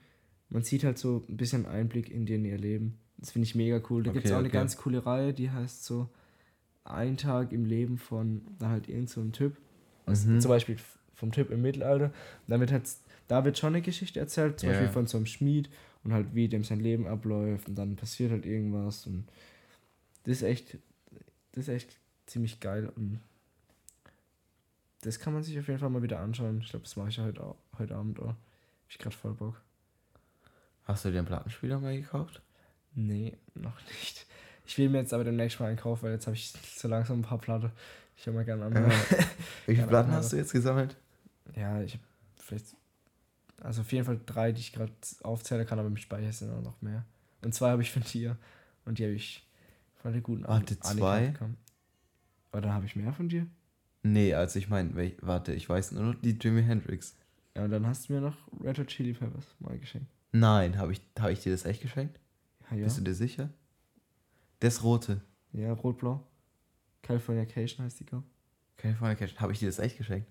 man 0.49 0.63
sieht 0.63 0.83
halt 0.83 0.97
so 0.97 1.23
ein 1.29 1.37
bisschen 1.37 1.65
Einblick 1.65 2.09
in 2.09 2.25
den 2.25 2.43
ihr 2.45 2.57
Leben. 2.57 2.97
Das 3.17 3.31
finde 3.31 3.45
ich 3.45 3.53
mega 3.55 3.79
cool. 3.89 4.01
Da 4.03 4.11
gibt 4.11 4.25
es 4.25 4.31
Okay, 4.31 4.35
auch 4.35 4.39
eine 4.39 4.47
okay. 4.49 4.57
ganz 4.57 4.77
coole 4.77 5.05
Reihe, 5.05 5.33
die 5.33 5.51
heißt 5.51 5.85
so 5.85 6.09
Ein 6.83 7.15
Tag 7.17 7.51
im 7.53 7.65
Leben 7.65 7.99
von 7.99 8.41
da 8.57 8.69
halt 8.69 8.89
irgend 8.89 9.09
so 9.11 9.23
Typ. 9.25 9.55
Also 10.07 10.27
Mhm. 10.29 10.41
Zum 10.41 10.49
Beispiel 10.49 10.77
vom 11.21 11.31
Typ 11.31 11.49
im 11.51 11.61
Mittelalter. 11.61 12.11
Dann 12.47 12.59
wird 12.59 12.71
halt, 12.73 12.83
da 13.29 13.45
wird 13.45 13.57
schon 13.57 13.73
eine 13.73 13.81
Geschichte 13.81 14.19
erzählt, 14.19 14.59
zum 14.59 14.67
Ja. 14.69 14.75
Beispiel 14.75 14.91
von 14.91 15.07
so 15.07 15.15
einem 15.17 15.25
Schmied 15.27 15.69
und 16.03 16.11
halt 16.13 16.35
wie 16.35 16.49
dem 16.49 16.65
sein 16.65 16.81
Leben 16.81 17.07
abläuft 17.07 17.69
und 17.69 17.75
dann 17.75 17.95
passiert 17.95 18.31
halt 18.31 18.45
irgendwas 18.45 19.05
und 19.07 19.25
das 20.25 20.37
ist 20.37 20.43
echt, 20.43 20.77
das 21.53 21.63
ist 21.63 21.69
echt 21.69 21.97
ziemlich 22.25 22.59
geil 22.59 22.91
und 22.95 23.19
das 25.01 25.19
kann 25.19 25.33
man 25.33 25.43
sich 25.43 25.57
auf 25.59 25.67
jeden 25.67 25.79
Fall 25.79 25.89
mal 25.89 26.03
wieder 26.03 26.19
anschauen. 26.19 26.59
Ich 26.61 26.69
glaube, 26.69 26.83
das 26.83 26.95
mache 26.95 27.09
ich 27.09 27.19
heute, 27.19 27.41
au- 27.43 27.57
heute 27.79 27.95
Abend 27.95 28.19
auch. 28.19 28.27
Hab 28.27 28.37
ich 28.89 28.97
gerade 28.99 29.15
voll 29.15 29.33
Bock. 29.33 29.61
Hast 30.83 31.05
du 31.05 31.11
dir 31.11 31.19
einen 31.19 31.27
Plattenspieler 31.27 31.79
mal 31.79 31.95
gekauft? 31.95 32.41
Nee, 32.93 33.37
noch 33.55 33.79
nicht. 33.87 34.25
Ich 34.65 34.77
will 34.77 34.89
mir 34.89 34.99
jetzt 34.99 35.13
aber 35.13 35.23
demnächst 35.23 35.59
mal 35.59 35.67
einen 35.67 35.77
kaufen, 35.77 36.03
weil 36.03 36.13
jetzt 36.13 36.27
habe 36.27 36.35
ich 36.35 36.53
so 36.75 36.87
langsam 36.87 37.19
ein 37.19 37.23
paar 37.23 37.39
Platte. 37.39 37.71
Ich 38.17 38.25
höre 38.25 38.33
mal 38.33 38.45
gerne 38.45 38.65
an. 38.65 38.73
Wie 39.65 39.75
viele 39.75 39.87
Platten 39.87 40.09
Ahnung. 40.09 40.17
hast 40.23 40.33
du 40.33 40.37
jetzt 40.37 40.51
gesammelt? 40.51 40.95
Ja, 41.55 41.81
ich 41.81 41.93
habe 41.93 42.03
vielleicht. 42.37 42.75
Also 43.61 43.81
auf 43.81 43.91
jeden 43.91 44.05
Fall 44.05 44.19
drei, 44.25 44.51
die 44.51 44.59
ich 44.59 44.73
gerade 44.73 44.91
aufzählen 45.21 45.67
kann, 45.67 45.77
aber 45.77 45.87
im 45.87 45.97
Speicher 45.97 46.31
sind 46.33 46.51
auch 46.51 46.63
noch 46.63 46.81
mehr. 46.81 47.05
Und 47.43 47.53
zwei 47.53 47.69
habe 47.69 47.81
ich 47.81 47.91
von 47.91 48.01
dir. 48.01 48.37
Und 48.85 48.97
die 48.97 49.03
habe 49.03 49.13
ich 49.13 49.47
von 50.01 50.13
der 50.13 50.21
guten 50.21 50.47
Warte, 50.47 50.75
Annika 50.81 50.93
zwei? 50.93 51.27
bekommen. 51.27 51.57
Oder 52.53 52.73
habe 52.73 52.85
ich 52.85 52.95
mehr 52.95 53.13
von 53.13 53.29
dir? 53.29 53.45
Nee, 54.03 54.33
also 54.33 54.57
ich 54.57 54.67
meine, 54.67 55.13
warte, 55.21 55.53
ich 55.53 55.69
weiß 55.69 55.91
nur 55.91 56.03
noch 56.03 56.15
die 56.15 56.31
Jimi 56.31 56.63
Hendrix. 56.63 57.15
Ja, 57.55 57.65
und 57.65 57.71
dann 57.71 57.85
hast 57.85 58.09
du 58.09 58.13
mir 58.13 58.21
noch 58.21 58.37
Red 58.63 58.79
Hot 58.79 58.87
Chili 58.87 59.13
Peppers 59.13 59.45
mal 59.59 59.77
geschenkt. 59.77 60.07
Nein, 60.31 60.77
habe 60.77 60.93
ich, 60.93 61.01
hab 61.19 61.29
ich 61.29 61.41
dir 61.41 61.51
das 61.51 61.65
echt 61.65 61.81
geschenkt? 61.81 62.19
Ja, 62.69 62.77
ja. 62.77 62.83
Bist 62.85 62.97
du 62.97 63.01
dir 63.03 63.13
sicher? 63.13 63.49
Das 64.59 64.83
rote. 64.83 65.21
Ja, 65.53 65.73
rot-blau. 65.73 66.25
Californication 67.03 67.85
heißt 67.85 67.99
die, 67.99 68.05
glaube 68.05 68.25
Californication. 68.77 69.39
Habe 69.39 69.51
ich 69.51 69.59
dir 69.59 69.67
das 69.67 69.79
echt 69.79 69.97
geschenkt? 69.97 70.27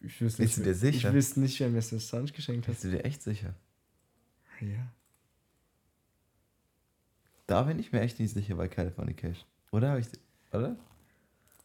Ich. 0.00 0.20
wüsste 0.20 0.42
Bist 0.42 0.58
du 0.58 0.62
dir 0.62 0.74
sicher? 0.74 1.08
Ich 1.08 1.14
wüsste 1.14 1.40
nicht, 1.40 1.58
wer 1.60 1.68
mir 1.68 1.76
das 1.80 1.90
sonst 2.08 2.32
geschenkt 2.34 2.66
hat. 2.68 2.74
Bist 2.74 2.84
du 2.84 2.90
dir 2.90 3.04
echt 3.04 3.22
sicher? 3.22 3.54
Ja. 4.60 4.86
Da 7.46 7.62
bin 7.62 7.78
ich 7.78 7.92
mir 7.92 8.00
echt 8.00 8.18
nicht 8.20 8.32
sicher 8.32 8.54
bei 8.54 8.68
Californication. 8.68 9.44
Oder 9.72 9.90
habe 9.90 10.00
ich. 10.00 10.06
Oder? 10.52 10.76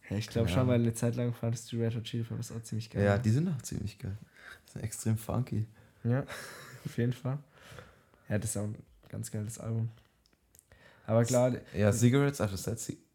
ja 0.10 0.18
ich 0.18 0.28
glaube 0.28 0.50
schon, 0.50 0.68
weil 0.68 0.80
eine 0.82 0.94
Zeit 0.94 1.16
lang 1.16 1.34
fandest 1.34 1.72
du 1.72 1.78
Red 1.78 1.96
Hot 1.96 2.04
Chili 2.04 2.24
Peppers 2.24 2.52
auch 2.52 2.62
ziemlich 2.64 2.90
geil. 2.90 3.04
Ja, 3.04 3.18
die 3.18 3.30
sind 3.30 3.48
auch 3.50 3.62
ziemlich 3.62 3.98
geil. 4.00 4.18
Sind 4.72 4.84
extrem 4.84 5.18
funky. 5.18 5.66
Ja, 6.04 6.22
auf 6.86 6.98
jeden 6.98 7.14
Fall. 7.14 7.40
Ja, 8.30 8.38
das 8.40 8.52
ist 8.52 8.58
auch 8.58 8.64
ein 8.64 8.76
ganz 9.10 9.32
geiles 9.32 9.60
Album. 9.60 9.90
Aber 11.08 11.24
klar, 11.24 11.56
Ja, 11.76 11.92
Cigarettes 11.92 12.42
After 12.42 12.58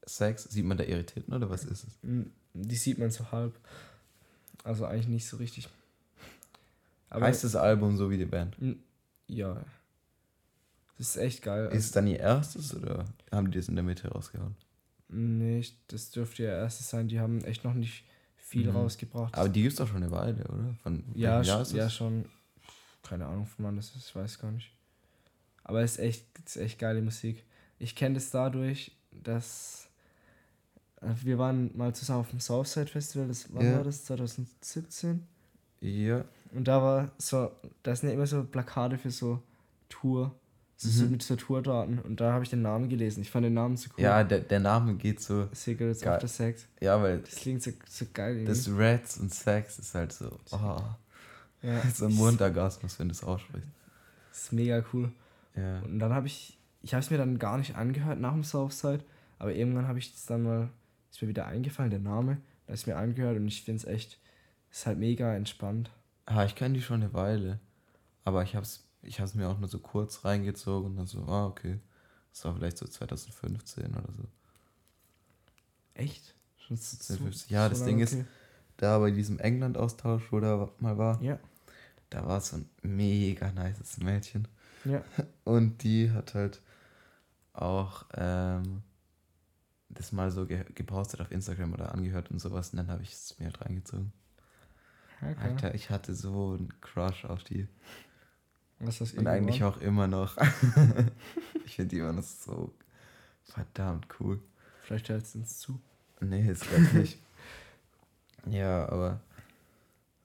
Sex, 0.07 0.45
sieht 0.45 0.65
man 0.65 0.77
da 0.77 0.85
Irritierten 0.85 1.35
oder 1.35 1.51
was 1.51 1.65
ist 1.65 1.85
es? 1.85 1.99
m, 2.03 2.33
die 2.55 2.77
sieht 2.77 2.99
man 2.99 3.11
so 3.11 3.31
halb. 3.33 3.55
Also 4.65 4.85
eigentlich 4.87 5.09
nicht 5.09 5.27
so 5.27 5.37
richtig. 5.39 5.69
Aber 7.09 7.27
heißt 7.27 7.45
das 7.45 7.57
Album 7.57 7.97
so 7.97 8.11
wie 8.11 8.19
die 8.19 8.25
Band? 8.27 8.57
ja. 9.27 9.65
Das 10.99 11.09
ist 11.09 11.17
echt 11.17 11.43
geil. 11.43 11.71
Ist 11.73 11.87
es 11.87 11.93
dann 11.93 12.07
ihr 12.07 12.19
erstes 12.21 12.75
oder 12.75 13.07
haben 13.33 13.51
die 13.51 13.57
das 13.59 13.69
in 13.69 13.75
der 13.75 13.83
Mitte 13.85 14.09
rausgehauen? 14.09 14.55
nee, 15.09 15.59
ich- 15.61 15.77
das 15.89 16.11
dürfte 16.11 16.43
ihr 16.45 16.51
erstes 16.51 16.89
sein. 16.91 17.09
Die 17.09 17.19
haben 17.19 17.43
echt 17.45 17.65
noch 17.65 17.75
nicht 17.75 18.05
viel 18.37 18.69
Mhm. 18.69 18.77
rausgebracht. 18.77 19.35
Aber 19.35 19.49
die 19.49 19.63
gibt 19.63 19.73
es 19.73 19.79
doch 19.79 19.89
schon 19.89 20.03
eine 20.03 20.11
Weile, 20.13 20.45
oder? 20.47 20.75
Von 20.83 21.03
ja, 21.15 21.41
Jahr 21.43 21.63
ist 21.63 21.73
ja, 21.73 21.87
es? 21.87 21.95
schon. 21.95 22.27
Keine 23.03 23.27
Ahnung, 23.27 23.47
von 23.47 23.65
wann 23.65 23.77
das 23.77 23.97
ist, 23.97 24.09
ich 24.09 24.15
weiß 24.15 24.39
gar 24.39 24.53
nicht. 24.53 24.71
Aber 25.65 25.81
es 25.83 25.93
ist 25.93 25.99
echt, 26.01 26.25
ist 26.47 26.57
echt 26.59 26.79
geile 26.79 27.01
Musik. 27.03 27.45
Ich 27.79 27.97
kenne 27.97 28.15
das 28.17 28.31
dadurch, 28.31 28.93
dass 29.11 29.89
wir 31.01 31.39
waren 31.39 31.71
mal 31.77 31.95
zusammen 31.95 32.21
auf 32.21 32.31
dem 32.31 32.41
Southside 32.41 32.87
Festival, 32.87 33.29
das, 33.29 33.47
wann 33.53 33.65
Ja. 33.67 33.77
war 33.77 33.85
das? 33.85 34.05
2017? 34.05 35.27
Ja. 35.81 36.25
Und 36.53 36.67
da 36.69 36.83
war 36.83 37.11
so, 37.19 37.51
da 37.83 37.95
sind 37.97 38.09
ja 38.11 38.15
immer 38.15 38.27
so 38.27 38.45
Plakate 38.45 38.99
für 38.99 39.11
so 39.11 39.41
Tour, 39.89 40.35
so, 40.77 41.05
Mhm. 41.05 41.13
mit 41.13 41.23
so 41.23 41.37
Tourdaten. 41.37 41.99
Und 42.01 42.21
da 42.21 42.33
habe 42.33 42.45
ich 42.45 42.51
den 42.51 42.63
Namen 42.63 42.89
gelesen. 42.89 43.21
Ich 43.23 43.31
fand 43.31 43.45
den 43.45 43.55
Namen 43.55 43.77
so 43.77 43.89
cool. 43.97 44.03
Ja, 44.05 44.25
der, 44.25 44.41
der 44.41 44.61
Name 44.61 44.95
geht 44.95 45.21
so. 45.21 45.49
Cigarettes 45.55 46.01
Geil. 46.03 46.15
After 46.15 46.29
Sex. 46.29 46.67
Ja, 46.81 47.01
weil 47.03 47.21
Das 47.21 47.35
klingt 47.37 47.63
so, 47.63 47.71
so 47.89 48.05
geil. 48.13 48.37
irgendwie. 48.39 48.47
das 48.49 48.69
Reds 48.69 49.19
und 49.19 49.33
Sex 49.33 49.79
ist 49.79 49.95
halt 49.95 50.13
so. 50.13 50.39
Oh, 50.53 50.81
ja, 51.63 51.83
so 51.95 52.07
ein 52.07 52.15
Mundorgasmus, 52.15 52.99
wenn 52.99 53.09
du 53.09 53.13
es 53.13 53.23
aussprichst. 53.23 53.69
Das 54.31 54.43
ist 54.45 54.53
mega 54.53 54.83
cool. 54.93 55.13
Ja. 55.57 55.81
Und 55.81 55.99
dann 55.99 56.13
habe 56.15 56.27
ich, 56.27 56.59
ich 56.83 56.95
habe 56.95 57.03
es 57.03 57.11
mir 57.11 57.19
dann 57.19 57.39
gar 57.39 57.59
nicht 57.59 57.77
angehört 57.77 58.19
nach 58.21 58.33
dem 58.33 58.45
Southside, 58.45 59.05
aber 59.39 59.53
irgendwann 59.55 59.87
habe 59.89 59.99
ich 59.99 60.13
das 60.13 60.25
dann 60.27 60.43
mal, 60.43 60.69
ist 61.11 61.21
mir 61.23 61.29
wieder 61.29 61.47
eingefallen, 61.47 61.91
der 61.91 62.01
Name, 62.01 62.39
da 62.67 62.73
ist 62.75 62.87
mir 62.87 62.97
angehört 62.97 63.37
und 63.37 63.49
ich 63.49 63.63
finde 63.63 63.79
es 63.79 63.85
echt, 63.85 64.19
ist 64.71 64.87
halt 64.87 64.99
mega 64.99 65.35
entspannt. 65.35 65.91
Ah, 66.27 66.45
ich 66.45 66.55
kenne 66.55 66.75
die 66.75 66.83
schon 66.83 67.03
eine 67.03 67.13
Weile. 67.13 67.59
Aber 68.25 68.43
ich 68.43 68.55
hab's, 68.55 68.85
ich 69.03 69.21
hab's 69.21 69.35
mir 69.35 69.49
auch 69.49 69.59
nur 69.59 69.69
so 69.69 69.79
kurz 69.79 70.25
reingezogen 70.25 70.91
und 70.91 70.97
dann 70.97 71.07
so, 71.07 71.23
ah, 71.25 71.47
okay. 71.47 71.79
Das 72.33 72.45
war 72.45 72.55
vielleicht 72.55 72.79
so 72.79 72.87
2015 72.87 73.87
oder 73.91 74.13
so. 74.17 74.25
Echt? 75.95 76.35
Schon 76.59 76.77
so, 76.77 76.97
2015. 76.97 77.53
Ja, 77.55 77.69
das 77.69 77.85
Ding 77.85 77.99
ist- 77.99 78.17
Da 78.77 78.99
bei 78.99 79.11
diesem 79.11 79.39
England-Austausch, 79.39 80.31
wo 80.33 80.41
da 80.41 80.71
mal 80.79 80.97
war, 80.97 81.21
Ja, 81.23 81.39
da 82.09 82.27
war 82.27 82.41
so 82.41 82.57
ein 82.57 82.71
mega 82.83 83.51
nices 83.53 83.99
Mädchen. 83.99 84.49
ja. 84.85 85.03
Und 85.45 85.83
die 85.83 86.11
hat 86.13 86.35
halt 86.35 86.63
auch 87.53 88.07
ähm, 88.15 88.83
das 89.91 90.13
mal 90.13 90.31
so 90.31 90.47
ge 90.47 90.65
gepostet 90.75 91.21
auf 91.21 91.31
Instagram 91.31 91.73
oder 91.75 91.95
angehört 91.95 92.31
und 92.31 92.39
sowas. 92.41 92.71
Und 92.71 92.79
dann 92.79 92.89
habe 92.89 93.03
ich 93.03 93.13
es 93.13 93.39
mir 93.39 93.47
halt 93.47 93.61
reingezogen. 93.61 94.13
Okay. 95.21 95.37
Alter, 95.41 95.75
ich 95.75 95.91
hatte 95.91 96.15
so 96.15 96.57
einen 96.59 96.73
Crush 96.81 97.25
auf 97.25 97.45
die. 97.45 97.69
Was 98.79 99.01
ist 99.01 99.13
das 99.13 99.19
Und 99.19 99.27
eigentlich 99.27 99.63
auch 99.65 99.81
immer 99.81 100.07
noch. 100.07 100.37
ich 101.67 101.77
finde 101.77 101.91
die 101.91 101.99
immer 101.99 102.13
noch 102.13 102.23
so 102.23 102.73
verdammt 103.45 104.07
cool. 104.19 104.41
Vielleicht 104.83 105.09
hört 105.11 105.23
es 105.25 105.35
uns 105.35 105.59
zu. 105.59 105.79
Nee, 106.21 106.49
ist 106.51 106.69
gleich 106.69 106.93
nicht. 106.95 107.19
ja, 108.47 108.89
aber 108.89 109.21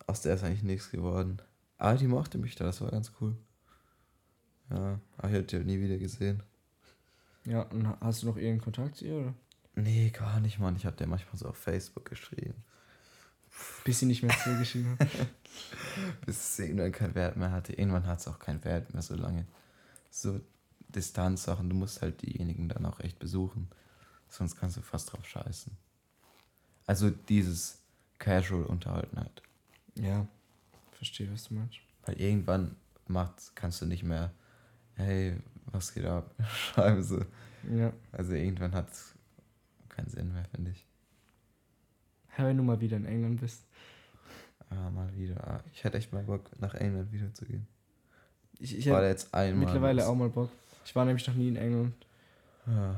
aus 0.08 0.22
der 0.22 0.36
ist 0.36 0.44
eigentlich 0.44 0.64
nichts 0.64 0.92
geworden. 0.92 1.42
Aber 1.78 1.98
die 1.98 2.08
mochte 2.08 2.38
mich 2.38 2.56
da, 2.56 2.64
das 2.66 2.80
war 2.80 2.92
ganz 2.92 3.12
cool. 3.20 3.36
Ja, 4.70 5.00
aber 5.18 5.30
ich 5.30 5.38
hab 5.38 5.48
die 5.48 5.58
nie 5.60 5.80
wieder 5.80 5.98
gesehen. 5.98 6.42
Ja, 7.44 7.64
und 7.64 7.88
ha- 7.88 7.98
hast 8.02 8.24
du 8.24 8.28
noch 8.28 8.38
irgendeinen 8.38 8.62
Kontakt 8.62 8.96
zu 8.96 9.06
ihr, 9.06 9.16
oder? 9.16 9.34
Nee, 9.76 10.10
gar 10.10 10.40
nicht, 10.40 10.60
Mann. 10.60 10.76
Ich 10.76 10.86
hab 10.86 10.98
der 10.98 11.08
manchmal 11.08 11.36
so 11.36 11.48
auf 11.48 11.58
Facebook 11.58 12.06
geschrieben. 12.06 12.64
Bis 13.84 14.00
sie 14.00 14.06
nicht 14.06 14.24
mehr 14.24 14.36
zurückgeschrieben 14.44 14.98
hat. 15.00 15.08
Bis 16.26 16.38
es 16.38 16.60
irgendwann 16.60 16.92
keinen 16.92 17.16
Wert 17.16 17.38
mehr 17.38 17.52
hatte. 17.52 17.74
Irgendwann 17.74 18.08
hat 18.08 18.20
es 18.20 18.28
auch 18.28 18.40
keinen 18.40 18.64
Wert 18.64 18.94
mehr 18.94 19.04
so 19.04 19.16
lange. 19.16 19.46
so 20.10 20.42
Distanzsachen, 20.90 21.70
du 21.70 21.76
musst 21.76 22.02
halt 22.02 22.22
diejenigen 22.22 22.70
dann 22.70 22.86
auch 22.86 23.00
echt 23.02 23.20
besuchen. 23.20 23.70
Sonst 24.30 24.56
kannst 24.56 24.78
du 24.78 24.82
fast 24.82 25.12
drauf 25.12 25.26
scheißen. 25.26 25.76
Also 26.88 27.10
dieses 27.10 27.80
Casual 28.18 28.64
unterhalten 28.64 29.20
halt. 29.20 29.42
Ja, 29.96 30.28
verstehe, 30.94 31.32
was 31.32 31.46
du 31.46 31.56
meinst. 31.56 31.78
Weil 32.06 32.20
irgendwann 32.20 32.76
macht, 33.08 33.56
kannst 33.56 33.82
du 33.82 33.86
nicht 33.86 34.04
mehr, 34.04 34.32
hey, 34.96 35.38
was 35.68 35.94
geht 35.94 36.06
ab? 36.06 36.34
Schreiben 36.48 37.04
so. 37.04 37.26
Ja. 37.72 37.92
Also 38.12 38.34
irgendwann 38.34 38.74
hat 38.74 38.92
es 38.92 39.15
keinen 39.96 40.10
Sinn 40.10 40.34
mehr, 40.34 40.46
finde 40.46 40.72
ich. 40.72 40.86
Ja, 42.38 42.46
wenn 42.46 42.58
du 42.58 42.64
mal 42.64 42.80
wieder 42.82 42.98
in 42.98 43.06
England 43.06 43.40
bist. 43.42 43.64
Ah, 44.70 44.90
mal 44.90 45.14
wieder. 45.16 45.46
Ah, 45.48 45.64
Ich 45.74 45.84
hätte 45.84 45.98
echt 45.98 46.12
mal 46.12 46.24
Bock, 46.24 46.50
nach 46.60 46.74
England 46.74 47.12
wieder 47.12 47.34
zu 47.34 47.46
gehen. 47.46 47.68
Ich, 48.60 48.78
Ich 48.78 48.90
war 48.90 49.02
da 49.02 49.08
jetzt 49.08 49.34
einmal. 49.34 49.66
mittlerweile 49.66 50.06
auch 50.08 50.16
mal 50.16 50.30
Bock. 50.30 50.50
Ich 50.86 50.96
war 50.96 51.06
nämlich 51.06 51.26
noch 51.28 51.36
nie 51.36 51.50
in 51.50 51.56
England. 51.56 51.94
Ah, 52.68 52.96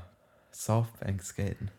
Southbank 0.51 1.21
Skaten. 1.23 1.69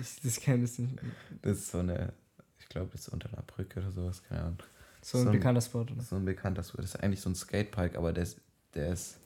Ich, 0.00 0.20
das 0.22 0.38
kenne 0.40 0.64
ich 0.64 0.78
nicht. 0.78 0.94
Das 1.42 1.58
ist 1.58 1.70
so 1.72 1.78
eine, 1.78 2.12
ich 2.58 2.68
glaube, 2.68 2.88
das 2.92 3.02
ist 3.02 3.08
unter 3.08 3.28
einer 3.32 3.42
Brücke 3.42 3.80
oder 3.80 3.90
sowas, 3.90 4.22
keine 4.22 4.42
Ahnung. 4.42 4.58
So 5.02 5.18
ein 5.18 5.24
So 5.24 5.28
ein- 5.30 5.32
bekannter 5.32 5.60
Spot, 5.60 5.80
oder? 5.80 6.00
So 6.02 6.16
ein 6.16 6.24
bekannter 6.24 6.62
Spot. 6.62 6.78
Das 6.82 6.94
ist 6.94 7.02
eigentlich 7.02 7.20
so 7.20 7.30
ein 7.30 7.34
Skatepark, 7.34 7.96
aber 7.96 8.12
der 8.12 8.22
ist, 8.22 8.40
der 8.74 8.92
ist 8.92 9.18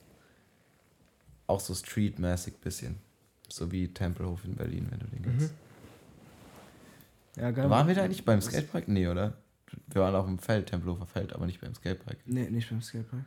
auch 1.47 1.61
so 1.61 1.75
streetmäßig 1.75 2.57
bisschen. 2.59 2.99
So 3.53 3.71
wie 3.73 3.89
Tempelhof 3.93 4.45
in 4.45 4.55
Berlin, 4.57 4.87
wenn 4.91 5.01
du 5.01 5.07
den 5.07 5.21
Mhm. 5.21 5.39
kennst. 5.39 5.55
Ja, 7.37 7.51
geil. 7.51 7.71
Waren 7.71 7.89
wir 7.89 7.95
da 7.95 8.05
eigentlich 8.05 8.25
beim 8.25 8.41
Skatepark? 8.41 8.89
Nee, 8.89 9.09
oder? 9.09 9.35
Wir 9.89 10.03
waren 10.03 10.15
auf 10.15 10.27
dem 10.27 10.39
Feld, 10.39 10.67
Tempelhofer 10.69 11.07
Feld, 11.07 11.33
aber 11.33 11.47
nicht 11.47 11.61
beim 11.61 11.75
Skatepark. 11.75 12.19
Nee, 12.27 12.51
nicht 12.51 12.69
beim 12.69 12.83
Skatepark. 12.83 13.25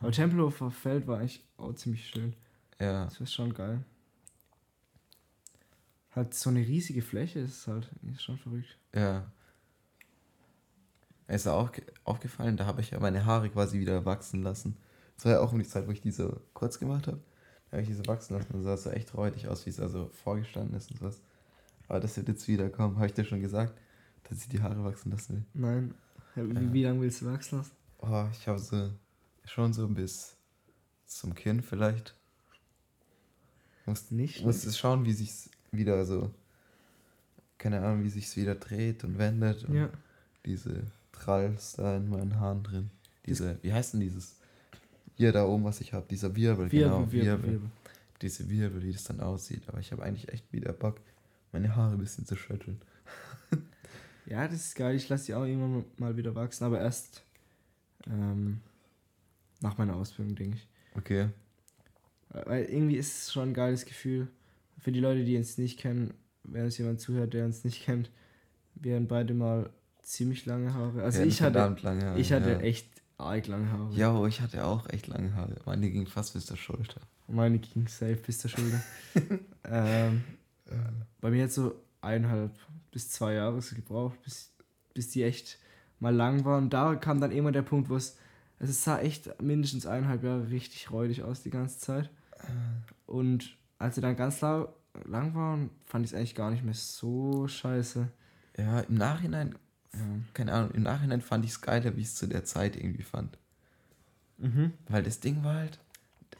Aber 0.00 0.10
Tempelhofer 0.12 0.70
Feld 0.70 1.06
war 1.06 1.18
eigentlich 1.18 1.42
auch 1.56 1.72
ziemlich 1.74 2.06
schön. 2.08 2.34
Ja. 2.80 3.04
Das 3.04 3.20
ist 3.20 3.32
schon 3.32 3.54
geil. 3.54 3.84
Halt 6.14 6.34
so 6.34 6.50
eine 6.50 6.60
riesige 6.60 7.02
Fläche 7.02 7.40
ist 7.40 7.66
halt 7.66 7.90
ist 8.12 8.22
schon 8.22 8.38
verrückt. 8.38 8.76
Ja. 8.94 9.30
Ist 11.26 11.46
auch 11.48 11.70
aufgefallen, 12.04 12.56
da 12.56 12.66
habe 12.66 12.80
ich 12.82 12.90
ja 12.90 13.00
meine 13.00 13.24
Haare 13.24 13.48
quasi 13.50 13.78
wieder 13.80 14.04
wachsen 14.04 14.42
lassen. 14.42 14.76
Das 15.16 15.24
war 15.24 15.32
ja 15.32 15.40
auch 15.40 15.52
um 15.52 15.58
die 15.58 15.66
Zeit, 15.66 15.86
wo 15.86 15.90
ich 15.92 16.00
die 16.02 16.10
so 16.10 16.40
kurz 16.52 16.78
gemacht 16.78 17.06
habe. 17.06 17.20
Habe 17.74 17.82
ich 17.82 17.88
die 17.88 17.94
so 17.94 18.06
wachsen 18.06 18.34
lassen 18.36 18.54
und 18.54 18.62
sah 18.62 18.76
so 18.76 18.90
echt 18.90 19.14
räudig 19.14 19.48
aus, 19.48 19.66
wie 19.66 19.70
es 19.70 19.76
da 19.76 19.88
so 19.88 20.08
vorgestanden 20.22 20.76
ist 20.76 20.92
und 20.92 20.98
sowas. 21.00 21.20
Aber 21.88 21.98
das 21.98 22.16
wird 22.16 22.28
jetzt 22.28 22.46
wieder 22.46 22.70
kommen. 22.70 22.96
Habe 22.96 23.06
ich 23.06 23.14
dir 23.14 23.24
schon 23.24 23.40
gesagt, 23.40 23.74
dass 24.28 24.38
ich 24.42 24.48
die 24.48 24.62
Haare 24.62 24.84
wachsen 24.84 25.10
lassen 25.10 25.34
will? 25.34 25.44
Nein. 25.54 25.94
Wie, 26.36 26.72
wie 26.72 26.84
lange 26.84 27.00
willst 27.00 27.20
du 27.22 27.26
wachsen 27.26 27.58
lassen? 27.58 27.72
Oh, 27.98 28.26
ich 28.30 28.46
habe 28.46 28.60
so 28.60 28.90
schon 29.44 29.72
so 29.72 29.88
bis 29.88 30.36
zum 31.04 31.34
Kinn 31.34 31.62
vielleicht. 31.62 32.14
Muss, 33.86 34.10
Nicht 34.12 34.44
muss 34.44 34.64
es 34.64 34.78
schauen, 34.78 35.04
wie 35.04 35.12
sich's 35.12 35.50
wieder 35.72 36.04
so, 36.06 36.30
keine 37.58 37.80
Ahnung, 37.82 38.04
wie 38.04 38.08
sich's 38.08 38.36
wieder 38.36 38.54
dreht 38.54 39.02
und 39.02 39.18
wendet. 39.18 39.64
Und 39.64 39.74
Ja. 39.74 39.90
diese 40.46 40.84
Tralls 41.12 41.72
da 41.72 41.96
in 41.96 42.08
meinen 42.08 42.38
Haaren 42.38 42.62
drin. 42.62 42.90
Diese, 43.26 43.58
wie 43.62 43.72
heißt 43.72 43.94
denn 43.94 44.00
dieses? 44.00 44.36
Hier 45.16 45.32
da 45.32 45.46
oben, 45.46 45.64
was 45.64 45.80
ich 45.80 45.92
habe, 45.92 46.06
dieser 46.08 46.34
Wirbel, 46.34 46.70
Wirbel, 46.70 46.88
genau, 46.88 47.12
Wirbel, 47.12 47.26
Wirbel. 47.26 47.52
Wirbel. 47.52 47.70
Diese 48.22 48.48
Wirbel, 48.48 48.82
wie 48.82 48.92
das 48.92 49.04
dann 49.04 49.20
aussieht. 49.20 49.62
Aber 49.68 49.78
ich 49.78 49.92
habe 49.92 50.02
eigentlich 50.02 50.28
echt 50.32 50.52
wieder 50.52 50.72
Bock, 50.72 51.00
meine 51.52 51.74
Haare 51.74 51.92
ein 51.92 51.98
bisschen 51.98 52.26
zu 52.26 52.36
schütteln. 52.36 52.80
Ja, 54.26 54.48
das 54.48 54.56
ist 54.56 54.74
geil. 54.74 54.96
Ich 54.96 55.06
lasse 55.10 55.26
die 55.26 55.34
auch 55.34 55.44
irgendwann 55.44 55.84
mal 55.98 56.16
wieder 56.16 56.34
wachsen, 56.34 56.64
aber 56.64 56.80
erst 56.80 57.22
ähm, 58.06 58.60
nach 59.60 59.76
meiner 59.76 59.96
Ausbildung, 59.96 60.34
denke 60.34 60.56
ich. 60.56 60.66
Okay. 60.96 61.28
Weil 62.30 62.64
irgendwie 62.64 62.96
ist 62.96 63.18
es 63.18 63.32
schon 63.32 63.50
ein 63.50 63.54
geiles 63.54 63.84
Gefühl. 63.84 64.28
Für 64.80 64.92
die 64.92 65.00
Leute, 65.00 65.24
die 65.24 65.36
uns 65.36 65.58
nicht 65.58 65.78
kennen, 65.78 66.14
wenn 66.42 66.64
uns 66.64 66.78
jemand 66.78 67.00
zuhört, 67.00 67.34
der 67.34 67.44
uns 67.44 67.64
nicht 67.64 67.84
kennt, 67.84 68.10
wir 68.74 68.96
haben 68.96 69.06
beide 69.06 69.34
mal 69.34 69.70
ziemlich 70.02 70.46
lange 70.46 70.74
Haare. 70.74 71.02
Also 71.02 71.22
ich 71.22 71.40
hatten 71.40 71.58
hatte, 71.58 71.84
lange 71.84 72.04
Haare. 72.04 72.20
ich 72.20 72.32
hatte 72.32 72.52
ja. 72.52 72.60
Echt 73.18 73.20
arg 73.20 73.46
lange 73.46 73.70
Haare. 73.70 73.92
Ja, 73.94 74.26
ich 74.26 74.40
hatte 74.40 74.64
auch 74.64 74.88
echt 74.90 75.06
lange 75.06 75.34
Haare. 75.34 75.56
Meine 75.66 75.90
gingen 75.90 76.06
fast 76.06 76.34
bis 76.34 76.46
zur 76.46 76.56
Schulter. 76.56 77.00
Und 77.26 77.36
Meine 77.36 77.58
ging 77.58 77.86
safe 77.88 78.16
bis 78.16 78.38
zur 78.40 78.50
Schulter. 78.50 78.80
ähm, 79.64 80.24
bei 81.20 81.30
mir 81.30 81.44
hat 81.44 81.52
so 81.52 81.74
eineinhalb 82.00 82.52
bis 82.90 83.10
zwei 83.10 83.34
Jahre 83.34 83.60
gebraucht, 83.60 84.20
bis, 84.22 84.52
bis 84.92 85.10
die 85.10 85.22
echt 85.22 85.58
mal 86.00 86.14
lang 86.14 86.44
waren. 86.44 86.70
Da 86.70 86.94
kam 86.96 87.20
dann 87.20 87.32
immer 87.32 87.52
der 87.52 87.62
Punkt, 87.62 87.88
wo 87.88 87.96
es, 87.96 88.16
also 88.58 88.70
es 88.70 88.84
sah 88.84 88.98
echt 89.00 89.40
mindestens 89.42 89.86
eineinhalb 89.86 90.22
Jahre 90.22 90.50
richtig 90.50 90.90
räudig 90.90 91.22
aus 91.22 91.42
die 91.42 91.50
ganze 91.50 91.78
Zeit. 91.78 92.10
Und 93.06 93.56
als 93.78 93.94
sie 93.94 94.00
dann 94.00 94.16
ganz 94.16 94.40
lau- 94.40 94.74
lang 95.06 95.34
waren, 95.34 95.70
fand 95.86 96.04
ich 96.04 96.12
es 96.12 96.16
eigentlich 96.16 96.34
gar 96.34 96.50
nicht 96.50 96.64
mehr 96.64 96.74
so 96.74 97.48
scheiße. 97.48 98.08
Ja, 98.58 98.80
im 98.80 98.94
Nachhinein, 98.96 99.54
Ja. 99.98 100.18
keine 100.34 100.52
Ahnung, 100.52 100.70
im 100.72 100.82
Nachhinein 100.82 101.20
fand 101.20 101.44
ich 101.44 101.52
es 101.52 101.60
geiler, 101.60 101.96
wie 101.96 102.00
ich 102.00 102.08
es 102.08 102.14
zu 102.16 102.26
der 102.26 102.44
Zeit 102.44 102.76
irgendwie 102.76 103.02
fand. 103.02 103.36
Mhm. 104.38 104.72
Weil 104.88 105.02
das 105.02 105.20
Ding 105.20 105.44
war 105.44 105.54
halt, 105.56 105.78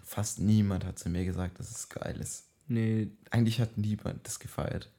fast 0.02 0.38
niemand 0.40 0.84
hat 0.84 0.98
zu 0.98 1.08
mir 1.08 1.24
gesagt, 1.24 1.58
dass 1.58 1.70
es 1.70 1.88
geil 1.88 2.16
ist. 2.20 2.44
Nee, 2.66 3.08
Eigentlich 3.30 3.60
hat 3.60 3.76
niemand 3.78 4.26
das 4.26 4.38
gefeiert. 4.40 4.90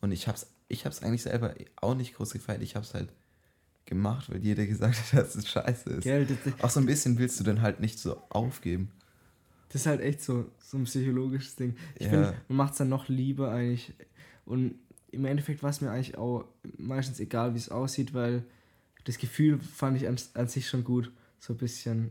Und 0.00 0.12
ich 0.12 0.28
hab's, 0.28 0.46
ich 0.68 0.84
hab's 0.84 1.02
eigentlich 1.02 1.22
selber 1.22 1.54
auch 1.76 1.94
nicht 1.94 2.14
groß 2.14 2.32
gefeiert. 2.32 2.62
Ich 2.62 2.76
hab's 2.76 2.94
halt 2.94 3.08
gemacht, 3.86 4.30
weil 4.30 4.38
jeder 4.42 4.66
gesagt 4.66 4.96
hat, 5.12 5.12
dass 5.20 5.34
es 5.34 5.48
scheiße 5.48 5.90
ist. 5.90 6.04
gell, 6.04 6.26
das, 6.26 6.38
Auch 6.62 6.70
so 6.70 6.80
ein 6.80 6.86
bisschen 6.86 7.18
willst 7.18 7.38
du 7.40 7.44
dann 7.44 7.62
halt 7.62 7.80
nicht 7.80 7.98
so 7.98 8.16
aufgeben. 8.30 8.90
Das 9.68 9.82
ist 9.82 9.86
halt 9.86 10.00
echt 10.00 10.22
so, 10.22 10.50
so 10.58 10.76
ein 10.76 10.84
psychologisches 10.84 11.56
Ding. 11.56 11.76
Ich 11.96 12.06
Ja. 12.06 12.10
finde, 12.10 12.34
man 12.48 12.56
macht 12.58 12.72
es 12.72 12.78
dann 12.78 12.88
noch 12.88 13.08
lieber 13.08 13.50
eigentlich. 13.50 13.92
Und 14.44 14.74
im 15.14 15.24
Endeffekt 15.24 15.62
war 15.62 15.70
es 15.70 15.80
mir 15.80 15.90
eigentlich 15.90 16.16
auch 16.18 16.44
meistens 16.76 17.20
egal, 17.20 17.54
wie 17.54 17.58
es 17.58 17.68
aussieht, 17.70 18.12
weil 18.14 18.44
das 19.04 19.18
Gefühl 19.18 19.58
fand 19.60 19.96
ich 19.96 20.06
an, 20.08 20.16
an 20.34 20.48
sich 20.48 20.68
schon 20.68 20.84
gut. 20.84 21.10
So 21.38 21.52
ein 21.54 21.56
bisschen, 21.58 22.10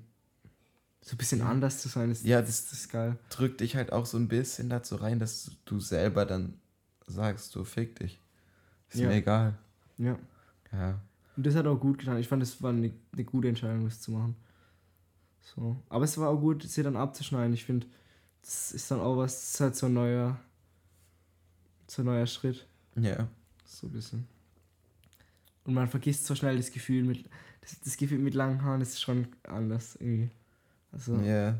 so 1.02 1.16
ein 1.16 1.18
bisschen 1.18 1.40
Ja. 1.40 1.50
anders 1.50 1.82
zu 1.82 1.90
sein, 1.90 2.12
ist, 2.12 2.24
Ja, 2.26 2.42
das, 2.42 2.70
das 2.70 2.74
ist 2.80 2.90
geil. 2.92 3.18
Drückt 3.30 3.62
dich 3.62 3.76
halt 3.76 3.92
auch 3.92 4.06
so 4.06 4.18
ein 4.18 4.28
bisschen 4.28 4.70
dazu 4.70 4.96
rein, 4.96 5.20
dass 5.20 5.52
du 5.66 5.80
selber 5.80 6.26
dann 6.26 6.54
sagst, 7.08 7.54
du 7.56 7.64
fick 7.64 7.98
dich. 8.00 8.20
Ist 8.90 9.00
Ja. 9.00 9.08
mir 9.10 9.16
egal. 9.16 9.58
Ja. 9.98 10.18
Ja. 10.72 11.00
Und 11.36 11.46
das 11.46 11.56
hat 11.56 11.66
auch 11.66 11.80
gut 11.80 11.98
getan. 11.98 12.18
Ich 12.20 12.28
fand, 12.28 12.42
das 12.44 12.62
war 12.62 12.70
eine, 12.72 12.92
eine 13.12 13.24
gute 13.24 13.48
Entscheidung, 13.50 13.86
das 13.86 14.00
zu 14.02 14.12
machen. 14.12 14.36
So. 15.56 15.82
Aber 15.90 16.06
es 16.06 16.18
war 16.18 16.30
auch 16.30 16.40
gut, 16.40 16.64
sie 16.64 16.84
dann 16.84 16.96
abzuschneiden. 16.96 17.54
Ich 17.54 17.66
finde, 17.66 17.88
das 18.42 18.72
ist 18.72 18.90
dann 18.92 19.00
auch 19.00 19.18
was, 19.18 19.34
das 19.34 19.54
ist 19.56 19.60
halt 19.62 19.76
so 19.76 19.88
ein 19.88 19.94
neuer, 19.94 20.40
so 21.88 22.02
ein 22.02 22.06
neuer 22.06 22.28
Schritt. 22.28 22.68
Ja. 22.96 23.28
So 23.66 23.88
ein 23.88 23.92
bisschen. 23.94 24.28
Und 25.66 25.74
man 25.74 25.88
vergisst 25.88 26.26
so 26.26 26.36
schnell 26.36 26.58
das 26.58 26.72
Gefühl 26.72 27.04
mit. 27.04 27.30
Das, 27.62 27.80
das 27.80 27.98
Gefühl 27.98 28.20
mit 28.20 28.34
langen 28.34 28.62
Haaren 28.64 28.82
ist 28.82 29.02
schon 29.02 29.28
anders 29.44 29.96
irgendwie. 29.96 30.30
Also, 30.92 31.16
Ja. 31.22 31.58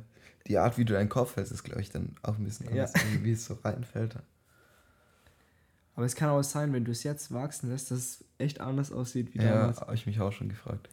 Die 0.48 0.58
Art, 0.58 0.78
wie 0.78 0.84
du 0.84 0.92
deinen 0.94 1.08
Kopf 1.08 1.38
hältst, 1.38 1.54
ist, 1.54 1.64
glaube 1.64 1.80
ich, 1.82 1.90
dann 1.90 2.16
auch 2.22 2.38
ein 2.38 2.44
bisschen 2.44 2.66
Ja. 2.76 2.84
anders, 2.84 2.94
wie 3.22 3.32
es 3.32 3.46
so 3.46 3.54
reinfällt. 3.64 4.18
aber 5.96 6.06
es 6.06 6.16
kann 6.16 6.30
auch 6.30 6.42
sein, 6.44 6.74
wenn 6.74 6.84
du 6.86 6.92
es 6.92 7.04
jetzt 7.04 7.32
wachsen 7.34 7.70
lässt, 7.70 7.92
dass 7.92 8.00
es 8.00 8.24
echt 8.40 8.60
anders 8.60 8.92
aussieht 8.92 9.34
wie 9.34 9.38
Ja, 9.38 9.54
damals. 9.60 9.80
habe 9.82 9.94
ich 9.96 10.06
mich 10.06 10.20
auch 10.20 10.34
schon 10.34 10.50
gefragt. 10.50 10.90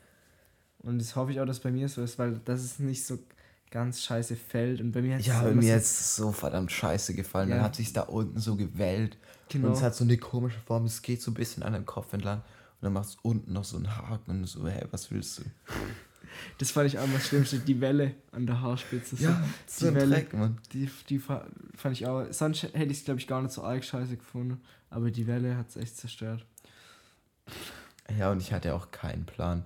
Und 0.79 0.99
das 1.01 1.17
hoffe 1.17 1.33
ich 1.33 1.41
auch, 1.41 1.47
dass 1.47 1.61
bei 1.61 1.71
mir 1.73 1.89
so 1.89 2.03
ist, 2.03 2.19
weil 2.19 2.39
das 2.45 2.63
ist 2.65 2.81
nicht 2.81 3.05
so 3.05 3.19
ganz 3.71 4.03
scheiße 4.03 4.37
fällt. 4.37 4.81
Und 4.81 4.93
bei 4.93 5.03
mir 5.03 5.17
hat 5.17 5.23
Ja, 5.23 5.43
immer 5.43 5.61
mir 5.63 5.77
es 5.77 6.17
so 6.17 6.33
verdammt 6.33 6.73
scheiße 6.73 7.15
gefallen. 7.15 7.49
Ja. 7.51 7.57
Dann 7.57 7.65
hat 7.65 7.77
sich 7.77 7.93
da 7.93 8.03
unten 8.03 8.39
so 8.41 8.57
gewellt. 8.57 9.17
Genau. 9.49 9.69
Und 9.69 9.73
es 9.75 9.83
hat 9.83 9.95
so 9.95 10.05
eine 10.05 10.17
komische 10.19 10.59
Form. 10.61 10.85
Es 10.85 11.03
geht 11.03 11.23
so 11.23 11.31
ein 11.31 11.35
bisschen 11.35 11.63
an 11.63 11.73
den 11.73 11.87
Kopf 11.87 12.13
entlang. 12.13 12.39
Und 12.39 12.83
dann 12.87 12.93
machst 12.93 13.15
du 13.17 13.29
unten 13.29 13.53
noch 13.53 13.65
so 13.65 13.77
einen 13.77 13.97
Haken 13.97 14.31
und 14.31 14.47
so, 14.47 14.67
hey, 14.69 14.87
was 14.91 15.11
willst 15.11 15.39
du? 15.39 15.43
Das 16.59 16.71
fand 16.71 16.87
ich 16.87 16.99
auch 16.99 17.09
das 17.13 17.27
Schlimmste, 17.27 17.59
die 17.59 17.81
Welle 17.81 18.15
an 18.31 18.47
der 18.47 18.61
Haarspitze. 18.63 19.17
So. 19.17 19.29
so 19.67 19.89
ein 19.89 19.95
Welle. 19.97 20.15
Dreck, 20.15 20.33
Mann. 20.33 20.59
Die, 20.73 20.89
die 21.09 21.19
fa- 21.19 21.45
fand 21.75 21.97
ich 21.97 22.07
auch. 22.07 22.25
Sonst 22.31 22.63
hätte 22.63 22.85
ich 22.93 22.99
es, 22.99 23.05
glaube 23.05 23.19
ich, 23.19 23.27
gar 23.27 23.43
nicht 23.43 23.53
so 23.53 23.65
arg 23.65 23.85
scheiße 23.85 24.17
gefunden. 24.17 24.61
Aber 24.91 25.11
die 25.11 25.27
Welle 25.27 25.57
hat 25.57 25.69
es 25.71 25.77
echt 25.77 25.97
zerstört. 25.97 26.47
Ja, 28.17 28.31
und 28.31 28.41
ich 28.41 28.53
hatte 28.53 28.75
auch 28.75 28.91
keinen 28.91 29.27
Plan. 29.27 29.65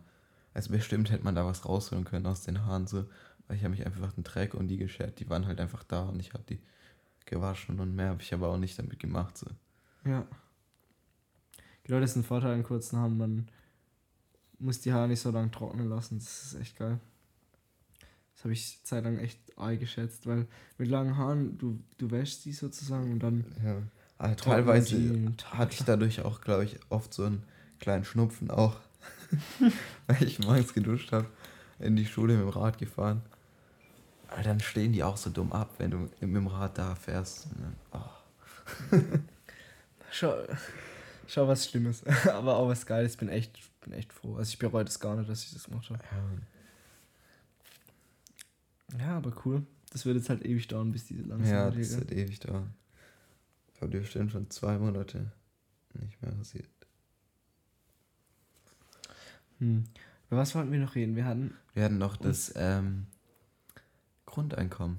Also 0.55 0.71
bestimmt 0.73 1.11
hätte 1.11 1.23
man 1.25 1.35
da 1.35 1.45
was 1.45 1.65
rausholen 1.67 2.05
können 2.05 2.27
aus 2.27 2.43
den 2.43 2.65
Haaren 2.65 2.87
so. 2.87 3.05
Weil 3.47 3.57
ich 3.57 3.65
habe 3.65 3.73
mich 3.73 3.85
einfach 3.85 4.13
den 4.13 4.25
Dreck 4.25 4.55
und 4.55 4.69
die 4.69 4.77
geschert. 4.77 5.21
Die 5.21 5.29
waren 5.29 5.47
halt 5.47 5.61
einfach 5.61 5.85
da 5.85 6.05
und 6.05 6.21
ich 6.21 6.33
habe 6.33 6.45
die 6.49 6.61
gewaschen 7.27 7.81
und 7.81 7.95
mehr 7.95 8.11
habe 8.11 8.23
ich 8.23 8.33
aber 8.35 8.49
auch 8.49 8.59
nicht 8.59 8.79
damit 8.79 8.99
gemacht. 8.99 9.37
So. 9.39 9.47
Ja. 10.05 10.27
Genau, 11.85 12.01
das 12.01 12.11
ist 12.11 12.17
ein 12.17 12.25
Vorteil 12.25 12.55
an 12.55 12.63
kurzen 12.63 12.99
Haaren. 12.99 13.17
Man 13.17 13.49
muss 14.59 14.81
die 14.81 14.93
Haare 14.93 15.09
nicht 15.09 15.21
so 15.21 15.31
lange 15.31 15.51
trocknen 15.51 15.89
lassen. 15.89 16.19
Das 16.19 16.45
ist 16.45 16.61
echt 16.61 16.79
geil. 16.79 16.99
Das 18.35 18.45
habe 18.45 18.53
ich 18.53 18.81
zeitlang 18.85 19.19
echt 19.19 19.39
arg 19.57 19.79
geschätzt, 19.81 20.27
weil 20.27 20.47
mit 20.79 20.89
langen 20.89 21.17
Haaren, 21.17 21.57
du, 21.59 21.81
du 21.99 22.11
wäschst 22.11 22.45
die 22.45 22.53
sozusagen 22.53 23.13
und 23.13 23.21
dann. 23.21 23.45
Ja. 23.63 23.83
Trocknen 24.19 24.37
teilweise 24.37 25.33
hatte 25.51 25.75
ich 25.75 25.85
dadurch 25.85 26.23
auch, 26.23 26.41
glaube 26.41 26.65
ich, 26.65 26.79
oft 26.89 27.13
so 27.13 27.25
einen 27.25 27.43
kleinen 27.79 28.05
Schnupfen 28.05 28.51
auch. 28.51 28.77
weil 30.07 30.23
ich 30.23 30.39
morgens 30.39 30.73
geduscht 30.73 31.13
habe, 31.13 31.27
in 31.79 31.97
die 31.97 32.07
Schule 32.07 32.35
mit 32.35 32.43
dem 32.43 32.49
Rad 32.49 32.79
gefahren. 32.79 33.23
Dann 34.43 34.61
stehen 34.61 34.93
die 34.93 35.03
auch 35.03 35.17
so 35.17 35.31
dumm 35.31 35.53
ab, 35.53 35.75
wenn 35.79 35.91
du 35.91 35.99
mit 35.99 36.23
dem 36.23 36.47
Rad 36.47 36.79
da 36.79 36.95
fährst. 36.95 37.49
Oh. 37.93 38.97
Schau, 40.11 40.33
schau 41.27 41.49
was 41.49 41.69
Schlimmes. 41.69 42.05
Aber 42.33 42.57
auch 42.57 42.69
was 42.69 42.87
Geiles. 42.87 43.13
Ich 43.13 43.19
bin 43.19 43.29
echt, 43.29 43.59
bin 43.81 43.93
echt 43.93 44.13
froh. 44.13 44.37
Also 44.37 44.51
ich 44.51 44.59
bereue 44.59 44.85
das 44.85 45.01
gar 45.01 45.17
nicht, 45.17 45.29
dass 45.29 45.43
ich 45.43 45.53
das 45.53 45.65
gemacht 45.65 45.91
habe. 45.91 45.99
Ja, 48.93 49.05
Ja, 49.07 49.17
aber 49.17 49.33
cool. 49.45 49.67
Das 49.91 50.07
wird 50.07 50.17
jetzt 50.17 50.29
halt 50.29 50.45
ewig 50.45 50.69
dauern, 50.69 50.93
bis 50.93 51.07
diese 51.07 51.23
langsam 51.23 51.53
ja 51.53 51.69
das 51.71 51.97
wird 51.99 52.13
ewig 52.13 52.39
dauern. 52.39 52.73
Ich 53.73 53.75
glaube, 53.79 53.93
die 53.93 53.99
bestimmt 53.99 54.31
schon 54.31 54.49
zwei 54.51 54.79
Monate 54.79 55.33
nicht 55.95 56.23
mehr 56.23 56.31
passiert. 56.31 56.69
Hm. 59.59 59.85
Über 60.29 60.41
was 60.41 60.55
wollten 60.55 60.71
wir 60.71 60.79
noch 60.79 60.95
reden? 60.95 61.17
Wir 61.17 61.25
hatten. 61.25 61.55
Wir 61.75 61.85
hatten 61.85 61.99
noch 61.99 62.17
das 62.17 62.53
ähm, 62.57 63.07
Grundeinkommen. 64.27 64.99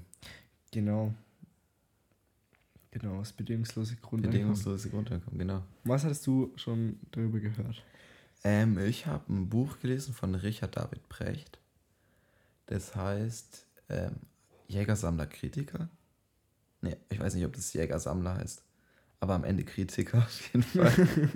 Genau. 0.70 1.14
Genau, 2.90 3.18
das 3.18 3.32
bedingungslose 3.32 3.96
Grundeinkommen. 3.96 4.32
Bedingungslose 4.32 4.88
Grundeinkommen, 4.88 5.38
genau. 5.38 5.62
Was 5.84 6.04
hattest 6.04 6.26
du 6.26 6.52
schon 6.56 6.98
darüber 7.10 7.40
gehört? 7.40 7.84
Ähm, 8.42 8.78
ich 8.78 9.06
habe 9.06 9.32
ein 9.32 9.48
Buch 9.48 9.80
gelesen 9.80 10.14
von 10.14 10.34
Richard 10.34 10.76
David 10.76 11.06
Brecht. 11.08 11.58
Das 12.66 12.96
heißt 12.96 13.66
ähm, 13.88 14.16
Jägersammler 14.68 15.26
Kritiker. 15.26 15.88
Ne, 16.80 16.96
ich 17.10 17.18
weiß 17.18 17.34
nicht, 17.34 17.44
ob 17.44 17.52
das 17.52 17.72
Jägersammler 17.72 18.36
heißt. 18.36 18.62
Aber 19.20 19.34
am 19.34 19.44
Ende 19.44 19.64
Kritiker 19.64 20.18
auf 20.18 20.52
jeden 20.52 20.62
Fall. 20.62 20.92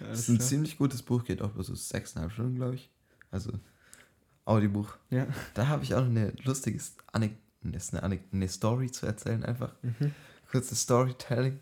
Das 0.00 0.18
ist 0.20 0.28
ein 0.28 0.40
ziemlich 0.40 0.76
gutes 0.76 1.02
Buch, 1.02 1.24
geht 1.24 1.40
auch 1.40 1.52
bloß 1.52 1.68
so 1.68 1.74
sechseinhalb 1.74 2.30
Stunden, 2.30 2.56
glaube 2.56 2.74
ich. 2.74 2.90
Also 3.30 3.52
Audiobuch. 4.44 4.96
Ja. 5.10 5.26
Da 5.54 5.68
habe 5.68 5.84
ich 5.84 5.94
auch 5.94 6.00
noch 6.00 6.10
eine 6.10 6.32
lustige 6.44 6.78
Anek 7.12 7.32
eine, 7.62 8.02
Anek 8.02 8.20
eine 8.32 8.48
Story 8.48 8.90
zu 8.90 9.06
erzählen, 9.06 9.44
einfach. 9.44 9.72
Mhm. 9.82 10.14
Kurzes 10.50 10.82
Storytelling. 10.82 11.58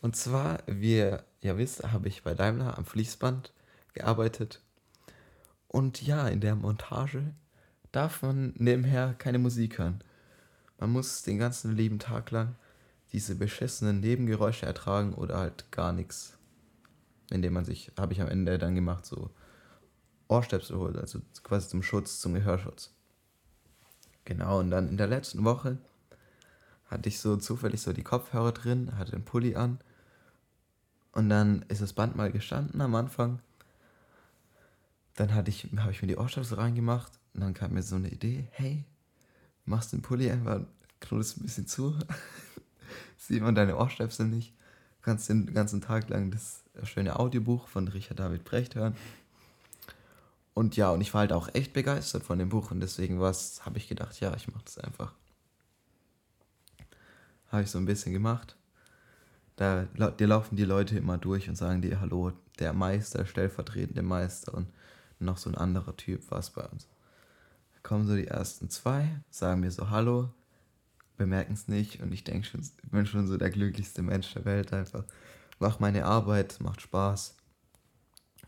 Und 0.00 0.16
zwar, 0.16 0.58
wie 0.66 0.96
ihr 0.96 1.24
ja 1.40 1.56
wisst, 1.56 1.84
habe 1.84 2.08
ich 2.08 2.22
bei 2.22 2.34
Daimler 2.34 2.76
am 2.76 2.84
Fließband 2.84 3.52
gearbeitet. 3.94 4.60
Und 5.68 6.02
ja, 6.02 6.28
in 6.28 6.40
der 6.40 6.54
Montage 6.54 7.32
darf 7.92 8.22
man 8.22 8.52
nebenher 8.56 9.14
keine 9.18 9.38
Musik 9.38 9.78
hören. 9.78 10.02
Man 10.78 10.90
muss 10.90 11.22
den 11.22 11.38
ganzen 11.38 11.76
lieben 11.76 11.98
Tag 11.98 12.30
lang 12.30 12.56
diese 13.12 13.36
beschissenen 13.36 14.00
Nebengeräusche 14.00 14.66
ertragen 14.66 15.14
oder 15.14 15.38
halt 15.38 15.70
gar 15.70 15.92
nichts. 15.92 16.36
Indem 17.30 17.54
man 17.54 17.64
sich, 17.64 17.90
habe 17.98 18.12
ich 18.12 18.20
am 18.20 18.28
Ende 18.28 18.58
dann 18.58 18.74
gemacht, 18.74 19.06
so 19.06 19.30
Ohrstöpsel 20.28 20.76
holt, 20.76 20.96
also 20.96 21.20
quasi 21.42 21.68
zum 21.68 21.82
Schutz, 21.82 22.20
zum 22.20 22.34
Gehörschutz. 22.34 22.90
Genau, 24.24 24.58
und 24.58 24.70
dann 24.70 24.88
in 24.88 24.96
der 24.96 25.06
letzten 25.06 25.44
Woche 25.44 25.78
hatte 26.86 27.08
ich 27.08 27.20
so 27.20 27.36
zufällig 27.36 27.80
so 27.80 27.92
die 27.92 28.02
Kopfhörer 28.02 28.52
drin, 28.52 28.96
hatte 28.98 29.12
den 29.12 29.24
Pulli 29.24 29.54
an 29.56 29.78
und 31.12 31.28
dann 31.28 31.64
ist 31.68 31.80
das 31.80 31.92
Band 31.92 32.16
mal 32.16 32.30
gestanden 32.30 32.80
am 32.80 32.94
Anfang. 32.94 33.40
Dann 35.14 35.30
ich, 35.46 35.68
habe 35.78 35.92
ich 35.92 36.02
mir 36.02 36.08
die 36.08 36.16
Ohrstöpsel 36.16 36.58
reingemacht 36.58 37.12
und 37.34 37.40
dann 37.40 37.54
kam 37.54 37.72
mir 37.72 37.82
so 37.82 37.96
eine 37.96 38.10
Idee, 38.10 38.48
hey, 38.50 38.84
machst 39.64 39.92
den 39.92 40.02
Pulli 40.02 40.30
einfach, 40.30 40.60
knotest 41.00 41.38
ein 41.38 41.44
bisschen 41.44 41.66
zu, 41.66 41.96
sieht 43.16 43.42
man 43.42 43.54
deine 43.54 43.76
Ohrstöpsel 43.76 44.26
nicht, 44.26 44.54
kannst 45.02 45.28
den 45.28 45.54
ganzen 45.54 45.80
Tag 45.80 46.08
lang 46.08 46.30
das 46.30 46.64
schöne 46.82 47.18
Audiobuch 47.18 47.68
von 47.68 47.88
Richard 47.88 48.18
David 48.18 48.44
Brecht 48.44 48.74
hören. 48.74 48.96
Und 50.56 50.74
ja, 50.74 50.88
und 50.88 51.02
ich 51.02 51.12
war 51.12 51.20
halt 51.20 51.34
auch 51.34 51.50
echt 51.52 51.74
begeistert 51.74 52.22
von 52.22 52.38
dem 52.38 52.48
Buch 52.48 52.70
und 52.70 52.80
deswegen 52.80 53.20
habe 53.20 53.76
ich 53.76 53.88
gedacht, 53.88 54.18
ja, 54.20 54.34
ich 54.34 54.48
mache 54.48 54.64
das 54.64 54.78
einfach. 54.78 55.12
Habe 57.48 57.62
ich 57.62 57.70
so 57.70 57.76
ein 57.76 57.84
bisschen 57.84 58.14
gemacht. 58.14 58.56
Da, 59.56 59.82
dir 59.84 60.26
laufen 60.26 60.56
die 60.56 60.64
Leute 60.64 60.96
immer 60.96 61.18
durch 61.18 61.50
und 61.50 61.56
sagen 61.56 61.82
dir, 61.82 62.00
hallo, 62.00 62.32
der 62.58 62.72
Meister, 62.72 63.26
stellvertretende 63.26 64.00
Meister 64.00 64.54
und 64.54 64.72
noch 65.18 65.36
so 65.36 65.50
ein 65.50 65.56
anderer 65.56 65.94
Typ 65.94 66.30
war 66.30 66.38
es 66.38 66.48
bei 66.48 66.64
uns. 66.64 66.88
Da 67.74 67.80
kommen 67.82 68.06
so 68.06 68.16
die 68.16 68.28
ersten 68.28 68.70
zwei, 68.70 69.20
sagen 69.28 69.60
mir 69.60 69.70
so 69.70 69.90
Hallo, 69.90 70.30
bemerken 71.18 71.52
es 71.52 71.68
nicht 71.68 72.00
und 72.00 72.12
ich 72.12 72.24
denke 72.24 72.46
schon, 72.46 72.62
ich 72.62 72.90
bin 72.90 73.04
schon 73.04 73.26
so 73.26 73.36
der 73.36 73.50
glücklichste 73.50 74.00
Mensch 74.00 74.32
der 74.32 74.46
Welt 74.46 74.72
einfach. 74.72 75.04
Mach 75.58 75.80
meine 75.80 76.06
Arbeit, 76.06 76.60
macht 76.62 76.80
Spaß. 76.80 77.36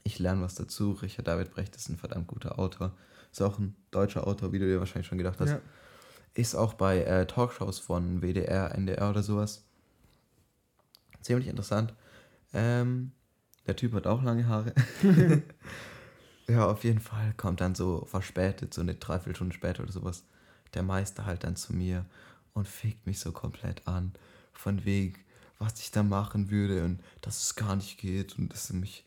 Ich 0.09 0.19
lerne 0.19 0.41
was 0.41 0.55
dazu. 0.55 0.93
Richard 0.93 1.29
David 1.29 1.51
Brecht 1.51 1.77
ist 1.77 1.91
ein 1.91 1.99
verdammt 1.99 2.29
guter 2.29 2.59
Autor. 2.59 2.97
Ist 3.31 3.43
auch 3.43 3.59
ein 3.59 3.77
deutscher 3.91 4.27
Autor, 4.27 4.53
wie 4.53 4.59
du 4.59 4.65
dir 4.65 4.79
wahrscheinlich 4.79 5.07
schon 5.07 5.19
gedacht 5.19 5.39
hast. 5.39 5.51
Ja. 5.51 5.61
Ist 6.33 6.55
auch 6.55 6.73
bei 6.73 7.03
äh, 7.03 7.27
Talkshows 7.27 7.79
von 7.79 8.23
WDR, 8.23 8.75
NDR 8.75 9.11
oder 9.11 9.23
sowas. 9.23 9.67
Ziemlich 11.21 11.47
interessant. 11.47 11.93
Ähm, 12.55 13.13
der 13.67 13.77
Typ 13.77 13.93
hat 13.93 14.07
auch 14.07 14.23
lange 14.23 14.49
Haare. 14.49 14.73
ja, 16.49 16.67
auf 16.67 16.85
jeden 16.85 17.01
Fall 17.01 17.35
kommt 17.37 17.61
dann 17.61 17.75
so 17.75 18.07
verspätet, 18.07 18.73
so 18.73 18.81
eine 18.81 18.95
Dreiviertelstunde 18.95 19.55
später 19.55 19.83
oder 19.83 19.93
sowas, 19.93 20.25
der 20.73 20.85
Meister 20.85 21.27
halt 21.27 21.45
dann 21.45 21.55
zu 21.57 21.75
mir 21.75 22.07
und 22.55 22.67
fickt 22.67 23.07
mich 23.07 23.21
so 23.21 23.31
komplett 23.31 23.87
an. 23.87 24.15
Von 24.55 24.87
wegen, 24.87 25.19
was 25.59 25.79
ich 25.81 25.91
da 25.91 26.03
machen 26.03 26.51
würde 26.51 26.83
und 26.87 27.03
dass 27.21 27.43
es 27.43 27.57
gar 27.57 27.77
nicht 27.77 27.99
geht 27.99 28.39
und 28.39 28.51
dass 28.55 28.71
er 28.71 28.77
mich 28.77 29.05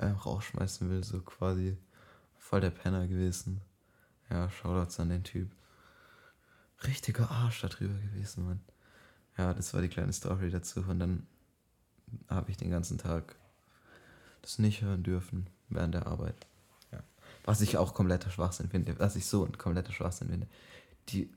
äh, 0.00 0.08
rausschmeißen 0.08 0.90
will, 0.90 1.04
so 1.04 1.20
quasi 1.20 1.76
voll 2.38 2.60
der 2.60 2.70
Penner 2.70 3.06
gewesen. 3.06 3.60
Ja, 4.30 4.48
Shoutouts 4.50 4.98
an 5.00 5.10
den 5.10 5.24
Typ. 5.24 5.50
Richtiger 6.86 7.30
Arsch 7.30 7.60
da 7.60 7.68
drüber 7.68 7.94
gewesen, 7.94 8.46
Mann. 8.46 8.60
Ja, 9.36 9.52
das 9.54 9.74
war 9.74 9.82
die 9.82 9.88
kleine 9.88 10.12
Story 10.12 10.50
dazu 10.50 10.80
und 10.80 10.98
dann 10.98 11.26
habe 12.28 12.50
ich 12.50 12.56
den 12.56 12.70
ganzen 12.70 12.98
Tag 12.98 13.36
das 14.42 14.58
nicht 14.58 14.82
hören 14.82 15.02
dürfen 15.02 15.46
während 15.68 15.94
der 15.94 16.06
Arbeit. 16.06 16.46
Ja. 16.92 17.02
Was 17.44 17.60
ich 17.60 17.76
auch 17.76 17.94
kompletter 17.94 18.30
Schwachsinn 18.30 18.70
finde, 18.70 18.98
was 18.98 19.16
ich 19.16 19.26
so 19.26 19.44
ein 19.44 19.58
kompletter 19.58 19.92
Schwachsinn 19.92 20.28
finde. 20.28 20.46
Die, 21.10 21.30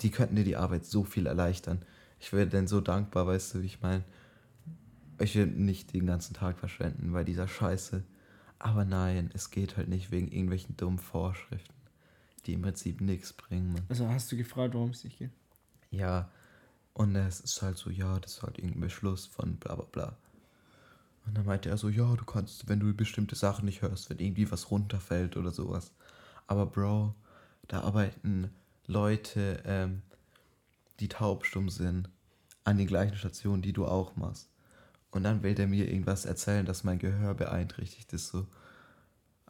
die 0.00 0.10
könnten 0.10 0.36
dir 0.36 0.44
die 0.44 0.56
Arbeit 0.56 0.84
so 0.84 1.04
viel 1.04 1.26
erleichtern. 1.26 1.82
Ich 2.18 2.32
wäre 2.32 2.46
denn 2.46 2.68
so 2.68 2.80
dankbar, 2.80 3.26
weißt 3.26 3.54
du, 3.54 3.62
wie 3.62 3.66
ich 3.66 3.80
meine. 3.80 4.04
Ich 5.20 5.36
will 5.36 5.46
nicht 5.46 5.92
den 5.92 6.06
ganzen 6.06 6.34
Tag 6.34 6.58
verschwenden 6.58 7.12
bei 7.12 7.24
dieser 7.24 7.46
Scheiße. 7.46 8.02
Aber 8.58 8.84
nein, 8.84 9.30
es 9.32 9.50
geht 9.50 9.76
halt 9.76 9.88
nicht 9.88 10.10
wegen 10.10 10.28
irgendwelchen 10.28 10.76
dummen 10.76 10.98
Vorschriften, 10.98 11.74
die 12.46 12.54
im 12.54 12.62
Prinzip 12.62 13.00
nichts 13.00 13.32
bringen, 13.32 13.72
Mann. 13.72 13.84
Also 13.88 14.08
hast 14.08 14.30
du 14.32 14.36
gefragt, 14.36 14.74
warum 14.74 14.90
es 14.90 15.04
nicht 15.04 15.18
geht? 15.18 15.30
Ja, 15.90 16.30
und 16.92 17.16
es 17.16 17.40
ist 17.40 17.62
halt 17.62 17.78
so, 17.78 17.90
ja, 17.90 18.18
das 18.18 18.34
ist 18.34 18.42
halt 18.42 18.58
irgendein 18.58 18.82
Beschluss 18.82 19.26
von 19.26 19.56
bla 19.56 19.74
bla 19.74 19.86
bla. 19.90 20.16
Und 21.26 21.36
dann 21.36 21.46
meinte 21.46 21.68
er 21.68 21.76
so, 21.76 21.88
ja, 21.88 22.14
du 22.16 22.24
kannst, 22.24 22.68
wenn 22.68 22.80
du 22.80 22.92
bestimmte 22.94 23.34
Sachen 23.34 23.64
nicht 23.64 23.82
hörst, 23.82 24.10
wenn 24.10 24.18
irgendwie 24.18 24.50
was 24.50 24.70
runterfällt 24.70 25.36
oder 25.36 25.50
sowas. 25.50 25.92
Aber 26.46 26.66
Bro, 26.66 27.14
da 27.68 27.82
arbeiten 27.82 28.50
Leute, 28.86 29.62
ähm, 29.64 30.02
die 30.98 31.08
taubstumm 31.08 31.68
sind, 31.70 32.10
an 32.64 32.76
den 32.76 32.86
gleichen 32.86 33.16
Stationen, 33.16 33.62
die 33.62 33.72
du 33.72 33.86
auch 33.86 34.16
machst. 34.16 34.49
Und 35.10 35.24
dann 35.24 35.42
will 35.42 35.54
der 35.54 35.66
mir 35.66 35.88
irgendwas 35.88 36.24
erzählen, 36.24 36.64
dass 36.64 36.84
mein 36.84 36.98
Gehör 36.98 37.34
beeinträchtigt 37.34 38.12
ist. 38.12 38.28
So, 38.28 38.46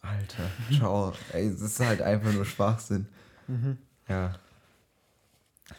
Alter, 0.01 0.51
ciao. 0.73 1.13
Ey, 1.33 1.47
es 1.47 1.61
ist 1.61 1.81
halt 1.81 2.01
einfach 2.03 2.33
nur 2.33 2.45
Schwachsinn. 2.45 3.07
Ja. 4.09 4.35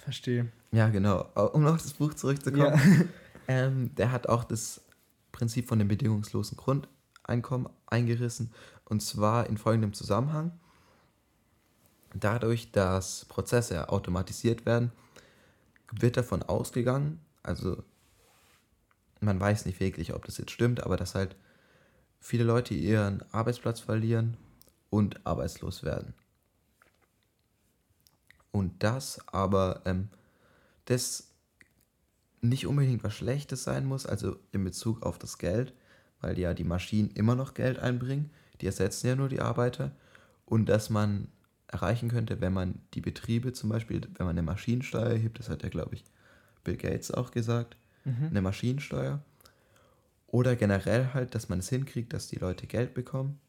Verstehe. 0.03 0.51
Ja, 0.71 0.89
genau. 0.89 1.23
Um 1.53 1.65
auf 1.65 1.81
das 1.81 1.93
Buch 1.93 2.13
zurückzukommen. 2.13 2.65
Ja. 2.65 3.05
Ähm, 3.47 3.93
der 3.95 4.11
hat 4.11 4.29
auch 4.29 4.45
das 4.45 4.81
Prinzip 5.31 5.67
von 5.67 5.79
dem 5.79 5.87
bedingungslosen 5.89 6.55
Grundeinkommen 6.55 7.67
eingerissen. 7.87 8.53
Und 8.85 9.01
zwar 9.01 9.47
in 9.47 9.57
folgendem 9.57 9.93
Zusammenhang. 9.93 10.51
Dadurch, 12.13 12.71
dass 12.71 13.25
Prozesse 13.25 13.89
automatisiert 13.89 14.65
werden, 14.65 14.91
wird 15.91 16.17
davon 16.17 16.43
ausgegangen, 16.43 17.19
also 17.43 17.83
man 19.21 19.39
weiß 19.39 19.65
nicht 19.65 19.79
wirklich, 19.79 20.13
ob 20.13 20.25
das 20.25 20.37
jetzt 20.37 20.51
stimmt, 20.51 20.83
aber 20.83 20.97
dass 20.97 21.15
halt 21.15 21.35
viele 22.19 22.43
Leute 22.43 22.73
ihren 22.73 23.23
Arbeitsplatz 23.31 23.79
verlieren 23.79 24.35
und 24.89 25.25
arbeitslos 25.25 25.83
werden. 25.83 26.13
Und 28.51 28.83
das 28.83 29.25
aber, 29.27 29.81
ähm, 29.85 30.09
das 30.85 31.29
nicht 32.41 32.65
unbedingt 32.67 33.03
was 33.03 33.15
Schlechtes 33.15 33.63
sein 33.63 33.85
muss, 33.85 34.05
also 34.05 34.37
in 34.51 34.63
Bezug 34.63 35.03
auf 35.03 35.19
das 35.19 35.37
Geld, 35.37 35.73
weil 36.19 36.37
ja 36.37 36.53
die 36.53 36.63
Maschinen 36.63 37.11
immer 37.11 37.35
noch 37.35 37.53
Geld 37.53 37.79
einbringen, 37.79 38.31
die 38.59 38.65
ersetzen 38.65 39.07
ja 39.07 39.15
nur 39.15 39.29
die 39.29 39.41
Arbeiter 39.41 39.91
und 40.45 40.67
dass 40.67 40.89
man 40.89 41.29
erreichen 41.67 42.09
könnte, 42.09 42.41
wenn 42.41 42.53
man 42.53 42.81
die 42.93 43.01
Betriebe 43.01 43.53
zum 43.53 43.69
Beispiel, 43.69 44.01
wenn 44.15 44.25
man 44.25 44.37
eine 44.37 44.43
Maschinensteuer 44.43 45.11
erhebt, 45.11 45.39
das 45.39 45.49
hat 45.49 45.63
ja 45.63 45.69
glaube 45.69 45.95
ich 45.95 46.03
Bill 46.63 46.77
Gates 46.77 47.11
auch 47.11 47.31
gesagt, 47.31 47.77
eine 48.05 48.41
Maschinensteuer 48.41 49.21
oder 50.27 50.55
generell 50.55 51.13
halt, 51.13 51.35
dass 51.35 51.49
man 51.49 51.59
es 51.59 51.69
hinkriegt, 51.69 52.13
dass 52.13 52.27
die 52.27 52.37
Leute 52.37 52.67
Geld 52.67 52.93
bekommen, 52.93 53.39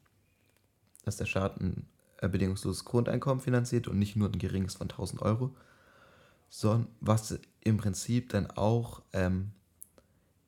dass 1.05 1.17
der 1.17 1.25
Staat 1.25 1.59
ein 1.59 1.87
äh, 2.19 2.27
bedingungsloses 2.29 2.85
Grundeinkommen 2.85 3.41
finanziert 3.41 3.87
und 3.87 3.99
nicht 3.99 4.15
nur 4.15 4.29
ein 4.29 4.39
geringes 4.39 4.75
von 4.75 4.89
1000 4.89 5.21
Euro, 5.21 5.55
sondern 6.49 6.87
was 6.99 7.39
im 7.61 7.77
Prinzip 7.77 8.29
dann 8.29 8.49
auch 8.51 9.01
ähm, 9.13 9.51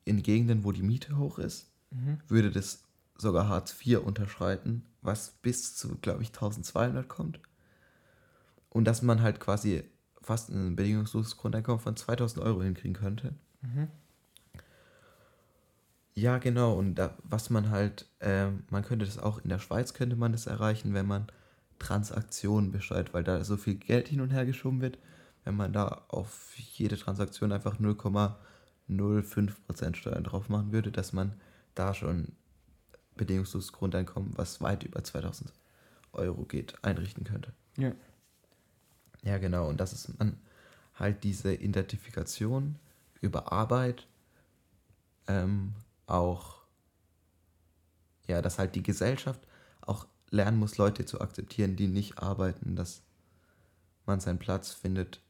in 0.03 0.21
Gegenden, 0.21 0.63
wo 0.63 0.71
die 0.71 0.83
Miete 0.83 1.17
hoch 1.17 1.39
ist, 1.39 1.71
Mhm. 1.91 2.19
würde 2.27 2.51
das 2.51 2.83
sogar 3.17 3.47
Hartz 3.47 3.73
IV 3.85 3.99
unterschreiten, 3.99 4.85
was 5.01 5.31
bis 5.41 5.75
zu, 5.75 5.95
glaube 5.97 6.23
ich, 6.23 6.29
1200 6.29 7.07
kommt. 7.07 7.39
Und 8.69 8.85
dass 8.85 9.01
man 9.01 9.21
halt 9.21 9.39
quasi 9.39 9.83
fast 10.21 10.49
ein 10.49 10.75
bedingungsloses 10.75 11.37
Grundeinkommen 11.37 11.79
von 11.79 11.95
2000 11.95 12.43
Euro 12.43 12.61
hinkriegen 12.63 12.95
könnte. 12.95 13.33
Mhm. 13.65 13.87
Ja, 16.13 16.37
genau. 16.37 16.73
Und 16.77 16.95
da, 16.95 17.15
was 17.23 17.49
man 17.49 17.69
halt, 17.69 18.07
ähm, 18.21 18.63
man 18.69 18.83
könnte 18.83 19.05
das 19.05 19.17
auch 19.17 19.39
in 19.39 19.49
der 19.49 19.59
Schweiz 19.59 19.93
könnte 19.93 20.15
man 20.15 20.31
das 20.31 20.47
erreichen, 20.47 20.93
wenn 20.93 21.07
man 21.07 21.27
Transaktionen 21.79 22.71
besteuert, 22.71 23.13
weil 23.13 23.23
da 23.25 23.43
so 23.43 23.57
viel 23.57 23.75
Geld 23.75 24.07
hin 24.07 24.21
und 24.21 24.31
her 24.31 24.45
geschoben 24.45 24.79
wird, 24.81 24.97
wenn 25.43 25.55
man 25.55 25.73
da 25.73 26.05
auf 26.07 26.53
jede 26.55 26.97
Transaktion 26.97 27.51
einfach 27.51 27.79
0,05% 27.79 29.95
Steuern 29.95 30.23
drauf 30.23 30.47
machen 30.47 30.71
würde, 30.71 30.91
dass 30.91 31.11
man 31.11 31.33
da 31.75 31.93
schon 31.93 32.31
bedingungsloses 33.17 33.73
Grundeinkommen, 33.73 34.37
was 34.37 34.61
weit 34.61 34.83
über 34.83 35.03
2000 35.03 35.51
Euro 36.13 36.45
geht, 36.45 36.75
einrichten 36.83 37.25
könnte. 37.25 37.51
Ja. 37.77 37.91
Ja, 39.23 39.37
genau. 39.37 39.67
Und 39.67 39.81
das 39.81 39.91
ist 39.91 40.17
man 40.17 40.37
halt 40.93 41.25
diese 41.25 41.53
Identifikation 41.53 42.79
über 43.25 43.51
Arbeit 43.51 44.07
ähm, 45.27 45.73
auch, 46.07 46.61
ja, 48.27 48.41
dass 48.41 48.59
halt 48.59 48.75
die 48.75 48.83
Gesellschaft 48.83 49.41
auch 49.81 50.07
lernen 50.29 50.57
muss, 50.57 50.77
Leute 50.77 51.05
zu 51.05 51.19
akzeptieren, 51.21 51.75
die 51.75 51.87
nicht 51.87 52.19
arbeiten, 52.19 52.75
dass 52.75 53.01
man 54.05 54.19
seinen 54.19 54.39
Platz 54.39 54.71
findet, 54.71 55.21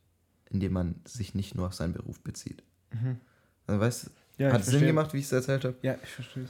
indem 0.49 0.73
man 0.73 0.95
sich 1.05 1.33
nicht 1.33 1.55
nur 1.55 1.67
auf 1.67 1.73
seinen 1.73 1.93
Beruf 1.93 2.19
bezieht. 2.21 2.63
Mhm. 2.91 3.19
Also, 3.67 3.79
weißt 3.81 4.05
du, 4.05 4.43
Ja, 4.43 4.51
hat 4.51 4.63
Sinn 4.63 4.71
verstehe. 4.73 4.87
gemacht, 4.87 5.13
wie 5.13 5.19
ich 5.19 5.25
es 5.25 5.31
erzählt 5.31 5.63
habe? 5.65 5.75
Ja, 5.81 5.95
ich 6.03 6.09
verstehe 6.09 6.43
es. 6.43 6.49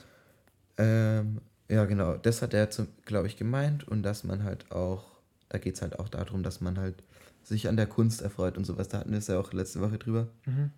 Ähm, 0.78 1.40
ja, 1.68 1.84
genau. 1.84 2.16
Das 2.16 2.42
hat 2.42 2.52
er, 2.54 2.68
glaube 3.04 3.26
ich, 3.28 3.36
gemeint. 3.36 3.86
Und 3.88 4.02
dass 4.02 4.24
man 4.24 4.42
halt 4.44 4.70
auch, 4.72 5.04
da 5.48 5.58
geht 5.58 5.76
es 5.76 5.82
halt 5.82 5.98
auch 5.98 6.08
darum, 6.08 6.42
dass 6.42 6.60
man 6.60 6.78
halt 6.78 7.02
sich 7.42 7.68
an 7.68 7.76
der 7.76 7.86
Kunst 7.86 8.22
erfreut 8.22 8.56
und 8.58 8.64
sowas. 8.64 8.88
Da 8.88 8.98
hatten 8.98 9.10
wir 9.12 9.18
es 9.18 9.28
ja 9.28 9.38
auch 9.38 9.52
letzte 9.52 9.80
Woche 9.80 9.98
drüber. 9.98 10.28
Mhm. 10.46 10.70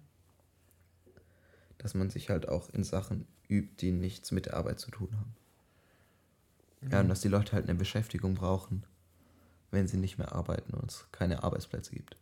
Dass 1.78 1.94
man 1.94 2.10
sich 2.10 2.28
halt 2.28 2.48
auch 2.48 2.68
in 2.70 2.84
Sachen 2.84 3.26
übt, 3.48 3.74
die 3.80 3.92
nichts 3.92 4.30
mit 4.32 4.46
der 4.46 4.54
Arbeit 4.54 4.80
zu 4.80 4.90
tun 4.90 5.08
haben. 5.12 5.34
Ja, 6.90 7.00
und 7.00 7.08
dass 7.08 7.20
die 7.20 7.28
Leute 7.28 7.52
halt 7.52 7.68
eine 7.68 7.78
Beschäftigung 7.78 8.34
brauchen, 8.34 8.84
wenn 9.70 9.88
sie 9.88 9.96
nicht 9.96 10.18
mehr 10.18 10.32
arbeiten 10.32 10.74
und 10.74 10.90
es 10.90 11.06
keine 11.12 11.42
Arbeitsplätze 11.42 11.92
gibt. 11.94 12.16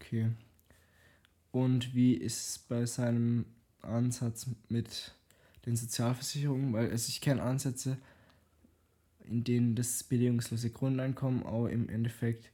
Okay. 0.00 0.30
Und 1.52 1.94
wie 1.94 2.14
ist 2.14 2.48
es 2.48 2.58
bei 2.58 2.86
seinem 2.86 3.44
Ansatz 3.82 4.46
mit 4.68 5.14
den 5.66 5.76
Sozialversicherungen? 5.76 6.72
Weil 6.72 6.90
also 6.90 7.08
ich 7.08 7.20
kenne 7.20 7.42
Ansätze, 7.42 7.98
in 9.24 9.44
denen 9.44 9.76
das 9.76 10.02
bedingungslose 10.02 10.70
Grundeinkommen 10.70 11.44
auch 11.44 11.66
im 11.66 11.88
Endeffekt 11.88 12.50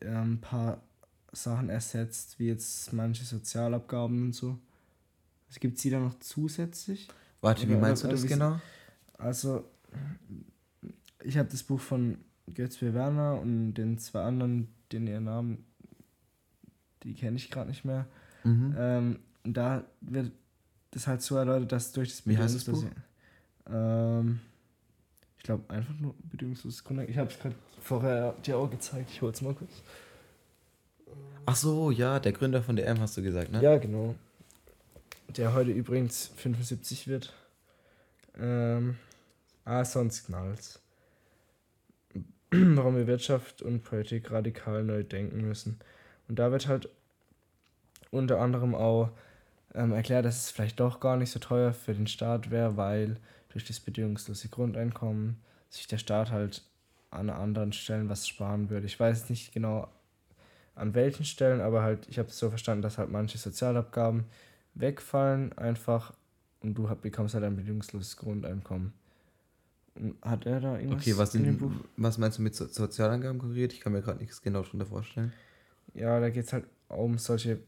ähm, 0.00 0.34
ein 0.34 0.40
paar 0.40 0.82
Sachen 1.32 1.68
ersetzt, 1.68 2.38
wie 2.38 2.48
jetzt 2.48 2.92
manche 2.92 3.24
Sozialabgaben 3.24 4.22
und 4.22 4.32
so. 4.32 4.58
Es 5.50 5.58
gibt 5.60 5.78
sie 5.78 5.90
da 5.90 5.98
noch 5.98 6.18
zusätzlich. 6.20 7.08
Warte, 7.40 7.68
wie 7.68 7.74
meinst 7.76 8.04
oder- 8.04 8.10
du 8.14 8.16
das 8.16 8.24
oder 8.24 8.30
wie- 8.30 8.34
genau? 8.34 8.60
Also, 9.18 9.64
ich 11.22 11.36
habe 11.38 11.48
das 11.48 11.62
Buch 11.62 11.80
von 11.80 12.18
Götz 12.54 12.78
B. 12.78 12.92
Werner 12.94 13.40
und 13.40 13.74
den 13.74 13.98
zwei 13.98 14.22
anderen, 14.22 14.68
den 14.92 15.06
ihr 15.06 15.20
Namen, 15.20 15.64
die 17.02 17.14
kenne 17.14 17.36
ich 17.36 17.50
gerade 17.50 17.68
nicht 17.70 17.84
mehr. 17.84 18.06
Mhm. 18.44 18.74
Ähm, 18.78 19.18
und 19.44 19.54
da 19.56 19.84
wird 20.00 20.32
das 20.90 21.06
halt 21.06 21.22
so 21.22 21.36
erläutert, 21.36 21.72
dass 21.72 21.92
durch 21.92 22.10
das 22.10 22.26
Wie 22.26 22.36
heißt 22.36 22.54
das 22.54 22.64
bedingungslose- 22.66 22.90
Ähm, 23.70 24.40
ich 25.36 25.42
glaube 25.44 25.68
einfach 25.72 25.94
nur 25.98 26.14
bedingungsloses 26.30 26.82
Grundeinkommen. 26.84 27.12
Ich 27.12 27.18
habe 27.18 27.30
es 27.30 27.38
gerade 27.38 27.54
vorher 27.80 28.32
dir 28.44 28.56
auch 28.58 28.70
gezeigt. 28.70 29.10
Ich 29.10 29.20
hol's 29.22 29.42
mal 29.42 29.54
kurz. 29.54 29.70
Ach 31.46 31.56
so, 31.56 31.90
ja, 31.90 32.18
der 32.20 32.32
Gründer 32.32 32.62
von 32.62 32.76
DM 32.76 32.98
hast 33.00 33.16
du 33.16 33.22
gesagt, 33.22 33.50
ne? 33.52 33.62
Ja, 33.62 33.76
genau. 33.78 34.14
Der 35.36 35.52
heute 35.52 35.70
übrigens 35.70 36.32
75 36.36 37.06
wird. 37.06 37.34
Ähm, 38.38 38.96
ah, 39.64 39.84
sonst 39.84 40.26
knallt's. 40.26 40.80
Warum 42.50 42.96
wir 42.96 43.06
Wirtschaft 43.06 43.60
und 43.60 43.84
Politik 43.84 44.30
radikal 44.30 44.82
neu 44.84 45.04
denken 45.04 45.42
müssen. 45.42 45.78
Und 46.28 46.38
da 46.38 46.50
wird 46.50 46.66
halt 46.66 46.88
unter 48.10 48.40
anderem 48.40 48.74
auch 48.74 49.10
ähm, 49.74 49.92
erklärt, 49.92 50.24
dass 50.24 50.44
es 50.44 50.50
vielleicht 50.50 50.80
doch 50.80 50.98
gar 50.98 51.16
nicht 51.16 51.30
so 51.30 51.38
teuer 51.38 51.74
für 51.74 51.92
den 51.92 52.06
Staat 52.06 52.50
wäre, 52.50 52.78
weil 52.78 53.18
durch 53.50 53.66
das 53.66 53.80
bedingungslose 53.80 54.48
Grundeinkommen 54.48 55.42
sich 55.68 55.86
der 55.86 55.98
Staat 55.98 56.30
halt 56.30 56.62
an 57.10 57.28
anderen 57.28 57.74
Stellen 57.74 58.08
was 58.08 58.26
sparen 58.26 58.70
würde. 58.70 58.86
Ich 58.86 58.98
weiß 58.98 59.28
nicht 59.28 59.52
genau 59.52 59.88
an 60.74 60.94
welchen 60.94 61.24
Stellen, 61.24 61.60
aber 61.60 61.82
halt, 61.82 62.06
ich 62.08 62.18
habe 62.18 62.28
es 62.28 62.38
so 62.38 62.48
verstanden, 62.48 62.82
dass 62.82 62.96
halt 62.96 63.10
manche 63.10 63.36
Sozialabgaben 63.36 64.24
wegfallen 64.74 65.52
einfach 65.58 66.14
und 66.60 66.74
du 66.74 66.88
bekommst 67.00 67.34
halt 67.34 67.44
ein 67.44 67.56
bedingungsloses 67.56 68.16
Grundeinkommen. 68.16 68.92
Und 69.94 70.16
Hat 70.22 70.46
er 70.46 70.60
da 70.60 70.76
irgendwas 70.78 71.02
Okay, 71.02 71.16
was, 71.18 71.34
in 71.34 71.44
dem 71.44 71.58
Buch? 71.58 71.72
was 71.96 72.18
meinst 72.18 72.38
du 72.38 72.42
mit 72.42 72.54
so 72.54 72.66
Sozialangaben 72.66 73.38
konkret? 73.38 73.72
Ich 73.72 73.80
kann 73.80 73.92
mir 73.92 74.02
gerade 74.02 74.18
nichts 74.18 74.42
genau 74.42 74.62
drunter 74.62 74.86
vorstellen. 74.86 75.32
Ja, 75.94 76.20
da 76.20 76.30
geht 76.30 76.44
es 76.46 76.52
halt 76.52 76.66
um 76.88 77.18
solche 77.18 77.60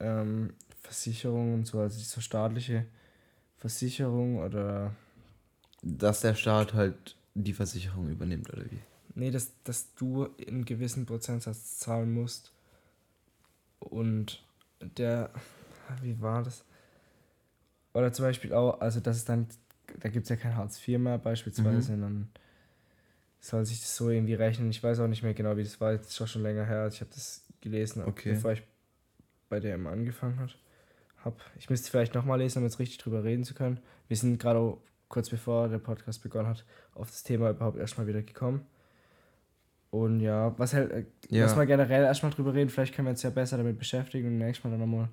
ähm, 0.00 0.52
Versicherungen 0.82 1.54
und 1.54 1.66
so, 1.66 1.80
also 1.80 1.98
so 1.98 2.20
staatliche 2.20 2.86
Versicherung 3.56 4.38
oder. 4.38 4.94
Dass 5.82 6.20
der 6.20 6.34
Staat 6.34 6.74
halt 6.74 7.16
die 7.34 7.52
Versicherung 7.52 8.08
übernimmt, 8.10 8.52
oder 8.52 8.64
wie? 8.70 8.80
Nee, 9.14 9.30
dass, 9.30 9.52
dass 9.64 9.94
du 9.94 10.28
einen 10.46 10.64
gewissen 10.64 11.06
Prozentsatz 11.06 11.78
zahlen 11.78 12.12
musst. 12.12 12.52
Und 13.80 14.44
der. 14.80 15.30
Wie 16.02 16.20
war 16.20 16.42
das? 16.42 16.64
Oder 17.94 18.12
zum 18.12 18.24
Beispiel 18.26 18.52
auch, 18.52 18.80
also 18.80 19.00
das 19.00 19.16
ist 19.16 19.28
dann, 19.28 19.46
da 20.00 20.08
gibt 20.08 20.24
es 20.24 20.30
ja 20.30 20.36
kein 20.36 20.56
Hartz 20.56 20.86
IV 20.86 20.98
mehr 20.98 21.18
beispielsweise, 21.18 21.94
und 21.94 22.02
dann 22.02 22.28
soll 23.40 23.64
sich 23.64 23.80
das 23.80 23.96
so 23.96 24.10
irgendwie 24.10 24.34
rechnen. 24.34 24.70
Ich 24.70 24.82
weiß 24.82 25.00
auch 25.00 25.06
nicht 25.08 25.22
mehr 25.22 25.34
genau, 25.34 25.56
wie 25.56 25.62
das 25.64 25.80
war, 25.80 25.92
jetzt 25.92 26.10
ist 26.10 26.20
auch 26.20 26.26
schon 26.28 26.42
länger 26.42 26.64
her. 26.64 26.86
Ich 26.88 27.00
habe 27.00 27.10
das 27.14 27.44
gelesen, 27.60 28.02
Okay. 28.04 28.32
bevor 28.34 28.52
ich 28.52 28.62
bei 29.48 29.60
DM 29.60 29.86
angefangen 29.86 30.38
hat, 30.40 30.56
hab. 31.24 31.40
Ich 31.58 31.70
müsste 31.70 31.90
vielleicht 31.90 32.14
nochmal 32.14 32.38
lesen, 32.38 32.58
um 32.58 32.64
jetzt 32.64 32.78
richtig 32.78 32.98
drüber 32.98 33.24
reden 33.24 33.44
zu 33.44 33.54
können. 33.54 33.80
Wir 34.08 34.16
sind 34.16 34.38
gerade 34.38 34.76
kurz 35.08 35.30
bevor 35.30 35.68
der 35.68 35.78
Podcast 35.78 36.22
begonnen 36.22 36.48
hat, 36.48 36.64
auf 36.94 37.08
das 37.10 37.22
Thema 37.22 37.50
überhaupt 37.50 37.78
erstmal 37.78 38.06
wieder 38.06 38.22
gekommen. 38.22 38.66
Und 39.90 40.20
ja, 40.20 40.56
was 40.58 40.74
halt, 40.74 41.06
Ja. 41.30 41.44
lass 41.44 41.56
mal 41.56 41.66
generell 41.66 42.04
erstmal 42.04 42.30
drüber 42.32 42.52
reden, 42.52 42.68
vielleicht 42.68 42.94
können 42.94 43.06
wir 43.06 43.10
uns 43.12 43.22
ja 43.22 43.30
besser 43.30 43.56
damit 43.56 43.78
beschäftigen 43.78 44.28
und 44.28 44.38
nächstes 44.38 44.64
Mal 44.64 44.70
dann 44.70 44.80
nochmal 44.80 45.08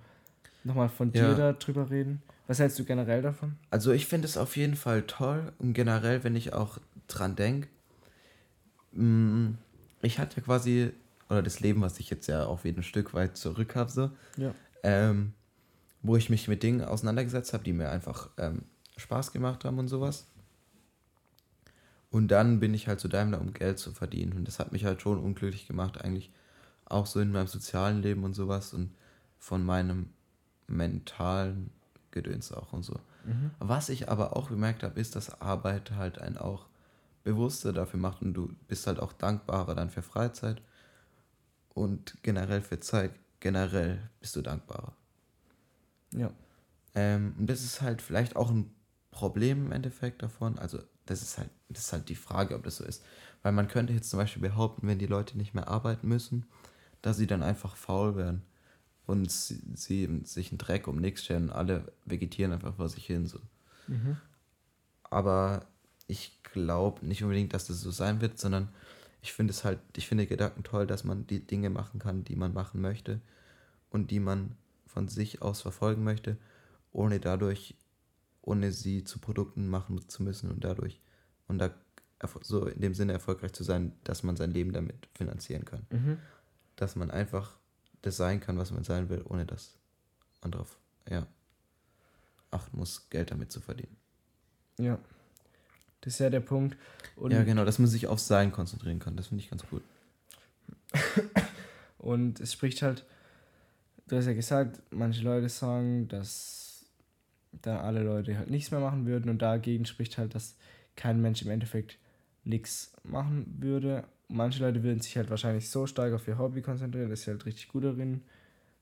noch 0.66 0.76
mal 0.76 0.90
von 0.90 1.12
dir 1.12 1.22
Ja. 1.30 1.34
da 1.36 1.54
drüber 1.54 1.90
reden. 1.90 2.22
Was 2.48 2.60
hältst 2.60 2.78
du 2.78 2.84
generell 2.86 3.22
davon? 3.22 3.56
Also 3.70 3.92
ich 3.92 4.06
finde 4.08 4.28
es 4.28 4.36
auf 4.38 4.58
jeden 4.58 4.76
Fall 4.76 5.04
toll 5.04 5.54
und 5.58 5.74
generell, 5.74 6.24
wenn 6.24 6.36
ich 6.36 6.54
auch 6.54 6.80
dran 7.08 7.36
denke, 7.36 7.70
ich 10.02 10.20
hatte 10.20 10.38
ja 10.38 10.44
quasi, 10.44 10.92
oder 11.30 11.42
das 11.44 11.60
Leben, 11.60 11.82
was 11.82 12.00
ich 12.00 12.10
jetzt 12.10 12.28
ja 12.28 12.46
auf 12.46 12.66
jeden 12.66 12.84
Stück 12.84 13.14
weit 13.14 13.38
zurück 13.38 13.76
habe, 13.76 13.92
so, 13.92 14.12
Ja. 14.38 14.54
ähm, 14.84 15.34
wo 16.02 16.16
ich 16.16 16.30
mich 16.30 16.48
mit 16.48 16.64
Dingen 16.64 16.84
auseinandergesetzt 16.84 17.54
habe, 17.54 17.64
die 17.64 17.74
mir 17.74 17.90
einfach 17.90 18.30
ähm, 18.38 18.64
Spaß 18.98 19.32
gemacht 19.34 19.66
haben 19.66 19.80
und 19.80 19.88
sowas. 19.88 20.28
Und 22.10 22.30
dann 22.30 22.60
bin 22.60 22.74
ich 22.74 22.88
halt 22.88 23.00
zu 23.00 23.08
Daimler, 23.10 23.42
um 23.42 23.54
Geld 23.54 23.78
zu 23.80 23.92
verdienen. 23.92 24.34
Und 24.34 24.48
das 24.48 24.60
hat 24.60 24.72
mich 24.72 24.86
halt 24.86 25.02
schon 25.02 25.20
unglücklich 25.20 25.68
gemacht, 25.68 26.00
eigentlich 26.02 26.32
auch 26.86 27.06
so 27.08 27.20
in 27.20 27.32
meinem 27.32 27.48
sozialen 27.48 28.02
Leben 28.02 28.24
und 28.24 28.34
sowas 28.36 28.74
und 28.74 28.92
von 29.40 29.66
meinem 29.66 30.10
mentalen 30.68 31.72
Gedöns 32.12 32.52
auch 32.52 32.74
und 32.74 32.84
so. 32.84 33.00
Was 33.60 33.90
ich 33.90 34.10
aber 34.10 34.36
auch 34.36 34.50
bemerkt 34.50 34.84
habe, 34.84 35.00
ist, 35.00 35.16
dass 35.16 35.42
Arbeit 35.42 35.92
halt 35.92 36.20
einen 36.20 36.38
auch 36.38 36.68
bewusster 37.24 37.74
dafür 37.74 38.00
macht 38.00 38.22
und 38.22 38.34
du 38.34 38.56
bist 38.68 38.86
halt 38.86 39.00
auch 39.00 39.14
dankbarer 39.14 39.74
dann 39.74 39.90
für 39.90 40.04
Freizeit 40.04 40.62
und 41.74 42.18
generell 42.22 42.62
für 42.62 42.80
Zeit. 42.80 43.12
Generell 43.40 44.10
bist 44.20 44.36
du 44.36 44.42
dankbarer. 44.42 44.94
Ja. 46.12 46.32
Ähm, 46.94 47.36
und 47.38 47.48
das 47.48 47.64
ist 47.64 47.82
halt 47.82 48.02
vielleicht 48.02 48.36
auch 48.36 48.52
ein 48.52 48.72
Problem 49.12 49.66
im 49.66 49.72
Endeffekt 49.72 50.22
davon. 50.22 50.60
Also 50.60 50.80
das 51.06 51.22
ist 51.22 51.38
halt, 51.38 51.50
das 51.70 51.86
ist 51.86 51.94
halt 51.94 52.10
die 52.10 52.16
Frage, 52.16 52.56
ob 52.56 52.64
das 52.64 52.78
so 52.78 52.84
ist. 52.84 53.04
Weil 53.42 53.52
man 53.52 53.68
könnte 53.68 53.94
jetzt 53.94 54.10
zum 54.10 54.20
Beispiel 54.20 54.42
behaupten, 54.42 54.88
wenn 54.88 55.00
die 55.00 55.06
Leute 55.08 55.38
nicht 55.38 55.54
mehr 55.54 55.68
arbeiten 55.68 56.08
müssen, 56.08 56.46
dass 57.02 57.18
sie 57.18 57.28
dann 57.28 57.44
einfach 57.44 57.76
faul 57.76 58.16
werden 58.16 58.44
und 59.06 59.32
sie, 59.32 59.61
sie 59.73 60.22
sich 60.23 60.52
einen 60.52 60.57
Dreck 60.57 60.88
um 60.88 60.98
nichts 60.98 61.23
stellen 61.23 61.49
und 61.49 61.56
alle 61.56 61.91
vegetieren 62.06 62.52
einfach 62.52 62.76
vor 62.76 62.90
sich 62.90 63.06
hin. 63.06 63.27
So. 63.27 63.40
Mhm. 63.88 64.18
Aber 65.03 65.65
ich 66.07 66.41
glaube 66.44 67.06
nicht 67.06 67.23
unbedingt, 67.23 67.53
dass 67.53 67.68
das 67.68 67.82
so 67.82 67.91
sein 67.91 68.22
wird, 68.22 68.40
sondern 68.40 68.69
ich 69.22 69.34
finde 69.34 69.52
es 69.52 69.64
halt, 69.64 69.80
ich 69.95 70.07
finde 70.07 70.27
Gedanken 70.27 70.64
toll, 70.64 70.86
dass 70.86 71.03
man 71.03 71.26
die 71.27 71.40
Dinge 71.40 71.69
machen 71.69 71.99
kann, 71.99 72.23
die 72.23 72.36
man 72.36 72.53
machen 72.53 72.82
möchte 72.82 73.22
und 73.90 74.11
die 74.11 74.19
man 74.19 74.56
von 74.86 75.07
sich 75.07 75.41
aus 75.41 75.61
verfolgen 75.61 76.03
möchte, 76.03 76.38
ohne 76.91 77.19
dadurch, 77.19 77.76
ohne 78.41 78.72
sie 78.72 79.03
zu 79.03 79.19
Produkten 79.19 79.68
machen 79.68 80.07
zu 80.07 80.23
müssen 80.23 80.52
und 80.52 80.64
dadurch 80.64 81.02
und 81.48 81.57
da 81.60 81.72
so 82.41 82.65
in 82.65 82.82
dem 82.82 82.94
Sinne 82.94 83.14
erfolgreich 83.14 83.53
zu 83.53 83.64
sein, 83.64 83.91
dass 84.03 84.23
man 84.23 84.36
sein 84.36 84.52
Leben 84.52 84.72
damit 84.73 85.07
finanzieren 85.14 85.65
kann. 85.65 85.86
Mhm. 85.91 86.18
Dass 86.76 86.95
man 86.95 87.11
einfach 87.11 87.57
das 88.06 88.18
sein 88.18 88.40
kann, 88.40 88.57
was 88.57 88.72
man 88.72 88.84
sein 88.84 89.10
will, 89.10 89.23
ohne 89.27 89.45
dass 89.45 89.76
man 90.41 90.52
darauf 90.52 90.77
ja, 91.10 91.27
achten 92.52 92.77
muss, 92.77 93.10
Geld 93.10 93.32
damit 93.32 93.52
zu 93.52 93.60
verdienen. 93.60 93.95
Ja. 94.77 94.99
Das 96.02 96.14
ist 96.14 96.19
ja 96.19 96.30
der 96.30 96.40
Punkt. 96.40 96.77
Und 97.15 97.32
ja, 97.32 97.44
genau, 97.44 97.65
dass 97.65 97.80
man 97.80 97.88
sich 97.88 98.07
auf 98.07 98.19
Sein 98.19 98.52
konzentrieren 98.52 98.99
kann. 98.99 99.15
Das 99.15 99.27
finde 99.27 99.44
ich 99.44 99.49
ganz 99.49 99.65
gut. 99.68 99.82
und 101.98 102.40
es 102.40 102.53
spricht 102.53 102.82
halt, 102.82 103.06
du 104.07 104.18
hast 104.18 104.27
ja 104.27 104.34
gesagt, 104.34 104.82
manche 104.91 105.23
Leute 105.23 105.49
sagen, 105.49 106.07
dass 106.07 106.86
da 107.52 107.82
alle 107.82 108.03
Leute 108.03 108.38
halt 108.38 108.52
nichts 108.52 108.72
mehr 108.72 108.80
machen 108.80 109.06
würden 109.06 109.30
und 109.30 109.41
dagegen 109.41 109.86
spricht 109.86 110.18
halt, 110.18 110.36
dass 110.36 110.56
kein 110.95 111.22
Mensch 111.22 111.41
im 111.41 111.49
Endeffekt 111.49 111.98
nichts 112.44 112.94
machen 113.03 113.57
würde. 113.60 114.03
Manche 114.27 114.60
Leute 114.60 114.84
würden 114.84 115.02
sich 115.02 115.15
halt 115.18 115.30
wahrscheinlich 115.30 115.69
so 115.69 115.85
stark 115.85 116.14
auf 116.14 116.27
ihr 116.27 116.38
Hobby 116.38 116.61
konzentrieren, 116.61 117.10
dass 117.10 117.23
sie 117.23 117.31
halt 117.31 117.45
richtig 117.45 117.68
gut 117.68 117.84
darin 117.84 118.22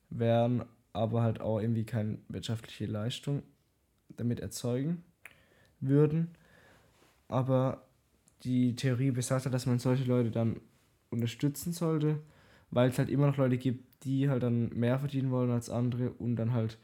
wären, 0.09 0.63
aber 0.93 1.21
halt 1.21 1.41
auch 1.41 1.59
irgendwie 1.59 1.85
keine 1.85 2.17
wirtschaftliche 2.29 2.85
Leistung 2.85 3.43
damit 4.15 4.39
erzeugen 4.39 5.03
würden. 5.79 6.29
Aber 7.27 7.81
die 8.43 8.75
Theorie 8.75 9.11
besagt 9.11 9.45
halt, 9.45 9.53
dass 9.53 9.65
man 9.65 9.79
solche 9.79 10.03
Leute 10.03 10.31
dann 10.31 10.59
unterstützen 11.09 11.73
sollte, 11.73 12.19
weil 12.71 12.89
es 12.89 12.97
halt 12.97 13.09
immer 13.09 13.27
noch 13.27 13.37
Leute 13.37 13.57
gibt, 13.57 14.03
die 14.03 14.29
halt 14.29 14.43
dann 14.43 14.69
mehr 14.69 14.99
verdienen 14.99 15.31
wollen 15.31 15.51
als 15.51 15.69
andere 15.69 16.11
und 16.11 16.35
dann 16.35 16.53
halt 16.53 16.77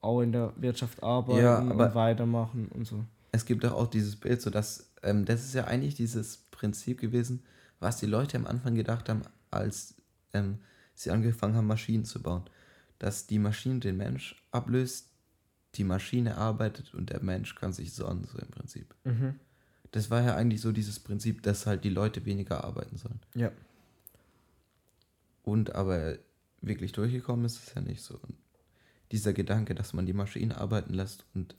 auch 0.00 0.22
in 0.22 0.32
der 0.32 0.54
Wirtschaft 0.56 1.02
arbeiten 1.02 1.40
ja, 1.40 1.58
und 1.58 1.94
weitermachen 1.94 2.68
und 2.68 2.86
so. 2.86 3.04
Es 3.32 3.44
gibt 3.44 3.64
doch 3.64 3.72
auch 3.72 3.86
dieses 3.86 4.16
Bild, 4.16 4.40
so 4.40 4.50
dass 4.50 4.90
ähm, 5.02 5.24
das 5.24 5.44
ist 5.44 5.54
ja 5.54 5.64
eigentlich 5.64 5.94
dieses 5.94 6.38
Prinzip 6.50 7.00
gewesen, 7.00 7.42
was 7.80 7.96
die 7.96 8.06
Leute 8.06 8.36
am 8.36 8.46
Anfang 8.46 8.74
gedacht 8.74 9.08
haben, 9.08 9.22
als 9.50 9.94
ähm, 10.32 10.58
sie 10.94 11.10
angefangen 11.10 11.56
haben, 11.56 11.66
Maschinen 11.66 12.04
zu 12.04 12.22
bauen. 12.22 12.44
Dass 12.98 13.26
die 13.26 13.38
Maschine 13.38 13.80
den 13.80 13.96
Mensch 13.96 14.36
ablöst, 14.52 15.08
die 15.74 15.84
Maschine 15.84 16.36
arbeitet 16.36 16.94
und 16.94 17.10
der 17.10 17.22
Mensch 17.22 17.54
kann 17.54 17.72
sich 17.72 17.94
sonnen, 17.94 18.24
so 18.24 18.38
im 18.38 18.48
Prinzip. 18.48 18.94
Mhm. 19.04 19.40
Das 19.92 20.10
war 20.10 20.22
ja 20.22 20.36
eigentlich 20.36 20.60
so 20.60 20.72
dieses 20.72 21.00
Prinzip, 21.00 21.42
dass 21.42 21.66
halt 21.66 21.84
die 21.84 21.90
Leute 21.90 22.24
weniger 22.26 22.62
arbeiten 22.62 22.96
sollen. 22.96 23.20
Ja. 23.34 23.50
Und 25.42 25.74
aber 25.74 26.18
wirklich 26.60 26.92
durchgekommen 26.92 27.46
ist 27.46 27.66
es 27.66 27.74
ja 27.74 27.80
nicht 27.80 28.02
so. 28.02 28.14
Und 28.14 28.36
dieser 29.10 29.32
Gedanke, 29.32 29.74
dass 29.74 29.92
man 29.92 30.06
die 30.06 30.12
Maschine 30.12 30.58
arbeiten 30.58 30.94
lässt 30.94 31.24
und 31.34 31.56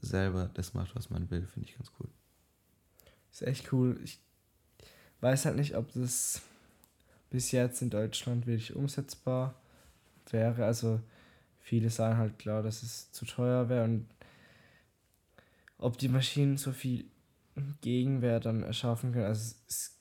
selber 0.00 0.50
das 0.54 0.74
macht, 0.74 0.94
was 0.94 1.10
man 1.10 1.30
will, 1.30 1.46
finde 1.46 1.68
ich 1.68 1.76
ganz 1.76 1.90
cool. 1.98 2.08
Ist 3.32 3.42
echt 3.42 3.72
cool. 3.72 3.98
Ich 4.04 4.20
weiß 5.20 5.46
halt 5.46 5.56
nicht, 5.56 5.76
ob 5.76 5.92
das 5.92 6.42
bis 7.30 7.52
jetzt 7.52 7.82
in 7.82 7.90
Deutschland 7.90 8.46
wirklich 8.46 8.74
umsetzbar 8.74 9.54
wäre. 10.30 10.64
Also 10.64 11.00
viele 11.60 11.90
sagen 11.90 12.18
halt 12.18 12.38
klar, 12.38 12.62
dass 12.62 12.82
es 12.82 13.10
zu 13.12 13.24
teuer 13.24 13.68
wäre 13.68 13.84
und 13.84 14.06
ob 15.78 15.98
die 15.98 16.08
Maschinen 16.08 16.56
so 16.56 16.72
viel 16.72 17.04
Gegenwehr 17.80 18.40
dann 18.40 18.62
erschaffen 18.62 19.12
können. 19.12 19.26
Also 19.26 19.54
es, 19.68 19.98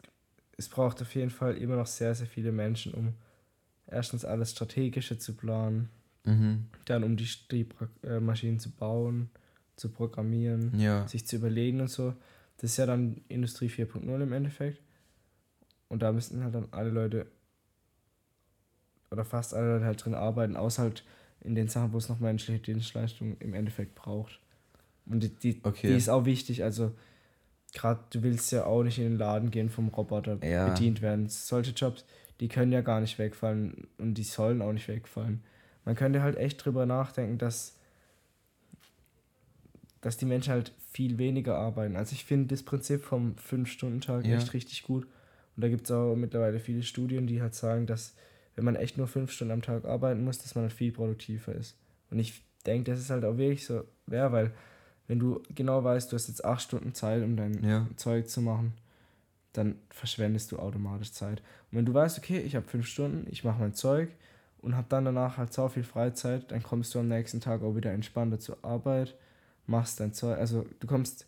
es 0.58 0.70
braucht 0.70 1.02
auf 1.02 1.14
jeden 1.16 1.32
Fall 1.32 1.58
immer 1.58 1.76
noch 1.76 1.88
sehr, 1.88 2.14
sehr 2.16 2.28
viele 2.28 2.52
Menschen, 2.52 2.94
um 2.94 3.14
erstens 3.88 4.26
alles 4.26 4.52
Strategische 4.52 5.18
zu 5.18 5.36
planen, 5.36 5.90
mhm. 6.24 6.66
dann 6.86 7.04
um 7.04 7.18
die, 7.18 7.28
die 7.52 7.68
äh, 8.04 8.20
Maschinen 8.20 8.60
zu 8.60 8.72
bauen, 8.72 9.30
zu 9.76 9.90
programmieren, 9.90 10.80
ja. 10.80 11.08
sich 11.08 11.26
zu 11.26 11.38
überlegen 11.38 11.82
und 11.82 11.90
so. 11.90 12.14
Das 12.58 12.72
ist 12.72 12.78
ja 12.78 12.86
dann 12.86 13.22
Industrie 13.28 13.68
4.0 13.68 14.22
im 14.22 14.32
Endeffekt. 14.32 14.82
Und 15.88 16.02
da 16.02 16.12
müssten 16.12 16.44
halt 16.44 16.56
dann 16.56 16.68
alle 16.72 16.90
Leute 16.90 17.28
oder 19.12 19.26
fast 19.26 19.54
alle 19.54 19.74
Leute 19.74 19.86
halt 19.86 20.04
drin 20.04 20.14
arbeiten, 20.14 20.56
außer 20.56 20.84
halt 20.84 21.04
in 21.42 21.56
den 21.56 21.68
Sachen, 21.68 21.94
wo 21.94 21.98
es 21.98 22.10
noch 22.10 22.20
menschliche 22.20 22.60
Dienstleistung 22.60 23.38
im 23.40 23.54
Endeffekt 23.54 23.96
braucht. 23.96 24.40
Und 25.06 25.22
die, 25.22 25.30
die, 25.30 25.60
okay. 25.64 25.88
die 25.88 25.96
ist 25.96 26.10
auch 26.10 26.26
wichtig. 26.26 26.64
Also, 26.64 26.92
gerade 27.74 28.02
du 28.10 28.24
willst 28.24 28.52
ja 28.52 28.66
auch 28.66 28.84
nicht 28.84 28.98
in 28.98 29.06
den 29.06 29.18
Laden 29.18 29.52
gehen 29.52 29.70
vom 29.70 29.90
Roboter 29.90 30.44
ja. 30.44 30.70
bedient 30.70 31.02
werden. 31.02 31.30
Solche 31.30 31.72
Jobs, 31.72 32.06
die 32.40 32.48
können 32.48 32.72
ja 32.72 32.82
gar 32.82 33.02
nicht 33.02 33.20
wegfallen 33.20 33.88
und 33.98 34.16
die 34.16 34.24
sollen 34.24 34.62
auch 34.62 34.74
nicht 34.74 34.88
wegfallen. 34.88 35.44
Man 35.84 35.96
könnte 35.96 36.24
halt 36.24 36.38
echt 36.38 36.66
drüber 36.66 36.86
nachdenken, 36.88 37.38
dass, 37.38 37.78
dass 40.02 40.18
die 40.18 40.26
Menschen 40.26 40.52
halt 40.52 40.74
viel 40.92 41.18
weniger 41.20 41.58
arbeiten. 41.58 41.96
Also 41.96 42.14
ich 42.14 42.26
finde 42.26 42.48
das 42.48 42.64
Prinzip 42.64 43.04
vom 43.04 43.36
5-Stunden-Tag 43.36 44.26
ja. 44.26 44.38
echt 44.38 44.54
richtig 44.54 44.84
gut. 44.84 45.06
Und 45.56 45.64
da 45.64 45.70
gibt 45.70 45.86
es 45.86 45.92
auch 45.92 46.16
mittlerweile 46.16 46.60
viele 46.60 46.84
Studien, 46.84 47.28
die 47.28 47.42
halt 47.42 47.56
sagen, 47.56 47.86
dass 47.86 48.14
wenn 48.56 48.66
man 48.66 48.76
echt 48.76 48.98
nur 48.98 49.08
fünf 49.08 49.32
Stunden 49.32 49.54
am 49.54 49.62
Tag 49.62 49.86
arbeiten 49.86 50.24
muss, 50.24 50.38
dass 50.38 50.56
man 50.56 50.64
halt 50.64 50.74
viel 50.74 50.92
produktiver 50.92 51.54
ist. 51.54 51.78
Und 52.10 52.20
ich 52.20 52.44
denke, 52.66 52.92
das 52.92 53.00
ist 53.00 53.10
halt 53.10 53.26
auch 53.26 53.38
wirklich 53.38 53.66
so 53.66 53.84
wäre, 54.08 54.32
weil 54.32 54.52
wenn 55.08 55.20
du 55.20 55.42
genau 55.54 55.84
weißt, 55.84 56.12
du 56.12 56.16
hast 56.16 56.28
jetzt 56.28 56.44
acht 56.44 56.62
Stunden 56.62 56.94
Zeit, 56.94 57.24
um 57.24 57.36
dein 57.36 57.64
ja. 57.64 57.88
Zeug 57.96 58.28
zu 58.28 58.42
machen, 58.42 58.74
dann 59.54 59.76
verschwendest 59.90 60.52
du 60.52 60.60
automatisch 60.60 61.12
Zeit. 61.12 61.42
Und 61.72 61.78
wenn 61.78 61.86
du 61.86 61.94
weißt, 61.94 62.18
okay, 62.18 62.40
ich 62.40 62.56
habe 62.56 62.68
fünf 62.68 62.88
Stunden, 62.88 63.28
ich 63.30 63.44
mache 63.44 63.60
mein 63.60 63.74
Zeug 63.74 64.10
und 64.60 64.76
habe 64.76 64.88
dann 64.90 65.06
danach 65.06 65.38
halt 65.38 65.54
so 65.54 65.68
viel 65.70 65.84
Freizeit, 65.84 66.52
dann 66.52 66.64
kommst 66.64 66.94
du 66.94 67.00
am 67.00 67.08
nächsten 67.08 67.40
Tag 67.40 67.62
auch 67.62 67.76
wieder 67.76 67.92
entspannter 67.92 68.40
zur 68.40 68.58
Arbeit, 68.64 69.16
machst 69.68 70.00
dein 70.00 70.14
Zeug, 70.14 70.38
also 70.38 70.66
du 70.80 70.88
kommst 70.88 71.28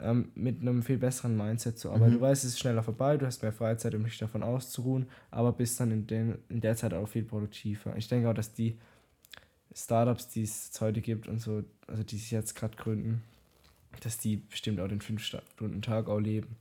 ähm, 0.00 0.30
mit 0.34 0.60
einem 0.60 0.82
viel 0.82 0.98
besseren 0.98 1.36
Mindset 1.36 1.78
zur 1.78 1.92
Arbeit. 1.92 2.10
Mhm. 2.10 2.14
Du 2.14 2.20
weißt, 2.20 2.44
es 2.44 2.50
ist 2.50 2.60
schneller 2.60 2.82
vorbei, 2.82 3.16
du 3.16 3.26
hast 3.26 3.42
mehr 3.42 3.52
Freizeit, 3.52 3.94
um 3.94 4.04
dich 4.04 4.18
davon 4.18 4.42
auszuruhen, 4.42 5.06
aber 5.30 5.52
bist 5.52 5.80
dann 5.80 5.90
in, 5.90 6.06
den, 6.06 6.38
in 6.48 6.60
der 6.60 6.76
Zeit 6.76 6.94
auch 6.94 7.06
viel 7.06 7.24
produktiver. 7.24 7.96
Ich 7.96 8.08
denke 8.08 8.28
auch, 8.30 8.34
dass 8.34 8.52
die 8.52 8.78
Startups, 9.74 10.28
die 10.28 10.42
es 10.42 10.70
heute 10.80 11.00
gibt 11.00 11.28
und 11.28 11.40
so, 11.40 11.64
also 11.86 12.02
die 12.02 12.16
sich 12.16 12.30
jetzt 12.30 12.54
gerade 12.54 12.76
gründen, 12.76 13.22
dass 14.02 14.18
die 14.18 14.36
bestimmt 14.36 14.80
auch 14.80 14.88
den 14.88 15.00
5-Stunden-Tag 15.00 16.08
auch 16.08 16.20
leben. 16.20 16.56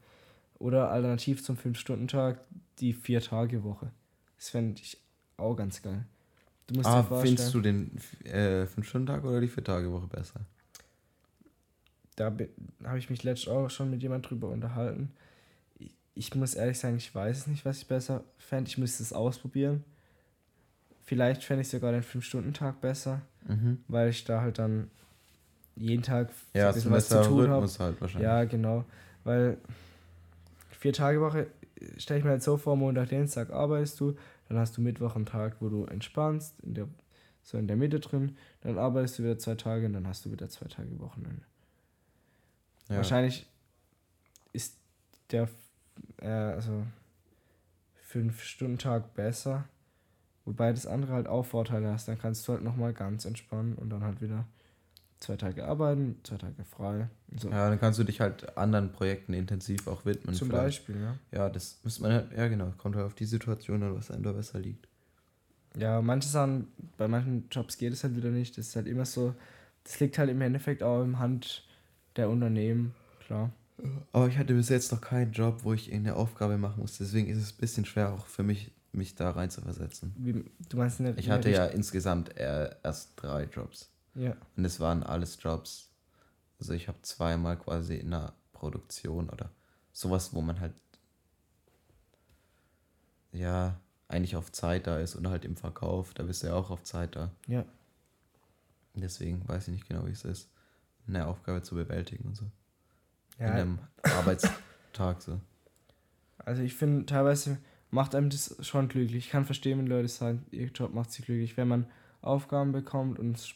Oder 0.59 0.89
alternativ 0.89 1.43
zum 1.43 1.55
5-Stunden-Tag 1.55 2.39
die 2.79 2.95
4-Tage-Woche. 2.95 3.91
Das 4.37 4.49
fände 4.49 4.81
ich 4.81 4.97
auch 5.37 5.55
ganz 5.55 5.81
geil. 5.81 6.05
Du 6.67 6.75
musst 6.75 6.89
ah, 6.89 7.03
findest 7.03 7.53
du 7.53 7.61
den 7.61 7.97
äh, 8.25 8.63
5-Stunden-Tag 8.63 9.23
oder 9.23 9.39
die 9.39 9.49
4-Tage-Woche 9.49 10.07
besser? 10.07 10.41
Da 12.17 12.35
habe 12.83 12.97
ich 12.97 13.09
mich 13.09 13.23
letztens 13.23 13.55
auch 13.55 13.69
schon 13.69 13.89
mit 13.89 14.01
jemand 14.01 14.29
drüber 14.29 14.49
unterhalten. 14.49 15.13
Ich, 15.79 15.93
ich 16.15 16.35
muss 16.35 16.55
ehrlich 16.55 16.79
sagen, 16.79 16.97
ich 16.97 17.13
weiß 17.13 17.37
es 17.37 17.47
nicht, 17.47 17.63
was 17.63 17.77
ich 17.77 17.87
besser 17.87 18.23
fände. 18.37 18.67
Ich 18.69 18.77
müsste 18.77 19.03
es 19.03 19.13
ausprobieren. 19.13 19.83
Vielleicht 21.03 21.43
fände 21.43 21.61
ich 21.61 21.69
sogar 21.69 21.91
den 21.93 22.03
5-Stunden-Tag 22.03 22.81
besser, 22.81 23.21
mhm. 23.47 23.83
weil 23.87 24.09
ich 24.09 24.25
da 24.25 24.41
halt 24.41 24.59
dann 24.59 24.89
jeden 25.75 26.03
Tag 26.03 26.31
ja, 26.53 26.73
so 26.73 26.89
was 26.89 27.07
zu 27.07 27.21
tun 27.21 27.49
habe. 27.49 27.67
Halt 27.79 28.01
wahrscheinlich. 28.01 28.27
Ja, 28.27 28.43
genau. 28.43 28.83
Weil 29.23 29.57
vier 30.71 30.93
Tage 30.93 31.21
Woche 31.21 31.47
stelle 31.97 32.19
ich 32.19 32.25
mir 32.25 32.31
halt 32.31 32.43
so 32.43 32.57
vor, 32.57 32.75
Montag, 32.75 33.09
Dienstag 33.09 33.51
arbeitest 33.51 33.99
du, 33.99 34.17
dann 34.49 34.57
hast 34.57 34.75
du 34.75 34.81
Mittwoch 34.81 35.15
einen 35.15 35.27
Tag, 35.27 35.57
wo 35.59 35.69
du 35.69 35.85
entspannst, 35.85 36.59
in 36.61 36.73
der, 36.73 36.87
so 37.43 37.59
in 37.59 37.67
der 37.67 37.77
Mitte 37.77 37.99
drin, 37.99 38.35
dann 38.61 38.79
arbeitest 38.79 39.19
du 39.19 39.23
wieder 39.23 39.37
zwei 39.37 39.53
Tage 39.53 39.85
und 39.85 39.93
dann 39.93 40.07
hast 40.07 40.25
du 40.25 40.31
wieder 40.31 40.49
zwei 40.49 40.67
Tage 40.67 40.99
Wochenende. 40.99 41.43
Ja. 42.89 42.97
Wahrscheinlich 42.97 43.45
ist 44.53 44.77
der 45.31 45.49
äh, 46.21 46.27
also 46.27 46.83
5-Stunden-Tag 48.11 49.13
besser. 49.13 49.65
Wobei 50.45 50.71
das 50.71 50.87
andere 50.87 51.13
halt 51.13 51.27
auch 51.27 51.45
Vorteile 51.45 51.91
hast. 51.91 52.07
Dann 52.07 52.17
kannst 52.17 52.47
du 52.47 52.53
halt 52.53 52.63
nochmal 52.63 52.93
ganz 52.93 53.25
entspannen 53.25 53.75
und 53.75 53.89
dann 53.89 54.03
halt 54.03 54.21
wieder 54.21 54.45
zwei 55.19 55.35
Tage 55.35 55.65
arbeiten, 55.65 56.19
zwei 56.23 56.37
Tage 56.37 56.63
frei. 56.63 57.09
So. 57.35 57.49
Ja, 57.49 57.69
dann 57.69 57.79
kannst 57.79 57.99
du 57.99 58.03
dich 58.03 58.21
halt 58.21 58.57
anderen 58.57 58.91
Projekten 58.91 59.33
intensiv 59.33 59.87
auch 59.87 60.05
widmen. 60.05 60.35
Zum 60.35 60.49
vielleicht. 60.49 60.85
Beispiel, 60.85 61.01
ja. 61.01 61.17
Ja, 61.31 61.49
das 61.49 61.79
müsste 61.83 62.03
man 62.03 62.11
halt, 62.13 62.31
ja 62.31 62.47
genau, 62.47 62.71
kommt 62.77 62.95
halt 62.95 63.05
auf 63.05 63.15
die 63.15 63.25
Situation 63.25 63.83
an, 63.83 63.95
was 63.95 64.11
einem 64.11 64.23
da 64.23 64.31
besser 64.31 64.59
liegt. 64.59 64.87
Ja, 65.75 66.01
manche 66.01 66.29
Sachen, 66.29 66.67
bei 66.97 67.07
manchen 67.07 67.49
Jobs 67.51 67.77
geht 67.77 67.93
es 67.93 68.03
halt 68.03 68.15
wieder 68.15 68.29
nicht. 68.29 68.57
Das 68.57 68.67
ist 68.67 68.75
halt 68.75 68.87
immer 68.87 69.05
so, 69.05 69.35
das 69.83 69.99
liegt 69.99 70.17
halt 70.17 70.29
im 70.29 70.41
Endeffekt 70.41 70.81
auch 70.81 71.03
im 71.03 71.19
Hand 71.19 71.66
der 72.17 72.29
Unternehmen, 72.29 72.93
klar. 73.25 73.51
Aber 74.11 74.27
ich 74.27 74.37
hatte 74.37 74.55
bis 74.55 74.69
jetzt 74.69 74.91
noch 74.91 75.01
keinen 75.01 75.31
Job, 75.31 75.59
wo 75.63 75.73
ich 75.73 75.89
irgendeine 75.89 76.15
Aufgabe 76.15 76.57
machen 76.57 76.81
muss. 76.81 76.97
Deswegen 76.97 77.29
ist 77.29 77.37
es 77.37 77.53
ein 77.53 77.57
bisschen 77.57 77.85
schwer 77.85 78.13
auch 78.13 78.25
für 78.25 78.43
mich, 78.43 78.71
mich 78.91 79.15
da 79.15 79.29
rein 79.29 79.51
zu 79.51 79.61
versetzen. 79.61 80.13
Wie, 80.17 80.43
du 80.69 80.77
meinst 80.77 80.99
eine, 80.99 81.13
Ich 81.17 81.29
hatte 81.29 81.51
ja 81.51 81.65
insgesamt 81.65 82.35
erst 82.35 83.11
drei 83.15 83.43
Jobs. 83.43 83.91
Ja. 84.15 84.35
Und 84.55 84.65
es 84.65 84.79
waren 84.79 85.03
alles 85.03 85.37
Jobs. 85.41 85.91
Also 86.59 86.73
ich 86.73 86.87
habe 86.87 86.97
zweimal 87.03 87.57
quasi 87.57 87.95
in 87.97 88.13
einer 88.13 88.33
Produktion 88.51 89.29
oder 89.29 89.51
sowas, 89.91 90.33
wo 90.33 90.41
man 90.41 90.59
halt 90.59 90.73
ja, 93.31 93.79
eigentlich 94.07 94.35
auf 94.35 94.51
Zeit 94.51 94.87
da 94.87 94.99
ist 94.99 95.15
und 95.15 95.27
halt 95.27 95.45
im 95.45 95.55
Verkauf, 95.55 96.13
da 96.13 96.23
bist 96.23 96.43
du 96.43 96.47
ja 96.47 96.55
auch 96.55 96.71
auf 96.71 96.83
Zeit 96.83 97.15
da. 97.15 97.31
Ja. 97.47 97.65
Deswegen 98.95 99.47
weiß 99.47 99.67
ich 99.67 99.73
nicht 99.73 99.87
genau, 99.87 100.05
wie 100.07 100.11
es 100.11 100.25
ist, 100.25 100.49
eine 101.07 101.25
Aufgabe 101.27 101.61
zu 101.61 101.75
bewältigen 101.75 102.25
und 102.25 102.35
so. 102.35 102.45
Ja. 103.39 103.47
In 103.47 103.53
einem 103.53 103.79
Arbeitstag 104.03 105.21
so. 105.21 105.39
Also 106.39 106.61
ich 106.61 106.75
finde, 106.75 107.05
teilweise 107.05 107.57
macht 107.91 108.15
einem 108.15 108.29
das 108.29 108.55
schon 108.65 108.87
glücklich. 108.87 109.25
Ich 109.25 109.29
kann 109.29 109.45
verstehen, 109.45 109.79
wenn 109.79 109.87
Leute 109.87 110.07
sagen, 110.07 110.45
ihr 110.51 110.67
Job 110.67 110.93
macht 110.93 111.11
sie 111.11 111.21
glücklich. 111.21 111.57
Wenn 111.57 111.67
man 111.67 111.85
Aufgaben 112.21 112.71
bekommt 112.71 113.19
und, 113.19 113.55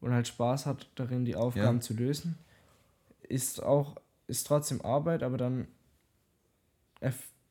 und 0.00 0.12
halt 0.12 0.28
Spaß 0.28 0.66
hat 0.66 0.90
darin, 0.94 1.24
die 1.24 1.36
Aufgaben 1.36 1.78
Ja. 1.78 1.80
zu 1.80 1.94
lösen, 1.94 2.38
ist 3.22 3.62
auch, 3.62 3.96
ist 4.26 4.46
trotzdem 4.46 4.82
Arbeit, 4.82 5.22
aber 5.22 5.38
dann 5.38 5.68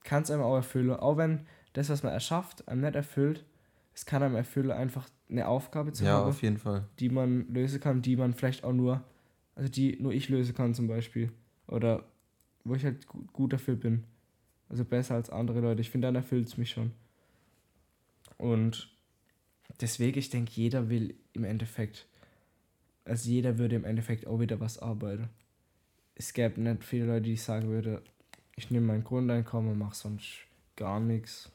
kann 0.04 0.24
es 0.24 0.32
einem 0.32 0.44
auch 0.44 0.56
erfüllen. 0.56 0.92
Auch 0.92 1.18
wenn 1.18 1.48
das, 1.74 1.90
was 1.90 2.04
man 2.04 2.14
erschafft, 2.14 2.68
einem 2.68 2.82
nicht 2.82 2.96
erfüllt, 2.96 3.46
es 3.94 4.06
kann 4.06 4.24
einem 4.24 4.36
erfüllen, 4.36 4.72
einfach 4.72 5.08
eine 5.30 5.48
Aufgabe 5.48 5.92
zu 5.94 6.06
Ja, 6.06 6.14
haben, 6.14 6.30
auf 6.30 6.42
jeden 6.42 6.58
Fall. 6.58 6.88
die 7.00 7.10
man 7.10 7.52
lösen 7.54 7.80
kann, 7.80 8.02
die 8.02 8.16
man 8.16 8.34
vielleicht 8.34 8.64
auch 8.64 8.74
nur, 8.74 9.04
also 9.56 9.70
die 9.70 9.98
nur 10.02 10.14
ich 10.14 10.30
lösen 10.30 10.56
kann 10.56 10.74
zum 10.74 10.88
Beispiel. 10.88 11.32
Oder 11.68 12.04
wo 12.64 12.76
ich 12.76 12.84
halt 12.84 13.08
gut, 13.08 13.32
gut 13.34 13.54
dafür 13.54 13.76
bin. 13.76 14.04
Also 14.70 14.86
besser 14.86 15.16
als 15.16 15.30
andere 15.30 15.60
Leute. 15.60 15.82
Ich 15.82 15.90
finde, 15.90 16.08
dann 16.08 16.16
erfüllt 16.16 16.48
es 16.48 16.58
mich 16.58 16.70
schon. 16.72 16.92
Und 18.38 18.90
deswegen, 19.82 20.18
ich 20.20 20.30
denke, 20.30 20.52
jeder 20.56 20.90
will 20.90 21.16
im 21.34 21.44
Endeffekt, 21.44 22.08
also 23.06 23.30
jeder 23.30 23.58
würde 23.58 23.76
im 23.76 23.84
Endeffekt 23.86 24.28
auch 24.28 24.40
wieder 24.40 24.60
was 24.60 24.80
arbeiten. 24.80 25.30
Es 26.16 26.34
gäbe 26.34 26.62
nicht 26.62 26.84
viele 26.84 27.06
Leute, 27.06 27.24
die 27.24 27.36
sagen 27.36 27.68
würden, 27.70 28.00
ich 28.56 28.70
nehme 28.70 28.88
mein 28.88 29.04
Grundeinkommen 29.04 29.72
und 29.72 29.80
mache 29.80 29.96
sonst 29.96 30.46
gar 30.76 31.00
nichts. 31.00 31.52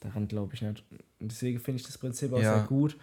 Daran 0.00 0.28
glaube 0.28 0.54
ich 0.54 0.62
nicht. 0.62 0.84
Und 1.20 1.30
deswegen 1.30 1.60
finde 1.60 1.80
ich 1.80 1.86
das 1.86 1.98
Prinzip 1.98 2.32
auch 2.32 2.40
Ja. 2.40 2.58
sehr 2.58 2.66
gut. 2.66 2.96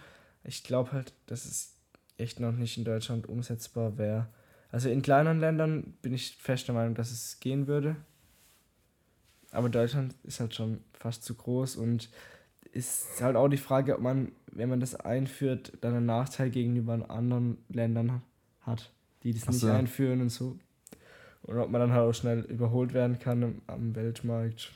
Ich 0.44 0.64
glaube 0.64 0.92
halt, 0.92 1.12
dass 1.26 1.44
es 1.44 1.74
echt 2.16 2.40
noch 2.40 2.52
nicht 2.52 2.76
in 2.76 2.84
Deutschland 2.84 3.28
umsetzbar 3.28 3.96
wäre. 3.98 4.28
Also 4.70 4.88
in 4.88 5.02
kleineren 5.02 5.40
Ländern 5.40 5.94
bin 6.02 6.12
ich 6.12 6.36
fest 6.36 6.68
der 6.68 6.74
Meinung, 6.74 6.94
dass 6.94 7.10
es 7.10 7.40
gehen 7.40 7.66
würde. 7.66 7.96
Aber 9.50 9.68
Deutschland 9.68 10.14
ist 10.24 10.40
halt 10.40 10.54
schon 10.54 10.80
fast 10.92 11.24
zu 11.24 11.34
groß 11.34 11.76
und 11.76 12.10
ist 12.72 13.22
halt 13.22 13.36
auch 13.36 13.48
die 13.48 13.56
Frage, 13.56 13.94
ob 13.94 14.02
man, 14.02 14.32
wenn 14.52 14.68
man 14.68 14.80
das 14.80 14.94
einführt, 14.94 15.72
dann 15.80 15.94
einen 15.94 16.06
Nachteil 16.06 16.50
gegenüber 16.50 17.08
anderen 17.10 17.56
Ländern 17.68 18.20
hat, 18.60 18.92
die 19.22 19.32
das 19.32 19.44
Ach 19.44 19.48
nicht 19.48 19.60
so. 19.60 19.70
einführen 19.70 20.20
und 20.20 20.28
so. 20.30 20.58
Und 21.42 21.58
ob 21.58 21.70
man 21.70 21.80
dann 21.80 21.92
halt 21.92 22.02
auch 22.02 22.12
schnell 22.12 22.40
überholt 22.40 22.92
werden 22.92 23.18
kann 23.18 23.62
am 23.66 23.94
Weltmarkt 23.94 24.72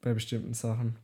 bei 0.00 0.14
bestimmten 0.14 0.54
Sachen. 0.54 0.96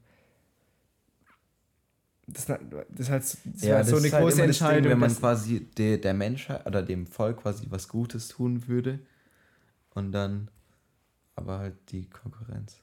Das, 2.26 2.46
das 2.46 2.58
ist 2.98 3.10
halt, 3.10 3.22
das 3.22 3.38
ist 3.62 3.70
halt 3.72 3.86
so 3.86 3.96
eine 3.96 4.10
halt 4.12 4.22
große 4.22 4.30
immer 4.30 4.46
das 4.46 4.64
Ding, 4.66 4.86
Entscheidung. 4.86 4.88
wenn 4.88 4.98
man 4.98 5.14
quasi 5.16 5.66
der, 5.76 5.98
der 5.98 6.14
Menschheit 6.14 6.66
oder 6.66 6.82
dem 6.82 7.06
Volk 7.06 7.42
quasi 7.42 7.66
was 7.70 7.88
Gutes 7.88 8.28
tun 8.28 8.66
würde 8.68 9.00
und 9.94 10.12
dann 10.12 10.50
aber 11.36 11.58
halt 11.58 11.76
die 11.90 12.08
Konkurrenz. 12.10 12.78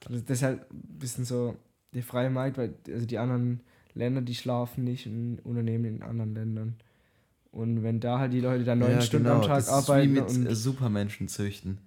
Das 0.00 0.38
ist 0.38 0.42
halt 0.42 0.60
ein 0.72 0.98
bisschen 0.98 1.24
so 1.24 1.56
der 1.94 2.02
freie 2.02 2.30
Markt, 2.30 2.58
weil 2.58 2.74
also 2.88 3.06
die 3.06 3.18
anderen 3.18 3.60
Länder, 3.94 4.20
die 4.22 4.34
schlafen 4.34 4.84
nicht 4.84 5.06
in 5.06 5.38
Unternehmen 5.40 5.84
in 5.84 6.02
anderen 6.02 6.34
Ländern. 6.34 6.76
Und 7.52 7.82
wenn 7.82 8.00
da 8.00 8.18
halt 8.18 8.32
die 8.32 8.40
Leute 8.40 8.64
dann 8.64 8.78
neun 8.80 8.92
Ja, 8.92 9.00
Stunden 9.00 9.26
genau, 9.26 9.40
am 9.42 9.42
Tag 9.42 9.56
das 9.58 9.68
arbeiten 9.68 10.16
ist 10.16 10.16
wie 10.16 10.20
mit 10.20 10.30
und 10.30 10.46
äh, 10.46 10.54
Supermenschen 10.54 11.28
züchten. 11.28 11.78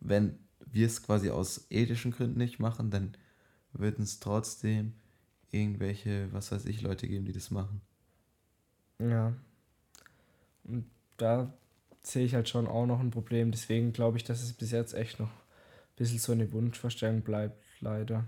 Wenn 0.00 0.38
wir 0.72 0.86
es 0.86 1.02
quasi 1.02 1.30
aus 1.30 1.66
ethischen 1.70 2.12
Gründen 2.12 2.38
nicht 2.38 2.58
machen, 2.60 2.90
dann 2.90 3.12
würden 3.72 4.02
es 4.04 4.20
trotzdem 4.20 4.94
irgendwelche, 5.52 6.32
was 6.32 6.50
weiß 6.50 6.64
ich, 6.64 6.82
Leute 6.82 7.06
geben, 7.06 7.24
die 7.24 7.32
das 7.32 7.50
machen. 7.50 7.80
ja. 8.98 9.32
Und 10.64 10.84
da 11.16 11.52
sehe 12.02 12.24
ich 12.24 12.34
halt 12.34 12.48
schon 12.48 12.66
auch 12.66 12.86
noch 12.86 13.00
ein 13.00 13.10
Problem. 13.10 13.50
Deswegen 13.50 13.92
glaube 13.92 14.16
ich, 14.16 14.24
dass 14.24 14.42
es 14.42 14.52
bis 14.52 14.70
jetzt 14.70 14.94
echt 14.94 15.20
noch 15.20 15.28
ein 15.28 15.96
bisschen 15.96 16.18
so 16.18 16.32
eine 16.32 16.52
Wunschvorstellung 16.52 17.22
bleibt, 17.22 17.62
leider. 17.80 18.24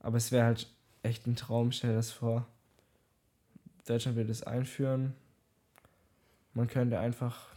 Aber 0.00 0.16
es 0.16 0.32
wäre 0.32 0.46
halt 0.46 0.70
echt 1.02 1.26
ein 1.26 1.36
Traum, 1.36 1.72
stell 1.72 1.90
dir 1.90 1.96
das 1.96 2.10
vor. 2.10 2.46
Deutschland 3.86 4.16
will 4.16 4.26
das 4.26 4.42
einführen. 4.42 5.14
Man 6.54 6.68
könnte 6.68 6.98
einfach. 6.98 7.48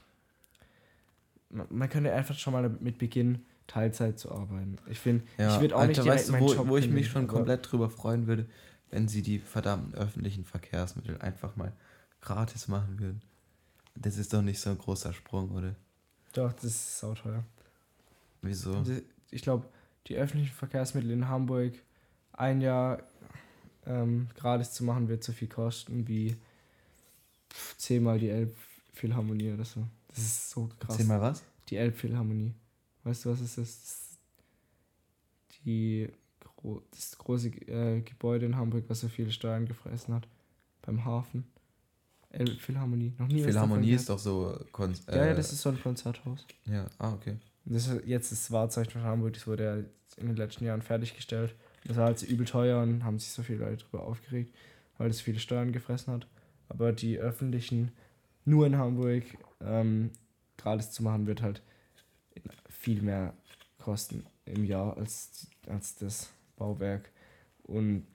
Man, 1.49 1.89
könnte 1.89 2.13
einfach 2.13 2.37
schon 2.37 2.53
mal 2.53 2.61
damit 2.61 2.99
beginnen, 2.99 3.43
Teilzeit 3.65 4.19
zu 4.19 4.31
arbeiten. 4.31 4.77
Ich 4.87 4.99
finde, 4.99 5.23
ich 5.37 5.59
würde 5.59 5.75
auch 5.75 5.85
nicht 5.87 5.97
direkt 5.97 6.19
weißt 6.19 6.27
du, 6.27 6.31
meinen 6.33 6.43
wo, 6.43 6.53
Job 6.53 6.67
wo 6.67 6.77
ich 6.77 6.87
mich 6.89 7.07
schon 7.07 7.25
komplett 7.25 7.71
drüber 7.71 7.89
freuen 7.89 8.27
würde, 8.27 8.45
wenn 8.91 9.07
sie 9.07 9.21
die 9.21 9.39
verdammten 9.39 9.93
öffentlichen 9.95 10.45
Verkehrsmittel 10.45 11.19
einfach 11.21 11.55
mal 11.55 11.73
gratis 12.21 12.67
machen 12.67 12.99
würden. 12.99 13.21
Das 13.95 14.17
ist 14.17 14.33
doch 14.33 14.41
nicht 14.41 14.59
so 14.59 14.69
ein 14.69 14.77
großer 14.77 15.13
Sprung, 15.13 15.51
oder? 15.51 15.75
Doch, 16.33 16.53
das 16.53 16.65
ist 16.65 16.99
sauteuer. 16.99 17.43
Wieso? 18.41 18.75
Also, 18.75 18.93
Ich 19.31 19.41
glaube, 19.41 19.67
die 20.07 20.15
öffentlichen 20.15 20.53
Verkehrsmittel 20.53 21.11
in 21.11 21.27
Hamburg 21.27 21.73
ein 22.33 22.61
Jahr 22.61 23.03
ähm, 23.85 24.29
gratis 24.35 24.71
zu 24.71 24.83
machen, 24.83 25.07
wird 25.09 25.23
so 25.23 25.33
viel 25.33 25.47
kosten 25.47 26.07
wie 26.07 26.37
zehnmal 27.77 28.19
die 28.19 28.29
Elbphilharmonie 28.29 29.51
oder 29.51 29.65
so. 29.65 29.85
Das 30.07 30.19
ist 30.19 30.49
so 30.49 30.67
krass. 30.79 30.91
Erzähl 30.91 31.05
mal 31.05 31.21
was? 31.21 31.43
Die 31.69 31.75
Elbphilharmonie. 31.77 32.53
Weißt 33.03 33.25
du, 33.25 33.31
was 33.31 33.41
ist 33.41 33.57
das? 33.57 34.09
die, 35.65 36.09
das 36.91 37.17
große 37.17 37.49
äh, 37.67 38.01
Gebäude 38.01 38.45
in 38.45 38.55
Hamburg, 38.55 38.85
was 38.87 39.01
so 39.01 39.07
viele 39.07 39.31
Steuern 39.31 39.65
gefressen 39.65 40.13
hat. 40.13 40.27
Beim 40.81 41.05
Hafen. 41.05 41.45
Elbphilharmonie. 42.31 43.13
Noch 43.17 43.27
nie 43.27 43.43
Philharmonie 43.43 43.91
ist 43.91 44.09
doch 44.09 44.19
so. 44.19 44.59
Kon 44.71 44.93
Ja, 45.07 45.15
ja, 45.15 45.25
äh, 45.27 45.35
das 45.35 45.51
ist 45.51 45.61
so 45.61 45.69
ein 45.69 45.81
Konzerthaus. 45.81 46.45
Ja, 46.65 46.85
ah, 46.99 47.13
okay. 47.13 47.37
Das 47.65 47.87
ist 47.87 48.05
jetzt 48.05 48.31
das 48.31 48.51
Wahrzeichen 48.51 48.91
von 48.91 49.03
Hamburg, 49.03 49.33
das 49.33 49.47
wurde 49.47 49.63
ja 49.63 49.75
in 50.17 50.27
den 50.27 50.35
letzten 50.35 50.65
Jahren 50.65 50.81
fertiggestellt. 50.81 51.55
Das 51.85 51.97
war 51.97 52.05
halt 52.05 52.19
so 52.19 52.25
übel 52.25 52.45
teuer 52.45 52.81
und 52.81 53.03
haben 53.03 53.19
sich 53.19 53.31
so 53.31 53.41
viele 53.41 53.59
Leute 53.59 53.83
darüber 53.83 54.03
aufgeregt, 54.05 54.53
weil 54.97 55.09
es 55.09 55.21
viele 55.21 55.39
Steuern 55.39 55.71
gefressen 55.71 56.13
hat. 56.13 56.27
Aber 56.67 56.91
die 56.91 57.17
öffentlichen 57.17 57.91
nur 58.45 58.65
in 58.65 58.77
Hamburg 58.77 59.23
ähm, 59.61 60.11
gratis 60.57 60.91
zu 60.91 61.03
machen, 61.03 61.27
wird 61.27 61.41
halt 61.41 61.61
viel 62.69 63.01
mehr 63.01 63.33
kosten 63.77 64.25
im 64.45 64.65
Jahr 64.65 64.97
als, 64.97 65.47
als 65.67 65.95
das 65.95 66.29
Bauwerk. 66.59 67.09
Und 67.63 68.05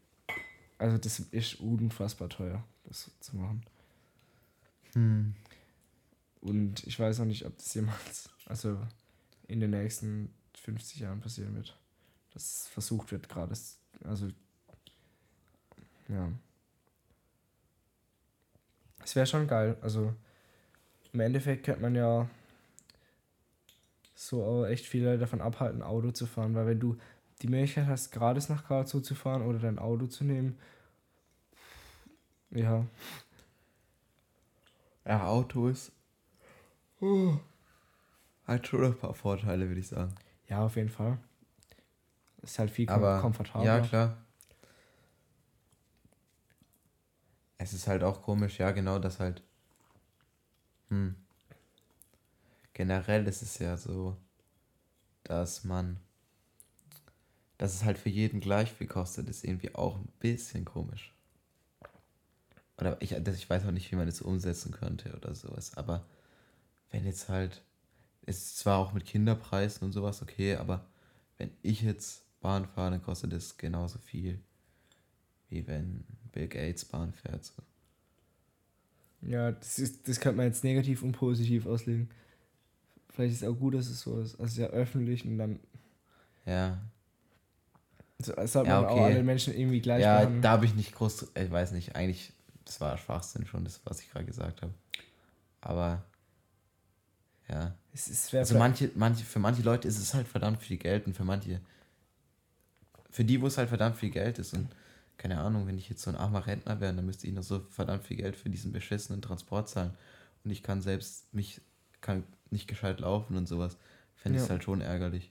also 0.79 0.99
das 0.99 1.19
ist 1.19 1.61
unfassbar 1.61 2.29
teuer, 2.29 2.63
das 2.85 3.11
zu 3.21 3.37
machen. 3.37 3.65
Hm. 4.93 5.35
Und 6.41 6.87
ich 6.87 6.99
weiß 7.01 7.21
auch 7.21 7.25
nicht, 7.25 7.47
ob 7.47 7.57
das 7.57 7.75
jemals, 7.75 8.29
also 8.47 8.79
in 9.49 9.61
den 9.61 9.71
nächsten 9.71 10.33
50 10.55 11.01
Jahren 11.01 11.21
passieren 11.21 11.55
wird. 11.55 11.77
Dass 12.33 12.69
versucht 12.69 13.13
wird 13.13 13.29
gerade. 13.29 13.55
Also, 14.05 14.29
ja. 16.09 16.31
Es 19.03 19.15
wäre 19.17 19.27
schon 19.27 19.47
geil. 19.47 19.77
Also, 19.81 20.15
im 21.13 21.21
Endeffekt 21.21 21.65
könnte 21.65 21.83
man 21.83 21.95
ja 21.95 22.29
so 24.15 24.43
auch 24.43 24.65
echt 24.67 24.87
viele 24.87 25.19
davon 25.19 25.41
abhalten, 25.41 25.83
Auto 25.83 26.11
zu 26.11 26.27
fahren. 26.27 26.55
Weil 26.55 26.67
wenn 26.67 26.81
du 26.81 26.99
die 27.43 27.49
Möglichkeit 27.49 27.87
hast, 27.87 28.11
gratis 28.13 28.49
nach 28.49 28.65
Karlsruhe 28.67 29.03
zu 29.03 29.15
fahren 29.15 29.43
oder 29.43 29.59
dein 29.59 29.79
Auto 29.79 30.07
zu 30.07 30.25
nehmen, 30.25 30.59
ja, 32.51 32.87
Ja, 35.07 35.27
Auto 35.29 35.69
ist. 35.69 35.93
Hat 38.47 38.67
schon 38.67 38.85
ein 38.85 38.97
paar 38.97 39.15
Vorteile, 39.15 39.69
würde 39.69 39.81
ich 39.81 39.89
sagen. 39.89 40.15
ja, 40.49 40.65
auf 40.65 40.77
jeden 40.77 40.89
Fall. 40.89 41.19
Ist 42.43 42.59
halt 42.59 42.71
viel 42.71 42.89
Aber 42.89 43.21
komfortabler. 43.21 43.65
ja, 43.67 43.81
klar. 43.81 44.17
Es 47.59 47.73
ist 47.73 47.89
halt 47.89 48.05
auch 48.05 48.23
komisch, 48.23 48.59
ja, 48.61 48.71
genau, 48.71 48.99
dass 49.01 49.19
halt. 49.19 49.43
Hm. 50.89 51.15
Generell 52.75 53.27
ist 53.27 53.41
es 53.43 53.59
ja 53.59 53.77
so, 53.77 54.17
dass 55.25 55.65
man. 55.65 55.99
Dass 57.65 57.77
es 57.77 57.85
halt 57.85 57.97
für 57.97 58.11
jeden 58.11 58.41
gleich 58.41 58.71
viel 58.71 58.87
kostet, 58.87 59.27
ist 59.27 59.43
irgendwie 59.43 59.75
auch 59.75 59.97
ein 59.97 60.13
bisschen 60.21 60.67
komisch. 60.67 61.15
Oder 62.77 63.01
ich, 63.01 63.17
das, 63.19 63.39
ich 63.39 63.49
weiß 63.49 63.65
auch 63.65 63.71
nicht, 63.71 63.91
wie 63.91 63.97
man 63.97 64.05
das 64.05 64.21
umsetzen 64.21 64.71
könnte 64.71 65.17
oder 65.17 65.35
sowas. 65.35 65.75
Aber 65.75 66.05
wenn 66.91 67.07
jetzt 67.07 67.31
halt. 67.31 67.63
Es 68.27 68.37
ist 68.37 68.59
zwar 68.59 68.77
auch 68.77 68.93
mit 68.93 69.07
Kinderpreisen 69.07 69.83
und 69.83 69.93
sowas 69.93 70.21
okay, 70.21 70.57
aber 70.57 70.87
wenn 71.39 71.53
ich 71.63 71.81
jetzt 71.81 72.27
Bahn 72.43 72.67
fahre, 72.67 72.91
dann 72.91 73.03
kostet 73.03 73.33
das 73.33 73.57
genauso 73.57 73.99
viel, 73.99 74.39
wie 75.49 75.67
wenn 75.67 76.05
Bill 76.33 76.49
Gates 76.49 76.85
Bahn 76.85 77.15
fährt. 77.15 77.47
So. 77.47 77.63
Ja, 79.23 79.53
das, 79.53 79.79
ist, 79.79 80.07
das 80.07 80.21
könnte 80.21 80.37
man 80.37 80.49
jetzt 80.49 80.65
negativ 80.65 81.03
und 81.03 81.13
positiv 81.13 81.65
auslegen. 81.65 82.11
Vielleicht 83.09 83.33
ist 83.33 83.43
es 83.43 83.49
auch 83.49 83.59
gut, 83.59 83.73
dass 83.73 83.87
es 83.87 84.01
so 84.01 84.21
ist. 84.21 84.39
Also 84.39 84.61
ja 84.61 84.69
öffentlich 84.69 85.25
und 85.25 85.39
dann. 85.39 85.61
Ja. 86.45 86.79
Das 88.19 88.53
sollte 88.53 88.71
man 88.71 88.87
auch 88.87 89.05
alle 89.05 89.23
Menschen 89.23 89.55
irgendwie 89.55 89.81
gleich 89.81 90.03
Ja, 90.03 90.19
behandeln. 90.19 90.43
da 90.43 90.51
habe 90.53 90.65
ich 90.67 90.75
nicht 90.75 90.95
groß, 90.95 91.33
ich 91.35 91.51
weiß 91.51 91.73
nicht, 91.73 91.97
eigentlich, 91.97 92.33
das 92.65 92.81
war 92.81 92.97
Schwachsinn 92.97 93.47
schon, 93.47 93.65
das, 93.65 93.81
was 93.85 94.01
ich 94.01 94.11
gerade 94.11 94.25
gesagt 94.25 94.63
habe. 94.63 94.73
Aber, 95.61 96.05
ja. 97.49 97.75
Es 97.93 98.09
ist 98.09 98.35
also 98.35 98.57
manche, 98.57 98.91
manche, 98.95 99.25
für 99.25 99.39
manche 99.39 99.63
Leute 99.63 99.89
ist 99.89 99.99
es 99.99 100.15
halt 100.15 100.27
verdammt 100.27 100.63
viel 100.63 100.77
Geld 100.79 101.07
und 101.07 101.15
für 101.15 101.25
manche, 101.25 101.61
für 103.11 103.25
die, 103.25 103.41
wo 103.41 103.47
es 103.47 103.59
halt 103.59 103.69
verdammt 103.69 103.97
viel 103.97 104.11
Geld 104.11 104.39
ist 104.39 104.55
und 104.55 104.69
keine 105.17 105.41
Ahnung, 105.41 105.67
wenn 105.67 105.79
ich 105.79 105.89
jetzt 105.89 106.03
so 106.03 106.11
ein 106.11 106.17
armer 106.17 106.47
Rentner 106.47 106.81
wäre, 106.81 106.93
dann 106.95 107.07
müsste 107.07 107.27
ich 107.27 107.33
noch 107.33 107.43
so 107.43 107.61
verdammt 107.71 108.05
viel 108.05 108.17
Geld 108.17 108.37
für 108.37 108.51
diesen 108.51 108.73
beschissenen 108.73 109.23
Transport 109.23 109.69
zahlen 109.69 109.93
und 110.45 110.51
ich 110.51 110.63
kann 110.63 110.83
selbst 110.83 111.33
mich, 111.33 111.61
kann 112.01 112.25
nicht 112.51 112.69
gescheit 112.69 113.01
laufen 113.01 113.37
und 113.37 113.47
sowas, 113.47 113.77
fände 114.15 114.39
ich 114.39 114.45
es 114.45 114.51
halt 114.51 114.65
schon 114.65 114.81
ärgerlich. 114.81 115.31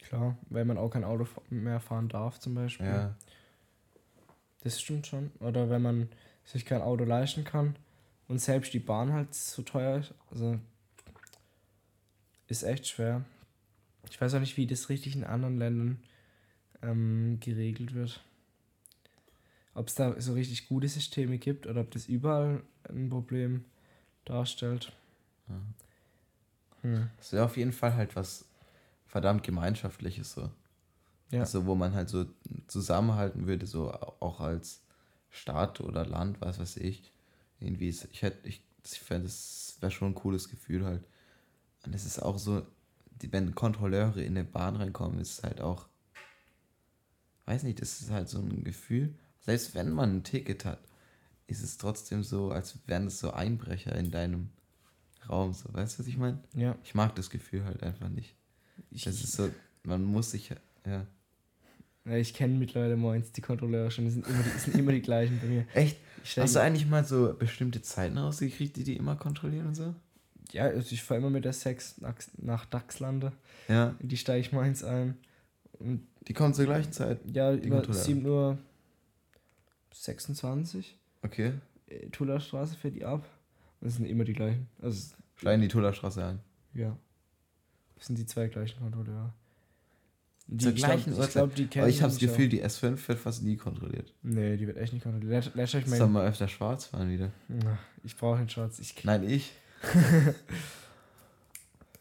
Klar, 0.00 0.36
weil 0.48 0.64
man 0.64 0.78
auch 0.78 0.90
kein 0.90 1.04
Auto 1.04 1.26
mehr 1.50 1.80
fahren 1.80 2.08
darf 2.08 2.38
zum 2.38 2.54
Beispiel. 2.54 2.86
Ja. 2.86 3.14
Das 4.62 4.80
stimmt 4.80 5.06
schon. 5.06 5.30
Oder 5.40 5.70
wenn 5.70 5.82
man 5.82 6.08
sich 6.44 6.64
kein 6.64 6.82
Auto 6.82 7.04
leisten 7.04 7.44
kann 7.44 7.76
und 8.28 8.40
selbst 8.40 8.72
die 8.72 8.78
Bahn 8.78 9.12
halt 9.12 9.34
zu 9.34 9.62
teuer 9.62 9.98
ist. 9.98 10.14
Also 10.30 10.58
ist 12.48 12.62
echt 12.62 12.88
schwer. 12.88 13.24
Ich 14.10 14.20
weiß 14.20 14.34
auch 14.34 14.40
nicht, 14.40 14.56
wie 14.56 14.66
das 14.66 14.88
richtig 14.88 15.14
in 15.14 15.24
anderen 15.24 15.58
Ländern 15.58 16.02
ähm, 16.82 17.38
geregelt 17.40 17.94
wird. 17.94 18.22
Ob 19.74 19.88
es 19.88 19.94
da 19.94 20.20
so 20.20 20.32
richtig 20.34 20.68
gute 20.68 20.88
Systeme 20.88 21.38
gibt 21.38 21.66
oder 21.66 21.82
ob 21.82 21.90
das 21.92 22.06
überall 22.06 22.62
ein 22.88 23.08
Problem 23.08 23.64
darstellt. 24.24 24.92
Ja. 25.48 25.60
Hm. 26.82 27.10
Das 27.18 27.32
wäre 27.32 27.44
auf 27.44 27.56
jeden 27.56 27.72
Fall 27.72 27.94
halt 27.94 28.16
was 28.16 28.44
verdammt 29.10 29.42
Gemeinschaftliches 29.42 30.32
so. 30.32 30.50
Ja. 31.30 31.40
Also 31.40 31.66
wo 31.66 31.74
man 31.74 31.94
halt 31.94 32.08
so 32.08 32.26
zusammenhalten 32.68 33.46
würde, 33.46 33.66
so 33.66 33.92
auch 33.92 34.40
als 34.40 34.82
Staat 35.28 35.80
oder 35.80 36.06
Land, 36.06 36.40
was 36.40 36.58
weiß 36.58 36.76
ich. 36.78 37.12
Irgendwie, 37.58 37.88
ist, 37.88 38.08
ich 38.12 38.22
hätte, 38.22 38.48
ich, 38.48 38.62
ich 38.84 39.00
fände, 39.00 39.24
das 39.24 39.76
wäre 39.80 39.92
schon 39.92 40.12
ein 40.12 40.14
cooles 40.14 40.48
Gefühl 40.48 40.84
halt. 40.84 41.04
Und 41.84 41.94
es 41.94 42.06
ist 42.06 42.20
auch 42.20 42.38
so, 42.38 42.66
die, 43.20 43.32
wenn 43.32 43.54
Kontrolleure 43.54 44.22
in 44.22 44.36
eine 44.36 44.44
Bahn 44.44 44.76
reinkommen, 44.76 45.20
ist 45.20 45.38
es 45.38 45.42
halt 45.42 45.60
auch, 45.60 45.88
weiß 47.46 47.64
nicht, 47.64 47.80
das 47.80 48.00
ist 48.00 48.10
halt 48.10 48.28
so 48.28 48.38
ein 48.38 48.64
Gefühl, 48.64 49.14
selbst 49.40 49.74
wenn 49.74 49.90
man 49.90 50.16
ein 50.16 50.24
Ticket 50.24 50.64
hat, 50.64 50.80
ist 51.46 51.62
es 51.62 51.78
trotzdem 51.78 52.22
so, 52.22 52.52
als 52.52 52.78
wären 52.86 53.08
es 53.08 53.18
so 53.18 53.32
Einbrecher 53.32 53.94
in 53.96 54.10
deinem 54.10 54.50
Raum, 55.28 55.52
so, 55.52 55.72
weißt 55.72 55.98
du, 55.98 55.98
was 56.00 56.06
ich 56.06 56.16
meine? 56.16 56.42
Ja. 56.54 56.76
Ich 56.84 56.94
mag 56.94 57.14
das 57.16 57.28
Gefühl 57.28 57.64
halt 57.64 57.82
einfach 57.82 58.08
nicht. 58.08 58.34
Ich, 58.90 59.04
das 59.04 59.22
ist 59.22 59.32
so, 59.32 59.50
man 59.84 60.04
muss 60.04 60.30
sich, 60.32 60.50
ja. 60.86 61.06
Ich 62.06 62.34
kenne 62.34 62.54
mittlerweile 62.54 62.96
moins 62.96 63.30
die 63.32 63.40
Kontrolleure 63.40 63.90
schon, 63.90 64.06
die 64.06 64.10
sind 64.10 64.26
immer 64.26 64.42
die, 64.42 64.58
sind 64.58 64.76
immer 64.76 64.92
die 64.92 65.02
gleichen 65.02 65.38
bei 65.40 65.46
mir. 65.46 65.66
Echt? 65.74 65.98
Hast 66.36 66.56
du 66.56 66.60
eigentlich 66.60 66.86
mal 66.86 67.04
so 67.04 67.34
bestimmte 67.34 67.82
Zeiten 67.82 68.18
rausgekriegt, 68.18 68.76
die 68.76 68.84
die 68.84 68.96
immer 68.96 69.16
kontrollieren 69.16 69.68
und 69.68 69.74
so? 69.74 69.94
Ja, 70.52 70.64
also 70.64 70.92
ich 70.92 71.02
fahre 71.02 71.20
immer 71.20 71.30
mit 71.30 71.44
der 71.44 71.52
Sex 71.52 72.00
nach, 72.00 72.14
nach 72.38 72.66
Dachslande. 72.66 73.32
Ja. 73.68 73.94
Die 74.00 74.16
steige 74.16 74.40
ich 74.40 74.52
meins 74.52 74.82
ein. 74.82 75.16
Und 75.78 76.06
die 76.26 76.32
kommen 76.32 76.52
zur 76.54 76.64
gleichen 76.64 76.92
Zeit? 76.92 77.20
Ja, 77.32 77.52
über 77.54 77.92
7 77.92 78.24
Uhr 78.26 78.58
26. 79.92 80.98
Okay. 81.22 81.52
Äh, 81.86 82.08
Tullerstraße 82.08 82.76
fährt 82.76 82.96
die 82.96 83.04
ab. 83.04 83.26
Und 83.80 83.88
es 83.88 83.96
sind 83.96 84.06
immer 84.06 84.24
die 84.24 84.32
gleichen. 84.32 84.68
Also 84.82 85.14
Steigen 85.36 85.62
die 85.62 85.68
Tullerstraße 85.68 86.24
ein? 86.24 86.40
Ja. 86.74 86.96
Das 88.00 88.06
sind 88.06 88.18
die 88.18 88.24
zwei 88.24 88.48
gleichen 88.48 88.80
Kontrolleure. 88.80 89.34
Die 90.46 90.64
Zur 90.64 90.72
gleichen 90.72 91.12
glaub, 91.14 91.26
Ich 91.26 91.32
glaube, 91.32 91.54
die 91.54 91.66
kennen. 91.66 91.82
Aber 91.82 91.90
ich 91.90 92.02
habe 92.02 92.10
das 92.10 92.18
Gefühl, 92.18 92.48
die 92.48 92.64
S5 92.64 93.06
wird 93.06 93.18
fast 93.18 93.42
nie 93.42 93.56
kontrolliert. 93.56 94.14
Nee, 94.22 94.56
die 94.56 94.66
wird 94.66 94.78
echt 94.78 94.94
nicht 94.94 95.02
kontrolliert. 95.02 95.54
Letzt, 95.54 95.74
letzt 95.74 95.88
Soll 95.88 96.08
mal 96.08 96.26
öfter 96.26 96.48
schwarz 96.48 96.86
fahren 96.86 97.10
wieder. 97.10 97.30
Ich 98.02 98.16
brauche 98.16 98.40
nicht 98.40 98.52
schwarz. 98.52 98.78
Ich, 98.78 99.04
Nein, 99.04 99.28
ich. 99.28 99.52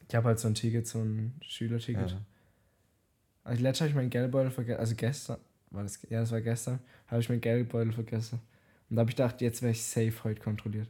ich 0.08 0.16
habe 0.16 0.30
halt 0.30 0.40
so 0.40 0.48
ein 0.48 0.56
Ticket, 0.56 0.88
so 0.88 1.00
ein 1.00 1.36
Schülerticket. 1.42 2.12
Ja. 2.12 2.22
Also 3.44 3.62
letztes 3.62 3.82
habe 3.82 3.90
ich 3.90 3.96
meinen 3.96 4.10
Geldbeutel 4.10 4.52
vergessen. 4.52 4.80
Also 4.80 4.96
gestern, 4.96 5.38
war 5.72 5.84
das, 5.84 6.00
ja, 6.10 6.22
das 6.22 6.32
war 6.32 6.40
gestern, 6.40 6.80
habe 7.08 7.20
ich 7.20 7.28
meinen 7.28 7.42
Geldbeutel 7.42 7.92
vergessen. 7.92 8.40
Und 8.90 8.96
da 8.96 9.02
habe 9.02 9.12
ich 9.12 9.18
gedacht, 9.18 9.42
jetzt 9.42 9.62
wäre 9.62 9.74
ich 9.74 9.84
safe 9.84 10.24
heute 10.24 10.40
kontrolliert. 10.40 10.88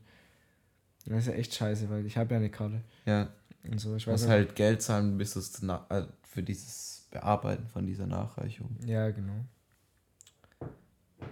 Das 1.05 1.19
ist 1.19 1.27
ja 1.27 1.33
echt 1.33 1.55
scheiße, 1.55 1.89
weil 1.89 2.05
ich 2.05 2.15
habe 2.15 2.35
ja 2.35 2.39
eine 2.39 2.51
Karte. 2.51 2.81
Ja. 3.05 3.33
Und 3.63 3.79
so, 3.79 3.95
ich 3.95 4.07
weiß 4.07 4.27
halt 4.27 4.55
Geld 4.55 4.81
zahlen, 4.81 5.17
bis 5.17 5.35
es 5.35 5.61
äh, 5.63 6.03
für 6.23 6.43
dieses 6.43 7.07
Bearbeiten 7.11 7.67
von 7.67 7.85
dieser 7.85 8.07
Nachreichung. 8.07 8.75
Ja, 8.85 9.09
genau. 9.11 9.45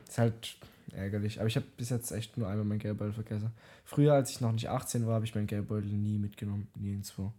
Ist 0.08 0.18
halt 0.18 0.58
ärgerlich. 0.92 1.40
Aber 1.40 1.48
ich 1.48 1.56
habe 1.56 1.66
bis 1.78 1.90
jetzt 1.90 2.12
echt 2.12 2.38
nur 2.38 2.48
einmal 2.48 2.66
mein 2.66 2.80
Geldbeutel 2.80 3.14
vergessen. 3.14 3.52
Früher, 3.86 4.14
als 4.14 4.32
ich 4.32 4.42
noch 4.42 4.52
nicht 4.52 4.70
18 4.70 5.08
war, 5.08 5.16
habe 5.16 5.26
ich 5.26 5.36
meinen 5.36 5.48
Geldbeutel 5.48 5.90
nie 5.90 6.18
mitgenommen. 6.18 6.68
Nirgendwo. 6.76 7.32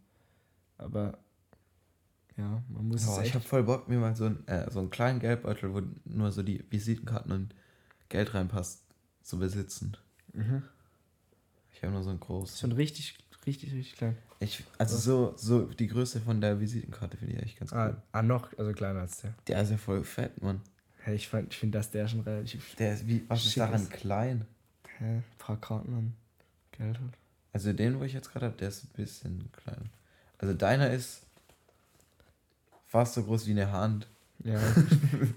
Aber 0.79 1.19
ja, 2.37 2.63
man 2.69 2.89
muss 2.89 3.07
oh. 3.09 3.21
Ich 3.21 3.35
habe 3.35 3.45
voll 3.45 3.65
Bock, 3.65 3.89
mir 3.89 3.99
mal 3.99 4.15
so, 4.15 4.27
ein, 4.27 4.47
äh, 4.47 4.71
so 4.71 4.79
einen 4.79 4.91
kleinen 4.91 5.19
Geldbeutel, 5.19 5.75
wo 5.75 5.83
nur 6.05 6.31
so 6.31 6.43
die 6.43 6.65
Visitenkarten 6.71 7.33
und 7.33 7.55
Geld 8.09 8.33
reinpasst, 8.33 8.85
zu 9.23 9.39
besitzen. 9.39 9.97
Mhm. 10.33 10.63
Ich 11.73 11.83
habe 11.83 11.93
nur 11.93 12.03
so 12.03 12.11
einen 12.11 12.21
großen. 12.21 12.59
Schon 12.59 12.73
richtig, 12.73 13.19
richtig, 13.47 13.73
richtig 13.73 13.97
klein. 13.97 14.17
Ich, 14.41 14.65
also 14.79 14.97
so, 14.97 15.35
so 15.37 15.65
die 15.65 15.89
Größe 15.89 16.21
von 16.21 16.41
der 16.41 16.61
Visitenkarte 16.61 17.17
finde 17.17 17.35
ich 17.35 17.43
echt 17.43 17.59
ganz 17.59 17.73
ah, 17.73 17.89
cool. 17.89 17.97
Ah, 18.13 18.23
noch, 18.23 18.57
also 18.57 18.73
kleiner 18.73 19.01
als 19.01 19.21
der. 19.21 19.35
Der 19.47 19.63
ist 19.63 19.71
ja 19.71 19.77
voll 19.77 20.05
fett, 20.05 20.41
Mann. 20.43 20.61
Hey, 20.99 21.17
ich, 21.17 21.33
ich 21.33 21.57
finde, 21.57 21.79
dass 21.79 21.91
der 21.91 22.07
schon 22.07 22.21
relativ. 22.21 22.75
Der 22.77 22.95
ist 22.95 23.07
wie, 23.07 23.25
was 23.29 23.45
ist 23.45 23.57
daran 23.57 23.83
ist. 23.83 23.91
klein? 23.91 24.47
Hä? 24.99 25.05
Ein 25.05 25.25
paar 25.39 25.57
Karten 25.61 25.95
an 25.95 26.15
Geld 26.73 26.99
hat. 26.99 27.19
Also 27.53 27.73
den, 27.73 27.99
wo 27.99 28.05
ich 28.05 28.13
jetzt 28.13 28.33
gerade 28.33 28.47
habe, 28.47 28.57
der 28.57 28.69
ist 28.69 28.85
ein 28.85 28.91
bisschen 28.95 29.51
klein. 29.53 29.89
Also 30.39 30.55
deiner 30.55 30.91
ist 30.91 31.23
fast 32.87 33.15
so 33.15 33.23
groß 33.25 33.47
wie 33.47 33.53
eine 33.53 33.73
Hand. 33.73 34.07
Ja. 34.45 34.61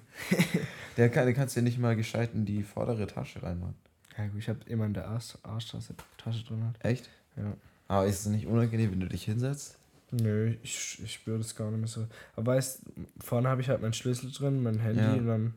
der, 0.98 1.10
kann, 1.10 1.26
der 1.26 1.34
kannst 1.34 1.56
du 1.56 1.60
ja 1.60 1.64
nicht 1.64 1.80
mal 1.80 1.96
gescheit 1.96 2.32
in 2.34 2.46
die 2.46 2.64
vordere 2.64 3.08
Tasche 3.08 3.42
reinmachen. 3.42 3.76
Ja, 4.18 4.28
gut, 4.28 4.40
ich 4.40 4.50
habe 4.50 4.60
immer 4.66 4.86
in 4.86 4.94
der 4.94 5.08
Arsch, 5.08 5.38
Arschtasche 5.44 5.96
Tasche 6.18 6.44
drin. 6.44 6.64
Hat. 6.66 6.86
Echt? 6.86 7.10
Ja. 7.36 7.54
Aber 7.92 8.06
ist 8.06 8.22
es 8.22 8.28
nicht 8.28 8.48
unangenehm, 8.48 8.92
wenn 8.92 9.02
du 9.02 9.10
dich 9.10 9.26
hinsetzt? 9.26 9.78
Nö, 10.12 10.56
ich, 10.64 10.98
ich 11.04 11.14
spüre 11.14 11.40
das 11.40 11.58
gar 11.58 11.70
nicht 11.72 11.80
mehr 11.82 11.90
so. 11.90 12.08
Aber 12.38 12.54
weißt 12.54 12.84
vorne 13.20 13.50
habe 13.50 13.60
ich 13.60 13.68
halt 13.68 13.82
meinen 13.82 13.92
Schlüssel 13.92 14.32
drin, 14.32 14.64
mein 14.64 14.80
Handy 14.80 15.02
ja. 15.02 15.12
und 15.12 15.28
dann 15.28 15.54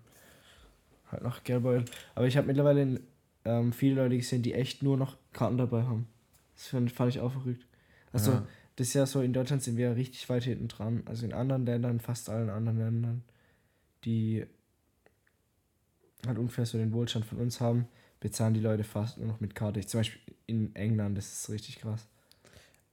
halt 1.12 1.22
noch 1.22 1.44
Geldbeutel. 1.44 1.84
Aber 2.16 2.26
ich 2.26 2.36
habe 2.36 2.48
mittlerweile 2.48 3.00
ähm, 3.44 3.72
viele 3.72 4.02
Leute 4.02 4.16
gesehen, 4.16 4.42
die 4.42 4.52
echt 4.52 4.82
nur 4.82 4.96
noch 4.96 5.16
Karten 5.32 5.58
dabei 5.58 5.84
haben. 5.84 6.08
Das 6.56 6.66
fand, 6.66 6.90
fand 6.90 7.14
ich 7.14 7.20
auch 7.20 7.30
verrückt. 7.30 7.64
Also, 8.12 8.32
ja. 8.32 8.46
das 8.74 8.88
ist 8.88 8.94
ja 8.94 9.06
so, 9.06 9.22
in 9.22 9.32
Deutschland 9.32 9.62
sind 9.62 9.76
wir 9.76 9.94
richtig 9.94 10.28
weit 10.28 10.42
hinten 10.42 10.66
dran. 10.66 11.04
Also 11.06 11.24
in 11.24 11.32
anderen 11.32 11.64
Ländern, 11.64 12.00
fast 12.00 12.28
allen 12.28 12.50
anderen 12.50 12.78
Ländern, 12.78 13.22
die 14.04 14.44
halt 16.26 16.38
ungefähr 16.38 16.66
so 16.66 16.78
den 16.78 16.92
Wohlstand 16.92 17.26
von 17.26 17.38
uns 17.38 17.60
haben, 17.60 17.86
bezahlen 18.18 18.54
die 18.54 18.60
Leute 18.60 18.82
fast 18.82 19.18
nur 19.18 19.28
noch 19.28 19.38
mit 19.38 19.54
Karte. 19.54 19.86
zum 19.86 20.00
Beispiel 20.00 20.20
in 20.48 20.74
England, 20.74 21.16
das 21.16 21.32
ist 21.32 21.50
richtig 21.50 21.78
krass. 21.78 22.08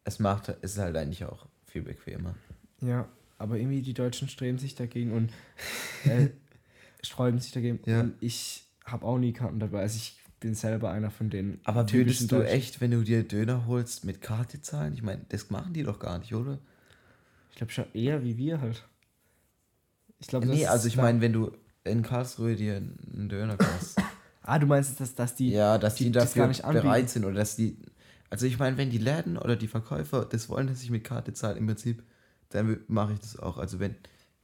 Es 0.03 0.19
macht, 0.19 0.49
es 0.49 0.73
ist 0.73 0.77
halt 0.77 0.95
eigentlich 0.97 1.25
auch 1.25 1.47
viel 1.65 1.83
bequemer. 1.83 2.35
Ja, 2.81 3.07
aber 3.37 3.57
irgendwie 3.57 3.81
die 3.81 3.93
Deutschen 3.93 4.27
streben 4.27 4.57
sich 4.57 4.75
dagegen 4.75 5.11
und 5.13 5.31
äh, 6.05 6.29
sträuben 7.03 7.39
sich 7.39 7.51
dagegen. 7.51 7.79
Ja. 7.85 8.01
Und 8.01 8.15
ich 8.19 8.63
habe 8.85 9.05
auch 9.05 9.17
nie 9.17 9.33
Karten 9.33 9.59
dabei. 9.59 9.81
Also 9.81 9.97
ich 9.97 10.17
bin 10.39 10.55
selber 10.55 10.91
einer 10.91 11.11
von 11.11 11.29
denen. 11.29 11.59
Aber 11.63 11.91
würdest 11.91 12.31
du 12.31 12.41
echt, 12.41 12.81
wenn 12.81 12.91
du 12.91 13.03
dir 13.03 13.23
Döner 13.23 13.67
holst, 13.67 14.05
mit 14.05 14.21
Karte 14.21 14.61
zahlen? 14.61 14.93
Ich 14.93 15.03
meine, 15.03 15.25
das 15.29 15.49
machen 15.49 15.73
die 15.73 15.83
doch 15.83 15.99
gar 15.99 16.17
nicht, 16.19 16.33
oder? 16.33 16.59
Ich 17.51 17.57
glaube 17.57 17.71
schon 17.71 17.85
eher 17.93 18.23
wie 18.23 18.37
wir 18.37 18.59
halt. 18.59 18.83
Ich 20.19 20.27
glaube, 20.27 20.47
Nee, 20.47 20.65
also 20.67 20.87
ich 20.87 20.97
meine, 20.97 21.21
wenn 21.21 21.33
du 21.33 21.51
in 21.83 22.01
Karlsruhe 22.03 22.55
dir 22.55 22.77
einen 22.77 23.29
Döner 23.29 23.57
kaufst. 23.57 23.97
Ah, 24.43 24.57
du 24.57 24.65
meinst, 24.65 24.99
dass, 24.99 25.13
dass 25.13 25.35
die, 25.35 25.51
ja, 25.51 25.77
dass 25.77 25.95
die, 25.95 26.05
die 26.05 26.13
dafür 26.13 26.47
das 26.47 26.63
bereit 26.63 27.11
sind 27.11 27.25
oder 27.25 27.35
dass 27.35 27.55
die. 27.55 27.77
Also 28.31 28.45
ich 28.45 28.57
meine, 28.57 28.77
wenn 28.77 28.89
die 28.89 28.97
Läden 28.97 29.37
oder 29.37 29.57
die 29.57 29.67
Verkäufer 29.67 30.25
das 30.25 30.47
wollen, 30.47 30.67
dass 30.67 30.81
ich 30.81 30.89
mit 30.89 31.03
Karte 31.03 31.33
zahle, 31.33 31.57
im 31.57 31.67
Prinzip, 31.67 32.01
dann 32.49 32.79
mache 32.87 33.13
ich 33.13 33.19
das 33.19 33.37
auch. 33.37 33.57
Also 33.57 33.79
wenn, 33.79 33.95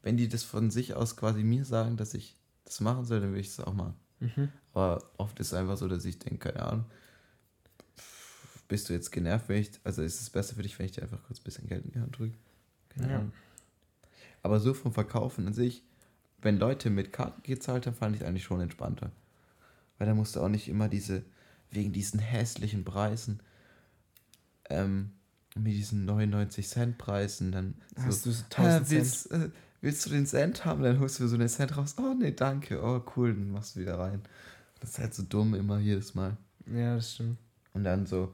wenn 0.04 0.18
die 0.18 0.28
das 0.28 0.44
von 0.44 0.70
sich 0.70 0.94
aus 0.94 1.16
quasi 1.16 1.44
mir 1.44 1.64
sagen, 1.64 1.96
dass 1.96 2.14
ich 2.14 2.36
das 2.66 2.82
machen 2.82 3.06
soll, 3.06 3.22
dann 3.22 3.34
will 3.34 3.40
ich 3.40 3.56
das 3.56 3.66
auch 3.66 3.74
machen. 3.74 3.96
Mhm. 4.20 4.50
Aber 4.74 5.02
oft 5.18 5.40
ist 5.40 5.48
es 5.48 5.54
einfach 5.54 5.78
so, 5.78 5.88
dass 5.88 6.04
ich 6.04 6.20
denke, 6.20 6.52
keine 6.52 6.66
Ahnung, 6.66 6.86
bist 8.68 8.90
du 8.90 8.94
jetzt 8.94 9.12
genervt, 9.12 9.48
wenn 9.48 9.62
ich, 9.62 9.72
also 9.86 10.02
ist 10.02 10.20
es 10.20 10.30
besser 10.30 10.56
für 10.56 10.64
dich, 10.64 10.78
wenn 10.78 10.86
ich 10.86 10.92
dir 10.92 11.04
einfach 11.04 11.24
kurz 11.26 11.40
ein 11.40 11.44
bisschen 11.44 11.68
Geld 11.70 11.86
in 11.86 11.92
die 11.92 12.00
Hand 12.00 12.20
drücke. 12.20 12.36
Keine 12.90 13.12
ja. 13.12 13.26
Aber 14.44 14.60
so 14.60 14.74
vom 14.74 14.92
Verkaufen 14.92 15.48
an 15.48 15.54
sich, 15.54 15.84
wenn 16.42 16.60
Leute 16.60 16.90
mit 16.90 17.14
Karten 17.14 17.42
gezahlt 17.44 17.88
haben, 17.88 17.96
fand 17.96 18.18
ich 18.18 18.26
eigentlich 18.26 18.44
schon 18.44 18.60
entspannter. 18.60 19.12
Weil 19.98 20.08
da 20.08 20.14
musst 20.14 20.36
du 20.36 20.42
auch 20.42 20.50
nicht 20.50 20.68
immer 20.68 20.90
diese, 20.90 21.24
wegen 21.72 21.94
diesen 21.94 22.20
hässlichen 22.20 22.84
Preisen, 22.84 23.40
ähm, 24.70 25.12
mit 25.56 25.74
diesen 25.74 26.06
99 26.06 26.68
Cent 26.68 26.98
Preisen, 26.98 27.52
dann 27.52 27.76
hast 27.98 28.24
so, 28.24 28.32
du 28.32 28.38
1000 28.38 28.92
äh, 28.92 29.04
Cent. 29.04 29.32
Äh, 29.32 29.50
willst 29.82 30.06
du 30.06 30.10
den 30.10 30.26
Cent 30.26 30.66
haben? 30.66 30.84
Dann 30.84 31.00
holst 31.00 31.20
du 31.20 31.28
so 31.28 31.38
den 31.38 31.50
Cent 31.50 31.78
raus. 31.78 31.96
Oh, 32.00 32.14
nee, 32.14 32.32
danke. 32.32 32.82
Oh, 32.82 33.02
cool, 33.16 33.34
dann 33.34 33.52
machst 33.52 33.76
du 33.76 33.82
wieder 33.82 33.98
rein. 34.00 34.22
Das 34.80 34.92
ist 34.92 35.00
halt 35.00 35.14
so 35.14 35.24
dumm 35.24 35.56
immer 35.56 35.80
jedes 35.80 36.14
Mal. 36.16 36.38
Ja, 36.72 36.96
das 36.96 37.14
stimmt. 37.14 37.38
Und 37.74 37.84
dann 37.84 38.06
so, 38.06 38.34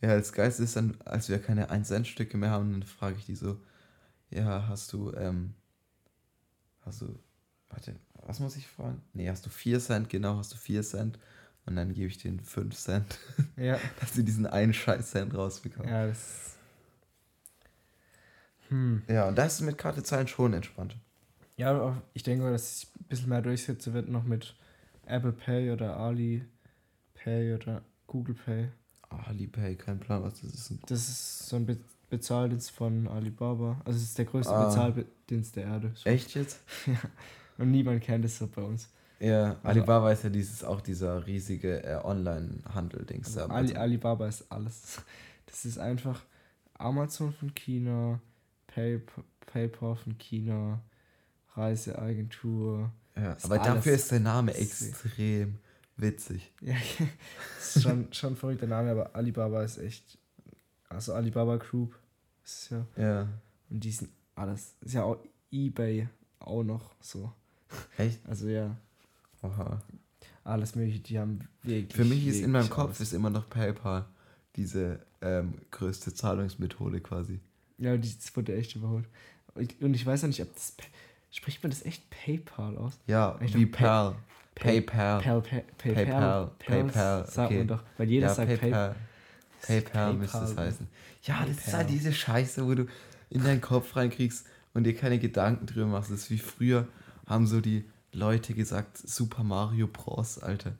ja, 0.00 0.16
das 0.16 0.32
Geilste 0.32 0.64
ist 0.64 0.76
dann, 0.76 0.96
als 1.04 1.28
wir 1.28 1.38
keine 1.38 1.70
1-Cent-Stücke 1.70 2.36
mehr 2.36 2.50
haben, 2.50 2.72
dann 2.72 2.82
frage 2.82 3.16
ich 3.18 3.26
die 3.26 3.36
so, 3.36 3.58
ja, 4.30 4.66
hast 4.68 4.92
du, 4.92 5.12
ähm, 5.14 5.54
hast 6.82 7.02
du, 7.02 7.18
warte, 7.68 7.96
was 8.26 8.40
muss 8.40 8.56
ich 8.56 8.66
fragen? 8.66 9.02
Nee, 9.12 9.28
hast 9.28 9.46
du 9.46 9.50
4 9.50 9.80
Cent? 9.80 10.08
Genau, 10.08 10.36
hast 10.36 10.52
du 10.52 10.56
4 10.56 10.82
Cent? 10.82 11.18
Und 11.66 11.76
dann 11.76 11.94
gebe 11.94 12.08
ich 12.08 12.18
denen 12.18 12.40
5 12.40 12.74
Cent. 12.76 13.18
Ja. 13.56 13.78
dass 14.00 14.12
sie 14.14 14.24
diesen 14.24 14.46
einen 14.46 14.72
Scheiß 14.74 15.10
Cent 15.12 15.34
rausbekommen. 15.34 15.88
Ja, 15.88 16.06
das. 16.06 16.56
Hm. 18.68 19.02
Ja, 19.08 19.28
und 19.28 19.36
das 19.36 19.54
ist 19.54 19.60
mit 19.62 19.78
Karte 19.78 20.02
zahlen 20.02 20.26
schon 20.28 20.52
entspannt. 20.52 20.96
Ja, 21.56 21.70
aber 21.70 22.02
ich 22.14 22.22
denke, 22.22 22.50
dass 22.50 22.62
es 22.62 22.86
ein 23.00 23.04
bisschen 23.08 23.28
mehr 23.28 23.42
durchsetzen 23.42 23.94
wird 23.94 24.08
noch 24.08 24.24
mit 24.24 24.54
Apple 25.06 25.32
Pay 25.32 25.70
oder 25.70 25.96
Ali 25.96 26.44
Pay 27.14 27.54
oder 27.54 27.82
Google 28.06 28.34
Pay. 28.34 28.68
Alipay, 29.10 29.76
kein 29.76 30.00
Plan, 30.00 30.22
was 30.24 30.40
das 30.40 30.52
ist. 30.54 30.72
Das 30.88 31.08
ist 31.08 31.48
so 31.48 31.56
ein 31.56 31.66
Be 31.66 31.78
Bezahldienst 32.10 32.70
von 32.70 33.08
Alibaba. 33.08 33.80
Also 33.84 33.96
es 33.98 34.04
ist 34.04 34.18
der 34.18 34.24
größte 34.26 34.52
Ah. 34.52 34.66
Bezahldienst 34.68 35.56
der 35.56 35.64
Erde. 35.64 35.94
Echt 36.04 36.34
jetzt? 36.34 36.60
Und 37.58 37.70
niemand 37.70 38.02
kennt 38.02 38.24
es 38.24 38.38
so 38.38 38.46
bei 38.46 38.62
uns. 38.62 38.88
Ja, 39.24 39.52
Also- 39.62 39.68
Alibaba 39.80 40.12
ist 40.12 40.24
ja 40.24 40.30
dieses 40.30 40.62
auch 40.64 40.80
dieser 40.80 41.26
riesige 41.26 41.82
äh, 41.82 41.96
Online-Handel-Dings. 42.04 43.36
Also. 43.38 43.52
Ali, 43.52 43.74
Alibaba 43.74 44.26
ist 44.28 44.50
alles. 44.50 45.02
Das 45.46 45.64
ist 45.64 45.78
einfach 45.78 46.20
Amazon 46.74 47.32
von 47.32 47.54
China, 47.54 48.20
Pay, 48.66 49.00
PayPal 49.46 49.96
von 49.96 50.18
China, 50.18 50.80
Reiseagentur. 51.54 52.90
ja, 53.16 53.36
aber 53.42 53.54
alles 53.60 53.66
dafür 53.74 53.92
ist 53.94 54.10
der 54.10 54.20
Name 54.20 54.54
extrem 54.54 55.58
witzig. 55.96 56.52
Ja, 56.60 56.74
das 57.56 57.76
ist 57.76 57.82
schon, 57.82 58.12
schon 58.12 58.32
ein 58.32 58.36
verrückter 58.36 58.66
Name, 58.66 58.90
aber 58.90 59.14
Alibaba 59.14 59.62
ist 59.62 59.78
echt. 59.78 60.18
Also 60.88 61.14
Alibaba 61.14 61.56
Group 61.56 61.96
ist 62.44 62.70
ja. 62.70 62.86
Ja. 62.96 63.28
Und 63.70 63.80
die 63.84 63.90
sind 63.90 64.10
alles. 64.34 64.74
Ist 64.80 64.94
ja 64.94 65.04
auch 65.04 65.18
Ebay 65.50 66.08
auch 66.40 66.62
noch 66.64 66.94
so. 67.00 67.32
Echt? 67.96 68.20
Also 68.26 68.48
ja, 68.48 68.76
Oha. 69.44 69.82
alles 70.44 70.74
mögliche, 70.74 71.00
die 71.00 71.18
haben 71.18 71.40
wirklich. 71.62 71.94
Für 71.94 72.04
mich 72.04 72.26
ist 72.26 72.40
in 72.40 72.50
meinem 72.50 72.68
Kopf 72.70 72.88
alles. 72.88 73.00
ist 73.00 73.12
immer 73.12 73.30
noch 73.30 73.48
PayPal 73.48 74.04
diese 74.56 75.00
ähm, 75.20 75.54
größte 75.70 76.14
Zahlungsmethode 76.14 77.00
quasi. 77.00 77.40
Ja, 77.78 77.96
die 77.96 78.14
das 78.14 78.36
wurde 78.36 78.54
echt 78.56 78.76
überholt. 78.76 79.06
Und 79.54 79.94
ich 79.94 80.04
weiß 80.06 80.22
ja 80.22 80.28
nicht, 80.28 80.42
ob 80.42 80.52
das. 80.54 80.74
Spricht 81.30 81.62
man 81.64 81.70
das 81.70 81.84
echt 81.84 82.08
PayPal 82.10 82.76
aus? 82.78 82.92
Ja, 83.08 83.36
Ich 83.42 83.56
wie 83.56 83.66
Pal. 83.66 84.14
Pay- 84.54 84.80
PayPal. 84.82 85.20
Pal, 85.20 85.40
Pay, 85.42 85.62
PayPal. 85.78 85.94
PayPal, 86.04 86.50
PayPal, 86.58 87.26
Sagt 87.26 87.50
okay. 87.50 87.58
man 87.58 87.66
doch. 87.68 87.82
Weil 87.98 88.08
jeder 88.08 88.28
ja, 88.28 88.34
sagt 88.34 88.48
PayPal. 88.48 88.70
PayPal. 88.70 88.96
PayPal 89.62 90.14
müsste 90.14 90.38
es 90.38 90.50
PayPal. 90.50 90.66
heißen. 90.66 90.86
Ja, 91.22 91.40
das 91.40 91.50
ist 91.56 91.64
PayPal. 91.64 91.80
halt 91.80 91.90
diese 91.90 92.12
Scheiße, 92.12 92.64
wo 92.66 92.74
du 92.74 92.86
in 93.30 93.42
deinen 93.42 93.60
Kopf 93.60 93.96
reinkriegst 93.96 94.46
und 94.74 94.84
dir 94.84 94.94
keine 94.94 95.18
Gedanken 95.18 95.66
drüber 95.66 95.86
machst. 95.86 96.12
Das 96.12 96.20
ist 96.20 96.30
wie 96.30 96.38
früher 96.38 96.86
haben 97.26 97.48
so 97.48 97.60
die 97.60 97.84
Leute 98.14 98.54
gesagt, 98.54 98.96
Super 98.98 99.42
Mario 99.44 99.86
Bros, 99.86 100.38
Alter. 100.38 100.72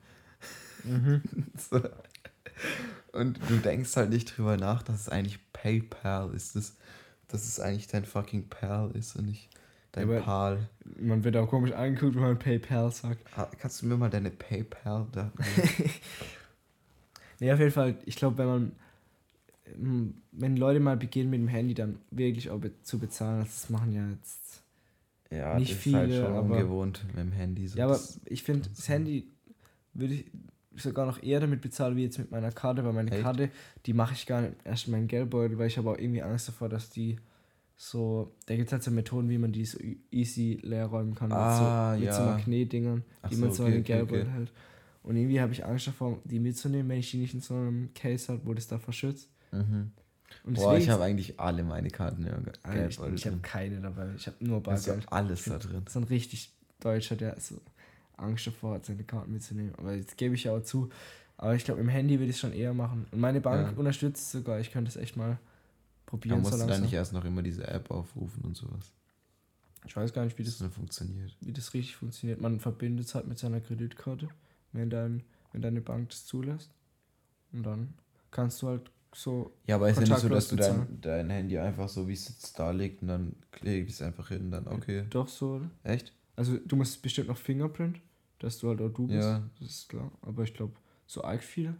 Mhm. 0.83 1.21
So. 1.57 1.81
Und 3.11 3.39
du 3.49 3.57
denkst 3.57 3.95
halt 3.95 4.09
nicht 4.09 4.37
drüber 4.37 4.57
nach, 4.57 4.83
dass 4.83 5.01
es 5.01 5.09
eigentlich 5.09 5.39
PayPal 5.53 6.33
ist. 6.33 6.55
Das, 6.55 6.75
dass 7.27 7.45
es 7.45 7.59
eigentlich 7.59 7.87
dein 7.87 8.05
fucking 8.05 8.47
Pal 8.49 8.91
ist 8.91 9.15
und 9.15 9.25
nicht 9.25 9.49
dein 9.91 10.09
Ja, 10.09 10.19
Pal. 10.21 10.69
Man 10.99 11.23
wird 11.23 11.35
auch 11.37 11.49
komisch 11.49 11.71
angeguckt, 11.73 12.15
wenn 12.15 12.21
man 12.23 12.39
PayPal 12.39 12.91
sagt. 12.91 13.25
Ah, 13.35 13.49
Kannst 13.59 13.81
du 13.81 13.87
mir 13.87 13.97
mal 13.97 14.09
deine 14.09 14.31
PayPal 14.31 15.07
da? 15.11 15.31
Nee, 17.39 17.51
auf 17.51 17.59
jeden 17.59 17.71
Fall, 17.71 17.97
ich 18.05 18.15
glaube, 18.15 18.37
wenn 18.37 18.47
man. 18.47 18.71
ähm, 19.65 20.21
Wenn 20.31 20.55
Leute 20.57 20.79
mal 20.79 20.97
beginnen 20.97 21.29
mit 21.29 21.39
dem 21.39 21.47
Handy 21.47 21.73
dann 21.73 21.99
wirklich 22.11 22.49
auch 22.49 22.61
zu 22.83 22.99
bezahlen, 22.99 23.39
das 23.43 23.69
machen 23.69 23.91
ja 23.91 24.07
jetzt. 24.09 24.61
Ja, 25.31 25.57
Nicht 25.57 25.71
das 25.71 25.85
ist 25.85 25.93
halt 25.93 26.09
viele, 26.11 26.21
schon 26.21 26.33
aber- 26.35 26.41
ungewohnt 26.55 27.03
mit 27.07 27.17
dem 27.17 27.31
Handy. 27.31 27.67
So 27.67 27.77
Ja, 27.77 27.85
aber 27.85 27.99
ich 28.25 28.43
finde, 28.43 28.69
das 28.69 28.87
Handy 28.89 29.27
würde 29.93 30.13
ich 30.13 30.25
sogar 30.77 31.05
noch 31.05 31.21
eher 31.23 31.39
damit 31.39 31.61
bezahlen, 31.61 31.95
wie 31.95 32.03
jetzt 32.03 32.19
mit 32.19 32.31
meiner 32.31 32.51
Karte, 32.51 32.83
weil 32.85 32.93
meine 32.93 33.11
Echt? 33.11 33.21
Karte, 33.23 33.49
die 33.85 33.93
mache 33.93 34.13
ich 34.13 34.25
gar 34.25 34.41
nicht 34.41 34.53
erst 34.63 34.85
in 34.87 34.91
meinen 34.91 35.07
Geldbeutel, 35.07 35.57
weil 35.57 35.67
ich 35.67 35.77
habe 35.77 35.89
auch 35.89 35.97
irgendwie 35.97 36.21
Angst 36.21 36.47
davor, 36.47 36.69
dass 36.69 36.89
die 36.89 37.17
so, 37.77 38.31
da 38.45 38.55
gibt 38.55 38.67
es 38.67 38.71
halt 38.73 38.83
so 38.83 38.91
Methoden, 38.91 39.29
wie 39.29 39.37
man 39.37 39.51
die 39.51 39.65
so 39.65 39.79
e- 39.79 39.97
easy 40.11 40.59
leer 40.61 40.85
räumen 40.85 41.15
kann, 41.15 41.31
Ah, 41.31 41.91
mit, 41.97 42.01
so, 42.01 42.05
mit 42.05 42.13
so 42.13 42.21
ja. 42.21 42.25
Magnetdingern, 42.37 43.03
Ach 43.21 43.29
die 43.29 43.35
so, 43.35 43.41
man 43.41 43.51
so 43.51 43.63
in 43.63 43.69
okay, 43.69 43.73
den 43.77 43.81
okay, 43.81 43.93
Geldbeutel 43.93 44.21
okay. 44.23 44.31
hält. 44.31 44.51
Und 45.03 45.15
irgendwie 45.17 45.41
habe 45.41 45.51
ich 45.53 45.65
Angst 45.65 45.87
davor, 45.87 46.19
die 46.23 46.39
mitzunehmen, 46.39 46.89
wenn 46.89 46.99
ich 46.99 47.11
die 47.11 47.17
nicht 47.17 47.33
in 47.33 47.41
so 47.41 47.53
einem 47.53 47.93
Case 47.93 48.31
habe, 48.31 48.41
wo 48.45 48.53
das 48.53 48.67
da 48.67 48.77
verschützt. 48.79 49.29
Mhm. 49.51 49.91
Und 50.43 50.55
Boah, 50.55 50.77
ich 50.77 50.89
habe 50.89 51.03
eigentlich 51.03 51.39
alle 51.39 51.63
meine 51.63 51.89
Karten 51.89 52.25
im 52.25 52.33
Alter, 52.33 52.51
ich, 52.53 52.71
Geldbeutel 52.71 53.15
ich 53.15 53.25
habe 53.25 53.37
keine 53.37 53.81
dabei, 53.81 54.09
ich 54.15 54.27
habe 54.27 54.37
nur 54.45 54.61
Bargeld. 54.61 55.11
alles 55.11 55.39
Ich 55.39 55.51
da 55.51 55.57
drin. 55.57 55.83
So 55.89 55.99
ein 55.99 56.03
richtig 56.05 56.51
Deutscher, 56.79 57.15
der 57.15 57.39
so 57.39 57.59
Angst 58.17 58.47
davor 58.47 58.75
hat, 58.75 58.85
seine 58.85 59.03
Karten 59.03 59.31
mitzunehmen. 59.31 59.73
Aber 59.77 59.93
jetzt 59.93 60.17
gebe 60.17 60.35
ich 60.35 60.43
ja 60.43 60.53
auch 60.53 60.61
zu. 60.61 60.89
Aber 61.37 61.55
ich 61.55 61.65
glaube, 61.65 61.81
im 61.81 61.89
Handy 61.89 62.19
würde 62.19 62.29
ich 62.29 62.35
es 62.35 62.39
schon 62.39 62.53
eher 62.53 62.73
machen. 62.73 63.07
Und 63.11 63.19
meine 63.19 63.41
Bank 63.41 63.71
Ja. 63.71 63.77
unterstützt 63.77 64.31
sogar. 64.31 64.59
Ich 64.59 64.71
könnte 64.71 64.89
es 64.89 64.95
echt 64.95 65.17
mal 65.17 65.37
probieren. 66.05 66.41
musst 66.41 66.53
so 66.53 66.61
du 66.63 66.67
dann 66.67 66.81
nicht 66.81 66.93
erst 66.93 67.13
noch 67.13 67.25
immer 67.25 67.41
diese 67.41 67.67
App 67.67 67.91
aufrufen 67.91 68.43
und 68.43 68.55
sowas. 68.55 68.91
Ich 69.85 69.95
weiß 69.95 70.13
gar 70.13 70.23
nicht, 70.23 70.37
wie 70.37 70.43
das 70.43 70.57
das, 70.57 70.73
funktioniert. 70.73 71.35
wie 71.41 71.53
das 71.53 71.73
richtig 71.73 71.95
funktioniert. 71.95 72.41
Man 72.41 72.59
verbindet 72.59 73.05
es 73.05 73.15
halt 73.15 73.27
mit 73.27 73.37
seiner 73.37 73.59
Kreditkarte, 73.59 74.29
wenn, 74.71 74.89
dein, 74.89 75.23
wenn 75.51 75.61
deine 75.61 75.81
Bank 75.81 76.09
das 76.09 76.25
zulässt. 76.25 76.71
Und 77.51 77.63
dann 77.63 77.93
kannst 78.31 78.61
du 78.61 78.67
halt 78.67 78.91
so. 79.15 79.51
Ja, 79.65 79.75
aber 79.75 79.89
ist 79.89 79.99
ja 79.99 80.07
nicht 80.07 80.17
so, 80.17 80.29
dass 80.29 80.49
du 80.49 80.55
dein, 80.55 81.01
dein 81.01 81.29
Handy 81.29 81.57
einfach 81.57 81.89
so, 81.89 82.07
wie 82.07 82.13
es 82.13 82.27
jetzt 82.27 82.57
da 82.59 82.71
liegt, 82.71 83.01
und 83.01 83.07
dann 83.07 83.35
ich 83.61 83.89
es 83.89 84.01
einfach 84.01 84.27
hin, 84.27 84.51
dann 84.51 84.67
okay. 84.67 85.05
Doch 85.09 85.27
so, 85.27 85.55
oder? 85.55 85.69
Echt? 85.83 86.13
Also, 86.35 86.57
du 86.57 86.75
musst 86.75 87.01
bestimmt 87.01 87.29
noch 87.29 87.37
Fingerprint, 87.37 87.99
dass 88.39 88.59
du 88.59 88.69
halt 88.69 88.81
auch 88.81 88.89
du 88.89 89.07
bist. 89.07 89.19
Ja. 89.21 89.41
Das 89.59 89.69
ist 89.69 89.89
klar. 89.89 90.11
Aber 90.21 90.43
ich 90.43 90.53
glaube, 90.53 90.73
so 91.07 91.23
arg 91.23 91.43
viel 91.43 91.75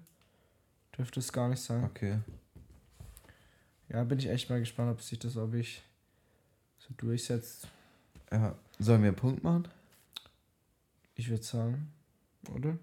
dürfte 0.98 1.20
es 1.20 1.32
gar 1.32 1.49
nicht 1.49 1.62
sein. 1.62 1.84
Okay. 1.84 2.20
Ja, 3.90 4.03
bin 4.03 4.18
ich 4.18 4.30
echt 4.30 4.49
mal 4.49 4.60
gespannt, 4.60 4.91
ob 4.91 5.02
sich 5.02 5.20
das, 5.20 5.38
ob 5.38 5.53
ich 5.53 5.84
so 6.80 6.94
durchsetzt. 6.98 7.68
Ja. 8.32 8.56
Sollen 8.80 9.02
wir 9.02 9.10
einen 9.10 9.18
Punkt 9.18 9.44
machen? 9.44 9.68
Ich 11.16 11.30
würde 11.30 11.44
sagen, 11.44 11.91
oder? 12.53 12.78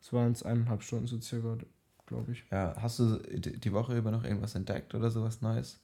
Es 0.00 0.12
waren 0.12 0.28
jetzt 0.28 0.44
eineinhalb 0.44 0.82
Stunden 0.82 1.06
so 1.06 1.20
circa, 1.20 1.58
glaube 2.06 2.32
ich. 2.32 2.44
Ja. 2.50 2.74
Hast 2.80 2.98
du 2.98 3.18
die 3.18 3.72
Woche 3.72 3.96
über 3.96 4.10
noch 4.10 4.24
irgendwas 4.24 4.54
entdeckt 4.54 4.94
oder 4.94 5.10
sowas 5.10 5.40
Neues? 5.40 5.80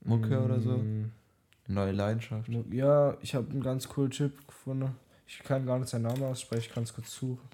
Mucke 0.00 0.40
oder 0.40 0.60
so? 0.60 0.78
Mm, 0.78 1.10
Neue 1.66 1.92
Leidenschaft? 1.92 2.48
Ja, 2.70 3.16
ich 3.20 3.34
habe 3.34 3.50
einen 3.50 3.62
ganz 3.62 3.88
coolen 3.88 4.10
Chip 4.10 4.46
gefunden. 4.46 4.94
Ich 5.26 5.40
kann 5.40 5.66
gar 5.66 5.78
nicht 5.78 5.90
seinen 5.90 6.02
Namen 6.02 6.22
aussprechen, 6.22 6.62
ich 6.66 6.72
kann 6.72 6.84
es 6.84 6.94
kurz 6.94 7.12
suchen. 7.14 7.46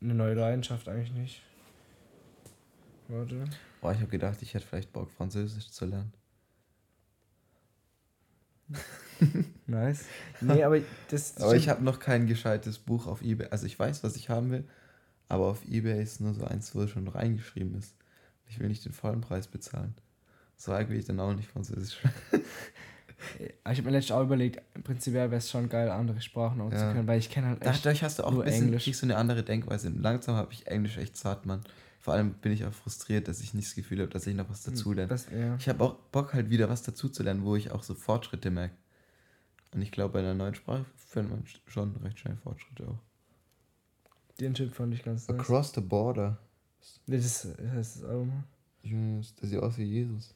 Eine 0.00 0.14
neue 0.14 0.34
Leidenschaft 0.34 0.88
eigentlich 0.88 1.12
nicht. 1.12 1.42
Warte. 3.08 3.44
Boah, 3.80 3.92
ich 3.92 3.98
habe 3.98 4.10
gedacht, 4.10 4.40
ich 4.42 4.54
hätte 4.54 4.66
vielleicht 4.66 4.92
Bock, 4.92 5.10
Französisch 5.10 5.70
zu 5.70 5.86
lernen. 5.86 6.12
Nice. 9.66 10.04
Nee, 10.40 10.62
aber 10.62 10.78
das. 11.10 11.36
Aber 11.38 11.54
ich 11.54 11.68
habe 11.68 11.82
noch 11.84 11.98
kein 11.98 12.26
gescheites 12.26 12.78
Buch 12.78 13.06
auf 13.06 13.20
Ebay. 13.22 13.48
Also 13.50 13.66
ich 13.66 13.78
weiß, 13.78 14.02
was 14.02 14.16
ich 14.16 14.30
haben 14.30 14.50
will, 14.50 14.64
aber 15.30 15.46
auf 15.46 15.64
Ebay 15.66 16.02
ist 16.02 16.20
nur 16.20 16.34
so 16.34 16.44
eins, 16.44 16.74
wo 16.74 16.86
schon 16.86 17.08
reingeschrieben 17.08 17.74
ist. 17.76 17.94
Ich 18.46 18.58
will 18.58 18.68
nicht 18.68 18.84
den 18.84 18.92
vollen 18.92 19.20
Preis 19.20 19.46
bezahlen. 19.46 19.94
So 20.56 20.72
arg 20.72 20.88
will 20.90 20.98
ich 20.98 21.04
dann 21.06 21.20
auch 21.20 21.34
nicht 21.34 21.48
Französisch. 21.48 21.98
Ich 23.38 23.78
habe 23.78 23.82
mir 23.82 23.90
letztens 23.90 24.12
auch 24.12 24.22
überlegt, 24.22 24.62
prinzipiell 24.82 25.30
wäre 25.30 25.36
es 25.38 25.50
schon 25.50 25.68
geil, 25.68 25.90
andere 25.90 26.20
Sprachen 26.22 26.58
auch 26.62 26.70
zu 26.70 26.76
Ja. 26.76 26.92
können, 26.94 27.06
weil 27.06 27.18
ich 27.18 27.28
kenne 27.28 27.48
halt 27.48 27.62
echt. 27.66 27.84
Dadurch 27.84 28.02
hast 28.02 28.18
du 28.18 28.24
auch 28.24 28.30
nur 28.30 28.42
ein 28.42 28.46
bisschen 28.46 28.66
Englisch. 28.68 28.84
kriegst 28.84 29.02
du 29.02 29.06
eine 29.06 29.16
andere 29.18 29.42
Denkweise. 29.42 29.90
Langsam 29.90 30.36
habe 30.36 30.52
ich 30.54 30.66
Englisch 30.66 30.96
echt 30.96 31.18
zart, 31.18 31.44
Mann. 31.44 31.60
Vor 32.00 32.14
allem 32.14 32.32
bin 32.32 32.52
ich 32.52 32.64
auch 32.64 32.72
frustriert, 32.72 33.28
dass 33.28 33.42
ich 33.42 33.52
nicht 33.52 33.68
das 33.68 33.74
Gefühl 33.74 34.00
habe, 34.00 34.08
dass 34.10 34.26
ich 34.26 34.34
noch 34.34 34.48
was 34.48 34.62
dazu 34.62 34.94
lerne. 34.94 35.08
Das, 35.08 35.26
ja. 35.30 35.54
Ich 35.56 35.68
habe 35.68 35.84
auch 35.84 35.96
Bock 36.12 36.32
halt 36.32 36.48
wieder 36.48 36.70
was 36.70 36.82
dazu 36.82 37.10
zu 37.10 37.22
lernen, 37.22 37.44
wo 37.44 37.56
ich 37.56 37.70
auch 37.72 37.82
so 37.82 37.94
Fortschritte 37.94 38.50
merke. 38.50 38.74
Und 39.74 39.82
ich 39.82 39.92
glaube, 39.92 40.14
bei 40.14 40.20
einer 40.20 40.32
neuen 40.34 40.54
Sprache 40.54 40.86
findet 40.96 41.30
man 41.30 41.44
schon 41.66 41.94
recht 41.96 42.18
schnell 42.20 42.36
Fortschritte 42.42 42.88
auch. 42.88 42.98
Den 44.40 44.54
Chip 44.54 44.72
fand 44.72 44.94
ich 44.94 45.02
ganz 45.04 45.28
nice. 45.28 45.38
Across 45.38 45.72
the 45.74 45.80
Border. 45.80 46.38
Nee, 47.06 47.16
Das 47.18 47.42
das 47.42 47.72
heißt 47.72 47.96
das 47.96 48.04
Album. 48.04 48.44
Junge, 48.82 49.20
der 49.40 49.48
sieht 49.48 49.58
aus 49.58 49.76
wie 49.76 49.84
Jesus. 49.84 50.34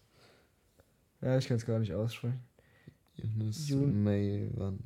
Ja, 1.23 1.39
ich 1.39 1.49
kann 1.49 1.57
es 1.57 1.65
gar 1.65 1.79
nicht 1.79 1.95
aussprechen. 1.95 2.41
Jun- 3.17 4.03
Maywand. 4.03 4.81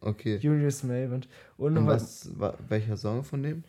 Okay. 0.00 0.36
Julius 0.38 0.82
Mavent. 0.82 1.28
Und 1.56 1.76
Und 1.78 1.86
was. 1.86 2.26
was, 2.28 2.38
wa, 2.40 2.54
welcher 2.68 2.96
Song 2.96 3.22
von 3.22 3.42
dem? 3.42 3.62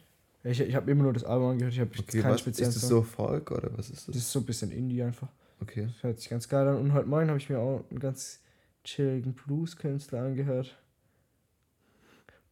Ich, 0.44 0.60
ich 0.60 0.76
habe 0.76 0.90
immer 0.92 1.04
nur 1.04 1.14
das 1.14 1.24
Album 1.24 1.52
angehört, 1.52 1.74
ich 1.74 1.80
habe 1.80 1.92
Okay, 1.98 2.22
keinen 2.22 2.34
was, 2.34 2.40
speziellen 2.42 2.70
ist 2.70 2.82
das 2.82 2.90
so 2.90 3.02
Folk 3.02 3.52
oder 3.52 3.70
was 3.78 3.90
ist 3.90 4.08
Das 4.08 4.16
das? 4.16 4.16
ist 4.18 4.32
so 4.32 4.40
ein 4.40 4.46
bisschen 4.46 4.72
Indie 4.72 5.02
einfach. 5.02 5.28
Okay. 5.62 5.88
Das 5.88 6.04
hört 6.04 6.20
sich 6.20 6.30
ganz 6.30 6.48
geil 6.50 6.68
an. 6.68 6.78
Und 6.78 6.94
heute 6.94 7.08
Morgen 7.08 7.28
habe 7.30 7.38
ich 7.38 7.50
mir 7.50 7.60
auch 7.60 7.84
ein 7.92 8.00
ganz 8.00 8.40
chilligen 8.84 9.34
Blues-Künstler 9.34 10.22
angehört. 10.22 10.78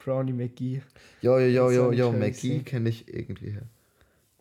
Brownie 0.04 0.34
McGee. 0.34 0.82
Jo, 1.22 1.40
jo, 1.40 1.48
jo, 1.48 1.68
Das 1.68 1.76
jo, 1.76 1.92
jo, 1.92 2.12
McGee 2.12 2.60
kenne 2.60 2.90
ich 2.90 3.08
irgendwie 3.14 3.52
her. 3.52 3.64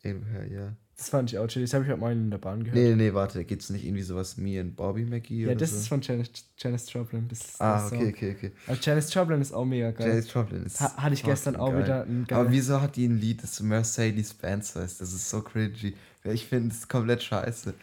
Irgendwoher, 0.03 0.47
ja. 0.47 0.73
Das 0.97 1.09
fand 1.09 1.33
ich 1.33 1.39
auch 1.39 1.47
chillig. 1.49 1.69
Das 1.71 1.75
habe 1.75 1.85
ich 1.85 1.91
heute 1.91 1.99
Morgen 2.01 2.13
in 2.13 2.31
der 2.31 2.39
Bahn 2.39 2.63
gehört. 2.63 2.77
Nee, 2.77 2.95
nee, 2.95 3.13
warte, 3.13 3.45
gibt's 3.45 3.71
nicht 3.71 3.85
irgendwie 3.85 4.03
sowas 4.05 4.37
Me 4.37 4.61
and 4.61 4.77
Bobby 4.77 5.05
McGee 5.05 5.47
ja, 5.47 5.55
das 5.55 5.71
so? 5.71 5.77
ist 5.79 5.89
von 5.89 6.01
Janis, 6.01 6.31
Janis 6.59 6.93
Joplin. 6.93 7.27
Das 7.29 7.41
ist 7.41 7.61
ah, 7.61 7.87
okay, 7.87 8.09
okay, 8.15 8.35
okay. 8.37 8.53
Also 8.69 8.81
Janis 8.85 9.13
Joplin 9.13 9.41
ist 9.41 9.53
auch 9.53 9.65
mega 9.65 9.91
geil. 9.91 10.09
Janis 10.09 10.33
Joplin 10.33 10.65
ist 10.65 10.81
Ha 10.81 10.97
hatte 10.97 11.15
ich 11.15 11.23
gestern 11.25 11.57
auch 11.57 11.73
geil. 11.73 11.83
wieder 11.83 12.03
ein 12.05 12.27
Aber 12.31 12.45
geil. 12.45 12.53
wieso 12.53 12.81
hat 12.81 12.95
die 12.97 13.07
ein 13.07 13.19
Lied, 13.19 13.43
das 13.43 13.61
Mercedes-Benz 13.61 14.77
heißt? 14.77 15.01
Das 15.01 15.13
ist 15.13 15.29
so 15.29 15.43
cringy. 15.43 15.95
Ich 16.25 16.47
finde 16.47 16.73
es 16.73 16.87
komplett 16.87 17.23
scheiße. 17.23 17.75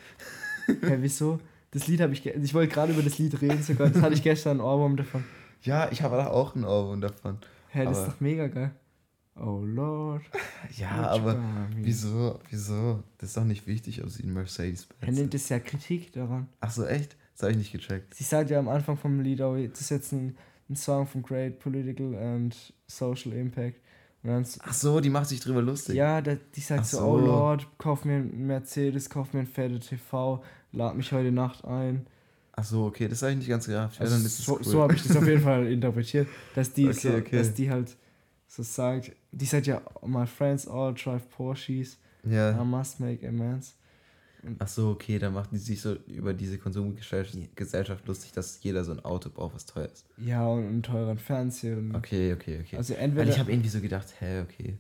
Hä, 0.68 0.98
wieso? 1.02 1.40
Das 1.72 1.88
Lied 1.88 2.00
habe 2.02 2.14
ich. 2.14 2.26
Ich 2.26 2.54
wollte 2.54 2.74
gerade 2.74 2.94
über 2.94 3.02
das 3.04 3.18
Lied 3.18 3.42
reden 3.42 3.62
sogar. 3.64 3.90
Das 3.90 4.02
hatte 4.02 4.14
ich 4.14 4.24
gestern 4.24 4.58
ein 4.58 4.62
Ohrwurm 4.62 4.96
davon. 4.96 5.26
Ja, 5.64 5.92
ich 5.92 6.02
habe 6.04 6.32
auch 6.32 6.56
ein 6.56 6.64
Ohrwurm 6.64 7.02
davon. 7.02 7.38
Hä, 7.72 7.86
das 7.86 7.98
Aber- 7.98 8.08
ist 8.08 8.14
doch 8.16 8.20
mega 8.22 8.48
geil. 8.48 8.72
Oh 9.36 9.62
Lord. 9.64 10.22
Ja, 10.78 11.08
aber 11.10 11.40
wieso, 11.78 12.40
wieso? 12.50 13.04
Das 13.18 13.30
ist 13.30 13.38
doch 13.38 13.46
nicht 13.46 13.66
wichtig, 13.68 14.04
ob 14.04 14.10
sie 14.10 14.24
Er 14.24 14.30
Mercedes-Benz 14.30 15.18
nimmt 15.18 15.34
ist. 15.34 15.44
es 15.44 15.50
ja 15.50 15.60
Kritik 15.60 16.12
daran. 16.12 16.48
Ach 16.60 16.70
so, 16.72 16.86
echt? 16.86 17.16
Das 17.34 17.44
habe 17.44 17.52
ich 17.54 17.58
nicht 17.58 17.72
gecheckt. 17.72 18.14
Sie 18.14 18.24
sagt 18.26 18.50
ja 18.50 18.60
am 18.60 18.68
Anfang 18.68 18.98
vom 18.98 19.22
Lied 19.22 19.42
auch, 19.42 19.56
das 19.56 19.80
ist 19.82 19.90
jetzt 19.92 20.12
ein, 20.12 20.36
ein 20.70 20.76
Song 20.76 21.08
von 21.08 21.22
Great 21.24 21.60
Political 21.60 22.16
and 22.16 22.74
Social 22.88 23.32
Impact. 23.34 23.80
Und 24.24 24.30
dann, 24.30 24.42
s- 24.42 24.60
Ach 24.62 24.74
so, 24.74 25.00
die 25.00 25.10
macht 25.10 25.28
sich 25.28 25.40
drüber 25.40 25.62
lustig. 25.62 25.96
ja, 25.96 26.22
da, 26.22 26.36
die 26.36 26.60
sagt 26.60 26.86
so, 26.86 26.98
so. 26.98 27.06
oh 27.06 27.18
Lord, 27.18 27.66
kauf 27.78 28.04
mir 28.04 28.16
einen 28.16 28.46
Mercedes, 28.46 29.10
kauf 29.10 29.32
mir 29.34 29.40
ein 29.40 29.48
fette 29.48 29.80
TV, 29.80 30.44
lad 30.74 30.96
mich 30.98 31.12
heute 31.14 31.32
Nacht 31.32 31.64
ein. 31.64 32.06
Ach 32.60 32.64
so, 32.66 32.86
okay, 32.88 33.08
das 33.08 33.22
habe 33.22 33.32
ich 33.32 33.38
nicht 33.38 33.48
ganz 33.48 33.66
gerafft. 33.68 33.96
Ja, 33.96 34.02
Also 34.02 34.16
es 34.18 34.38
so 34.38 34.58
cool. 34.58 34.64
so 34.66 34.82
habe 34.82 34.94
ich 34.94 35.04
das 35.04 35.16
auf 35.16 35.26
jeden 35.26 35.42
Fall 35.50 35.66
interpretiert, 35.68 36.28
dass 36.56 36.74
die, 36.74 36.88
Okay, 36.88 36.94
so, 37.00 37.14
okay. 37.16 37.38
dass 37.38 37.54
die 37.54 37.70
halt 37.72 37.96
so 38.48 38.64
sagt, 38.64 39.14
die 39.32 39.46
sagt 39.46 39.66
ja, 39.68 39.82
my 40.06 40.28
friends 40.28 40.68
all 40.68 40.94
drive 40.94 41.30
Porsches, 41.30 41.98
I 42.26 42.34
Ja. 42.34 42.64
must 42.66 43.00
make 43.00 43.26
amends. 43.26 43.76
Ach 44.58 44.68
so, 44.68 44.90
okay, 44.90 45.20
dann 45.20 45.34
macht 45.34 45.54
die 45.54 45.58
sich 45.58 45.82
so 45.82 45.94
über 46.08 46.34
diese 46.34 46.58
Konsumgesellschaft 46.58 47.56
Gesellschaft 47.56 48.06
lustig, 48.08 48.34
dass 48.34 48.62
jeder 48.62 48.84
so 48.84 48.92
ein 48.92 49.00
Auto 49.06 49.30
braucht, 49.30 49.56
was 49.56 49.66
teuer 49.66 49.86
ist. 49.86 50.06
Ja, 50.18 50.46
und 50.46 50.66
einen 50.66 50.84
teuren 50.84 51.18
Fernseher. 51.18 51.78
Okay, 51.94 52.34
okay, 52.34 52.60
okay. 52.62 52.76
Also 52.78 52.94
entweder, 52.94 53.30
ich 53.30 53.40
habe 53.40 53.52
irgendwie 53.52 53.70
so 53.70 53.80
gedacht, 53.80 54.08
hä, 54.20 54.42
okay, 54.42 54.78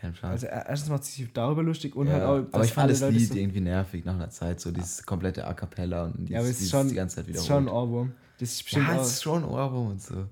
kein 0.00 0.12
Plan. 0.12 0.32
also 0.32 0.46
er- 0.46 0.66
erstens 0.68 0.90
macht 0.90 1.04
sich 1.04 1.32
darüber 1.32 1.62
lustig 1.62 1.94
und 1.96 2.06
ja, 2.06 2.14
halt 2.14 2.22
auch, 2.24 2.54
aber 2.54 2.64
ich 2.64 2.72
fand 2.72 2.90
das 2.90 3.00
Leute 3.00 3.14
Lied 3.14 3.28
so- 3.28 3.34
irgendwie 3.34 3.60
nervig 3.60 4.04
nach 4.04 4.14
einer 4.14 4.30
Zeit, 4.30 4.60
so 4.60 4.70
dieses 4.70 5.04
komplette 5.04 5.46
A 5.46 5.54
Cappella 5.54 6.04
und 6.04 6.18
dieses, 6.18 6.30
Ja, 6.30 6.38
aber 6.40 6.48
es 6.48 6.60
ist 6.60 6.70
schon, 6.70 6.88
die 6.88 6.94
ganze 6.94 7.16
Zeit 7.16 7.28
ist 7.28 7.46
schon 7.46 7.64
ein 7.64 7.68
Ohrwurm. 7.68 8.12
Das 8.38 8.52
ist 8.52 8.62
bestimmt 8.64 8.86
ja, 8.88 9.00
es 9.00 9.08
ist 9.08 9.22
schon 9.22 9.44
Ohrwurm 9.44 9.88
und 9.92 10.02
so. 10.02 10.26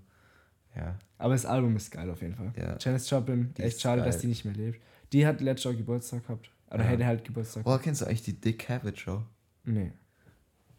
Ja. 0.77 0.97
aber 1.19 1.35
das 1.35 1.47
Album 1.47 1.77
ist 1.77 1.91
geil 1.93 2.11
auf 2.11 2.20
jeden 2.20 2.35
Fall. 2.35 2.53
Ja. 2.57 2.77
Janis 2.81 3.09
Joplin, 3.09 3.55
Die 3.57 3.62
echt 3.62 3.77
ist 3.77 3.82
schade, 3.82 4.03
dass 4.03 4.16
geil. 4.16 4.23
die 4.23 4.27
nicht 4.28 4.45
mehr 4.45 4.55
lebt. 4.55 4.81
Die 5.12 5.24
hat 5.27 5.41
letztes 5.41 5.65
Jahr 5.65 5.74
Geburtstag 5.74 6.23
gehabt. 6.27 6.51
Oder 6.70 6.82
Ja. 6.82 6.91
hätte 6.91 7.07
halt 7.07 7.24
Geburtstag. 7.24 7.62
Boah, 7.62 7.78
kennst 7.81 8.01
du 8.01 8.07
eigentlich 8.07 8.23
die 8.23 8.32
Dick 8.41 8.59
Cavett 8.59 8.99
Show? 8.99 9.23
Nee. 9.65 9.93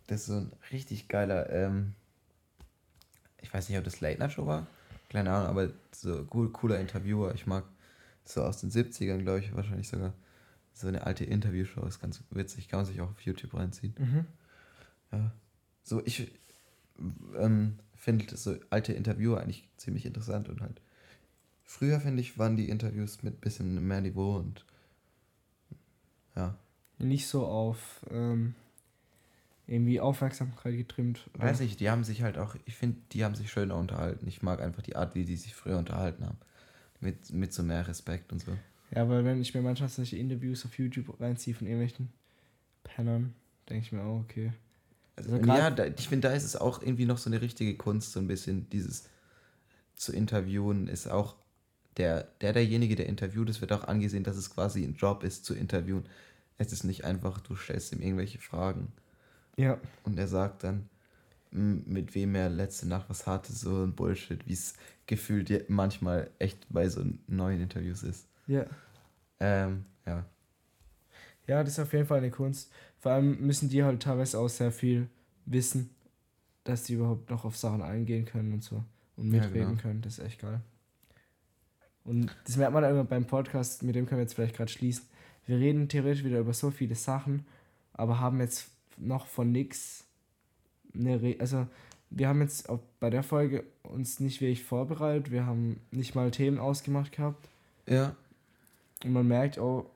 Das 0.07 0.21
ist 0.21 0.25
so 0.27 0.33
ein 0.35 0.51
richtig 0.71 1.07
geiler, 1.07 1.49
ähm, 1.49 1.93
ich 3.41 3.53
weiß 3.53 3.69
nicht, 3.69 3.77
ob 3.77 3.83
das 3.85 4.01
Late 4.01 4.19
Night 4.19 4.33
Show 4.33 4.45
war, 4.45 4.67
keine 5.09 5.31
Ahnung, 5.31 5.47
aber 5.49 5.69
so 5.93 6.27
cool, 6.33 6.51
cooler 6.51 6.79
Interviewer. 6.79 7.33
Ich 7.33 7.47
mag 7.47 7.63
so 8.25 8.43
aus 8.43 8.59
den 8.59 8.71
70ern, 8.71 9.19
glaube 9.19 9.39
ich, 9.39 9.55
wahrscheinlich 9.55 9.87
sogar. 9.87 10.13
So 10.73 10.87
eine 10.87 11.05
alte 11.05 11.23
Interviewshow 11.23 11.85
ist 11.85 12.01
ganz 12.01 12.21
witzig, 12.31 12.67
kann 12.67 12.79
man 12.79 12.85
sich 12.85 12.99
auch 12.99 13.11
auf 13.11 13.21
YouTube 13.21 13.53
reinziehen. 13.53 13.95
Mhm. 13.97 14.25
Ja. 15.11 15.31
So, 15.83 16.05
ich 16.05 16.31
ähm, 17.37 17.79
finde 17.95 18.35
so 18.35 18.55
alte 18.69 18.91
Interviewer 18.91 19.39
eigentlich 19.39 19.69
ziemlich 19.77 20.05
interessant 20.05 20.49
und 20.49 20.61
halt. 20.61 20.81
Früher, 21.63 21.99
finde 21.99 22.21
ich, 22.21 22.37
waren 22.37 22.57
die 22.57 22.69
Interviews 22.69 23.23
mit 23.23 23.41
bisschen 23.41 23.87
mehr 23.87 24.01
Niveau 24.01 24.35
und 24.35 24.65
ja. 26.35 26.57
Nicht 26.97 27.27
so 27.27 27.45
auf 27.45 28.05
ähm, 28.11 28.53
irgendwie 29.67 29.99
Aufmerksamkeit 29.99 30.75
getrimmt. 30.75 31.29
Weiß 31.33 31.59
nicht, 31.59 31.79
die 31.79 31.89
haben 31.89 32.03
sich 32.03 32.21
halt 32.21 32.37
auch, 32.37 32.55
ich 32.65 32.75
finde, 32.75 32.99
die 33.11 33.23
haben 33.25 33.35
sich 33.35 33.51
schöner 33.51 33.75
unterhalten. 33.75 34.27
Ich 34.27 34.41
mag 34.43 34.61
einfach 34.61 34.83
die 34.83 34.95
Art, 34.95 35.15
wie 35.15 35.25
die 35.25 35.37
sich 35.37 35.55
früher 35.55 35.77
unterhalten 35.77 36.25
haben. 36.25 36.37
Mit, 36.99 37.31
mit 37.31 37.53
so 37.53 37.63
mehr 37.63 37.87
Respekt 37.87 38.31
und 38.31 38.39
so. 38.39 38.53
Ja, 38.95 39.07
weil 39.09 39.25
wenn 39.25 39.41
ich 39.41 39.53
mir 39.53 39.61
manchmal 39.61 39.89
solche 39.89 40.17
Interviews 40.17 40.65
auf 40.65 40.77
YouTube 40.77 41.19
reinziehe 41.19 41.55
von 41.55 41.67
irgendwelchen 41.67 42.09
Pennern, 42.83 43.33
denke 43.69 43.85
ich 43.85 43.91
mir 43.91 44.03
auch, 44.03 44.21
okay. 44.21 44.53
Also, 45.15 45.35
Also 45.35 45.47
ja, 45.47 45.69
da, 45.71 45.85
ich 45.85 46.07
finde, 46.07 46.29
da 46.29 46.33
ist 46.33 46.43
es 46.43 46.55
auch 46.55 46.81
irgendwie 46.81 47.05
noch 47.05 47.17
so 47.17 47.29
eine 47.29 47.41
richtige 47.41 47.75
Kunst, 47.75 48.13
so 48.13 48.19
ein 48.19 48.27
bisschen 48.27 48.69
dieses 48.69 49.09
zu 49.95 50.11
interviewen 50.11 50.87
ist 50.87 51.07
auch 51.07 51.35
der, 51.97 52.27
der 52.41 52.53
derjenige, 52.53 52.95
der 52.95 53.07
interviewt, 53.07 53.49
es 53.49 53.61
wird 53.61 53.71
auch 53.71 53.85
angesehen, 53.85 54.23
dass 54.23 54.35
es 54.35 54.49
quasi 54.49 54.83
ein 54.83 54.95
Job 54.95 55.23
ist, 55.23 55.45
zu 55.45 55.53
interviewen. 55.53 56.05
Es 56.57 56.73
ist 56.73 56.83
nicht 56.83 57.05
einfach, 57.05 57.39
du 57.39 57.55
stellst 57.55 57.93
ihm 57.93 58.01
irgendwelche 58.01 58.39
Fragen 58.39 58.91
Ja, 59.55 59.79
und 60.03 60.19
er 60.19 60.27
sagt 60.27 60.63
dann, 60.63 60.89
mit 61.55 62.15
wem 62.15 62.35
er 62.35 62.49
letzte 62.49 62.87
Nacht 62.87 63.09
was 63.09 63.25
hatte, 63.27 63.53
so 63.53 63.83
ein 63.83 63.93
Bullshit, 63.95 64.45
wie 64.47 64.53
es 64.53 64.73
gefühlt 65.05 65.69
manchmal 65.69 66.29
echt 66.39 66.65
bei 66.69 66.89
so 66.89 67.03
neuen 67.27 67.61
Interviews 67.61 68.03
ist. 68.03 68.27
ja. 68.47 68.65
Ähm, 69.39 69.85
ja. 70.05 70.25
Ja, 71.47 71.63
das 71.63 71.73
ist 71.73 71.79
auf 71.79 71.93
jeden 71.93 72.07
Fall 72.07 72.19
eine 72.19 72.31
Kunst. 72.31 72.71
Vor 72.99 73.11
allem 73.11 73.39
müssen 73.45 73.69
die 73.69 73.83
halt 73.83 74.01
teilweise 74.01 74.39
auch 74.39 74.47
sehr 74.47 74.71
viel 74.71 75.07
wissen, 75.45 75.89
dass 76.63 76.83
die 76.83 76.93
überhaupt 76.93 77.29
noch 77.29 77.45
auf 77.45 77.55
Sachen 77.57 77.81
eingehen 77.81 78.25
können 78.25 78.53
und 78.53 78.63
so. 78.63 78.83
Und 79.15 79.31
Ja, 79.31 79.41
mitreden 79.41 79.69
genau. 79.69 79.81
können. 79.81 80.01
Das 80.01 80.17
ist 80.17 80.25
echt 80.25 80.41
geil. 80.41 80.61
Und 82.03 82.35
das 82.45 82.57
merkt 82.57 82.73
man 82.73 82.83
immer 82.83 83.03
beim 83.03 83.25
Podcast, 83.25 83.83
mit 83.83 83.95
dem 83.95 84.05
können 84.05 84.19
wir 84.19 84.23
jetzt 84.23 84.33
vielleicht 84.35 84.55
gerade 84.55 84.71
schließen. 84.71 85.05
Wir 85.45 85.57
reden 85.57 85.89
theoretisch 85.89 86.23
wieder 86.23 86.39
über 86.39 86.53
so 86.53 86.71
viele 86.71 86.95
Sachen, 86.95 87.45
aber 87.93 88.19
haben 88.19 88.39
jetzt 88.39 88.69
noch 88.97 89.27
von 89.27 89.51
nix 89.51 90.04
eine 90.97 91.21
Re 91.21 91.35
Also, 91.39 91.67
wir 92.09 92.27
haben 92.27 92.41
jetzt 92.41 92.69
auch 92.69 92.79
bei 92.99 93.09
der 93.09 93.23
Folge 93.23 93.63
uns 93.83 94.19
nicht 94.19 94.41
wirklich 94.41 94.63
vorbereitet. 94.63 95.31
Wir 95.31 95.45
haben 95.45 95.79
nicht 95.91 96.15
mal 96.15 96.31
Themen 96.31 96.59
ausgemacht 96.59 97.11
gehabt. 97.11 97.49
Ja, 97.87 98.15
Und 99.03 99.13
man 99.13 99.27
merkt 99.27 99.59
auch, 99.59 99.89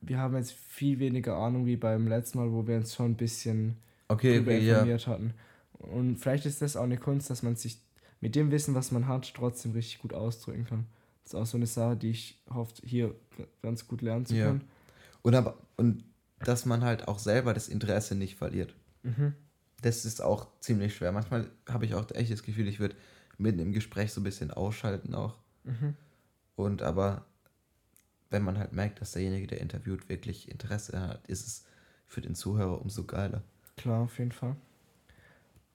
wir 0.00 0.18
haben 0.18 0.36
jetzt 0.36 0.52
viel 0.52 0.98
weniger 0.98 1.36
Ahnung 1.36 1.66
wie 1.66 1.76
beim 1.76 2.06
letzten 2.06 2.38
Mal, 2.38 2.52
wo 2.52 2.66
wir 2.66 2.76
uns 2.76 2.94
schon 2.94 3.12
ein 3.12 3.16
bisschen 3.16 3.76
okay, 4.08 4.38
okay, 4.40 4.58
ja. 4.60 4.74
informiert 4.74 5.06
hatten. 5.06 5.34
Und 5.78 6.16
vielleicht 6.18 6.46
ist 6.46 6.60
das 6.62 6.76
auch 6.76 6.82
eine 6.84 6.98
Kunst, 6.98 7.30
dass 7.30 7.42
man 7.42 7.56
sich 7.56 7.78
mit 8.20 8.34
dem 8.36 8.50
Wissen, 8.50 8.74
was 8.74 8.90
man 8.92 9.06
hat, 9.08 9.32
trotzdem 9.34 9.72
richtig 9.72 9.98
gut 10.00 10.12
ausdrücken 10.14 10.64
kann. 10.64 10.86
Das 11.24 11.32
ist 11.32 11.40
auch 11.40 11.46
so 11.46 11.56
eine 11.56 11.66
Sache, 11.66 11.96
die 11.96 12.10
ich 12.10 12.38
hoffe, 12.50 12.74
hier 12.84 13.14
ganz 13.62 13.88
gut 13.88 14.02
lernen 14.02 14.26
zu 14.26 14.34
Ja. 14.34 14.46
können. 14.46 14.62
Und, 15.22 15.34
aber, 15.34 15.56
und 15.76 16.04
dass 16.40 16.66
man 16.66 16.84
halt 16.84 17.08
auch 17.08 17.18
selber 17.18 17.54
das 17.54 17.68
Interesse 17.68 18.14
nicht 18.14 18.36
verliert. 18.36 18.74
Mhm. 19.02 19.34
Das 19.82 20.04
ist 20.04 20.22
auch 20.22 20.48
ziemlich 20.60 20.94
schwer. 20.94 21.12
Manchmal 21.12 21.48
habe 21.68 21.84
ich 21.84 21.94
auch 21.94 22.10
echt 22.12 22.32
das 22.32 22.42
Gefühl, 22.42 22.68
ich 22.68 22.80
würde 22.80 22.96
mitten 23.38 23.58
im 23.58 23.72
Gespräch 23.72 24.12
so 24.12 24.20
ein 24.20 24.24
bisschen 24.24 24.50
ausschalten 24.50 25.14
auch. 25.14 25.38
Mhm. 25.64 25.94
Und 26.56 26.82
aber 26.82 27.24
wenn 28.30 28.42
man 28.42 28.58
halt 28.58 28.72
merkt, 28.72 29.00
dass 29.00 29.12
derjenige, 29.12 29.46
der 29.46 29.60
interviewt, 29.60 30.08
wirklich 30.08 30.50
Interesse 30.50 31.00
hat, 31.00 31.26
ist 31.26 31.46
es 31.46 31.64
für 32.06 32.20
den 32.20 32.34
Zuhörer 32.34 32.80
umso 32.80 33.04
geiler. 33.04 33.42
Klar, 33.76 34.02
auf 34.02 34.18
jeden 34.18 34.32
Fall. 34.32 34.56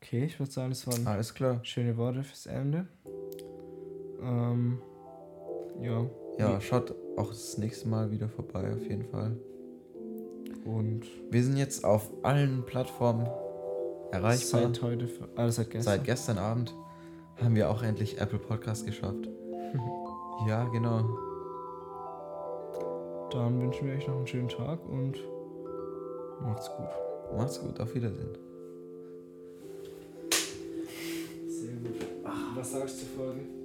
Okay, 0.01 0.25
ich 0.25 0.39
würde 0.39 0.51
sagen, 0.51 0.69
das 0.69 0.87
waren 0.87 1.05
Alles 1.07 1.33
klar. 1.33 1.59
schöne 1.63 1.97
Worte 1.97 2.23
fürs 2.23 2.45
Ende. 2.45 2.87
Ähm, 4.21 4.81
ja. 5.81 6.09
Ja, 6.37 6.61
schaut 6.61 6.95
auch 7.17 7.29
das 7.29 7.57
nächste 7.57 7.87
Mal 7.89 8.11
wieder 8.11 8.29
vorbei, 8.29 8.73
auf 8.73 8.81
jeden 8.81 9.05
Fall. 9.05 9.37
Und 10.63 11.05
Wir 11.31 11.43
sind 11.43 11.57
jetzt 11.57 11.83
auf 11.83 12.09
allen 12.23 12.65
Plattformen 12.65 13.27
erreichbar. 14.11 14.61
seit 14.61 14.81
heute, 14.81 15.09
also 15.35 15.61
seit 15.61 15.69
gestern. 15.71 15.93
Seit 15.93 16.03
gestern 16.03 16.37
Abend 16.37 16.73
haben 17.37 17.55
wir 17.55 17.69
auch 17.69 17.83
endlich 17.83 18.19
Apple 18.19 18.39
Podcast 18.39 18.85
geschafft. 18.85 19.29
ja, 20.47 20.65
genau. 20.65 21.17
Dann 23.31 23.61
wünschen 23.61 23.87
wir 23.87 23.95
euch 23.95 24.07
noch 24.07 24.17
einen 24.17 24.27
schönen 24.27 24.49
Tag 24.49 24.79
und 24.87 25.15
macht's 26.41 26.69
gut. 26.75 27.37
Macht's 27.37 27.61
gut, 27.61 27.79
auf 27.79 27.93
Wiedersehen. 27.93 28.37
Sehr 31.47 31.73
gut. 31.73 32.07
was 32.55 32.71
sagst 32.71 33.01
du 33.01 33.05
zur 33.05 33.25
Folge? 33.25 33.58